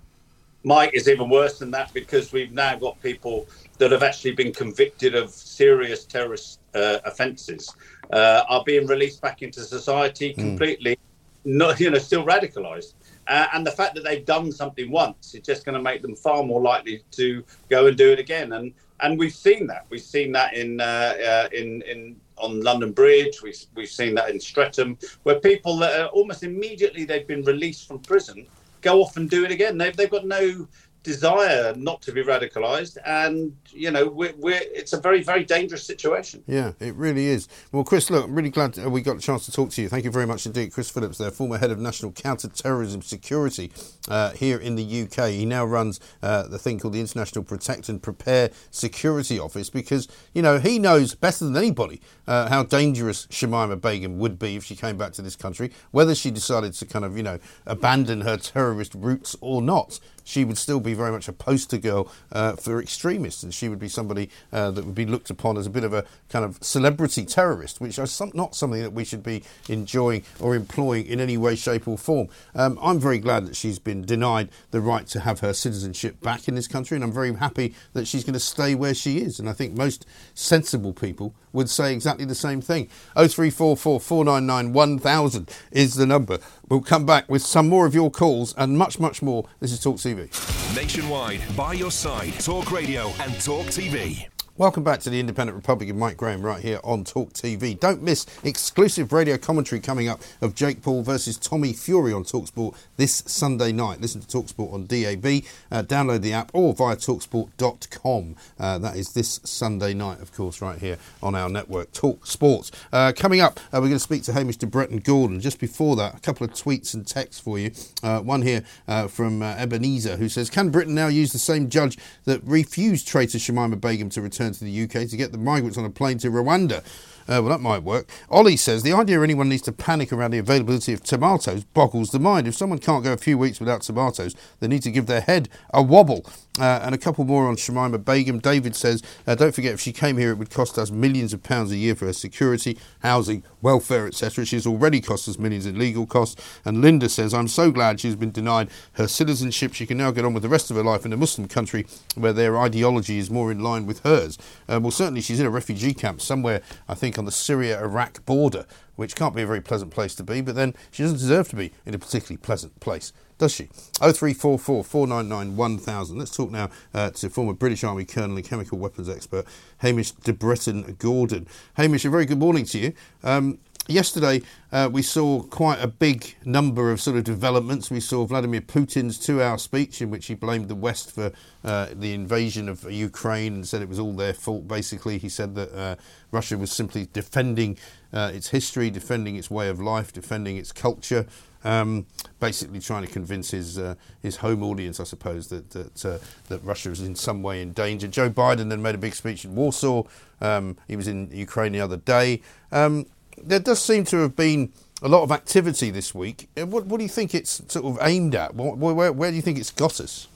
Mike 0.64 0.92
is 0.94 1.10
even 1.10 1.30
worse 1.30 1.60
than 1.60 1.72
that 1.72 1.94
because 1.94 2.32
we've 2.32 2.54
now 2.54 2.76
got 2.78 3.02
people 3.02 3.48
that 3.78 3.92
have 3.92 4.04
actually 4.04 4.32
been 4.32 4.54
convicted 4.54 5.16
of 5.16 5.30
serious 5.30 6.06
terrorist 6.06 6.60
uh, 6.74 7.00
offences 7.06 7.76
uh, 8.12 8.44
are 8.48 8.64
being 8.66 8.88
released 8.88 9.22
back 9.22 9.42
into 9.42 9.62
society 9.62 10.34
hmm. 10.34 10.42
completely, 10.42 10.94
mm. 10.94 10.98
not 11.46 11.80
you 11.80 11.90
know, 11.90 11.98
still 11.98 12.26
radicalised. 12.26 12.94
Uh, 13.28 13.48
and 13.54 13.66
the 13.66 13.72
fact 13.72 13.96
that 13.96 14.04
they've 14.04 14.26
done 14.26 14.52
something 14.52 14.92
once 14.92 15.34
is 15.34 15.42
just 15.42 15.66
going 15.66 15.76
to 15.76 15.82
make 15.82 16.02
them 16.02 16.16
far 16.16 16.44
more 16.44 16.62
likely 16.62 17.04
to 17.12 17.44
go 17.70 17.88
and 17.88 17.98
do 17.98 18.12
it 18.12 18.20
again. 18.20 18.54
And 18.54 18.74
and 19.00 19.20
we've 19.20 19.34
seen 19.34 19.68
that. 19.68 19.86
We've 19.90 20.02
seen 20.02 20.32
that 20.34 20.54
in 20.54 20.80
uh, 20.80 20.84
uh, 20.84 21.50
in 21.54 21.82
in 21.84 22.16
on 22.38 22.62
London 22.62 22.92
Bridge. 22.92 23.42
We've 23.42 23.60
we've 23.76 23.90
seen 23.90 24.14
that 24.16 24.30
in 24.30 24.40
Streatham, 24.40 24.98
where 25.24 25.40
people 25.40 25.78
that 25.78 26.00
are 26.00 26.08
almost 26.08 26.44
immediately 26.44 27.06
they've 27.06 27.28
been 27.28 27.44
released 27.44 27.88
from 27.88 28.00
prison 28.00 28.46
go 28.84 29.02
off 29.02 29.18
and 29.18 29.30
do 29.30 29.46
it 29.46 29.52
again. 29.52 29.78
They've 29.78 29.96
they've 29.96 30.10
got 30.10 30.26
no 30.26 30.68
desire 31.04 31.76
not 31.76 32.02
to 32.02 32.12
be 32.12 32.24
radicalized 32.24 32.98
and 33.06 33.56
you 33.70 33.92
know 33.92 34.08
we're, 34.08 34.34
we're, 34.38 34.62
it's 34.62 34.94
a 34.94 35.00
very 35.00 35.22
very 35.22 35.44
dangerous 35.44 35.86
situation. 35.86 36.44
Yeah 36.48 36.72
it 36.80 36.96
really 36.96 37.28
is. 37.28 37.48
Well 37.72 37.84
chris 37.84 38.10
look 38.10 38.26
i'm 38.26 38.36
really 38.36 38.50
glad 38.50 38.78
we 38.86 39.02
got 39.02 39.18
a 39.18 39.22
chance 39.22 39.46
to 39.46 39.52
talk 39.52 39.70
to 39.72 39.82
you. 39.82 39.90
Thank 39.90 40.06
you 40.06 40.12
very 40.12 40.26
much 40.26 40.46
indeed. 40.46 40.72
Chris 40.72 40.90
phillips 40.90 41.18
there 41.18 41.32
former 41.32 41.58
head 41.58 41.72
of 41.72 41.80
national 41.80 42.12
counter-terrorism 42.14 43.02
security 43.02 43.72
uh, 44.08 44.32
here 44.32 44.58
in 44.58 44.76
the 44.76 45.04
uk 45.04 45.30
he 45.30 45.46
now 45.46 45.66
runs 45.66 46.00
uh, 46.22 46.44
the 46.48 46.60
thing 46.60 46.80
called 46.80 46.94
the 46.94 47.00
international 47.00 47.44
protect 47.44 47.90
and 47.90 48.02
prepare 48.02 48.50
security 48.72 49.40
office 49.40 49.70
because 49.70 50.08
you 50.34 50.42
know 50.42 50.60
he 50.60 50.80
knows 50.80 51.16
better 51.16 51.46
than 51.46 51.56
anybody 51.56 52.02
uh, 52.28 52.48
how 52.50 52.64
dangerous 52.64 53.28
Shamima 53.28 53.80
Begum 53.80 54.18
would 54.20 54.40
be 54.40 54.56
if 54.56 54.64
she 54.64 54.76
came 54.76 54.98
back 54.98 55.14
to 55.14 55.22
this 55.22 55.36
country 55.36 55.72
whether 55.92 56.16
she 56.16 56.32
decided 56.32 56.74
to 56.74 56.86
kind 56.86 57.06
of 57.06 57.18
you 57.18 57.24
know 57.24 57.40
abandon 57.66 58.22
her 58.22 58.38
terrorist 58.38 58.94
roots 58.96 59.36
or 59.42 59.62
not 59.62 60.00
she 60.24 60.44
would 60.44 60.58
still 60.58 60.80
be 60.80 60.94
very 60.94 61.12
much 61.12 61.28
a 61.28 61.34
poster 61.34 61.78
girl 61.78 62.12
uh, 62.32 62.54
for 62.54 62.82
extremists, 62.82 63.44
and 63.44 63.54
she 63.54 63.70
would 63.70 63.80
be 63.80 63.90
somebody 63.90 64.30
uh, 64.52 64.72
that 64.72 64.86
would 64.86 64.96
be 64.96 65.06
looked 65.06 65.30
upon 65.30 65.58
as 65.58 65.68
a 65.68 65.70
bit 65.70 65.84
of 65.84 65.94
a 65.94 66.06
kind 66.30 66.46
of 66.46 66.58
celebrity 66.64 67.26
terrorist, 67.26 67.82
which 67.82 67.98
is 68.00 68.12
some, 68.12 68.32
not 68.34 68.56
something 68.56 68.82
that 68.82 68.94
we 68.94 69.04
should 69.04 69.24
be 69.24 69.44
enjoying 69.70 70.24
or 70.40 70.56
employing 70.56 71.06
in 71.06 71.20
any 71.20 71.38
way, 71.38 71.56
shape, 71.56 71.88
or 71.88 71.98
form. 71.98 72.28
Um, 72.56 72.80
I'm 72.82 73.00
very 73.00 73.20
glad 73.20 73.46
that 73.48 73.56
she's 73.56 73.80
been 73.80 74.04
denied 74.04 74.50
the 74.72 74.82
right 74.82 75.08
to 75.08 75.22
have 75.22 75.42
her 75.42 75.54
citizenship 75.54 76.22
back 76.22 76.48
in 76.48 76.56
this 76.56 76.68
country, 76.68 76.96
and 76.96 77.04
I'm 77.04 77.12
very 77.12 77.34
happy 77.34 77.76
that 77.94 78.08
she's 78.08 78.24
going 78.24 78.34
to 78.34 78.40
stay 78.40 78.76
where 78.76 78.94
she 78.94 79.20
is. 79.20 79.40
And 79.40 79.50
I 79.50 79.54
think 79.54 79.76
most 79.76 80.06
sensible 80.34 80.94
people 80.94 81.34
would 81.52 81.70
say 81.70 81.94
exactly 81.94 82.26
the 82.26 82.36
same 82.36 82.62
thing. 82.62 82.88
0344 83.16 84.00
499 84.00 84.74
1000 84.74 85.50
is 85.72 85.96
the 85.96 86.06
number. 86.06 86.40
We'll 86.70 86.82
come 86.82 87.06
back 87.06 87.30
with 87.30 87.42
some 87.42 87.68
more 87.68 87.86
of 87.86 87.94
your 87.94 88.10
calls 88.10 88.54
and 88.58 88.78
much, 88.78 89.00
much 89.00 89.22
more. 89.22 89.46
This 89.60 89.72
is 89.72 89.80
Talk 89.80 89.98
TV. 89.98 90.30
Nationwide, 90.76 91.42
by 91.56 91.74
your 91.74 91.92
side, 91.92 92.34
Talk 92.40 92.72
Radio 92.72 93.10
and 93.20 93.34
Talk 93.42 93.66
TV. 93.68 94.33
Welcome 94.56 94.84
back 94.84 95.00
to 95.00 95.10
the 95.10 95.20
Independent 95.20 95.56
Republican 95.56 95.98
Mike 95.98 96.16
Graham 96.16 96.44
right 96.44 96.62
here 96.62 96.80
on 96.84 97.04
Talk 97.04 97.34
TV. 97.34 97.78
Don't 97.80 98.04
miss 98.04 98.28
exclusive 98.44 99.12
radio 99.12 99.36
commentary 99.36 99.82
coming 99.82 100.08
up 100.08 100.22
of 100.42 100.54
Jake 100.54 100.84
Paul 100.84 101.02
versus 101.02 101.40
Tommy 101.40 101.74
Fury 101.74 102.14
on 102.14 102.24
Talksport 102.24 102.76
this 102.96 103.24
Sunday 103.26 103.72
night. 103.72 104.00
Listen 104.00 104.22
to 104.22 104.28
Talksport 104.28 104.72
on 104.72 104.86
DAB, 104.86 105.44
uh, 105.72 105.82
download 105.82 106.22
the 106.22 106.34
app 106.34 106.52
or 106.54 106.72
via 106.76 106.96
talksport.com. 106.96 108.36
Uh, 108.60 108.78
that 108.78 108.96
is 108.96 109.14
this 109.14 109.40
Sunday 109.44 109.96
night, 109.96 110.22
of 110.22 110.32
course, 110.32 110.62
right 110.62 110.78
here 110.78 111.00
on 111.24 111.34
our 111.34 111.50
network, 111.50 111.92
Talk 111.92 112.28
Sports. 112.28 112.72
Uh, 112.92 113.12
coming 113.16 113.42
up, 113.42 113.60
uh, 113.60 113.82
we're 113.82 113.88
going 113.88 113.94
to 113.94 114.00
speak 114.00 114.22
to 114.22 114.34
Hamish 114.34 114.58
de 114.58 114.68
Bretton 114.68 115.00
Gordon. 115.00 115.40
Just 115.40 115.60
before 115.60 115.96
that, 115.96 116.14
a 116.14 116.20
couple 116.20 116.46
of 116.46 116.54
tweets 116.54 116.94
and 116.94 117.08
texts 117.08 117.42
for 117.42 117.58
you. 117.58 117.72
Uh, 118.04 118.20
one 118.20 118.44
here 118.44 118.64
uh, 118.88 119.08
from 119.08 119.42
Ebenezer 119.42 120.18
who 120.18 120.30
says, 120.30 120.52
Can 120.52 120.70
Britain 120.70 120.94
now 120.94 121.08
use 121.08 121.34
the 121.34 121.40
same 121.40 121.70
judge 121.70 121.98
that 122.26 122.40
refused 122.44 123.08
traitor 123.08 123.40
Shamima 123.40 123.82
Begum 123.82 124.10
to 124.12 124.22
return? 124.22 124.43
Return 124.44 124.54
to 124.54 124.64
the 124.66 124.84
UK 124.84 125.10
to 125.10 125.18
get 125.18 125.32
the 125.32 125.38
migrants 125.38 125.78
on 125.78 125.86
a 125.86 125.90
plane 125.90 126.18
to 126.20 126.30
Rwanda. 126.30 126.84
Uh, 127.26 127.40
well, 127.40 127.46
that 127.46 127.62
might 127.62 127.84
work. 127.84 128.10
Ollie 128.30 128.58
says 128.58 128.84
the 128.84 128.92
idea 128.92 129.22
anyone 129.22 129.48
needs 129.48 129.62
to 129.62 129.72
panic 129.72 130.12
around 130.12 130.32
the 130.32 130.40
availability 130.40 130.92
of 130.92 131.02
tomatoes 131.02 131.64
boggles 131.64 132.10
the 132.10 132.20
mind. 132.20 132.48
If 132.48 132.56
someone 132.56 132.80
can't 132.80 133.04
go 133.04 133.14
a 133.14 133.18
few 133.18 133.38
weeks 133.38 133.62
without 133.62 133.82
tomatoes, 133.82 134.36
they 134.60 134.68
need 134.68 134.82
to 134.82 134.92
give 134.92 135.06
their 135.06 135.22
head 135.22 135.48
a 135.74 135.82
wobble. 135.82 136.26
Uh, 136.60 136.82
and 136.84 136.94
a 136.94 137.00
couple 137.00 137.26
more 137.26 137.48
on 137.48 137.56
Shamima 137.56 138.04
Begum. 138.04 138.38
David 138.38 138.76
says, 138.76 139.02
uh, 139.26 139.34
don't 139.34 139.56
forget, 139.56 139.74
if 139.74 139.82
she 139.82 139.92
came 139.92 140.18
here, 140.18 140.30
it 140.30 140.38
would 140.38 140.52
cost 140.52 140.78
us 140.78 140.92
millions 140.92 141.34
of 141.34 141.42
pounds 141.42 141.72
a 141.72 141.76
year 141.76 141.96
for 141.96 142.06
her 142.06 142.14
security, 142.14 142.78
housing, 143.00 143.44
welfare, 143.64 144.06
etc. 144.06 144.46
She's 144.46 144.68
already 144.68 145.02
cost 145.02 145.28
us 145.28 145.40
millions 145.40 145.66
in 145.66 145.80
legal 145.80 146.06
costs. 146.06 146.40
And 146.64 146.80
Linda 146.80 147.10
says, 147.10 147.34
I'm 147.34 147.48
so 147.48 147.72
glad 147.72 148.00
she's 148.00 148.16
been 148.16 148.32
denied 148.32 148.70
her 148.94 149.08
citizenship. 149.08 149.74
She 149.74 149.88
can 149.88 149.98
now 149.98 150.12
get 150.12 150.26
on 150.26 150.36
with 150.36 150.44
the 150.44 150.50
rest 150.50 150.70
of 150.70 150.78
her 150.78 150.84
life 150.84 151.08
in 151.08 151.14
a 151.14 151.18
Muslim 151.18 151.48
country 151.48 151.88
where 152.14 152.34
their 152.34 152.56
ideology 152.60 153.18
is 153.18 153.32
more 153.32 153.52
in 153.52 153.64
line 153.64 153.88
with 153.88 154.04
hers. 154.04 154.38
Uh, 154.70 154.80
well, 154.80 154.92
certainly 154.92 155.22
she's 155.22 155.40
in 155.40 155.48
a 155.48 155.50
refugee 155.50 155.96
camp 155.96 156.22
somewhere, 156.22 156.62
I 156.88 156.94
think, 156.94 157.18
on 157.18 157.26
the 157.26 157.32
Syria 157.32 157.82
Iraq 157.82 158.24
border, 158.28 158.68
which 158.96 159.16
can't 159.16 159.36
be 159.36 159.42
a 159.42 159.48
very 159.48 159.62
pleasant 159.62 159.92
place 159.92 160.16
to 160.16 160.24
be, 160.24 160.42
but 160.42 160.56
then 160.56 160.74
she 160.92 161.04
doesn't 161.04 161.18
deserve 161.18 161.50
to 161.50 161.56
be 161.56 161.72
in 161.86 161.94
a 161.94 162.00
particularly 162.00 162.38
pleasant 162.38 162.80
place 162.80 163.14
does 163.44 163.54
she? 163.54 163.66
0344 164.00 164.84
499 164.84 165.58
1000. 165.58 166.18
Let's 166.18 166.36
talk 166.36 166.52
now 166.52 166.70
uh, 166.94 167.10
to 167.12 167.30
former 167.30 167.54
British 167.54 167.84
Army 167.84 168.06
Colonel 168.06 168.38
and 168.38 168.46
chemical 168.46 168.78
weapons 168.78 169.10
expert 169.10 169.46
Hamish 169.80 170.12
de 170.12 170.32
Bretton 170.34 170.96
Gordon. 170.98 171.48
Hamish, 171.76 172.06
a 172.06 172.10
very 172.10 172.26
good 172.26 172.40
morning 172.40 172.66
to 172.66 172.80
you. 172.80 172.94
Um, 173.24 173.60
yesterday, 173.88 174.42
uh, 174.72 174.90
we 174.92 175.02
saw 175.02 175.42
quite 175.44 175.82
a 175.82 175.88
big 175.88 176.36
number 176.46 176.92
of 176.92 177.02
sort 177.02 177.18
of 177.18 177.24
developments. 177.24 177.92
We 177.92 178.00
saw 178.00 178.26
Vladimir 178.26 178.62
Putin's 178.62 179.20
two-hour 179.20 179.58
speech 179.58 180.02
in 180.02 180.10
which 180.10 180.28
he 180.28 180.36
blamed 180.36 180.68
the 180.68 180.76
West 180.76 181.12
for 181.12 181.32
uh, 181.64 181.88
the 181.94 182.14
invasion 182.14 182.70
of 182.70 182.90
Ukraine 182.92 183.54
and 183.56 183.68
said 183.68 183.82
it 183.82 183.90
was 183.90 184.00
all 184.00 184.14
their 184.14 184.34
fault. 184.34 184.68
Basically, 184.68 185.18
he 185.18 185.30
said 185.30 185.56
that 185.56 185.74
uh, 185.74 185.96
Russia 186.32 186.58
was 186.58 186.72
simply 186.72 187.08
defending 187.14 187.78
uh, 188.12 188.32
its 188.34 188.50
history, 188.50 188.90
defending 188.90 189.36
its 189.36 189.52
way 189.52 189.70
of 189.70 189.80
life, 189.80 190.14
defending 190.14 190.58
its 190.58 190.72
culture. 190.72 191.26
Um, 191.66 192.08
basically, 192.42 192.82
trying 192.82 193.06
to 193.06 193.12
convince 193.12 193.52
his 193.52 193.80
uh, 193.80 193.96
his 194.22 194.38
home 194.38 194.64
audience, 194.64 195.00
I 195.00 195.06
suppose, 195.06 195.48
that 195.48 195.70
that, 195.70 196.06
uh, 196.06 196.18
that 196.50 196.62
Russia 196.62 196.92
is 196.92 197.02
in 197.02 197.16
some 197.16 197.42
way 197.42 197.62
in 197.62 197.72
danger. 197.72 198.08
Joe 198.10 198.30
Biden 198.30 198.68
then 198.68 198.82
made 198.82 198.96
a 198.96 198.98
big 198.98 199.16
speech 199.16 199.46
in 199.46 199.56
Warsaw. 199.56 200.04
Um, 200.42 200.76
he 200.90 200.98
was 200.98 201.08
in 201.08 201.30
Ukraine 201.32 201.72
the 201.72 201.80
other 201.80 201.96
day. 201.96 202.42
Um, 202.74 203.06
there 203.42 203.60
does 203.60 203.82
seem 203.82 204.04
to 204.06 204.18
have 204.18 204.36
been 204.36 204.72
a 205.02 205.08
lot 205.08 205.24
of 205.24 205.32
activity 205.32 205.90
this 205.90 206.16
week. 206.16 206.50
Uh, 206.58 206.66
what, 206.66 206.86
what 206.86 206.98
do 206.98 207.04
you 207.04 207.10
think 207.10 207.36
it's 207.36 207.62
sort 207.68 207.86
of 207.86 207.98
aimed 208.02 208.36
at? 208.36 208.56
Where, 208.56 208.94
where, 208.94 209.12
where, 209.12 209.30
do 209.30 209.36
you 209.36 209.42
think 209.42 209.58
it's 209.58 209.72
got 209.72 210.00
us? 210.00 210.28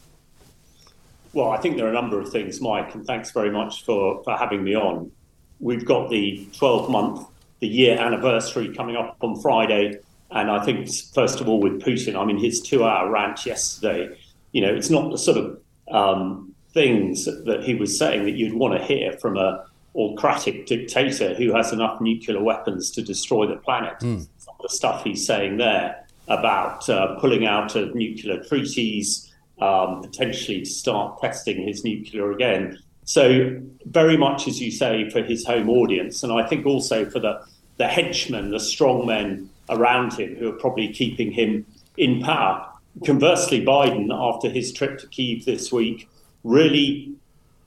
Well, 1.33 1.49
I 1.49 1.57
think 1.57 1.77
there 1.77 1.85
are 1.85 1.89
a 1.89 1.93
number 1.93 2.19
of 2.19 2.29
things, 2.29 2.59
Mike, 2.61 2.93
and 2.95 3.05
thanks 3.05 3.31
very 3.31 3.51
much 3.51 3.85
for, 3.85 4.23
for 4.23 4.35
having 4.35 4.63
me 4.63 4.75
on. 4.75 5.11
We've 5.59 5.85
got 5.85 6.09
the 6.09 6.47
12 6.57 6.89
month, 6.89 7.27
the 7.59 7.67
year 7.67 7.97
anniversary 7.97 8.73
coming 8.75 8.95
up 8.95 9.17
on 9.21 9.39
Friday. 9.41 9.99
And 10.31 10.51
I 10.51 10.63
think, 10.65 10.89
first 11.13 11.39
of 11.39 11.47
all, 11.47 11.59
with 11.59 11.81
Putin, 11.81 12.19
I 12.19 12.25
mean, 12.25 12.37
his 12.37 12.61
two 12.61 12.83
hour 12.83 13.09
rant 13.09 13.45
yesterday, 13.45 14.17
you 14.51 14.61
know, 14.61 14.73
it's 14.73 14.89
not 14.89 15.11
the 15.11 15.17
sort 15.17 15.37
of 15.37 15.61
um, 15.89 16.53
things 16.73 17.25
that 17.25 17.63
he 17.63 17.75
was 17.75 17.97
saying 17.97 18.25
that 18.25 18.31
you'd 18.31 18.53
want 18.53 18.77
to 18.77 18.83
hear 18.83 19.13
from 19.13 19.37
a 19.37 19.65
autocratic 19.97 20.67
dictator 20.67 21.33
who 21.33 21.53
has 21.55 21.73
enough 21.73 21.99
nuclear 21.99 22.41
weapons 22.41 22.91
to 22.91 23.01
destroy 23.01 23.47
the 23.47 23.55
planet. 23.57 23.97
Mm. 23.99 24.27
Some 24.37 24.55
of 24.59 24.61
the 24.61 24.69
stuff 24.69 25.03
he's 25.03 25.25
saying 25.25 25.57
there 25.57 26.05
about 26.27 26.87
uh, 26.89 27.15
pulling 27.19 27.45
out 27.45 27.75
of 27.75 27.95
nuclear 27.95 28.43
treaties, 28.43 29.33
um, 29.59 30.01
potentially 30.01 30.59
to 30.59 30.69
start 30.69 31.19
testing 31.19 31.67
his 31.67 31.83
nuclear 31.83 32.31
again. 32.31 32.77
So, 33.05 33.59
very 33.85 34.17
much, 34.17 34.47
as 34.47 34.61
you 34.61 34.69
say, 34.69 35.09
for 35.09 35.23
his 35.23 35.45
home 35.45 35.69
audience, 35.69 36.23
and 36.23 36.33
I 36.33 36.45
think 36.45 36.65
also 36.65 37.09
for 37.09 37.19
the, 37.19 37.41
the 37.77 37.87
henchmen, 37.87 38.51
the 38.51 38.57
strongmen 38.57 39.47
around 39.69 40.13
him 40.13 40.35
who 40.35 40.49
are 40.49 40.59
probably 40.59 40.89
keeping 40.89 41.31
him 41.31 41.65
in 41.95 42.21
power. 42.21 42.67
Conversely, 43.05 43.63
Biden, 43.65 44.09
after 44.11 44.49
his 44.49 44.73
trip 44.73 44.99
to 44.99 45.07
Kiev 45.07 45.45
this 45.45 45.71
week, 45.71 46.09
really 46.43 47.13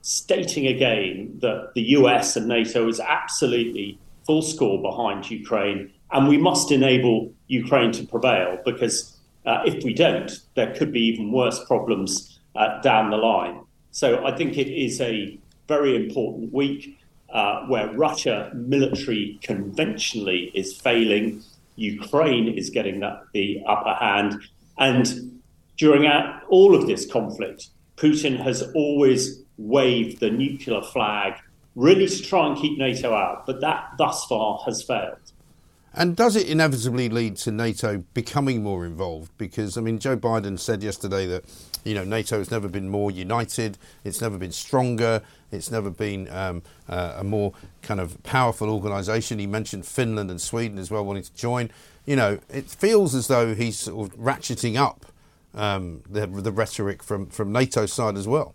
stating 0.02 0.66
again 0.66 1.38
that 1.40 1.72
the 1.74 1.82
US 1.98 2.36
and 2.36 2.46
NATO 2.46 2.88
is 2.88 3.00
absolutely 3.00 3.98
full 4.26 4.42
score 4.42 4.80
behind 4.80 5.30
Ukraine, 5.30 5.92
and 6.12 6.28
we 6.28 6.38
must 6.38 6.70
enable 6.70 7.32
Ukraine 7.48 7.92
to 7.92 8.06
prevail 8.06 8.58
because 8.64 9.16
uh, 9.46 9.62
if 9.64 9.84
we 9.84 9.94
don't, 9.94 10.30
there 10.54 10.74
could 10.74 10.92
be 10.92 11.00
even 11.00 11.32
worse 11.32 11.64
problems 11.64 12.40
uh, 12.56 12.80
down 12.80 13.10
the 13.10 13.16
line. 13.16 13.62
So 13.90 14.24
I 14.24 14.36
think 14.36 14.58
it 14.58 14.68
is 14.68 15.00
a 15.00 15.38
very 15.68 15.96
important 15.96 16.52
week 16.52 16.98
uh, 17.32 17.66
where 17.66 17.92
Russia 17.92 18.50
military 18.54 19.38
conventionally 19.42 20.50
is 20.54 20.76
failing, 20.76 21.42
Ukraine 21.76 22.48
is 22.48 22.70
getting 22.70 23.00
that, 23.00 23.22
the 23.32 23.62
upper 23.66 23.94
hand, 23.94 24.42
and 24.78 25.40
during 25.76 26.10
all 26.48 26.74
of 26.74 26.86
this 26.86 27.10
conflict, 27.10 27.68
Putin 27.96 28.36
has 28.36 28.62
always 28.74 29.42
waved 29.60 30.20
the 30.20 30.30
nuclear 30.30 30.82
flag, 30.82 31.34
really 31.76 32.08
to 32.08 32.22
try 32.22 32.46
and 32.46 32.56
keep 32.56 32.78
NATO 32.78 33.14
out, 33.14 33.46
but 33.46 33.60
that 33.60 33.92
thus 33.98 34.24
far 34.24 34.60
has 34.64 34.82
failed. 34.82 35.18
And 35.92 36.14
does 36.14 36.36
it 36.36 36.48
inevitably 36.48 37.08
lead 37.08 37.36
to 37.38 37.50
NATO 37.50 38.04
becoming 38.14 38.62
more 38.62 38.86
involved? 38.86 39.32
Because, 39.38 39.76
I 39.76 39.80
mean, 39.80 39.98
Joe 39.98 40.16
Biden 40.16 40.56
said 40.58 40.84
yesterday 40.84 41.26
that, 41.26 41.44
you 41.84 41.94
know, 41.94 42.04
NATO 42.04 42.38
has 42.38 42.50
never 42.50 42.68
been 42.68 42.88
more 42.88 43.10
united, 43.10 43.76
it's 44.04 44.20
never 44.20 44.38
been 44.38 44.52
stronger, 44.52 45.20
it's 45.50 45.70
never 45.70 45.90
been 45.90 46.30
um, 46.30 46.62
uh, 46.88 47.14
a 47.16 47.24
more 47.24 47.54
kind 47.82 47.98
of 47.98 48.22
powerful 48.22 48.70
organisation. 48.70 49.40
He 49.40 49.48
mentioned 49.48 49.84
Finland 49.84 50.30
and 50.30 50.40
Sweden 50.40 50.78
as 50.78 50.92
well 50.92 51.04
wanting 51.04 51.24
to 51.24 51.34
join. 51.34 51.70
You 52.06 52.14
know, 52.14 52.38
it 52.48 52.70
feels 52.70 53.14
as 53.14 53.26
though 53.26 53.54
he's 53.54 53.80
sort 53.80 54.12
of 54.12 54.16
ratcheting 54.16 54.76
up 54.76 55.06
um, 55.54 56.02
the, 56.08 56.28
the 56.28 56.52
rhetoric 56.52 57.02
from, 57.02 57.26
from 57.26 57.50
NATO's 57.50 57.92
side 57.92 58.16
as 58.16 58.28
well. 58.28 58.54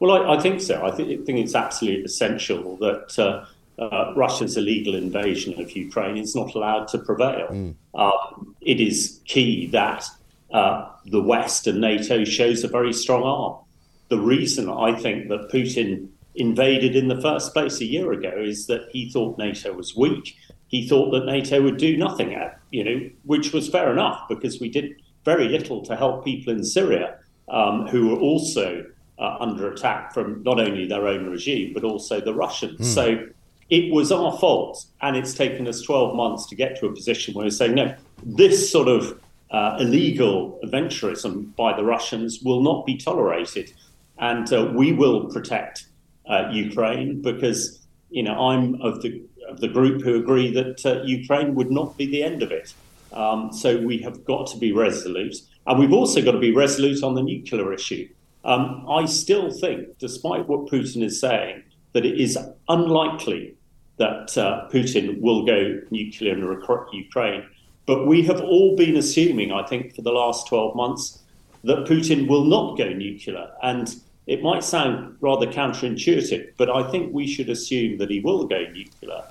Well, 0.00 0.12
I, 0.12 0.36
I 0.36 0.40
think 0.40 0.60
so. 0.60 0.84
I 0.84 0.90
think, 0.90 1.26
think, 1.26 1.38
it's 1.38 1.54
absolutely 1.54 2.04
essential 2.04 2.76
that 2.76 3.18
uh, 3.18 3.82
uh, 3.82 4.12
Russia's 4.14 4.56
illegal 4.56 4.94
invasion 4.94 5.60
of 5.60 5.72
Ukraine 5.72 6.16
is 6.16 6.34
not 6.34 6.54
allowed 6.54 6.88
to 6.88 6.98
prevail. 6.98 7.48
Mm. 7.50 7.74
Um, 7.94 8.54
it 8.60 8.80
is 8.80 9.20
key 9.24 9.66
that 9.68 10.04
uh, 10.52 10.90
the 11.06 11.22
West 11.22 11.66
and 11.66 11.80
NATO 11.80 12.24
shows 12.24 12.64
a 12.64 12.68
very 12.68 12.92
strong 12.92 13.22
arm. 13.22 13.64
The 14.08 14.18
reason 14.18 14.70
I 14.70 14.94
think 14.94 15.28
that 15.28 15.50
Putin 15.50 16.08
invaded 16.34 16.94
in 16.94 17.08
the 17.08 17.20
first 17.20 17.52
place 17.52 17.80
a 17.80 17.84
year 17.84 18.12
ago 18.12 18.32
is 18.36 18.66
that 18.68 18.88
he 18.92 19.10
thought 19.10 19.38
NATO 19.38 19.72
was 19.72 19.96
weak. 19.96 20.36
He 20.68 20.88
thought 20.88 21.10
that 21.10 21.26
NATO 21.26 21.62
would 21.62 21.76
do 21.76 21.96
nothing 21.96 22.34
at, 22.34 22.60
you 22.70 22.84
know, 22.84 23.10
which 23.24 23.52
was 23.52 23.68
fair 23.68 23.92
enough 23.92 24.28
because 24.28 24.60
we 24.60 24.68
did 24.68 24.94
very 25.24 25.48
little 25.48 25.84
to 25.84 25.96
help 25.96 26.24
people 26.24 26.52
in 26.52 26.64
Syria 26.64 27.18
um, 27.48 27.86
who 27.88 28.08
were 28.08 28.18
also 28.18 28.84
uh, 29.18 29.36
under 29.40 29.72
attack 29.72 30.14
from 30.14 30.42
not 30.42 30.60
only 30.60 30.86
their 30.86 31.06
own 31.06 31.26
regime, 31.26 31.72
but 31.74 31.84
also 31.84 32.20
the 32.20 32.34
Russians. 32.34 32.80
Mm. 32.80 32.94
So 32.94 33.28
it 33.70 33.92
was 33.92 34.10
our 34.12 34.36
fault. 34.38 34.84
And 35.02 35.16
it's 35.16 35.34
taken 35.34 35.66
us 35.66 35.82
12 35.82 36.16
months 36.16 36.46
to 36.46 36.54
get 36.54 36.78
to 36.80 36.86
a 36.86 36.92
position 36.92 37.34
where 37.34 37.44
we're 37.44 37.50
saying, 37.50 37.74
no, 37.74 37.94
this 38.22 38.70
sort 38.70 38.88
of 38.88 39.20
uh, 39.50 39.76
illegal 39.80 40.58
adventurism 40.64 41.54
by 41.56 41.76
the 41.76 41.84
Russians 41.84 42.40
will 42.42 42.62
not 42.62 42.86
be 42.86 42.96
tolerated. 42.96 43.72
And 44.18 44.52
uh, 44.52 44.72
we 44.74 44.92
will 44.92 45.26
protect 45.26 45.86
uh, 46.28 46.48
Ukraine 46.52 47.22
because, 47.22 47.86
you 48.10 48.22
know, 48.22 48.34
I'm 48.34 48.80
of 48.80 49.02
the, 49.02 49.22
of 49.48 49.60
the 49.60 49.68
group 49.68 50.02
who 50.02 50.16
agree 50.16 50.52
that 50.52 50.84
uh, 50.84 51.02
Ukraine 51.04 51.54
would 51.54 51.70
not 51.70 51.96
be 51.96 52.06
the 52.06 52.22
end 52.22 52.42
of 52.42 52.52
it. 52.52 52.74
Um, 53.12 53.52
so 53.52 53.78
we 53.78 53.98
have 53.98 54.24
got 54.24 54.48
to 54.48 54.58
be 54.58 54.72
resolute. 54.72 55.36
And 55.66 55.78
we've 55.78 55.92
also 55.92 56.22
got 56.22 56.32
to 56.32 56.38
be 56.38 56.52
resolute 56.52 57.02
on 57.02 57.14
the 57.14 57.22
nuclear 57.22 57.72
issue. 57.72 58.08
Um, 58.44 58.86
I 58.88 59.04
still 59.04 59.50
think, 59.50 59.98
despite 59.98 60.48
what 60.48 60.66
Putin 60.66 61.02
is 61.02 61.20
saying, 61.20 61.62
that 61.92 62.06
it 62.06 62.20
is 62.20 62.38
unlikely 62.68 63.54
that 63.98 64.36
uh, 64.38 64.68
Putin 64.72 65.20
will 65.20 65.44
go 65.44 65.80
nuclear 65.90 66.34
in 66.34 66.88
Ukraine. 66.92 67.44
But 67.86 68.06
we 68.06 68.22
have 68.22 68.40
all 68.40 68.76
been 68.76 68.96
assuming, 68.96 69.52
I 69.52 69.66
think, 69.66 69.94
for 69.94 70.02
the 70.02 70.12
last 70.12 70.46
12 70.48 70.76
months, 70.76 71.22
that 71.64 71.86
Putin 71.86 72.28
will 72.28 72.44
not 72.44 72.78
go 72.78 72.88
nuclear. 72.90 73.50
And 73.62 73.94
it 74.26 74.42
might 74.42 74.62
sound 74.62 75.16
rather 75.20 75.46
counterintuitive, 75.46 76.52
but 76.56 76.70
I 76.70 76.88
think 76.90 77.12
we 77.12 77.26
should 77.26 77.48
assume 77.48 77.98
that 77.98 78.10
he 78.10 78.20
will 78.20 78.46
go 78.46 78.62
nuclear 78.70 79.24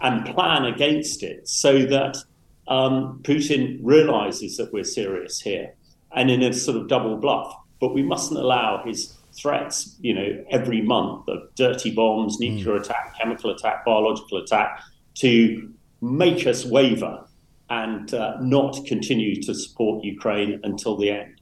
and 0.00 0.26
plan 0.26 0.64
against 0.64 1.22
it 1.22 1.48
so 1.48 1.86
that 1.86 2.16
um, 2.68 3.20
Putin 3.22 3.78
realizes 3.82 4.56
that 4.56 4.72
we're 4.72 4.84
serious 4.84 5.40
here. 5.40 5.72
And 6.14 6.30
in 6.30 6.42
a 6.42 6.52
sort 6.52 6.76
of 6.76 6.88
double 6.88 7.16
bluff, 7.16 7.54
but 7.82 7.92
we 7.92 8.02
mustn't 8.02 8.38
allow 8.38 8.80
his 8.84 9.12
threats, 9.32 9.96
you 10.00 10.14
know, 10.14 10.44
every 10.50 10.80
month 10.80 11.28
of 11.28 11.52
dirty 11.56 11.90
bombs, 11.90 12.36
hmm. 12.36 12.44
nuclear 12.44 12.78
mm. 12.78 12.80
attack, 12.80 13.18
chemical 13.18 13.50
attack, 13.50 13.84
biological 13.84 14.38
attack, 14.38 14.80
to 15.16 15.68
make 16.00 16.46
us 16.46 16.64
waver 16.64 17.24
and 17.70 18.14
uh, 18.14 18.36
not 18.40 18.78
continue 18.86 19.42
to 19.42 19.52
support 19.52 20.04
Ukraine 20.04 20.60
until 20.62 20.96
the 20.96 21.10
end. 21.10 21.40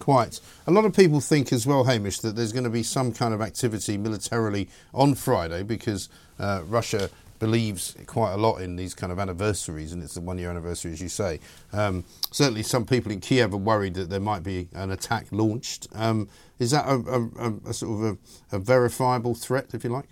Quite. 0.00 0.40
A 0.66 0.72
lot 0.72 0.84
of 0.84 0.96
people 0.96 1.20
think 1.20 1.52
as 1.52 1.68
well, 1.68 1.84
Hamish, 1.84 2.18
that 2.18 2.34
there's 2.34 2.52
going 2.52 2.64
to 2.64 2.70
be 2.70 2.82
some 2.82 3.12
kind 3.12 3.32
of 3.32 3.40
activity 3.40 3.96
militarily 3.96 4.68
on 4.92 5.14
Friday 5.14 5.62
because 5.62 6.08
uh, 6.40 6.62
Russia 6.66 7.10
believes 7.40 7.96
quite 8.06 8.34
a 8.34 8.36
lot 8.36 8.58
in 8.58 8.76
these 8.76 8.94
kind 8.94 9.10
of 9.10 9.18
anniversaries, 9.18 9.92
and 9.92 10.00
it's 10.02 10.14
the 10.14 10.20
one 10.20 10.38
year 10.38 10.50
anniversary, 10.50 10.92
as 10.92 11.00
you 11.00 11.08
say. 11.08 11.40
Um, 11.72 12.04
certainly, 12.30 12.62
some 12.62 12.86
people 12.86 13.10
in 13.10 13.18
Kiev 13.18 13.52
are 13.52 13.56
worried 13.56 13.94
that 13.94 14.10
there 14.10 14.20
might 14.20 14.44
be 14.44 14.68
an 14.72 14.92
attack 14.92 15.26
launched. 15.32 15.88
Um, 15.92 16.28
is 16.60 16.70
that 16.70 16.86
a, 16.86 17.30
a, 17.40 17.70
a 17.70 17.74
sort 17.74 18.04
of 18.04 18.18
a, 18.52 18.58
verifiable 18.60 19.34
threat, 19.34 19.74
if 19.74 19.82
you 19.82 19.90
like? 19.90 20.08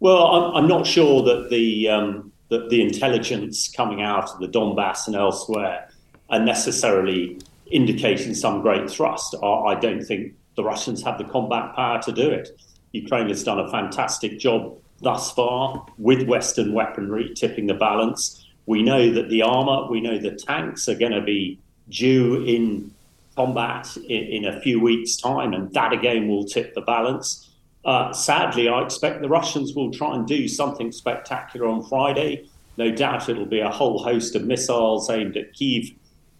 Well, 0.00 0.26
I'm, 0.26 0.56
I'm 0.64 0.68
not 0.68 0.86
sure 0.86 1.22
that 1.24 1.50
the 1.50 1.90
um, 1.90 2.32
that 2.48 2.70
the 2.70 2.80
intelligence 2.80 3.68
coming 3.68 4.00
out 4.00 4.30
of 4.30 4.40
the 4.40 4.48
Donbass 4.48 5.06
and 5.08 5.16
elsewhere 5.16 5.90
are 6.30 6.40
necessarily 6.40 7.38
indicating 7.70 8.34
some 8.34 8.62
great 8.62 8.88
thrust. 8.88 9.34
I 9.42 9.74
don't 9.74 10.02
think 10.02 10.34
the 10.56 10.62
Russians 10.62 11.02
have 11.02 11.18
the 11.18 11.24
combat 11.24 11.74
power 11.74 12.00
to 12.02 12.12
do 12.12 12.30
it. 12.30 12.50
Ukraine 12.92 13.28
has 13.28 13.42
done 13.42 13.58
a 13.58 13.68
fantastic 13.70 14.38
job 14.38 14.78
thus 15.00 15.32
far 15.32 15.86
with 15.98 16.26
Western 16.26 16.72
weaponry 16.72 17.32
tipping 17.34 17.66
the 17.66 17.74
balance. 17.74 18.46
We 18.66 18.82
know 18.82 19.12
that 19.12 19.28
the 19.28 19.42
armour, 19.42 19.90
we 19.90 20.00
know 20.00 20.18
the 20.18 20.32
tanks 20.32 20.88
are 20.88 20.94
going 20.94 21.12
to 21.12 21.20
be 21.20 21.58
due 21.88 22.42
in 22.44 22.92
combat 23.36 23.96
in, 23.96 24.44
in, 24.44 24.44
a 24.46 24.60
few 24.60 24.80
weeks' 24.80 25.16
time, 25.16 25.52
and 25.52 25.72
that 25.72 25.92
again 25.92 26.28
will 26.28 26.44
tip 26.44 26.74
the 26.74 26.80
balance. 26.80 27.50
Uh, 27.84 28.12
sadly, 28.12 28.68
I 28.68 28.82
expect 28.82 29.20
the 29.20 29.28
Russians 29.28 29.74
will 29.74 29.90
try 29.90 30.14
and 30.14 30.26
do 30.26 30.48
something 30.48 30.92
spectacular 30.92 31.66
on 31.66 31.84
Friday. 31.84 32.48
no 32.76 32.90
doubt 32.90 33.28
it'll 33.28 33.46
be 33.46 33.60
a 33.60 33.70
whole 33.70 34.02
host 34.02 34.34
of 34.34 34.44
missiles 34.44 35.10
aimed 35.10 35.36
at 35.36 35.52
Kiev 35.52 35.90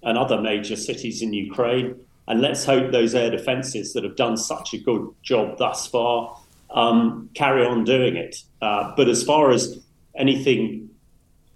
and 0.02 0.16
other 0.16 0.40
major 0.40 0.76
cities 0.76 1.22
in 1.22 1.32
Ukraine. 1.32 1.94
And 2.26 2.40
let's 2.40 2.64
hope 2.64 2.90
those 2.90 3.14
air 3.14 3.30
defences 3.30 3.92
that 3.92 4.05
have 4.05 4.16
done 4.16 4.36
such 4.36 4.72
a 4.72 4.78
good 4.78 5.11
job 5.22 5.59
thus 5.59 5.86
far 5.86 6.38
um, 6.75 7.31
carry 7.35 7.64
on 7.64 7.85
doing 7.85 8.16
it. 8.16 8.37
Uh, 8.61 8.93
but 8.97 9.09
as 9.09 9.22
far 9.22 9.51
as 9.51 9.81
anything 10.16 10.91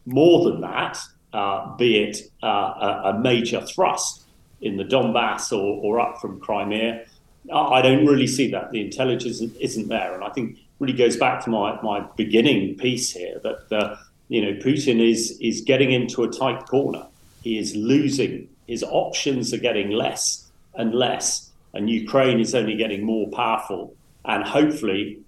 more 0.07 0.51
than 0.51 0.61
that, 0.63 0.99
uh, 1.33 1.77
be 1.77 1.99
it 1.99 2.19
uh, 2.43 2.47
a, 2.47 3.03
a, 3.07 3.19
major 3.19 3.61
thrust 3.61 4.25
in 4.63 4.77
the 4.79 4.85
Donbass 4.85 5.53
or, 5.53 5.81
or 5.83 6.01
up 6.01 6.21
from 6.21 6.41
Crimea, 6.41 7.05
I 7.53 7.83
don't 7.83 8.07
really 8.07 8.27
see 8.27 8.51
that. 8.53 8.71
The 8.71 8.81
intelligence 8.81 9.41
isn't 9.41 9.89
there. 9.89 10.15
And 10.15 10.25
I 10.25 10.31
think 10.31 10.57
it 10.57 10.65
really 10.79 10.97
goes 10.97 11.17
back 11.17 11.45
to 11.45 11.51
my, 11.51 11.81
my 11.83 12.01
beginning 12.17 12.77
piece 12.77 13.11
here 13.13 13.41
that 13.43 13.99
you 14.29 14.43
know 14.43 14.61
Putin 14.61 15.01
is 15.01 15.39
is 15.41 15.63
getting 15.63 15.93
into 15.93 16.23
a 16.23 16.29
tight 16.29 16.67
corner. 16.67 17.07
He 17.43 17.59
is 17.59 17.75
losing. 17.75 18.49
His 18.67 18.83
options 18.83 19.55
are 19.55 19.59
getting 19.59 19.91
less 19.91 20.47
and 20.75 20.95
less, 20.95 21.51
and 21.73 21.89
Ukraine 21.89 22.41
is 22.41 22.55
only 22.55 22.77
getting 22.77 23.05
more 23.05 23.29
powerful. 23.31 23.95
And 24.29 24.45
hopefully, 24.45 25.21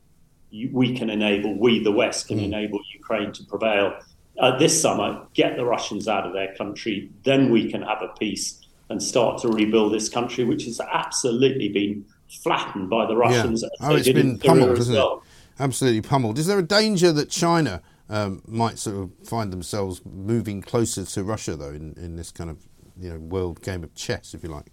we 0.72 0.96
can 0.96 1.10
enable, 1.10 1.58
we 1.58 1.82
the 1.82 1.92
West 1.92 2.28
can 2.28 2.38
mm. 2.38 2.44
enable 2.44 2.80
Ukraine 2.92 3.32
to 3.32 3.44
prevail 3.44 3.98
uh, 4.38 4.58
this 4.58 4.80
summer. 4.80 5.26
Get 5.34 5.56
the 5.56 5.64
Russians 5.64 6.06
out 6.06 6.26
of 6.26 6.32
their 6.32 6.54
country, 6.54 7.10
then 7.24 7.50
we 7.50 7.70
can 7.70 7.82
have 7.82 8.02
a 8.02 8.08
peace 8.18 8.60
and 8.90 9.02
start 9.02 9.40
to 9.42 9.48
rebuild 9.48 9.92
this 9.92 10.08
country, 10.08 10.44
which 10.44 10.64
has 10.64 10.80
absolutely 10.80 11.68
been 11.68 12.04
flattened 12.42 12.90
by 12.90 13.06
the 13.06 13.16
Russians. 13.16 13.62
Yeah. 13.62 13.88
Oh, 13.88 13.94
it's 13.94 14.08
been 14.08 14.38
pummeled, 14.38 14.76
hasn't 14.76 14.96
well. 14.96 15.22
it? 15.24 15.62
Absolutely 15.62 16.02
pummeled. 16.02 16.38
Is 16.38 16.46
there 16.46 16.58
a 16.58 16.62
danger 16.62 17.12
that 17.12 17.30
China 17.30 17.82
um, 18.08 18.42
might 18.46 18.78
sort 18.78 18.96
of 18.96 19.28
find 19.28 19.52
themselves 19.52 20.02
moving 20.04 20.60
closer 20.60 21.04
to 21.04 21.24
Russia, 21.24 21.56
though, 21.56 21.70
in, 21.70 21.94
in 21.96 22.16
this 22.16 22.30
kind 22.32 22.50
of 22.50 22.58
you 22.98 23.10
know 23.10 23.18
world 23.18 23.62
game 23.62 23.84
of 23.84 23.94
chess, 23.94 24.34
if 24.34 24.42
you 24.42 24.48
like? 24.48 24.66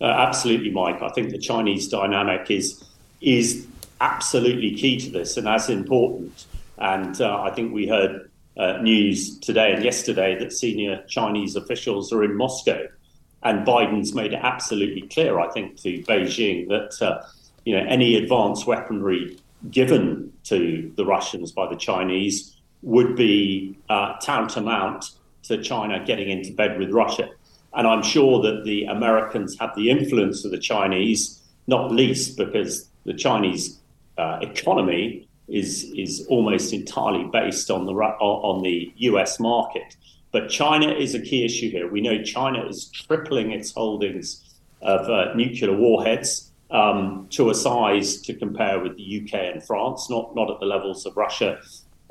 Uh, 0.00 0.06
absolutely, 0.06 0.70
Mike. 0.70 1.00
I 1.00 1.08
think 1.10 1.30
the 1.30 1.38
Chinese 1.38 1.88
dynamic 1.88 2.50
is 2.50 2.84
is 3.24 3.66
absolutely 4.00 4.74
key 4.74 4.98
to 5.00 5.10
this 5.10 5.36
and 5.36 5.48
as 5.48 5.70
important. 5.70 6.46
And 6.78 7.20
uh, 7.20 7.40
I 7.42 7.50
think 7.50 7.72
we 7.72 7.88
heard 7.88 8.30
uh, 8.56 8.78
news 8.82 9.38
today 9.38 9.72
and 9.72 9.82
yesterday 9.82 10.38
that 10.38 10.52
senior 10.52 11.02
Chinese 11.08 11.56
officials 11.56 12.12
are 12.12 12.22
in 12.22 12.36
Moscow, 12.36 12.86
and 13.42 13.66
Biden's 13.66 14.14
made 14.14 14.32
it 14.32 14.40
absolutely 14.42 15.08
clear, 15.08 15.40
I 15.40 15.50
think, 15.50 15.80
to 15.82 16.02
Beijing 16.02 16.68
that 16.68 17.00
uh, 17.02 17.22
you 17.64 17.76
know 17.76 17.84
any 17.88 18.16
advanced 18.16 18.66
weaponry 18.66 19.38
given 19.70 20.32
to 20.44 20.92
the 20.96 21.04
Russians 21.04 21.52
by 21.52 21.68
the 21.68 21.76
Chinese 21.76 22.56
would 22.82 23.16
be 23.16 23.76
uh, 23.88 24.14
tantamount 24.20 25.06
to 25.44 25.62
China 25.62 26.04
getting 26.04 26.28
into 26.30 26.52
bed 26.52 26.78
with 26.78 26.90
Russia. 26.90 27.28
And 27.72 27.86
I'm 27.86 28.02
sure 28.02 28.40
that 28.42 28.64
the 28.64 28.84
Americans 28.84 29.56
have 29.58 29.74
the 29.74 29.90
influence 29.90 30.44
of 30.44 30.50
the 30.50 30.58
Chinese, 30.58 31.42
not 31.66 31.90
least 31.90 32.36
because 32.36 32.88
the 33.04 33.14
Chinese 33.14 33.80
uh, 34.18 34.38
economy 34.42 35.28
is 35.48 35.92
is 35.94 36.26
almost 36.28 36.72
entirely 36.72 37.24
based 37.32 37.70
on 37.70 37.86
the 37.86 37.92
on 37.92 38.62
the 38.62 38.92
U.S. 38.96 39.38
market. 39.38 39.96
But 40.32 40.48
China 40.48 40.90
is 40.90 41.14
a 41.14 41.20
key 41.20 41.44
issue 41.44 41.70
here. 41.70 41.90
We 41.90 42.00
know 42.00 42.22
China 42.22 42.66
is 42.66 42.90
tripling 42.92 43.52
its 43.52 43.72
holdings 43.72 44.42
of 44.82 45.08
uh, 45.08 45.32
nuclear 45.34 45.76
warheads 45.76 46.50
um, 46.70 47.28
to 47.30 47.50
a 47.50 47.54
size 47.54 48.20
to 48.22 48.34
compare 48.34 48.80
with 48.80 48.96
the 48.96 49.22
UK 49.22 49.34
and 49.54 49.62
France, 49.62 50.10
not 50.10 50.34
not 50.34 50.50
at 50.50 50.60
the 50.60 50.66
levels 50.66 51.06
of 51.06 51.16
Russia 51.16 51.60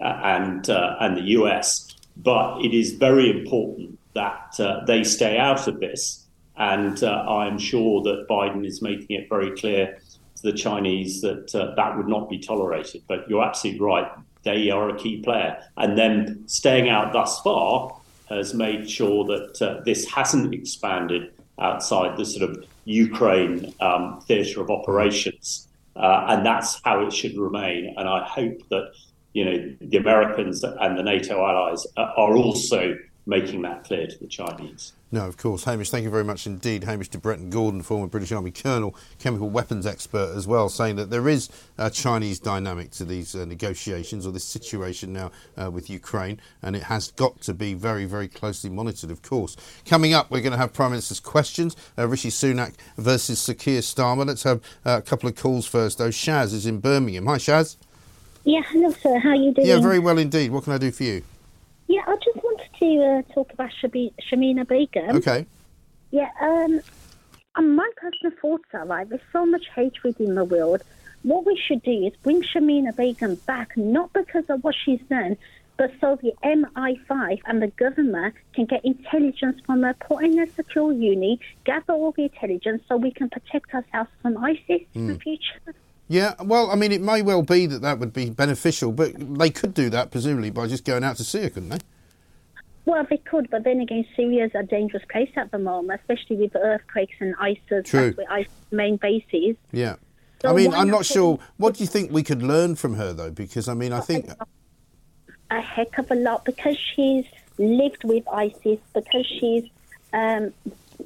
uh, 0.02 0.20
and 0.24 0.70
uh, 0.70 0.96
and 1.00 1.18
the 1.18 1.28
US. 1.40 1.96
But 2.18 2.64
it 2.64 2.74
is 2.74 2.94
very 2.94 3.30
important 3.30 3.98
that 4.14 4.56
uh, 4.60 4.86
they 4.86 5.04
stay 5.04 5.38
out 5.38 5.68
of 5.68 5.80
this, 5.80 6.28
and 6.56 7.04
uh, 7.04 7.26
I'm 7.28 7.58
sure 7.58 8.04
that 8.04 8.28
Biden 8.30 8.66
is 8.66 8.82
making 8.82 9.18
it 9.20 9.28
very 9.28 9.52
clear 9.58 10.00
the 10.44 10.54
Chinese 10.54 11.22
that 11.22 11.54
uh, 11.56 11.74
that 11.76 11.98
would 11.98 12.08
not 12.08 12.30
be 12.30 12.38
tolerated. 12.38 13.04
But 13.08 13.28
you're 13.30 13.44
absolutely 13.44 13.82
right; 13.82 14.12
they 14.44 14.70
are 14.70 14.90
a 14.90 14.98
key 14.98 15.22
player, 15.22 15.58
and 15.78 15.98
them 15.98 16.48
staying 16.48 16.90
out 16.90 17.14
thus 17.14 17.40
far 17.42 17.96
has 18.30 18.54
made 18.54 18.90
sure 18.90 19.26
that 19.26 19.62
uh, 19.62 19.82
this 19.86 20.06
hasn't 20.10 20.54
expanded 20.54 21.34
outside 21.60 22.18
the 22.18 22.26
sort 22.26 22.50
of 22.50 22.66
Ukraine 22.86 23.74
um, 23.80 24.22
theatre 24.28 24.62
of 24.62 24.70
operations. 24.70 25.68
Uh, 25.96 26.26
and 26.30 26.46
that's 26.46 26.82
how 26.84 27.06
it 27.06 27.14
should 27.14 27.38
remain. 27.38 27.94
And 27.98 28.10
I 28.10 28.26
hope 28.26 28.58
that 28.70 28.92
you 29.34 29.46
know 29.46 29.76
the 29.82 29.98
Americans 29.98 30.64
and 30.64 30.98
the 30.98 31.04
NATO 31.04 31.46
allies 31.46 31.86
are 31.98 32.36
also 32.36 32.96
making 33.26 33.62
that 33.62 33.84
clear 33.84 34.08
to 34.08 34.20
the 34.20 34.28
Chinese. 34.28 34.94
No, 35.12 35.28
of 35.28 35.38
course. 35.38 35.64
Hamish, 35.66 35.92
thank 35.92 36.04
you 36.04 36.10
very 36.10 36.24
much 36.24 36.48
indeed. 36.48 36.84
Hamish 36.84 37.08
de 37.10 37.20
Bretton 37.20 37.52
Gordon, 37.52 37.84
former 37.84 38.08
British 38.08 38.32
Army 38.32 38.50
Colonel, 38.50 38.96
chemical 39.20 39.48
weapons 39.48 39.86
expert 39.86 40.34
as 40.36 40.48
well, 40.48 40.70
saying 40.70 40.96
that 40.96 41.12
there 41.12 41.30
is 41.30 41.50
a 41.78 41.92
Chinese 41.92 42.40
dynamic 42.40 42.90
to 42.92 43.06
these 43.06 43.36
uh, 43.36 43.46
negotiations 43.46 44.26
or 44.26 44.32
this 44.32 44.44
situation 44.44 45.14
now 45.14 45.32
uh, 45.56 45.70
with 45.70 45.88
Ukraine, 45.88 46.42
and 46.64 46.76
it 46.76 46.84
has 46.84 47.12
got 47.12 47.40
to 47.42 47.54
be 47.54 47.76
very, 47.76 48.06
very 48.06 48.28
closely 48.28 48.72
monitored, 48.72 49.12
of 49.12 49.22
course. 49.22 49.56
Coming 49.86 50.16
up, 50.16 50.32
we're 50.32 50.42
going 50.42 50.52
to 50.52 50.58
have 50.58 50.74
Prime 50.74 50.92
Minister's 50.92 51.20
questions 51.20 51.76
uh, 51.96 52.08
Rishi 52.08 52.30
Sunak 52.30 52.74
versus 52.98 53.40
Sir 53.40 53.54
Keir 53.54 53.82
Starmer. 53.82 54.26
Let's 54.26 54.44
have 54.44 54.62
uh, 54.84 54.98
a 54.98 55.02
couple 55.04 55.30
of 55.30 55.36
calls 55.36 55.68
first, 55.68 56.00
though. 56.00 56.10
Shaz 56.10 56.54
is 56.54 56.66
in 56.66 56.80
Birmingham. 56.80 57.28
Hi, 57.28 57.38
Shaz. 57.38 57.78
Yeah, 58.46 58.62
hello, 58.68 58.92
sir. 58.92 59.20
How 59.20 59.30
are 59.30 59.36
you 59.36 59.54
doing? 59.54 59.68
Yeah, 59.68 59.80
very 59.80 60.00
well 60.00 60.18
indeed. 60.18 60.52
What 60.52 60.64
can 60.64 60.74
I 60.74 60.80
do 60.80 60.92
for 60.92 61.04
you? 61.04 61.24
Yeah, 61.94 62.02
I 62.08 62.16
just 62.16 62.38
wanted 62.38 62.70
to 62.80 63.04
uh, 63.06 63.34
talk 63.36 63.54
about 63.54 63.70
Shamima 63.70 64.68
Begum. 64.68 65.16
Okay. 65.18 65.46
Yeah, 66.10 66.32
um, 66.42 66.82
and 67.56 67.76
my 67.76 67.88
personal 67.98 68.36
thoughts 68.42 68.64
are 68.74 68.84
like 68.84 69.10
there's 69.10 69.22
so 69.32 69.46
much 69.46 69.68
hatred 69.76 70.20
in 70.20 70.34
the 70.34 70.44
world. 70.44 70.82
What 71.22 71.46
we 71.46 71.56
should 71.56 71.84
do 71.84 71.92
is 72.08 72.14
bring 72.24 72.42
Shamima 72.42 72.96
Begum 72.96 73.36
back, 73.46 73.78
not 73.78 74.12
because 74.12 74.46
of 74.50 74.64
what 74.64 74.74
she's 74.84 75.02
done, 75.02 75.38
but 75.78 75.92
so 76.02 76.18
the 76.20 76.34
MI5 76.44 77.42
and 77.46 77.62
the 77.62 77.68
government 77.68 78.34
can 78.56 78.66
get 78.66 78.84
intelligence 78.84 79.62
from 79.64 79.84
her, 79.84 79.94
put 79.94 80.24
in 80.24 80.40
a 80.40 80.48
secure 80.48 80.92
unit, 80.92 81.38
gather 81.64 81.94
all 81.94 82.12
the 82.14 82.24
intelligence 82.24 82.82
so 82.90 82.98
we 82.98 83.12
can 83.12 83.30
protect 83.30 83.72
ourselves 83.72 84.10
from 84.24 84.36
ISIS 84.44 84.66
mm. 84.68 84.88
in 84.96 85.08
the 85.10 85.14
hmm. 85.14 85.20
future. 85.20 85.76
Yeah, 86.08 86.34
well, 86.42 86.70
I 86.70 86.76
mean, 86.76 86.92
it 86.92 87.02
may 87.02 87.22
well 87.22 87.42
be 87.42 87.66
that 87.66 87.82
that 87.82 88.00
would 88.00 88.14
be 88.14 88.30
beneficial, 88.30 88.92
but 88.92 89.14
they 89.18 89.50
could 89.50 89.74
do 89.74 89.90
that 89.90 90.12
presumably 90.12 90.50
by 90.50 90.68
just 90.68 90.84
going 90.84 91.04
out 91.04 91.16
to 91.18 91.24
Syria, 91.24 91.50
couldn't 91.50 91.70
they? 91.70 91.80
Well, 92.86 93.06
they 93.10 93.18
could, 93.18 93.50
but 93.50 93.64
then 93.64 93.80
again, 93.80 94.06
Syria 94.16 94.46
is 94.46 94.52
a 94.56 94.64
dangerous 94.64 95.04
place 95.10 95.32
at 95.38 95.52
the 95.52 95.60
moment, 95.60 96.02
especially 96.02 96.36
with 96.36 96.56
earthquakes 96.56 97.16
and 97.20 97.34
ISIS. 97.40 97.86
True. 97.86 98.14
ISIS 98.30 98.52
main 98.72 98.98
bases. 98.98 99.56
Yeah. 99.72 99.96
So 100.42 100.50
I 100.50 100.54
mean, 100.54 100.74
I'm 100.74 100.90
not 100.90 101.06
sure. 101.06 101.40
What 101.56 101.76
do 101.76 101.84
you 101.84 101.88
think 101.88 102.12
we 102.12 102.24
could 102.24 102.44
learn 102.44 102.76
from 102.76 102.96
her, 102.96 103.14
though? 103.14 103.32
Because, 103.32 103.70
I 103.70 103.74
mean, 103.74 103.94
I 103.94 104.02
think. 104.02 104.30
A 105.50 105.62
heck 105.62 105.98
of 105.98 106.12
a 106.12 106.16
lot 106.16 106.44
because 106.44 106.78
she's 106.78 107.26
lived 107.58 108.04
with 108.04 108.28
ISIS, 108.28 108.80
because 108.94 109.26
she's 109.26 109.64
um, 110.12 110.52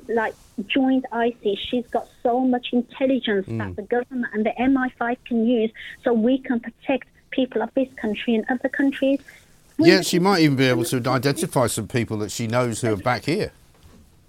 like 0.10 0.36
joined 0.68 1.06
ISIS, 1.12 1.60
she's 1.60 1.86
got 1.88 2.08
so 2.24 2.40
much 2.40 2.68
intelligence 2.72 3.48
mm. 3.48 3.58
that 3.60 3.76
the 3.76 3.84
government 3.84 4.34
and 4.34 4.46
the 4.46 4.52
MI5 4.60 5.18
can 5.26 5.46
use 5.48 5.72
so 6.04 6.14
we 6.14 6.38
can 6.40 6.60
protect 6.60 7.08
people 7.32 7.62
of 7.62 7.74
this 7.74 7.90
country 7.96 8.36
and 8.36 8.46
other 8.50 8.70
countries. 8.70 9.20
yeah, 9.78 10.02
she 10.02 10.20
might 10.20 10.42
even 10.42 10.56
be 10.56 10.66
able 10.66 10.86
to 10.86 10.98
identify 11.10 11.68
some 11.68 11.88
people 11.88 12.18
that 12.18 12.32
she 12.32 12.48
knows 12.48 12.82
who 12.82 12.94
are 12.94 12.98
back 12.98 13.26
here. 13.26 13.52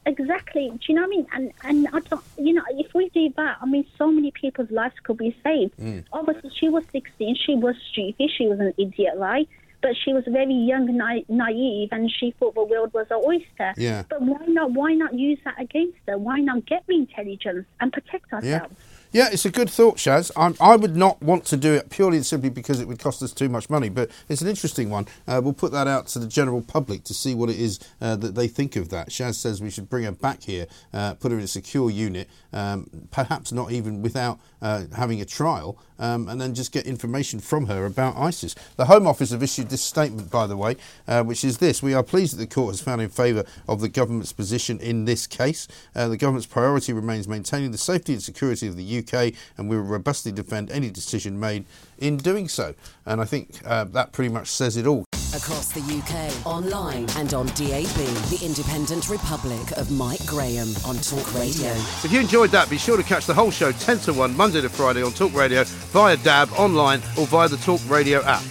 Exactly. 0.09 0.70
Do 0.70 0.79
you 0.89 0.95
know 0.95 1.03
what 1.03 1.09
I 1.09 1.11
mean? 1.11 1.26
And 1.35 1.53
and 1.64 1.89
I 1.93 2.01
don't, 2.01 2.24
you 2.39 2.55
know, 2.55 2.62
if 2.70 2.95
we 2.95 3.11
do 3.11 3.31
that, 3.37 3.59
I 3.61 3.66
mean, 3.66 3.85
so 3.99 4.11
many 4.11 4.31
people's 4.31 4.70
lives 4.70 4.95
could 5.03 5.18
be 5.18 5.37
saved. 5.45 5.76
Mm. 5.76 6.05
Obviously, 6.14 6.51
she 6.59 6.70
was 6.70 6.83
16. 6.93 7.37
She 7.37 7.55
was 7.55 7.76
stupid. 7.91 8.31
She 8.31 8.47
was 8.47 8.59
an 8.59 8.72
idiot, 8.79 9.14
right? 9.16 9.47
But 9.81 9.93
she 10.05 10.12
was 10.12 10.24
very 10.26 10.55
young, 10.55 10.97
na- 10.97 11.22
naive, 11.29 11.89
and 11.93 12.11
she 12.11 12.35
thought 12.39 12.55
the 12.55 12.64
world 12.64 12.93
was 12.93 13.07
an 13.11 13.22
oyster. 13.24 13.74
Yeah. 13.76 14.03
But 14.09 14.22
why 14.22 14.45
not? 14.47 14.72
Why 14.72 14.95
not 14.95 15.14
use 15.14 15.39
that 15.45 15.61
against 15.61 15.99
her? 16.07 16.18
Why 16.18 16.41
not 16.41 16.66
get 16.66 16.85
the 16.87 16.95
intelligence 16.95 17.66
and 17.81 17.93
protect 17.93 18.33
ourselves? 18.33 18.47
Yeah. 18.47 18.66
Yeah, 19.11 19.31
it's 19.33 19.47
a 19.47 19.51
good 19.51 19.71
thought, 19.71 19.97
Shaz. 19.97 20.31
I'm, 20.37 20.55
i 20.61 20.77
would 20.77 20.95
not 20.95 21.23
want 21.23 21.47
to 21.47 21.57
do 21.57 21.73
it 21.73 21.89
purely 21.89 22.19
and 22.19 22.27
simply 22.27 22.51
because 22.51 22.79
it 22.79 22.87
would 22.87 22.99
cost 22.99 23.23
us 23.23 23.33
too 23.33 23.49
much 23.49 23.71
money, 23.71 23.89
but 23.89 24.11
it's 24.29 24.43
an 24.43 24.49
interesting 24.49 24.91
one. 24.91 25.07
Uh, 25.27 25.41
we'll 25.43 25.55
put 25.55 25.73
that 25.73 25.87
out 25.87 26.09
to 26.09 26.19
the 26.19 26.27
general 26.27 26.61
public 26.61 27.05
to 27.05 27.15
see 27.15 27.35
what 27.35 27.49
it 27.49 27.59
is 27.59 27.81
uh, 28.03 28.17
that 28.17 28.35
they 28.35 28.49
think 28.49 28.77
of 28.77 28.91
that. 28.91 29.09
Shaz 29.09 29.37
says 29.37 29.63
we 29.63 29.71
should 29.71 29.89
bring 29.89 30.05
her 30.05 30.13
back 30.13 30.43
here, 30.43 30.67
uh, 30.93 31.15
put 31.15 31.33
her 31.33 31.39
in 31.39 31.45
a 31.45 31.49
secure 31.49 31.89
unit, 31.89 32.29
um, 32.53 32.87
perhaps 33.11 33.51
not 33.51 33.73
even 33.73 34.03
without 34.03 34.41
uh, 34.61 34.85
having 34.95 35.23
a 35.23 35.25
trial, 35.25 35.79
um, 35.99 36.29
and 36.29 36.39
then 36.39 36.55
just 36.55 36.71
get 36.71 36.87
information 36.87 37.41
from 37.41 37.67
her 37.67 37.87
about 37.87 38.17
ISIS. 38.17 38.55
The 38.77 38.87
Home 38.87 39.07
Office 39.07 39.31
have 39.31 39.43
issued 39.43 39.71
this 39.71 39.83
statement, 39.83 40.31
by 40.31 40.47
the 40.47 40.57
way, 40.57 40.77
uh, 41.07 41.23
which 41.23 41.45
is 41.45 41.59
this 41.59 41.83
We 41.83 41.95
are 41.95 42.03
pleased 42.03 42.35
that 42.35 42.41
the 42.41 42.47
court 42.47 42.73
has 42.75 42.81
found 42.81 43.01
in 43.01 43.09
favour 43.09 43.45
of 43.67 43.81
the 43.81 43.89
government's 43.89 44.33
position 44.33 44.79
in 44.81 45.07
this 45.07 45.27
case. 45.27 45.67
Uh, 45.95 46.09
the 46.09 46.17
government's 46.19 46.47
priority 46.47 46.93
remains 46.93 47.27
maintaining 47.27 47.71
the 47.71 47.79
safety 47.79 48.13
and 48.13 48.23
security 48.23 48.67
of 48.67 48.77
the 49.03 49.28
UK, 49.28 49.34
and 49.57 49.68
we 49.68 49.76
will 49.76 49.84
robustly 49.84 50.32
defend 50.32 50.70
any 50.70 50.90
decision 50.90 51.38
made 51.38 51.64
in 51.99 52.16
doing 52.16 52.49
so. 52.49 52.74
And 53.07 53.20
I 53.20 53.24
think 53.24 53.61
uh, 53.64 53.84
that 53.84 54.12
pretty 54.12 54.32
much 54.32 54.49
says 54.49 54.76
it 54.76 54.86
all. 54.86 55.05
Across 55.34 55.72
the 55.72 55.80
UK, 55.80 56.46
online 56.46 57.07
and 57.16 57.34
on 57.34 57.46
DAB. 57.49 57.99
The 58.30 58.41
Independent 58.42 59.11
Republic 59.11 59.72
of 59.72 59.91
Mike 59.91 60.25
Graham 60.25 60.68
on 60.87 60.96
Talk 60.96 61.34
Radio. 61.34 61.70
If 62.03 62.11
you 62.11 62.20
enjoyed 62.20 62.50
that, 62.50 62.70
be 62.70 62.79
sure 62.79 62.96
to 62.96 63.03
catch 63.03 63.26
the 63.26 63.34
whole 63.34 63.50
show 63.50 63.70
10 63.70 63.99
to 64.00 64.14
1 64.14 64.37
Monday 64.37 64.62
to 64.62 64.70
Friday 64.70 65.03
on 65.03 65.12
Talk 65.12 65.34
Radio 65.34 65.64
via 65.64 66.16
DAB, 66.16 66.50
online, 66.53 67.00
or 67.18 67.26
via 67.26 67.49
the 67.49 67.58
Talk 67.58 67.80
Radio 67.91 68.22
app. 68.22 68.42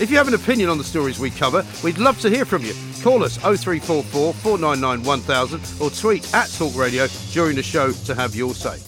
If 0.00 0.08
you 0.08 0.16
have 0.18 0.28
an 0.28 0.34
opinion 0.34 0.68
on 0.68 0.78
the 0.78 0.84
stories 0.84 1.18
we 1.18 1.30
cover, 1.30 1.66
we'd 1.82 1.98
love 1.98 2.20
to 2.20 2.30
hear 2.30 2.44
from 2.44 2.62
you. 2.62 2.74
Call 3.02 3.24
us 3.24 3.36
0344 3.38 4.34
499 4.34 5.04
1000 5.04 5.60
or 5.80 5.90
tweet 5.90 6.32
at 6.32 6.48
Talk 6.52 6.76
Radio 6.76 7.08
during 7.32 7.56
the 7.56 7.62
show 7.62 7.90
to 7.90 8.14
have 8.14 8.36
your 8.36 8.54
say. 8.54 8.87